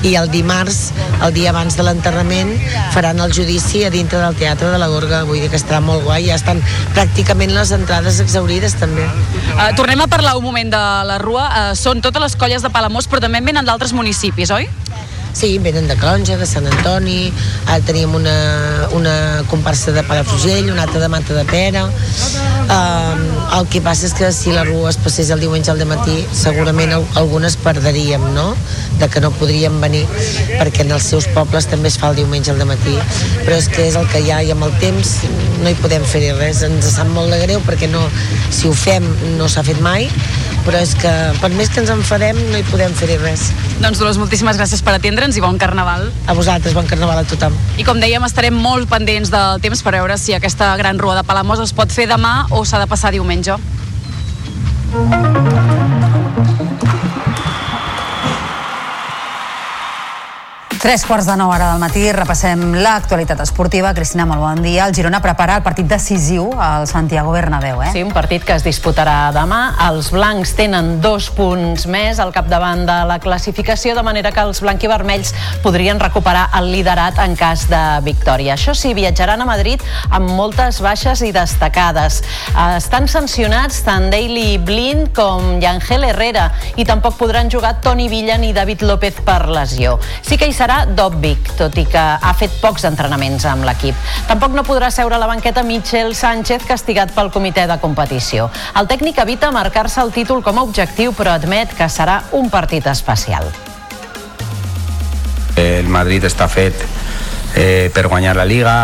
I 0.06 0.16
el 0.18 0.30
dimarts, 0.32 0.90
el 1.22 1.34
dia 1.36 1.52
abans 1.52 1.76
de 1.78 1.86
l'enterrament, 1.86 2.50
faran 2.94 3.22
el 3.22 3.34
judici 3.34 3.84
a 3.86 3.92
dintre 3.94 4.18
del 4.18 4.38
Teatre 4.38 4.72
de 4.72 4.80
la 4.82 4.90
Gorga, 4.90 5.22
vull 5.28 5.40
dir 5.42 5.50
que 5.52 5.60
estarà 5.60 5.80
molt 5.84 6.02
guai, 6.06 6.26
ja 6.26 6.38
estan 6.38 6.62
pràcticament 6.96 7.54
les 7.54 7.70
entrades 7.74 8.18
exaurides 8.24 8.74
també. 8.80 9.06
Uh, 9.54 9.70
tornem 9.78 10.02
a 10.02 10.10
parlar 10.10 10.36
un 10.38 10.46
moment 10.46 10.74
de 10.74 10.82
la 11.08 11.18
Rua, 11.22 11.46
uh, 11.48 11.74
són 11.78 12.02
totes 12.02 12.22
les 12.22 12.38
colles 12.38 12.66
de 12.66 12.72
Palamós, 12.74 13.06
però 13.10 13.22
també 13.22 13.42
venen 13.44 13.68
d'altres 13.68 13.94
municipis, 13.94 14.50
oi? 14.50 14.68
Sí, 15.32 15.58
venen 15.58 15.88
de 15.88 15.96
Calonja, 15.96 16.36
de 16.36 16.46
Sant 16.46 16.66
Antoni, 16.68 17.32
ara 17.66 17.80
teníem 17.86 18.14
una, 18.14 18.88
una 18.92 19.42
comparsa 19.50 19.90
de 19.92 20.02
Palafrugell, 20.04 20.70
una 20.70 20.84
altra 20.84 21.00
de 21.00 21.08
Mata 21.08 21.34
de 21.34 21.44
Pera. 21.48 21.86
Um, 22.72 23.22
el 23.58 23.66
que 23.72 23.80
passa 23.84 24.06
és 24.06 24.14
que 24.16 24.28
si 24.32 24.52
la 24.54 24.62
rua 24.64 24.92
es 24.92 24.98
passés 25.00 25.32
el 25.34 25.40
diumenge 25.42 25.72
al 25.72 25.80
matí, 25.88 26.20
segurament 26.36 26.92
algunes 27.18 27.56
perdríem, 27.56 28.22
no?, 28.36 28.52
de 29.00 29.08
que 29.08 29.20
no 29.24 29.32
podríem 29.34 29.80
venir, 29.82 30.04
perquè 30.60 30.84
en 30.84 30.92
els 30.94 31.08
seus 31.10 31.26
pobles 31.34 31.66
també 31.66 31.90
es 31.90 31.98
fa 31.98 32.12
el 32.12 32.20
diumenge 32.20 32.52
al 32.52 32.62
matí. 32.68 32.94
Però 33.42 33.56
és 33.56 33.66
que 33.72 33.88
és 33.88 33.96
el 33.98 34.06
que 34.12 34.22
hi 34.22 34.30
ha 34.30 34.42
i 34.44 34.52
amb 34.54 34.68
el 34.68 34.76
temps 34.84 35.16
no 35.64 35.72
hi 35.72 35.78
podem 35.80 36.04
fer 36.06 36.22
res. 36.38 36.62
Ens 36.68 36.92
sap 36.94 37.10
molt 37.10 37.32
de 37.34 37.40
greu 37.42 37.64
perquè 37.66 37.90
no, 37.90 38.04
si 38.52 38.68
ho 38.68 38.76
fem 38.76 39.08
no 39.40 39.48
s'ha 39.50 39.64
fet 39.66 39.80
mai, 39.82 40.06
però 40.66 40.80
és 40.82 40.94
que 40.98 41.10
per 41.42 41.50
més 41.56 41.70
que 41.72 41.80
ens 41.82 41.90
enfadem 41.92 42.38
no 42.52 42.58
hi 42.58 42.64
podem 42.70 42.94
fer 42.96 43.18
res. 43.20 43.48
Doncs 43.82 44.00
Dolors, 44.00 44.18
moltíssimes 44.20 44.58
gràcies 44.60 44.82
per 44.84 44.94
atendre'ns 44.96 45.36
i 45.38 45.44
bon 45.44 45.58
carnaval. 45.58 46.08
A 46.26 46.36
vosaltres, 46.38 46.74
bon 46.76 46.88
carnaval 46.90 47.22
a 47.22 47.26
tothom. 47.28 47.56
I 47.78 47.86
com 47.88 48.00
dèiem, 48.02 48.24
estarem 48.28 48.54
molt 48.54 48.90
pendents 48.90 49.32
del 49.32 49.62
temps 49.64 49.82
per 49.82 49.96
veure 49.98 50.18
si 50.18 50.36
aquesta 50.36 50.72
gran 50.80 51.02
rua 51.02 51.18
de 51.18 51.26
Palamós 51.26 51.62
es 51.64 51.74
pot 51.76 51.92
fer 51.92 52.08
demà 52.10 52.46
o 52.50 52.64
s'ha 52.64 52.82
de 52.82 52.90
passar 52.90 53.12
diumenge. 53.14 53.58
Tres 60.82 61.04
quarts 61.06 61.28
de 61.30 61.36
nou 61.38 61.46
hora 61.54 61.68
del 61.70 61.78
matí, 61.78 62.00
repassem 62.10 62.58
l'actualitat 62.82 63.38
esportiva. 63.44 63.92
Cristina, 63.94 64.24
molt 64.26 64.40
bon 64.42 64.64
dia. 64.64 64.88
El 64.88 64.94
Girona 64.96 65.20
prepara 65.22 65.60
el 65.60 65.62
partit 65.62 65.86
decisiu 65.86 66.48
al 66.58 66.88
Santiago 66.90 67.30
Bernabéu, 67.30 67.84
eh? 67.86 67.92
Sí, 67.94 68.00
un 68.02 68.10
partit 68.10 68.42
que 68.42 68.56
es 68.58 68.64
disputarà 68.66 69.30
demà. 69.30 69.76
Els 69.86 70.08
blancs 70.10 70.56
tenen 70.58 70.96
dos 71.00 71.28
punts 71.36 71.86
més 71.86 72.18
al 72.18 72.32
capdavant 72.34 72.82
de 72.88 72.96
la 73.06 73.20
classificació, 73.22 73.94
de 73.94 74.02
manera 74.02 74.32
que 74.34 74.42
els 74.42 74.58
blanquivermells 74.64 75.30
podrien 75.62 76.02
recuperar 76.02 76.48
el 76.58 76.72
liderat 76.74 77.22
en 77.22 77.38
cas 77.38 77.68
de 77.70 77.84
victòria. 78.02 78.56
Això 78.58 78.74
sí, 78.74 78.90
viatjaran 78.90 79.38
a 79.38 79.46
Madrid 79.46 79.86
amb 80.10 80.34
moltes 80.34 80.82
baixes 80.82 81.22
i 81.22 81.30
destacades. 81.30 82.24
Estan 82.64 83.06
sancionats 83.06 83.84
tant 83.86 84.10
Daily 84.10 84.58
Blind 84.58 85.14
com 85.14 85.62
Yangel 85.62 86.10
Herrera 86.10 86.50
i 86.74 86.82
tampoc 86.90 87.20
podran 87.22 87.54
jugar 87.54 87.76
Toni 87.86 88.10
Villa 88.10 88.34
ni 88.34 88.50
David 88.50 88.82
López 88.82 89.22
per 89.22 89.46
lesió. 89.46 90.00
Sí 90.26 90.34
que 90.34 90.50
hi 90.50 90.58
serà 90.58 90.71
serà 90.72 90.86
Dobbic, 90.88 91.52
tot 91.58 91.76
i 91.76 91.84
que 91.84 92.00
ha 92.00 92.32
fet 92.38 92.54
pocs 92.62 92.86
entrenaments 92.88 93.44
amb 93.48 93.66
l'equip. 93.66 93.96
Tampoc 94.28 94.54
no 94.56 94.64
podrà 94.64 94.88
seure 94.90 95.16
a 95.16 95.20
la 95.20 95.28
banqueta 95.28 95.62
Michel 95.62 96.14
Sánchez, 96.16 96.64
castigat 96.64 97.12
pel 97.12 97.30
comitè 97.30 97.66
de 97.68 97.76
competició. 97.80 98.48
El 98.78 98.88
tècnic 98.88 99.18
evita 99.20 99.50
marcar-se 99.52 100.00
el 100.00 100.12
títol 100.12 100.42
com 100.42 100.58
a 100.58 100.64
objectiu, 100.64 101.12
però 101.12 101.36
admet 101.36 101.74
que 101.76 101.88
serà 101.92 102.22
un 102.32 102.48
partit 102.50 102.86
especial. 102.86 103.50
El 105.56 105.88
Madrid 105.92 106.24
està 106.24 106.48
fet 106.48 106.78
eh, 107.54 107.90
per 107.92 108.08
guanyar 108.08 108.36
la 108.36 108.48
Liga, 108.48 108.76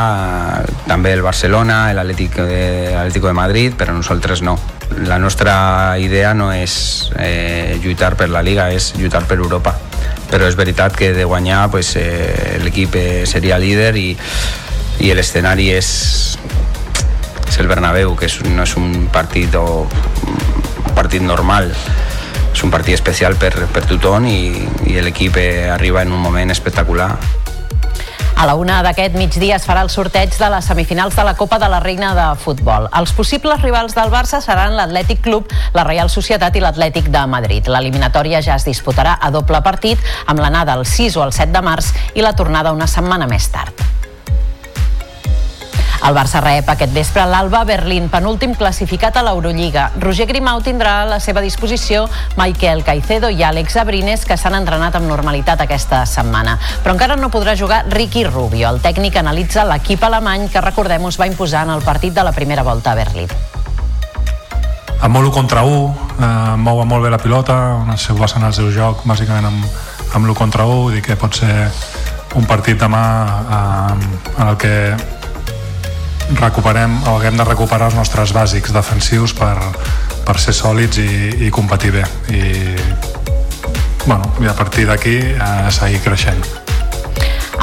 eh, 0.60 0.78
també 0.86 1.14
el 1.16 1.24
Barcelona, 1.24 1.86
l'Atlético 1.96 2.44
de, 2.44 3.08
de 3.08 3.32
Madrid, 3.32 3.72
però 3.78 3.96
nosaltres 3.96 4.42
no. 4.42 4.58
La 5.06 5.18
nostra 5.18 5.96
idea 5.98 6.34
no 6.34 6.52
és 6.52 7.12
eh, 7.16 7.78
lluitar 7.82 8.16
per 8.16 8.28
la 8.28 8.42
Liga, 8.42 8.72
és 8.72 8.92
lluitar 8.98 9.24
per 9.24 9.38
Europa. 9.38 9.87
Però 10.28 10.48
és 10.48 10.56
veritat 10.58 10.96
que 10.96 11.12
de 11.16 11.24
guanyar 11.24 11.70
pues, 11.72 11.94
eh, 11.96 12.58
l'equip 12.62 12.96
eh, 13.00 13.24
seria 13.26 13.58
líder 13.58 13.94
i, 13.96 14.10
i 15.00 15.12
l'escenari 15.16 15.70
és, 15.72 15.90
és 17.48 17.58
el 17.58 17.70
Bernabéu, 17.70 18.14
que 18.18 18.28
és, 18.28 18.38
no 18.52 18.66
és 18.68 18.76
un 18.76 19.08
partit 19.12 19.56
o 19.56 19.86
un 19.88 20.94
partit 20.94 21.24
normal. 21.24 21.72
És 22.52 22.64
un 22.64 22.72
partit 22.74 22.98
especial 22.98 23.36
per, 23.40 23.52
per 23.72 23.86
tothom 23.88 24.26
i, 24.28 24.40
i 24.90 25.00
l'equip 25.04 25.36
eh, 25.40 25.68
arriba 25.72 26.04
en 26.04 26.12
un 26.12 26.20
moment 26.20 26.52
espectacular 26.52 27.12
a 28.38 28.46
la 28.46 28.54
una 28.54 28.76
d'aquest 28.86 29.16
migdia 29.18 29.56
es 29.58 29.64
farà 29.66 29.80
el 29.82 29.90
sorteig 29.90 30.30
de 30.38 30.50
les 30.52 30.68
semifinals 30.70 31.16
de 31.18 31.24
la 31.26 31.34
Copa 31.34 31.58
de 31.58 31.66
la 31.68 31.80
Reina 31.82 32.12
de 32.14 32.26
Futbol. 32.38 32.86
Els 33.00 33.10
possibles 33.16 33.58
rivals 33.66 33.96
del 33.98 34.12
Barça 34.14 34.38
seran 34.44 34.76
l'Atlètic 34.78 35.24
Club, 35.26 35.50
la 35.74 35.82
Reial 35.88 36.06
Societat 36.06 36.54
i 36.54 36.62
l'Atlètic 36.62 37.10
de 37.10 37.26
Madrid. 37.26 37.66
L'eliminatòria 37.66 38.38
ja 38.38 38.54
es 38.54 38.68
disputarà 38.68 39.18
a 39.18 39.32
doble 39.34 39.58
partit, 39.66 39.98
amb 40.30 40.38
l'anada 40.38 40.78
el 40.78 40.86
6 40.86 41.18
o 41.18 41.26
el 41.26 41.34
7 41.34 41.50
de 41.50 41.66
març 41.66 41.90
i 42.14 42.22
la 42.22 42.36
tornada 42.38 42.76
una 42.78 42.86
setmana 42.86 43.26
més 43.26 43.50
tard. 43.50 44.07
El 46.06 46.14
Barça 46.14 46.38
rep 46.40 46.68
aquest 46.70 46.92
vespre 46.94 47.24
l'Alba 47.26 47.64
Berlín, 47.66 48.06
penúltim 48.08 48.54
classificat 48.54 49.16
a 49.18 49.24
l'Eurolliga. 49.26 49.88
Roger 49.98 50.28
Grimau 50.30 50.62
tindrà 50.62 51.00
a 51.02 51.08
la 51.10 51.18
seva 51.20 51.42
disposició 51.42 52.04
Michael 52.38 52.84
Caicedo 52.86 53.32
i 53.34 53.42
Àlex 53.42 53.76
Abrines, 53.82 54.22
que 54.24 54.38
s'han 54.38 54.54
entrenat 54.60 54.94
amb 54.94 55.10
normalitat 55.10 55.64
aquesta 55.66 56.04
setmana. 56.06 56.54
Però 56.84 56.94
encara 56.94 57.18
no 57.18 57.32
podrà 57.34 57.56
jugar 57.58 57.82
Ricky 57.90 58.24
Rubio. 58.28 58.70
El 58.70 58.78
tècnic 58.84 59.18
analitza 59.18 59.66
l'equip 59.66 60.06
alemany 60.06 60.46
que, 60.52 60.62
recordem, 60.62 61.10
us 61.10 61.18
va 61.18 61.26
imposar 61.26 61.66
en 61.66 61.74
el 61.74 61.82
partit 61.82 62.14
de 62.14 62.24
la 62.24 62.32
primera 62.32 62.62
volta 62.62 62.94
a 62.94 63.00
Berlín 63.02 63.32
amb 64.98 65.14
molt 65.14 65.28
1 65.28 65.32
contra 65.32 65.62
1, 65.62 65.94
eh, 66.18 66.56
mou 66.58 66.82
molt 66.84 67.04
bé 67.04 67.10
la 67.10 67.20
pilota, 67.22 67.54
on 67.78 67.92
es 67.94 68.08
basen 68.18 68.42
el 68.42 68.52
seu 68.52 68.70
joc 68.74 69.04
bàsicament 69.06 69.46
amb, 69.46 69.66
amb 70.12 70.26
l'1 70.26 70.34
contra 70.34 70.66
1, 70.66 70.80
vull 70.82 70.96
dir 70.96 71.02
que 71.06 71.16
pot 71.16 71.34
ser 71.38 71.70
un 72.34 72.44
partit 72.50 72.78
demà 72.80 73.04
eh, 73.38 74.18
en 74.40 74.48
el 74.48 74.56
que 74.58 74.74
recuperem 76.36 76.98
o 77.08 77.16
haguem 77.16 77.36
de 77.38 77.44
recuperar 77.48 77.88
els 77.90 77.98
nostres 77.98 78.34
bàsics 78.36 78.74
defensius 78.74 79.34
per, 79.36 79.56
per 80.26 80.38
ser 80.40 80.54
sòlids 80.56 81.00
i, 81.00 81.10
i 81.48 81.50
competir 81.54 81.94
bé. 81.96 82.04
I, 82.32 82.42
bueno, 84.06 84.32
i 84.40 84.48
a 84.48 84.56
partir 84.56 84.88
d'aquí 84.88 85.18
eh, 85.32 85.70
seguir 85.74 86.02
creixent 86.04 86.44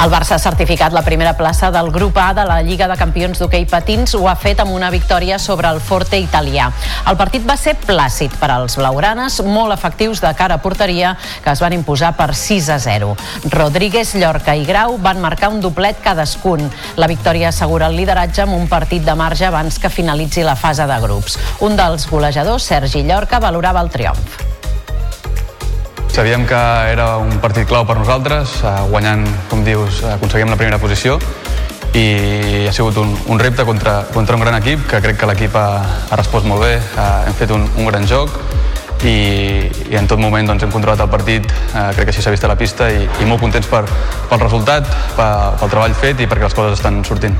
el 0.02 0.10
Barça 0.12 0.36
ha 0.36 0.38
certificat 0.38 0.92
la 0.92 1.02
primera 1.02 1.32
plaça 1.38 1.70
del 1.72 1.90
grup 1.90 2.18
A 2.20 2.32
de 2.34 2.44
la 2.44 2.60
Lliga 2.62 2.86
de 2.88 2.96
Campions 3.00 3.38
d'hoquei 3.40 3.64
patins. 3.66 4.14
Ho 4.14 4.28
ha 4.28 4.34
fet 4.36 4.60
amb 4.60 4.74
una 4.76 4.90
victòria 4.92 5.38
sobre 5.38 5.70
el 5.72 5.80
Forte 5.80 6.18
italià. 6.20 6.68
El 7.08 7.16
partit 7.16 7.46
va 7.48 7.56
ser 7.56 7.76
plàcid 7.80 8.36
per 8.40 8.50
als 8.52 8.76
blaugranes, 8.76 9.40
molt 9.42 9.72
efectius 9.74 10.20
de 10.20 10.32
cara 10.36 10.58
a 10.60 10.62
porteria, 10.62 11.16
que 11.42 11.50
es 11.50 11.62
van 11.64 11.74
imposar 11.76 12.12
per 12.16 12.34
6 12.34 12.68
a 12.74 12.78
0. 12.78 13.14
Rodríguez, 13.50 14.14
Llorca 14.14 14.56
i 14.56 14.66
Grau 14.68 14.98
van 14.98 15.22
marcar 15.24 15.50
un 15.54 15.62
doblet 15.64 16.02
cadascun. 16.04 16.68
La 16.96 17.08
victòria 17.08 17.48
assegura 17.48 17.88
el 17.88 17.96
lideratge 17.96 18.44
amb 18.44 18.56
un 18.58 18.68
partit 18.68 19.04
de 19.06 19.14
marge 19.14 19.48
abans 19.48 19.78
que 19.78 19.92
finalitzi 19.92 20.44
la 20.44 20.56
fase 20.56 20.86
de 20.86 21.00
grups. 21.00 21.38
Un 21.60 21.76
dels 21.76 22.06
golejadors, 22.10 22.68
Sergi 22.68 23.02
Llorca, 23.02 23.40
valorava 23.40 23.80
el 23.80 23.90
triomf. 23.90 24.55
Sabíem 26.12 26.46
que 26.46 26.60
era 26.92 27.16
un 27.20 27.38
partit 27.42 27.68
clau 27.68 27.84
per 27.86 27.98
nosaltres, 27.98 28.62
eh, 28.64 28.76
guanyant, 28.90 29.26
com 29.50 29.64
dius, 29.64 30.02
aconseguim 30.16 30.48
la 30.48 30.56
primera 30.56 30.78
posició 30.80 31.18
i 31.96 32.66
ha 32.68 32.72
sigut 32.76 32.96
un, 33.00 33.14
un 33.32 33.38
repte 33.40 33.64
contra, 33.64 34.02
contra 34.12 34.36
un 34.36 34.42
gran 34.44 34.56
equip, 34.58 34.86
que 34.88 35.00
crec 35.00 35.20
que 35.20 35.28
l'equip 35.30 35.56
ha, 35.56 35.68
ha 36.10 36.18
respost 36.18 36.48
molt 36.48 36.64
bé, 36.64 36.74
ha, 36.96 37.26
hem 37.28 37.36
fet 37.38 37.52
un, 37.56 37.64
un 37.76 37.88
gran 37.88 38.08
joc 38.08 38.32
i, 39.04 39.16
i 39.90 39.96
en 39.96 40.08
tot 40.08 40.20
moment 40.20 40.48
doncs, 40.48 40.64
hem 40.66 40.72
controlat 40.72 41.04
el 41.04 41.12
partit, 41.12 41.46
eh, 41.46 41.86
crec 41.96 42.08
que 42.08 42.14
així 42.14 42.24
s'ha 42.24 42.34
vist 42.34 42.44
a 42.44 42.52
la 42.52 42.58
pista 42.60 42.90
i, 42.92 43.06
i 43.06 43.28
molt 43.28 43.44
contents 43.44 43.68
per, 43.70 43.84
pel 44.30 44.44
resultat, 44.44 44.90
pel, 45.16 45.56
pel 45.60 45.72
treball 45.76 45.96
fet 46.02 46.20
i 46.20 46.28
perquè 46.28 46.48
les 46.48 46.58
coses 46.58 46.78
estan 46.78 47.02
sortint. 47.04 47.38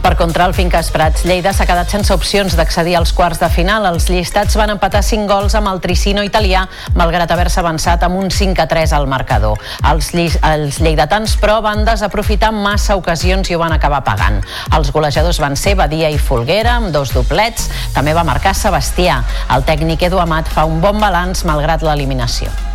Per 0.00 0.16
contra, 0.16 0.46
el 0.46 0.54
Finques 0.56 0.88
Prats 0.94 1.26
Lleida 1.28 1.50
s'ha 1.52 1.66
quedat 1.68 1.90
sense 1.92 2.14
opcions 2.14 2.54
d'accedir 2.56 2.94
als 2.96 3.10
quarts 3.12 3.36
de 3.42 3.50
final. 3.52 3.84
Els 3.84 4.06
llistats 4.08 4.56
van 4.56 4.72
empatar 4.72 5.02
5 5.04 5.28
gols 5.28 5.56
amb 5.58 5.68
el 5.68 5.82
Tricino 5.84 6.24
italià, 6.24 6.62
malgrat 6.96 7.28
haver-se 7.30 7.60
avançat 7.60 8.06
amb 8.06 8.16
un 8.16 8.30
5 8.32 8.64
a 8.64 8.66
3 8.70 8.94
al 8.96 9.04
marcador. 9.12 9.60
Els, 9.90 10.08
els 10.14 10.80
lleidatans, 10.80 11.36
però, 11.42 11.58
van 11.60 11.84
desaprofitar 11.84 12.48
massa 12.56 12.96
ocasions 12.96 13.52
i 13.52 13.58
ho 13.58 13.60
van 13.60 13.76
acabar 13.76 14.00
pagant. 14.06 14.40
Els 14.72 14.88
golejadors 14.90 15.42
van 15.44 15.58
ser 15.60 15.76
Badia 15.76 16.08
i 16.08 16.16
Folguera, 16.16 16.78
amb 16.80 16.96
dos 16.96 17.12
doblets. 17.12 17.68
També 17.92 18.16
va 18.16 18.24
marcar 18.24 18.56
Sebastià. 18.56 19.20
El 19.52 19.68
tècnic 19.68 20.08
Edu 20.08 20.24
Amat 20.24 20.48
fa 20.48 20.64
un 20.64 20.80
bon 20.80 20.96
balanç 20.96 21.44
malgrat 21.44 21.84
l'eliminació. 21.84 22.69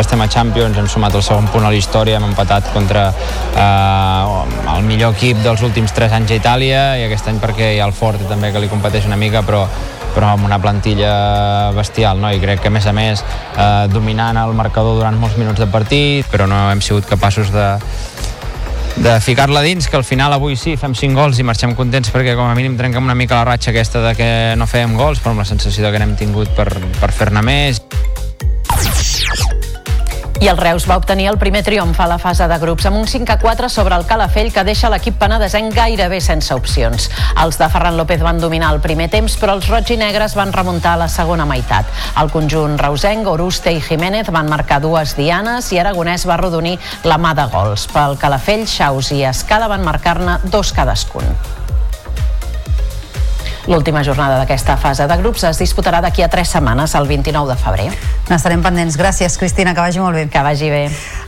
Estem 0.00 0.20
a 0.24 0.28
Champions, 0.28 0.78
hem 0.78 0.88
sumat 0.88 1.14
el 1.14 1.24
segon 1.24 1.48
punt 1.52 1.66
a 1.66 1.70
la 1.72 1.78
història, 1.78 2.16
hem 2.18 2.28
empatat 2.30 2.72
contra 2.74 3.08
eh, 3.12 4.74
el 4.76 4.86
millor 4.88 5.16
equip 5.16 5.42
dels 5.44 5.62
últims 5.66 5.92
3 5.96 6.16
anys 6.18 6.32
a 6.32 6.38
Itàlia 6.40 6.84
i 7.00 7.06
aquest 7.06 7.28
any 7.32 7.40
perquè 7.42 7.74
hi 7.74 7.80
ha 7.82 7.88
el 7.88 7.96
Forte 7.96 8.28
també 8.30 8.52
que 8.52 8.62
li 8.62 8.70
competeix 8.72 9.08
una 9.10 9.20
mica, 9.20 9.44
però 9.46 9.66
però 10.12 10.34
amb 10.34 10.44
una 10.44 10.58
plantilla 10.60 11.72
bestial, 11.72 12.20
no? 12.20 12.28
i 12.28 12.40
crec 12.40 12.60
que 12.60 12.68
a 12.68 12.74
més 12.74 12.86
a 12.86 12.92
més 12.92 13.22
eh, 13.24 13.86
dominant 13.88 14.36
el 14.42 14.52
marcador 14.56 14.98
durant 14.98 15.16
molts 15.16 15.38
minuts 15.40 15.60
de 15.60 15.68
partit, 15.72 16.28
però 16.28 16.44
no 16.44 16.66
hem 16.70 16.82
sigut 16.84 17.08
capaços 17.08 17.48
de, 17.54 17.68
de 18.96 19.20
ficar-la 19.24 19.62
dins, 19.64 19.88
que 19.88 19.96
al 19.96 20.04
final 20.04 20.32
avui 20.36 20.56
sí, 20.56 20.76
fem 20.76 20.94
5 20.98 21.16
gols 21.16 21.40
i 21.40 21.48
marxem 21.48 21.74
contents 21.78 22.12
perquè 22.12 22.36
com 22.36 22.48
a 22.48 22.56
mínim 22.58 22.76
trenquem 22.76 23.04
una 23.04 23.16
mica 23.16 23.40
la 23.40 23.48
ratxa 23.54 23.72
aquesta 23.72 24.04
de 24.04 24.14
que 24.18 24.30
no 24.58 24.68
fèiem 24.68 24.96
gols, 25.00 25.22
però 25.22 25.32
amb 25.32 25.44
la 25.44 25.48
sensació 25.48 25.90
que 25.90 26.02
n'hem 26.02 26.16
tingut 26.20 26.52
per, 26.56 26.68
per 27.00 27.12
fer-ne 27.16 27.44
més. 27.46 27.80
I 30.42 30.48
el 30.48 30.56
Reus 30.58 30.88
va 30.90 30.96
obtenir 30.98 31.28
el 31.30 31.36
primer 31.38 31.60
triomf 31.62 32.00
a 32.02 32.08
la 32.10 32.16
fase 32.18 32.48
de 32.50 32.56
grups 32.58 32.88
amb 32.88 32.98
un 32.98 33.04
5 33.06 33.30
a 33.30 33.36
4 33.38 33.68
sobre 33.70 33.94
el 33.94 34.08
Calafell 34.10 34.50
que 34.50 34.64
deixa 34.66 34.90
l'equip 34.90 35.14
penedesenc 35.20 35.70
gairebé 35.76 36.18
sense 36.18 36.50
opcions. 36.50 37.06
Els 37.44 37.60
de 37.60 37.68
Ferran 37.70 37.94
López 37.94 38.24
van 38.26 38.42
dominar 38.42 38.72
el 38.74 38.82
primer 38.82 39.06
temps 39.14 39.38
però 39.38 39.54
els 39.54 39.70
roig 39.70 39.94
i 39.94 40.00
negres 40.02 40.34
van 40.34 40.50
remuntar 40.50 40.96
a 40.96 41.02
la 41.04 41.08
segona 41.08 41.46
meitat. 41.46 41.86
El 42.18 42.34
conjunt 42.34 42.74
reusenc, 42.82 43.30
Oruste 43.30 43.70
i 43.70 43.78
Jiménez 43.86 44.34
van 44.34 44.50
marcar 44.50 44.82
dues 44.82 45.14
dianes 45.14 45.70
i 45.70 45.78
Aragonès 45.78 46.26
va 46.26 46.42
rodonir 46.42 46.74
la 47.06 47.22
mà 47.22 47.36
de 47.38 47.46
gols. 47.54 47.86
Pel 47.94 48.18
Calafell, 48.18 48.66
Xaus 48.66 49.14
i 49.14 49.22
Escala 49.22 49.70
van 49.70 49.86
marcar-ne 49.86 50.40
dos 50.50 50.74
cadascun. 50.74 51.61
L'última 53.70 54.02
jornada 54.02 54.40
d'aquesta 54.40 54.74
fase 54.76 55.06
de 55.06 55.16
grups 55.20 55.44
es 55.46 55.60
disputarà 55.60 56.00
d'aquí 56.02 56.24
a 56.24 56.28
tres 56.28 56.50
setmanes, 56.50 56.96
el 56.98 57.06
29 57.06 57.52
de 57.52 57.56
febrer. 57.60 57.90
N'estarem 58.26 58.62
pendents. 58.62 58.96
Gràcies, 58.98 59.36
Cristina, 59.38 59.70
que 59.74 59.84
vagi 59.84 60.00
molt 60.02 60.18
bé. 60.18 60.24
Que 60.32 60.42
vagi 60.42 60.70
bé. 60.70 60.80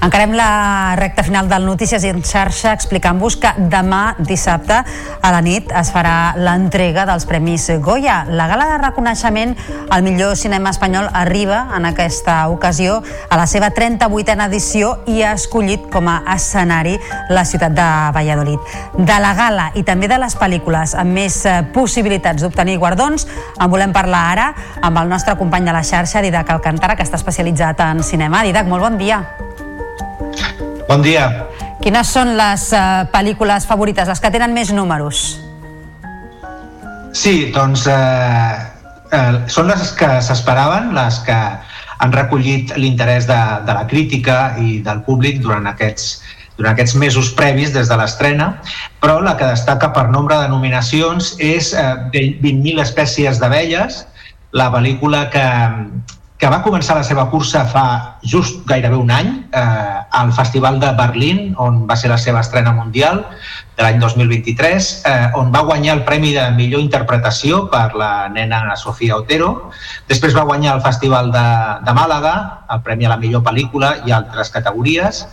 Encarem 0.02 0.34
la 0.34 0.96
recta 0.98 1.22
final 1.22 1.46
del 1.48 1.66
Notícies 1.66 2.02
en 2.08 2.22
xarxa 2.26 2.72
explicant-vos 2.74 3.36
que 3.38 3.52
demà 3.70 4.16
dissabte 4.18 4.80
a 4.82 5.30
la 5.30 5.40
nit 5.46 5.70
es 5.70 5.92
farà 5.94 6.34
l'entrega 6.34 7.06
dels 7.06 7.26
Premis 7.30 7.68
Goya. 7.84 8.24
La 8.28 8.48
gala 8.50 8.66
de 8.72 8.80
reconeixement 8.82 9.54
al 9.94 10.02
millor 10.02 10.34
cinema 10.36 10.74
espanyol 10.74 11.06
arriba 11.12 11.68
en 11.76 11.86
aquesta 11.86 12.48
ocasió 12.48 12.98
a 13.30 13.38
la 13.38 13.46
seva 13.46 13.70
38a 13.70 14.48
edició 14.48 14.96
i 15.06 15.22
ha 15.22 15.36
escollit 15.38 15.86
com 15.92 16.10
a 16.10 16.20
escenari 16.34 16.98
la 17.30 17.46
ciutat 17.46 17.78
de 17.78 17.88
Valladolid. 18.16 18.74
De 18.98 19.20
la 19.22 19.34
gala 19.38 19.70
i 19.78 19.86
també 19.86 20.10
de 20.10 20.18
les 20.18 20.34
pel·lícules 20.34 20.98
amb 20.98 21.14
més 21.14 21.40
eh, 21.46 21.60
possibilitats 21.74 22.23
possibilitats 22.24 22.42
d'obtenir 22.42 22.78
guardons. 22.78 23.26
En 23.60 23.70
volem 23.70 23.92
parlar 23.92 24.32
ara 24.32 24.54
amb 24.82 24.98
el 24.98 25.08
nostre 25.08 25.36
company 25.36 25.64
de 25.64 25.72
la 25.72 25.82
xarxa, 25.82 26.22
Didac 26.22 26.50
Alcantara, 26.50 26.96
que 26.96 27.04
està 27.04 27.16
especialitzat 27.16 27.80
en 27.80 28.02
cinema. 28.02 28.42
Didac, 28.42 28.66
molt 28.66 28.82
bon 28.82 28.98
dia. 28.98 29.22
Bon 30.88 31.02
dia. 31.02 31.46
Quines 31.82 32.08
són 32.08 32.36
les 32.36 32.72
uh, 32.72 33.04
pel·lícules 33.12 33.66
favorites, 33.66 34.08
les 34.08 34.20
que 34.20 34.30
tenen 34.30 34.54
més 34.54 34.72
números? 34.72 35.40
Sí, 37.14 37.52
doncs 37.54 37.86
eh, 37.86 37.94
eh, 39.12 39.34
són 39.46 39.68
les 39.68 39.92
que 39.94 40.08
s'esperaven, 40.24 40.88
les 40.96 41.20
que 41.22 41.36
han 42.02 42.12
recollit 42.12 42.72
l'interès 42.76 43.28
de, 43.28 43.38
de 43.64 43.76
la 43.76 43.84
crítica 43.86 44.56
i 44.58 44.80
del 44.82 45.04
públic 45.06 45.38
durant 45.44 45.68
aquests 45.70 46.24
durant 46.56 46.72
aquests 46.72 46.96
mesos 47.00 47.32
previs 47.34 47.72
des 47.74 47.90
de 47.90 47.98
l'estrena, 47.98 48.48
però 49.02 49.20
la 49.22 49.36
que 49.38 49.50
destaca 49.50 49.92
per 49.94 50.08
nombre 50.10 50.38
de 50.42 50.48
nominacions 50.48 51.34
és 51.42 51.72
eh, 51.74 51.94
20.000 52.14 52.82
espècies 52.84 53.40
d'abelles, 53.42 54.04
la 54.54 54.70
pel·lícula 54.70 55.26
que, 55.34 55.46
que 56.38 56.50
va 56.52 56.60
començar 56.62 56.94
la 56.98 57.06
seva 57.06 57.24
cursa 57.32 57.64
fa 57.70 57.86
just 58.22 58.62
gairebé 58.68 58.98
un 59.00 59.10
any 59.10 59.30
eh, 59.50 60.18
al 60.18 60.32
Festival 60.36 60.78
de 60.82 60.92
Berlín, 60.98 61.54
on 61.58 61.84
va 61.90 61.96
ser 61.98 62.10
la 62.12 62.18
seva 62.22 62.42
estrena 62.44 62.74
mundial 62.76 63.24
de 63.78 63.82
l'any 63.82 63.98
2023, 64.02 64.90
eh, 65.10 65.14
on 65.40 65.50
va 65.54 65.64
guanyar 65.66 65.96
el 65.98 66.04
Premi 66.06 66.34
de 66.36 66.44
Millor 66.54 66.84
Interpretació 66.84 67.64
per 67.72 67.96
la 67.98 68.28
nena 68.30 68.62
Sofia 68.78 69.16
Otero. 69.16 69.70
Després 70.10 70.36
va 70.36 70.46
guanyar 70.46 70.76
el 70.76 70.84
Festival 70.84 71.32
de, 71.34 71.46
de 71.86 71.96
Màlaga, 71.96 72.34
el 72.70 72.84
Premi 72.86 73.08
a 73.08 73.14
la 73.16 73.18
Millor 73.22 73.42
Pel·lícula 73.46 73.96
i 74.06 74.14
altres 74.14 74.54
categories. 74.54 75.24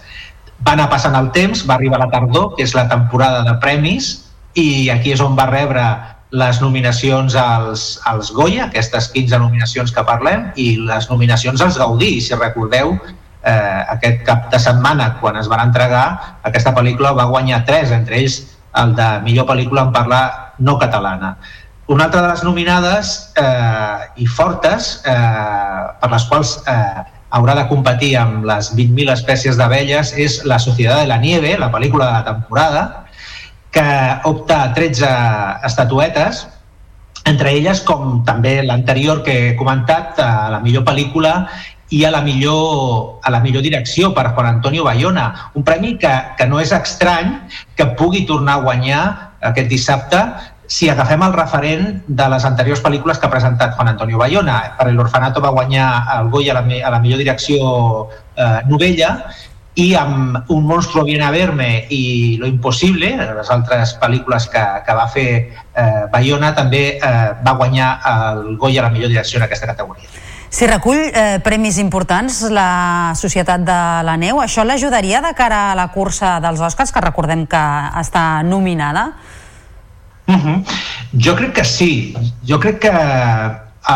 Va 0.61 0.75
anar 0.75 0.89
passant 0.91 1.15
el 1.17 1.31
temps, 1.35 1.63
va 1.67 1.77
arribar 1.77 1.99
la 2.01 2.09
tardor, 2.11 2.53
que 2.55 2.65
és 2.67 2.75
la 2.77 2.87
temporada 2.89 3.41
de 3.47 3.55
premis, 3.63 4.11
i 4.53 4.89
aquí 4.93 5.13
és 5.15 5.23
on 5.23 5.37
va 5.37 5.47
rebre 5.49 5.85
les 6.31 6.61
nominacions 6.63 7.35
als, 7.35 7.99
als 8.07 8.31
Goya, 8.31 8.69
aquestes 8.69 9.09
15 9.11 9.39
nominacions 9.41 9.91
que 9.91 10.03
parlem, 10.07 10.49
i 10.55 10.77
les 10.79 11.09
nominacions 11.09 11.61
als 11.61 11.79
Gaudí. 11.79 12.13
Si 12.23 12.37
recordeu, 12.37 12.95
eh, 13.43 13.81
aquest 13.95 14.23
cap 14.27 14.47
de 14.51 14.59
setmana, 14.59 15.17
quan 15.19 15.39
es 15.41 15.49
van 15.51 15.65
entregar, 15.67 16.37
aquesta 16.47 16.73
pel·lícula 16.75 17.15
va 17.17 17.27
guanyar 17.31 17.65
tres, 17.67 17.91
entre 17.91 18.21
ells 18.21 18.41
el 18.79 18.95
de 18.95 19.09
millor 19.25 19.49
pel·lícula 19.49 19.87
en 19.87 19.91
parlar 19.91 20.23
no 20.59 20.77
catalana. 20.79 21.35
Una 21.91 22.05
altra 22.07 22.21
de 22.21 22.29
les 22.29 22.43
nominades 22.47 23.33
eh, 23.35 24.23
i 24.23 24.27
fortes, 24.27 25.01
eh, 25.03 25.81
per 25.99 26.11
les 26.13 26.27
quals 26.29 26.53
eh, 26.71 27.03
haurà 27.31 27.55
de 27.55 27.67
competir 27.69 28.15
amb 28.19 28.45
les 28.47 28.71
20.000 28.75 29.13
espècies 29.13 29.57
d'abelles, 29.59 30.13
és 30.19 30.41
La 30.45 30.59
Societat 30.59 31.03
de 31.03 31.09
la 31.11 31.19
Nieve, 31.21 31.55
la 31.59 31.71
pel·lícula 31.71 32.07
de 32.09 32.17
la 32.19 32.25
temporada, 32.27 32.83
que 33.71 33.85
opta 34.27 34.63
a 34.65 34.73
13 34.75 35.11
estatuetes, 35.67 36.45
entre 37.25 37.53
elles, 37.53 37.81
com 37.85 38.23
també 38.27 38.59
l'anterior 38.65 39.21
que 39.23 39.35
he 39.49 39.55
comentat, 39.55 40.19
a 40.19 40.49
la 40.51 40.59
millor 40.59 40.83
pel·lícula 40.83 41.35
i 41.91 42.03
a 42.07 42.11
la 42.11 42.21
millor, 42.25 43.19
a 43.23 43.31
la 43.31 43.41
millor 43.43 43.63
direcció 43.63 44.13
per 44.15 44.31
Juan 44.33 44.47
Antonio 44.47 44.83
Bayona. 44.83 45.51
Un 45.55 45.63
premi 45.63 45.97
que, 46.01 46.11
que 46.37 46.47
no 46.47 46.59
és 46.59 46.71
estrany 46.75 47.35
que 47.75 47.91
pugui 47.99 48.25
tornar 48.27 48.59
a 48.59 48.65
guanyar 48.65 49.03
aquest 49.51 49.69
dissabte 49.69 50.21
si 50.71 50.87
agafem 50.87 51.19
el 51.25 51.33
referent 51.35 51.87
de 52.07 52.25
les 52.31 52.45
anteriors 52.47 52.79
pel·lícules 52.79 53.17
que 53.19 53.27
ha 53.27 53.33
presentat 53.33 53.73
Juan 53.75 53.89
Antonio 53.91 54.19
Bayona. 54.21 54.57
Per 54.77 54.87
l'Orfanato 54.95 55.43
va 55.43 55.51
guanyar 55.51 55.87
el 56.15 56.29
Goya 56.31 56.53
a 56.55 56.61
la, 56.61 56.77
a 56.87 56.91
la 56.93 56.99
millor 57.03 57.19
direcció 57.19 57.57
eh, 58.37 58.61
novella 58.69 59.17
i 59.75 59.89
amb 59.95 60.49
Un 60.51 60.65
monstruo 60.67 61.03
viene 61.03 61.25
a 61.25 61.31
verme 61.31 61.87
i 61.89 62.37
Lo 62.39 62.47
imposible, 62.47 63.11
les 63.19 63.51
altres 63.51 63.97
pel·lícules 63.99 64.47
que, 64.51 64.63
que 64.85 64.95
va 64.95 65.09
fer 65.11 65.27
eh, 65.35 66.07
Bayona, 66.11 66.53
també 66.55 66.83
eh, 66.95 67.11
va 67.43 67.57
guanyar 67.59 67.91
el 68.13 68.55
Goya 68.55 68.85
a 68.85 68.87
la 68.87 68.93
millor 68.95 69.11
direcció 69.11 69.39
en 69.41 69.49
aquesta 69.49 69.67
categoria. 69.67 70.07
Si 70.51 70.67
recull 70.67 70.99
eh, 70.99 71.39
premis 71.43 71.77
importants 71.83 72.41
la 72.51 73.11
Societat 73.15 73.67
de 73.67 73.81
la 74.07 74.15
Neu, 74.19 74.39
això 74.43 74.63
l'ajudaria 74.67 75.19
de 75.23 75.35
cara 75.35 75.61
a 75.71 75.77
la 75.79 75.89
cursa 75.91 76.39
dels 76.43 76.63
Oscars, 76.63 76.91
que 76.95 77.03
recordem 77.03 77.45
que 77.47 77.67
està 77.99 78.43
nominada? 78.43 79.09
Uh 80.31 80.45
-huh. 80.45 80.63
Jo 81.25 81.35
crec 81.35 81.53
que 81.53 81.65
sí. 81.65 82.15
Jo 82.47 82.59
crec 82.59 82.79
que 82.79 82.91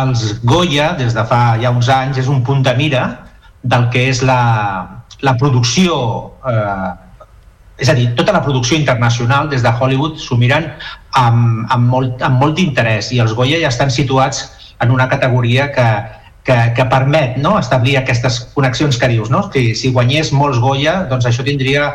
els 0.02 0.42
Goya, 0.44 0.94
des 0.98 1.14
de 1.14 1.24
fa 1.24 1.58
ja 1.62 1.72
uns 1.72 1.90
anys, 1.90 2.18
és 2.18 2.28
un 2.28 2.44
punt 2.44 2.64
de 2.64 2.74
mira 2.76 3.20
del 3.62 3.90
que 3.90 4.10
és 4.10 4.22
la, 4.22 5.04
la 5.22 5.34
producció 5.38 5.96
eh, 6.48 6.92
és 7.78 7.90
a 7.90 7.94
dir, 7.94 8.14
tota 8.16 8.32
la 8.32 8.42
producció 8.44 8.78
internacional 8.78 9.50
des 9.50 9.64
de 9.64 9.72
Hollywood 9.80 10.18
s'ho 10.18 10.38
miren 10.40 10.70
amb, 11.20 11.66
amb 11.70 11.90
molt, 11.92 12.22
amb 12.24 12.40
molt 12.40 12.56
d'interès 12.56 13.12
i 13.12 13.20
els 13.20 13.34
Goya 13.36 13.60
ja 13.60 13.68
estan 13.68 13.92
situats 13.92 14.46
en 14.80 14.92
una 14.92 15.10
categoria 15.12 15.72
que, 15.76 15.88
que, 16.48 16.58
que 16.78 16.86
permet 16.92 17.38
no? 17.42 17.58
establir 17.60 17.98
aquestes 18.00 18.40
connexions 18.54 19.00
que 19.02 19.10
dius. 19.12 19.32
No? 19.34 19.48
Si, 19.52 19.74
si 19.76 19.92
guanyés 19.92 20.32
molts 20.36 20.62
Goya, 20.64 21.02
doncs 21.10 21.28
això 21.28 21.44
tindria 21.44 21.92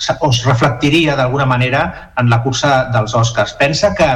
es 0.00 0.44
reflectiria 0.44 1.16
d'alguna 1.16 1.46
manera 1.46 2.12
en 2.16 2.30
la 2.30 2.42
cursa 2.42 2.90
dels 2.92 3.14
Oscars. 3.14 3.54
Pensa 3.60 3.94
que 3.94 4.08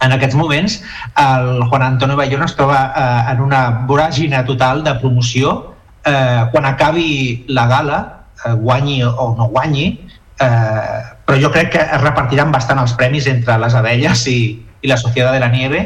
en 0.00 0.12
aquests 0.14 0.36
moments 0.38 0.78
el 1.18 1.64
Juan 1.68 1.82
Antonio 1.82 2.16
Bayona 2.16 2.46
es 2.46 2.54
troba 2.56 2.92
eh, 2.96 3.32
en 3.32 3.42
una 3.42 3.62
voràgina 3.88 4.44
total 4.46 4.84
de 4.84 4.94
promoció 5.02 5.74
eh, 6.06 6.44
quan 6.52 6.66
acabi 6.66 7.44
la 7.48 7.66
gala, 7.66 7.98
eh, 8.44 8.52
guanyi 8.52 9.02
o 9.04 9.34
no 9.38 9.48
guanyi, 9.48 9.88
eh, 10.40 11.00
però 11.26 11.40
jo 11.42 11.50
crec 11.52 11.72
que 11.74 11.82
es 11.82 12.00
repartiran 12.00 12.52
bastant 12.54 12.78
els 12.78 12.94
premis 12.98 13.26
entre 13.26 13.58
les 13.58 13.74
abelles 13.74 14.24
i, 14.30 14.38
i 14.80 14.88
la 14.88 14.96
Societat 15.00 15.34
de 15.34 15.42
la 15.42 15.50
Nieve. 15.52 15.82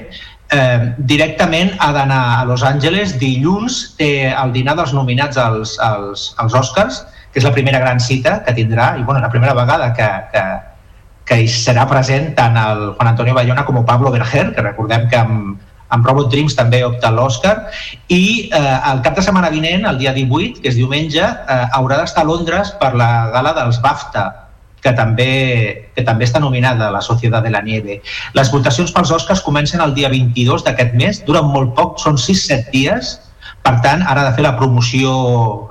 Eh, 0.52 0.92
directament 0.98 1.72
ha 1.80 1.92
d'anar 1.96 2.22
a 2.36 2.44
Los 2.44 2.62
Angeles, 2.62 3.16
dilluns 3.18 3.94
té 3.96 4.28
el 4.28 4.52
dinar 4.52 4.76
dels 4.76 4.92
nominats 4.92 5.40
als, 5.40 5.78
als, 5.80 6.32
als 6.36 6.54
Oscars, 6.54 7.00
que 7.32 7.40
és 7.40 7.46
la 7.48 7.54
primera 7.56 7.80
gran 7.80 8.00
cita 8.00 8.42
que 8.44 8.54
tindrà, 8.54 8.92
i 8.98 9.02
bueno, 9.02 9.20
la 9.20 9.30
primera 9.32 9.54
vegada 9.56 9.92
que, 9.96 10.08
que, 10.32 10.44
que 11.24 11.42
hi 11.42 11.48
serà 11.48 11.86
present 11.88 12.32
tant 12.38 12.56
el 12.60 12.90
Juan 12.92 13.12
Antonio 13.14 13.34
Bayona 13.34 13.64
com 13.64 13.80
Pablo 13.88 14.12
Berger, 14.12 14.50
que 14.52 14.64
recordem 14.64 15.08
que 15.08 15.20
amb, 15.20 15.56
amb 15.92 16.06
Robot 16.08 16.30
Dreams 16.32 16.56
també 16.56 16.82
opta 16.84 17.12
l'Oscar 17.12 17.54
i 18.08 18.50
eh, 18.52 18.76
el 18.92 19.02
cap 19.04 19.16
de 19.16 19.24
setmana 19.24 19.52
vinent, 19.52 19.88
el 19.88 19.98
dia 20.00 20.12
18, 20.16 20.60
que 20.62 20.72
és 20.72 20.78
diumenge, 20.78 21.24
eh, 21.24 21.64
haurà 21.78 22.00
d'estar 22.00 22.24
a 22.24 22.28
Londres 22.28 22.72
per 22.80 22.94
la 22.98 23.10
gala 23.34 23.54
dels 23.58 23.80
BAFTA, 23.84 24.28
que 24.82 24.92
també, 24.98 25.32
que 25.94 26.02
també 26.04 26.26
està 26.26 26.40
nominada 26.42 26.90
la 26.90 27.02
Societat 27.04 27.44
de 27.46 27.52
la 27.54 27.62
Nieve. 27.62 28.00
Les 28.34 28.50
votacions 28.50 28.90
pels 28.92 29.12
Oscars 29.14 29.44
comencen 29.46 29.80
el 29.84 29.94
dia 29.94 30.10
22 30.10 30.64
d'aquest 30.66 30.96
mes, 30.98 31.22
duren 31.28 31.48
molt 31.54 31.76
poc, 31.78 32.00
són 32.02 32.18
6-7 32.18 32.72
dies, 32.74 33.14
per 33.62 33.76
tant, 33.84 34.02
ara 34.02 34.24
ha 34.24 34.30
de 34.30 34.34
fer 34.34 34.42
la 34.42 34.56
promoció, 34.58 35.12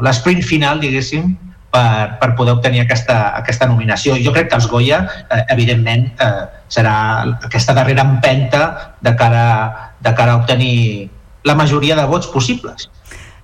l'esprint 0.06 0.40
final, 0.48 0.80
diguéssim, 0.80 1.34
per, 1.72 2.20
per 2.20 2.34
poder 2.36 2.54
obtenir 2.58 2.84
aquesta, 2.84 3.32
aquesta 3.40 3.68
nominació. 3.70 4.18
Jo 4.22 4.34
crec 4.36 4.52
que 4.52 4.60
els 4.60 4.68
Goya, 4.70 5.02
eh, 5.30 5.44
evidentment, 5.56 6.10
eh, 6.20 6.46
serà 6.72 6.96
aquesta 7.48 7.74
darrera 7.74 8.04
empenta 8.04 8.96
de 9.02 9.16
cara, 9.16 9.94
de 10.00 10.14
cara 10.16 10.36
a 10.36 10.42
obtenir 10.44 11.10
la 11.44 11.56
majoria 11.56 11.96
de 11.96 12.06
vots 12.06 12.28
possibles. 12.28 12.90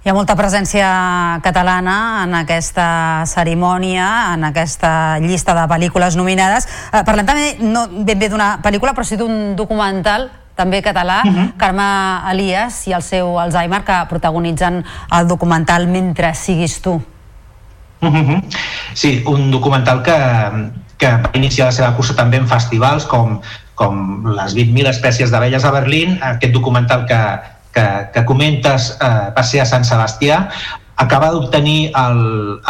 Hi 0.04 0.12
ha 0.12 0.16
molta 0.16 0.38
presència 0.40 0.88
catalana 1.44 2.24
en 2.24 2.36
aquesta 2.38 3.26
cerimònia, 3.28 4.36
en 4.38 4.46
aquesta 4.48 5.20
llista 5.20 5.56
de 5.58 5.66
pel·lícules 5.68 6.16
nominades. 6.16 6.68
Eh, 6.94 7.02
parlem 7.04 7.28
també, 7.28 7.56
no 7.60 7.88
ben 7.92 8.20
bé 8.20 8.30
d'una 8.32 8.58
pel·lícula, 8.64 8.94
però 8.96 9.04
sí 9.04 9.18
d'un 9.20 9.56
documental 9.58 10.30
també 10.58 10.82
català, 10.82 11.22
uh 11.26 11.30
-huh. 11.30 11.58
Carme 11.58 12.32
Elias 12.32 12.88
i 12.88 12.94
el 12.94 13.04
seu 13.04 13.40
Alzheimer, 13.40 13.84
que 13.84 14.06
protagonitzen 14.10 14.84
el 15.12 15.28
documental 15.28 15.88
Mentre 15.88 16.34
siguis 16.34 16.82
tu. 16.82 17.02
Uh 18.02 18.10
-huh. 18.10 18.44
Sí, 18.94 19.24
un 19.26 19.52
documental 19.52 20.04
que, 20.04 20.18
que 20.98 21.08
va 21.08 21.32
iniciar 21.34 21.68
la 21.68 21.72
seva 21.72 21.96
cursa 21.96 22.16
també 22.16 22.38
en 22.38 22.48
festivals 22.48 23.06
com, 23.06 23.40
com 23.76 24.26
les 24.36 24.56
20.000 24.56 24.90
espècies 24.90 25.32
d'abelles 25.32 25.64
a 25.64 25.72
Berlín, 25.72 26.20
aquest 26.22 26.54
documental 26.54 27.06
que, 27.06 27.22
que, 27.72 27.86
que 28.14 28.26
comentes 28.26 28.98
eh, 29.02 29.32
va 29.38 29.44
ser 29.44 29.62
a 29.62 29.66
Sant 29.66 29.86
Sebastià, 29.86 30.50
acaba 30.98 31.30
d'obtenir 31.32 31.92
el, 31.94 32.22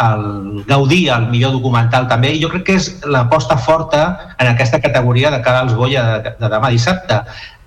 el 0.04 0.64
Gaudí, 0.68 1.06
el 1.08 1.30
millor 1.32 1.54
documental 1.56 2.08
també, 2.10 2.34
i 2.36 2.42
jo 2.42 2.50
crec 2.52 2.66
que 2.66 2.76
és 2.76 2.90
l'aposta 3.08 3.56
forta 3.56 4.34
en 4.36 4.50
aquesta 4.50 4.82
categoria 4.84 5.32
de 5.32 5.40
cara 5.44 5.64
als 5.64 5.72
Goya 5.74 6.04
de, 6.10 6.34
de 6.36 6.50
demà 6.52 6.68
dissabte. 6.74 7.22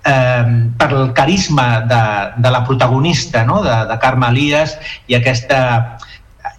Eh, 0.06 0.44
per 0.78 0.88
el 0.90 1.12
carisma 1.14 1.82
de, 1.90 2.04
de 2.42 2.50
la 2.54 2.62
protagonista, 2.66 3.44
no? 3.46 3.60
de, 3.66 3.74
de 3.90 3.98
Carme 4.02 4.30
Elias, 4.30 4.78
i 5.10 5.18
aquesta, 5.18 5.98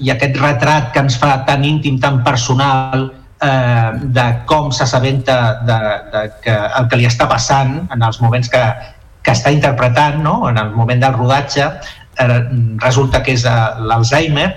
i 0.03 0.11
aquest 0.11 0.37
retrat 0.41 0.91
que 0.93 1.03
ens 1.03 1.17
fa 1.19 1.37
tan 1.47 1.63
íntim, 1.65 1.99
tan 2.03 2.21
personal, 2.25 3.07
eh, 3.43 3.91
de 4.17 4.25
com 4.49 4.71
s'assabenta 4.71 5.37
de, 5.67 5.79
de 6.13 6.23
que 6.43 6.55
el 6.79 6.89
que 6.91 6.99
li 6.99 7.07
està 7.09 7.27
passant 7.31 7.75
en 7.93 8.05
els 8.05 8.19
moments 8.23 8.51
que, 8.51 8.63
que 9.23 9.35
està 9.35 9.53
interpretant, 9.55 10.21
no? 10.23 10.41
en 10.49 10.59
el 10.59 10.71
moment 10.75 11.03
del 11.03 11.15
rodatge, 11.17 11.69
eh, 12.19 12.39
resulta 12.83 13.23
que 13.23 13.35
és 13.37 13.45
eh, 13.49 13.59
l'Alzheimer 13.89 14.49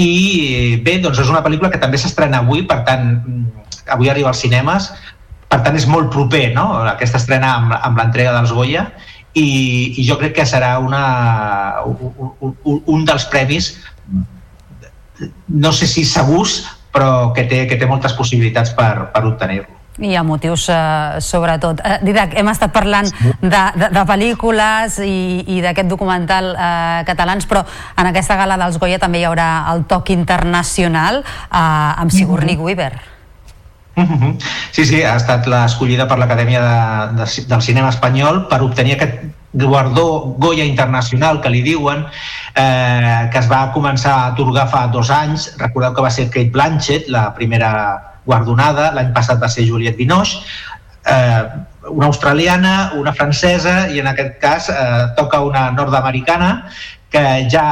i 0.00 0.80
bé, 0.84 0.98
doncs 1.02 1.20
és 1.20 1.30
una 1.30 1.42
pel·lícula 1.44 1.70
que 1.72 1.80
també 1.80 2.00
s'estrena 2.00 2.40
avui, 2.40 2.64
per 2.68 2.80
tant, 2.88 3.10
avui 3.92 4.08
arriba 4.08 4.30
als 4.32 4.40
cinemes, 4.44 4.90
per 5.52 5.60
tant 5.64 5.76
és 5.76 5.86
molt 5.90 6.08
proper 6.12 6.46
no? 6.56 6.70
aquesta 6.94 7.20
estrena 7.20 7.56
amb, 7.58 7.74
amb 7.76 7.98
l'entrega 8.00 8.32
dels 8.38 8.54
Goya 8.56 8.86
i, 9.36 9.48
i 10.00 10.04
jo 10.06 10.16
crec 10.20 10.38
que 10.38 10.46
serà 10.48 10.78
una, 10.80 11.02
un, 11.84 12.80
un 12.88 13.04
dels 13.08 13.26
premis 13.32 13.74
no 15.48 15.72
sé 15.72 15.86
si 15.86 16.04
segurs, 16.04 16.62
però 16.92 17.32
que 17.36 17.44
té, 17.48 17.66
que 17.68 17.78
té 17.80 17.86
moltes 17.88 18.12
possibilitats 18.12 18.74
per, 18.76 19.12
per 19.12 19.24
obtenir-lo. 19.28 19.80
I 20.00 20.14
ha 20.16 20.22
motius, 20.24 20.70
eh, 20.72 21.20
sobretot. 21.20 21.82
Eh, 21.84 21.98
Didac, 22.00 22.32
hem 22.40 22.48
estat 22.48 22.72
parlant 22.72 23.10
de, 23.42 23.62
de, 23.76 23.90
de 23.92 24.04
pel·lícules 24.08 24.96
i, 25.04 25.44
i 25.52 25.60
d'aquest 25.60 25.90
documental 25.90 26.54
eh, 26.54 27.02
catalans, 27.08 27.46
però 27.48 27.60
en 28.00 28.08
aquesta 28.08 28.38
gala 28.40 28.56
dels 28.64 28.80
Goya 28.80 29.00
també 29.02 29.20
hi 29.20 29.28
haurà 29.28 29.50
el 29.74 29.84
toc 29.90 30.10
internacional 30.14 31.20
eh, 31.20 31.56
amb 31.60 32.10
Sigourney 32.10 32.56
mm 32.56 32.60
-hmm. 32.60 32.64
Weaver. 32.64 32.92
Mm 32.92 32.98
-hmm. 32.98 33.11
Sí, 34.72 34.86
sí, 34.88 35.02
ha 35.04 35.16
estat 35.20 35.46
l'escollida 35.50 36.06
per 36.08 36.16
l'Acadèmia 36.20 36.62
de, 36.64 36.76
de, 37.20 37.26
del 37.50 37.62
Cinema 37.64 37.90
Espanyol 37.92 38.46
per 38.48 38.62
obtenir 38.64 38.96
aquest 38.96 39.18
guardó 39.52 40.34
Goya 40.40 40.64
Internacional, 40.64 41.42
que 41.44 41.50
li 41.52 41.60
diuen, 41.64 42.06
eh, 42.56 43.28
que 43.32 43.42
es 43.42 43.50
va 43.50 43.66
començar 43.74 44.14
a 44.14 44.30
atorgar 44.32 44.64
fa 44.72 44.86
dos 44.94 45.10
anys. 45.12 45.50
Recordeu 45.60 45.92
que 45.92 46.06
va 46.06 46.10
ser 46.10 46.30
Kate 46.30 46.50
Blanchett, 46.54 47.10
la 47.12 47.28
primera 47.36 47.72
guardonada, 48.24 48.92
l'any 48.96 49.12
passat 49.12 49.42
va 49.42 49.50
ser 49.52 49.66
Juliette 49.68 49.98
Binoche, 49.98 50.40
eh, 51.04 51.42
una 51.90 52.06
australiana, 52.06 52.92
una 52.96 53.12
francesa 53.12 53.88
i 53.92 54.00
en 54.00 54.08
aquest 54.08 54.38
cas 54.40 54.70
eh, 54.70 55.08
toca 55.18 55.42
una 55.44 55.70
nord-americana 55.74 56.52
que 57.10 57.24
ja 57.52 57.66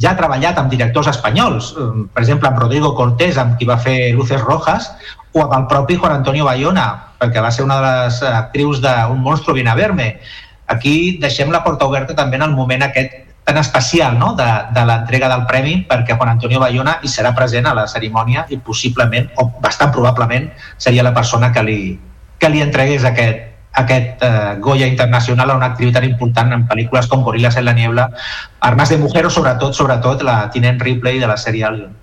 ja 0.00 0.14
ha 0.14 0.16
treballat 0.16 0.56
amb 0.56 0.70
directors 0.72 1.10
espanyols, 1.10 1.74
eh, 1.76 1.88
per 2.14 2.22
exemple 2.22 2.48
amb 2.48 2.60
Rodrigo 2.62 2.94
Cortés, 2.96 3.36
amb 3.36 3.58
qui 3.58 3.68
va 3.68 3.76
fer 3.76 4.14
Luces 4.16 4.40
Rojas, 4.40 4.88
o 5.32 5.42
amb 5.42 5.56
el 5.56 5.66
propi 5.70 5.96
Juan 5.96 6.18
Antonio 6.18 6.44
Bayona, 6.44 6.86
perquè 7.20 7.42
va 7.42 7.50
ser 7.54 7.64
una 7.64 7.80
de 7.80 7.90
les 7.90 8.22
actrius 8.22 8.80
d'un 8.82 9.20
monstro 9.22 9.54
viene 9.54 9.70
a 9.70 9.78
verme. 9.78 10.18
Aquí 10.66 11.18
deixem 11.22 11.50
la 11.50 11.62
porta 11.64 11.86
oberta 11.86 12.14
també 12.14 12.38
en 12.38 12.48
el 12.48 12.56
moment 12.56 12.82
aquest 12.86 13.18
tan 13.44 13.58
especial 13.58 14.18
no? 14.18 14.34
de, 14.38 14.46
de 14.74 14.82
l'entrega 14.86 15.28
del 15.30 15.46
premi 15.48 15.80
perquè 15.88 16.16
Juan 16.16 16.34
Antonio 16.36 16.60
Bayona 16.60 16.98
hi 17.02 17.10
serà 17.10 17.32
present 17.34 17.66
a 17.66 17.74
la 17.74 17.86
cerimònia 17.90 18.44
i 18.50 18.58
possiblement, 18.58 19.30
o 19.42 19.48
bastant 19.62 19.92
probablement, 19.94 20.50
seria 20.78 21.06
la 21.06 21.14
persona 21.14 21.50
que 21.52 21.64
li, 21.66 21.78
que 22.38 22.50
li 22.52 22.62
entregués 22.62 23.06
aquest, 23.08 23.48
aquest 23.82 24.22
uh, 24.26 24.58
Goya 24.62 24.86
internacional 24.86 25.50
a 25.50 25.56
una 25.58 25.72
actriu 25.72 25.92
tan 25.94 26.06
important 26.06 26.52
en 26.54 26.66
pel·lícules 26.68 27.08
com 27.10 27.24
Gorillas 27.26 27.56
en 27.56 27.66
la 27.66 27.74
niebla, 27.74 28.10
Armas 28.60 28.90
de 28.90 28.98
mujer 28.98 29.26
o 29.26 29.30
sobretot, 29.30 29.74
sobretot 29.74 30.22
la 30.26 30.44
Tinent 30.50 30.80
Ripley 30.80 31.18
de 31.18 31.30
la 31.30 31.38
sèrie 31.40 31.66
Alien. 31.66 31.99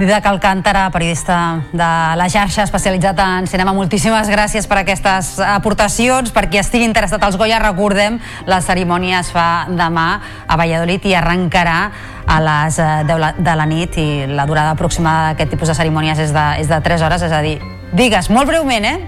Didac 0.00 0.24
Alcántara, 0.24 0.88
periodista 0.88 1.60
de 1.72 1.88
la 2.16 2.26
xarxa 2.32 2.62
especialitzat 2.64 3.18
en 3.20 3.44
cinema, 3.44 3.74
moltíssimes 3.76 4.30
gràcies 4.32 4.64
per 4.64 4.78
aquestes 4.80 5.34
aportacions. 5.44 6.32
Per 6.32 6.46
qui 6.48 6.56
estigui 6.56 6.86
interessat 6.88 7.20
als 7.26 7.36
Goya, 7.36 7.58
recordem, 7.60 8.16
la 8.48 8.62
cerimònia 8.64 9.20
es 9.20 9.28
fa 9.28 9.66
demà 9.68 10.06
a 10.48 10.56
Valladolid 10.56 11.04
i 11.04 11.12
arrencarà 11.18 11.76
a 12.24 12.40
les 12.40 12.80
10 12.80 13.12
eh, 13.12 13.30
de 13.44 13.60
la 13.60 13.68
nit 13.68 14.00
i 14.00 14.08
la 14.32 14.48
durada 14.48 14.72
aproximada 14.72 15.34
d'aquest 15.34 15.52
tipus 15.52 15.68
de 15.68 15.76
cerimònies 15.76 16.24
és 16.24 16.32
de, 16.32 16.48
és 16.64 16.72
de 16.72 16.80
3 16.80 17.04
hores, 17.04 17.28
és 17.28 17.36
a 17.36 17.44
dir, 17.44 17.58
digues, 17.92 18.32
molt 18.32 18.48
breument, 18.48 18.88
eh? 18.88 18.98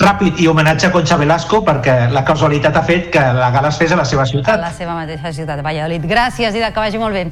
ràpid 0.00 0.38
i 0.40 0.46
homenatge 0.48 0.88
a 0.88 0.92
Concha 0.94 1.18
Velasco 1.20 1.60
perquè 1.60 2.06
la 2.08 2.22
casualitat 2.24 2.76
ha 2.76 2.82
fet 2.88 3.10
que 3.12 3.20
la 3.36 3.50
gala 3.52 3.68
es 3.68 3.76
fes 3.76 3.92
a 3.92 3.98
la 4.00 4.06
seva 4.08 4.24
ciutat. 4.24 4.54
A 4.56 4.62
la 4.62 4.72
seva 4.72 4.94
mateixa 4.96 5.32
ciutat, 5.36 5.60
Valladolid. 5.60 6.06
Gràcies, 6.08 6.56
Ida, 6.56 6.72
que 6.72 6.80
vagi 6.80 6.96
molt 7.02 7.12
bé. 7.12 7.26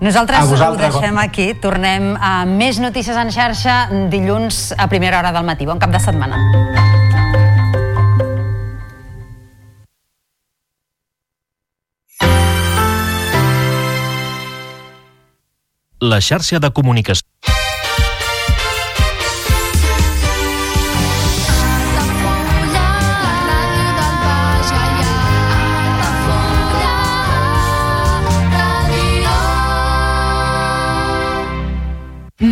Nosaltres 0.00 0.50
ho 0.50 0.74
deixem 0.76 1.18
aquí, 1.18 1.46
tornem 1.54 2.14
a 2.18 2.44
més 2.48 2.80
notícies 2.82 3.16
en 3.16 3.30
xarxa 3.32 3.76
dilluns 4.10 4.74
a 4.76 4.88
primera 4.90 5.20
hora 5.20 5.32
del 5.32 5.46
matí. 5.46 5.66
Bon 5.66 5.78
cap 5.78 5.94
de 5.94 6.00
setmana. 6.02 6.40
La 16.04 16.20
xarxa 16.20 16.58
de 16.60 16.68
comunicació 16.74 17.53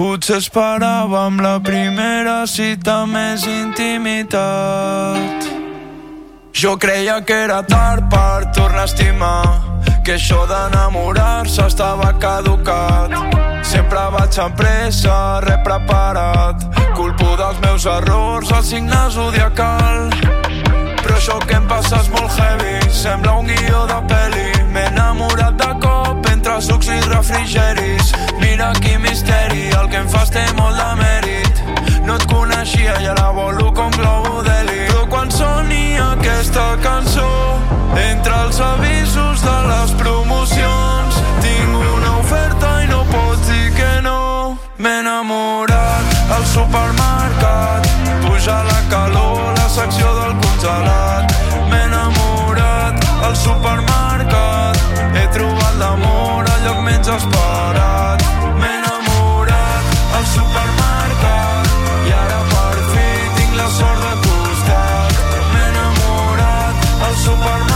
Potser 0.00 0.38
esperàvem 0.40 1.42
la 1.44 1.58
primera 1.60 2.46
cita 2.48 3.02
més 3.04 3.42
intimitat. 3.44 4.38
Jo 6.56 6.72
creia 6.80 7.18
que 7.28 7.36
era 7.44 7.58
tard 7.68 8.06
per 8.08 8.48
tornar 8.56 8.86
a 8.86 8.88
estimar, 8.88 9.44
que 10.00 10.14
això 10.14 10.46
d'enamorar-se 10.48 11.66
estava 11.66 12.14
caducat. 12.22 13.12
Sempre 13.60 14.06
vaig 14.16 14.40
amb 14.40 14.56
pressa, 14.56 15.18
res 15.44 15.60
preparat, 15.68 16.64
culpo 16.96 17.36
dels 17.36 17.60
meus 17.66 17.84
errors, 17.84 18.56
el 18.56 18.64
signe 18.70 19.02
zodiacal. 19.12 20.08
Però 21.04 21.14
això 21.18 21.36
que 21.44 21.60
em 21.60 21.68
passa 21.68 22.00
és 22.00 22.08
molt 22.16 22.32
heavy, 22.40 22.88
sembla 22.88 23.36
un 23.44 23.52
guió 23.52 23.84
de 23.92 24.00
peli. 24.08 24.48
M'he 24.72 24.88
enamorat 24.94 25.60
de 25.60 25.74
cop 25.84 26.29
entre 26.50 26.62
sucs 26.62 26.86
i 26.88 27.00
refrigeris. 27.08 28.12
Mira 28.40 28.72
quin 28.80 29.00
misteri, 29.02 29.70
el 29.78 29.88
que 29.88 29.98
em 30.02 30.08
fas 30.08 30.30
té 30.34 30.42
molt 30.58 30.74
de 30.74 30.88
mèrit. 30.98 31.60
No 32.02 32.16
et 32.16 32.24
coneixia 32.26 32.96
i 33.02 33.06
ara 33.06 33.30
volo 33.36 33.70
com 33.72 33.90
globo 33.94 34.42
d'heli. 34.42 34.88
Però 34.88 35.06
quan 35.12 35.30
soni 35.30 35.94
aquesta 36.02 36.76
cançó, 36.82 37.28
entre 37.94 38.34
els 38.46 38.58
avisos 38.60 39.44
de 39.46 39.56
les 39.68 39.94
promocions, 40.02 41.20
tinc 41.44 41.76
una 41.94 42.16
oferta 42.18 42.82
i 42.82 42.90
no 42.90 43.04
pots 43.12 43.46
dir 43.46 43.70
que 43.78 43.92
no. 44.02 44.58
M'he 44.78 44.96
enamorat 45.04 46.34
al 46.34 46.44
supermercat, 46.46 47.86
puja 48.26 48.58
la 48.72 48.80
calor, 48.90 49.54
la 49.54 49.68
secció 49.68 50.14
del 50.18 50.34
congelat. 50.42 51.38
M'he 51.70 51.84
enamorat 51.84 53.06
al 53.22 53.36
supermercat, 53.36 54.69
lloc 56.64 56.78
menys 56.84 57.08
esperat. 57.08 58.24
M'he 58.60 58.70
enamorat 58.80 59.84
al 60.18 60.26
supermercat 60.34 61.72
i 62.08 62.14
ara 62.22 62.40
per 62.52 62.76
fi 62.92 63.08
tinc 63.38 63.58
la 63.62 63.68
sort 63.78 64.06
de 64.06 64.14
costat. 64.28 65.18
M'he 65.52 65.66
enamorat 65.72 66.88
al 67.08 67.20
supermercat 67.26 67.69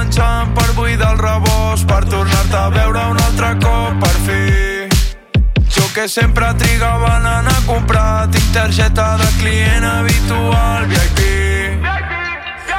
menjant 0.00 0.54
per 0.56 0.68
buidar 0.76 1.12
el 1.12 1.18
rebost 1.20 1.86
per 1.88 2.00
tornar-te 2.08 2.56
a 2.56 2.68
veure 2.72 3.00
un 3.12 3.18
altre 3.20 3.50
cop 3.60 3.98
per 4.00 4.16
fi. 4.24 4.44
Jo 5.74 5.84
que 5.94 6.06
sempre 6.08 6.52
trigava 6.62 7.16
en 7.18 7.26
anar 7.28 7.56
a 7.58 7.66
comprar 7.66 8.28
tinc 8.32 8.48
targeta 8.54 9.16
de 9.20 9.28
client 9.40 9.84
habitual 9.84 10.86
VIP 10.92 11.20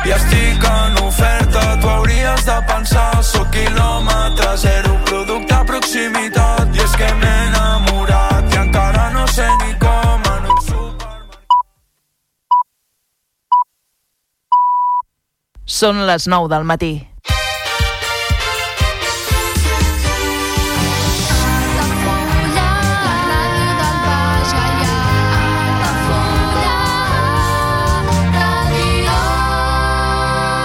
i 0.02 0.14
estic 0.16 0.66
en 0.66 0.98
oferta 1.04 1.78
tu 1.82 1.92
hauries 1.92 2.46
de 2.48 2.58
pensar 2.72 3.22
sóc 3.24 3.52
quilòmetre 3.54 4.56
zero 4.58 4.98
producte 5.06 5.54
a 5.54 5.64
proximitat. 5.66 6.74
I 6.74 6.82
és 6.88 6.98
que 6.98 7.12
m'he 7.22 7.36
enamorat 7.52 8.50
i 8.50 8.60
encara 8.64 9.12
no 9.14 9.28
sé 9.30 9.46
ni 9.62 9.78
com 9.86 10.26
en 10.34 10.50
un 10.56 10.60
Són 15.66 16.04
les 16.10 16.28
9 16.28 16.50
del 16.50 16.66
matí. 16.66 17.11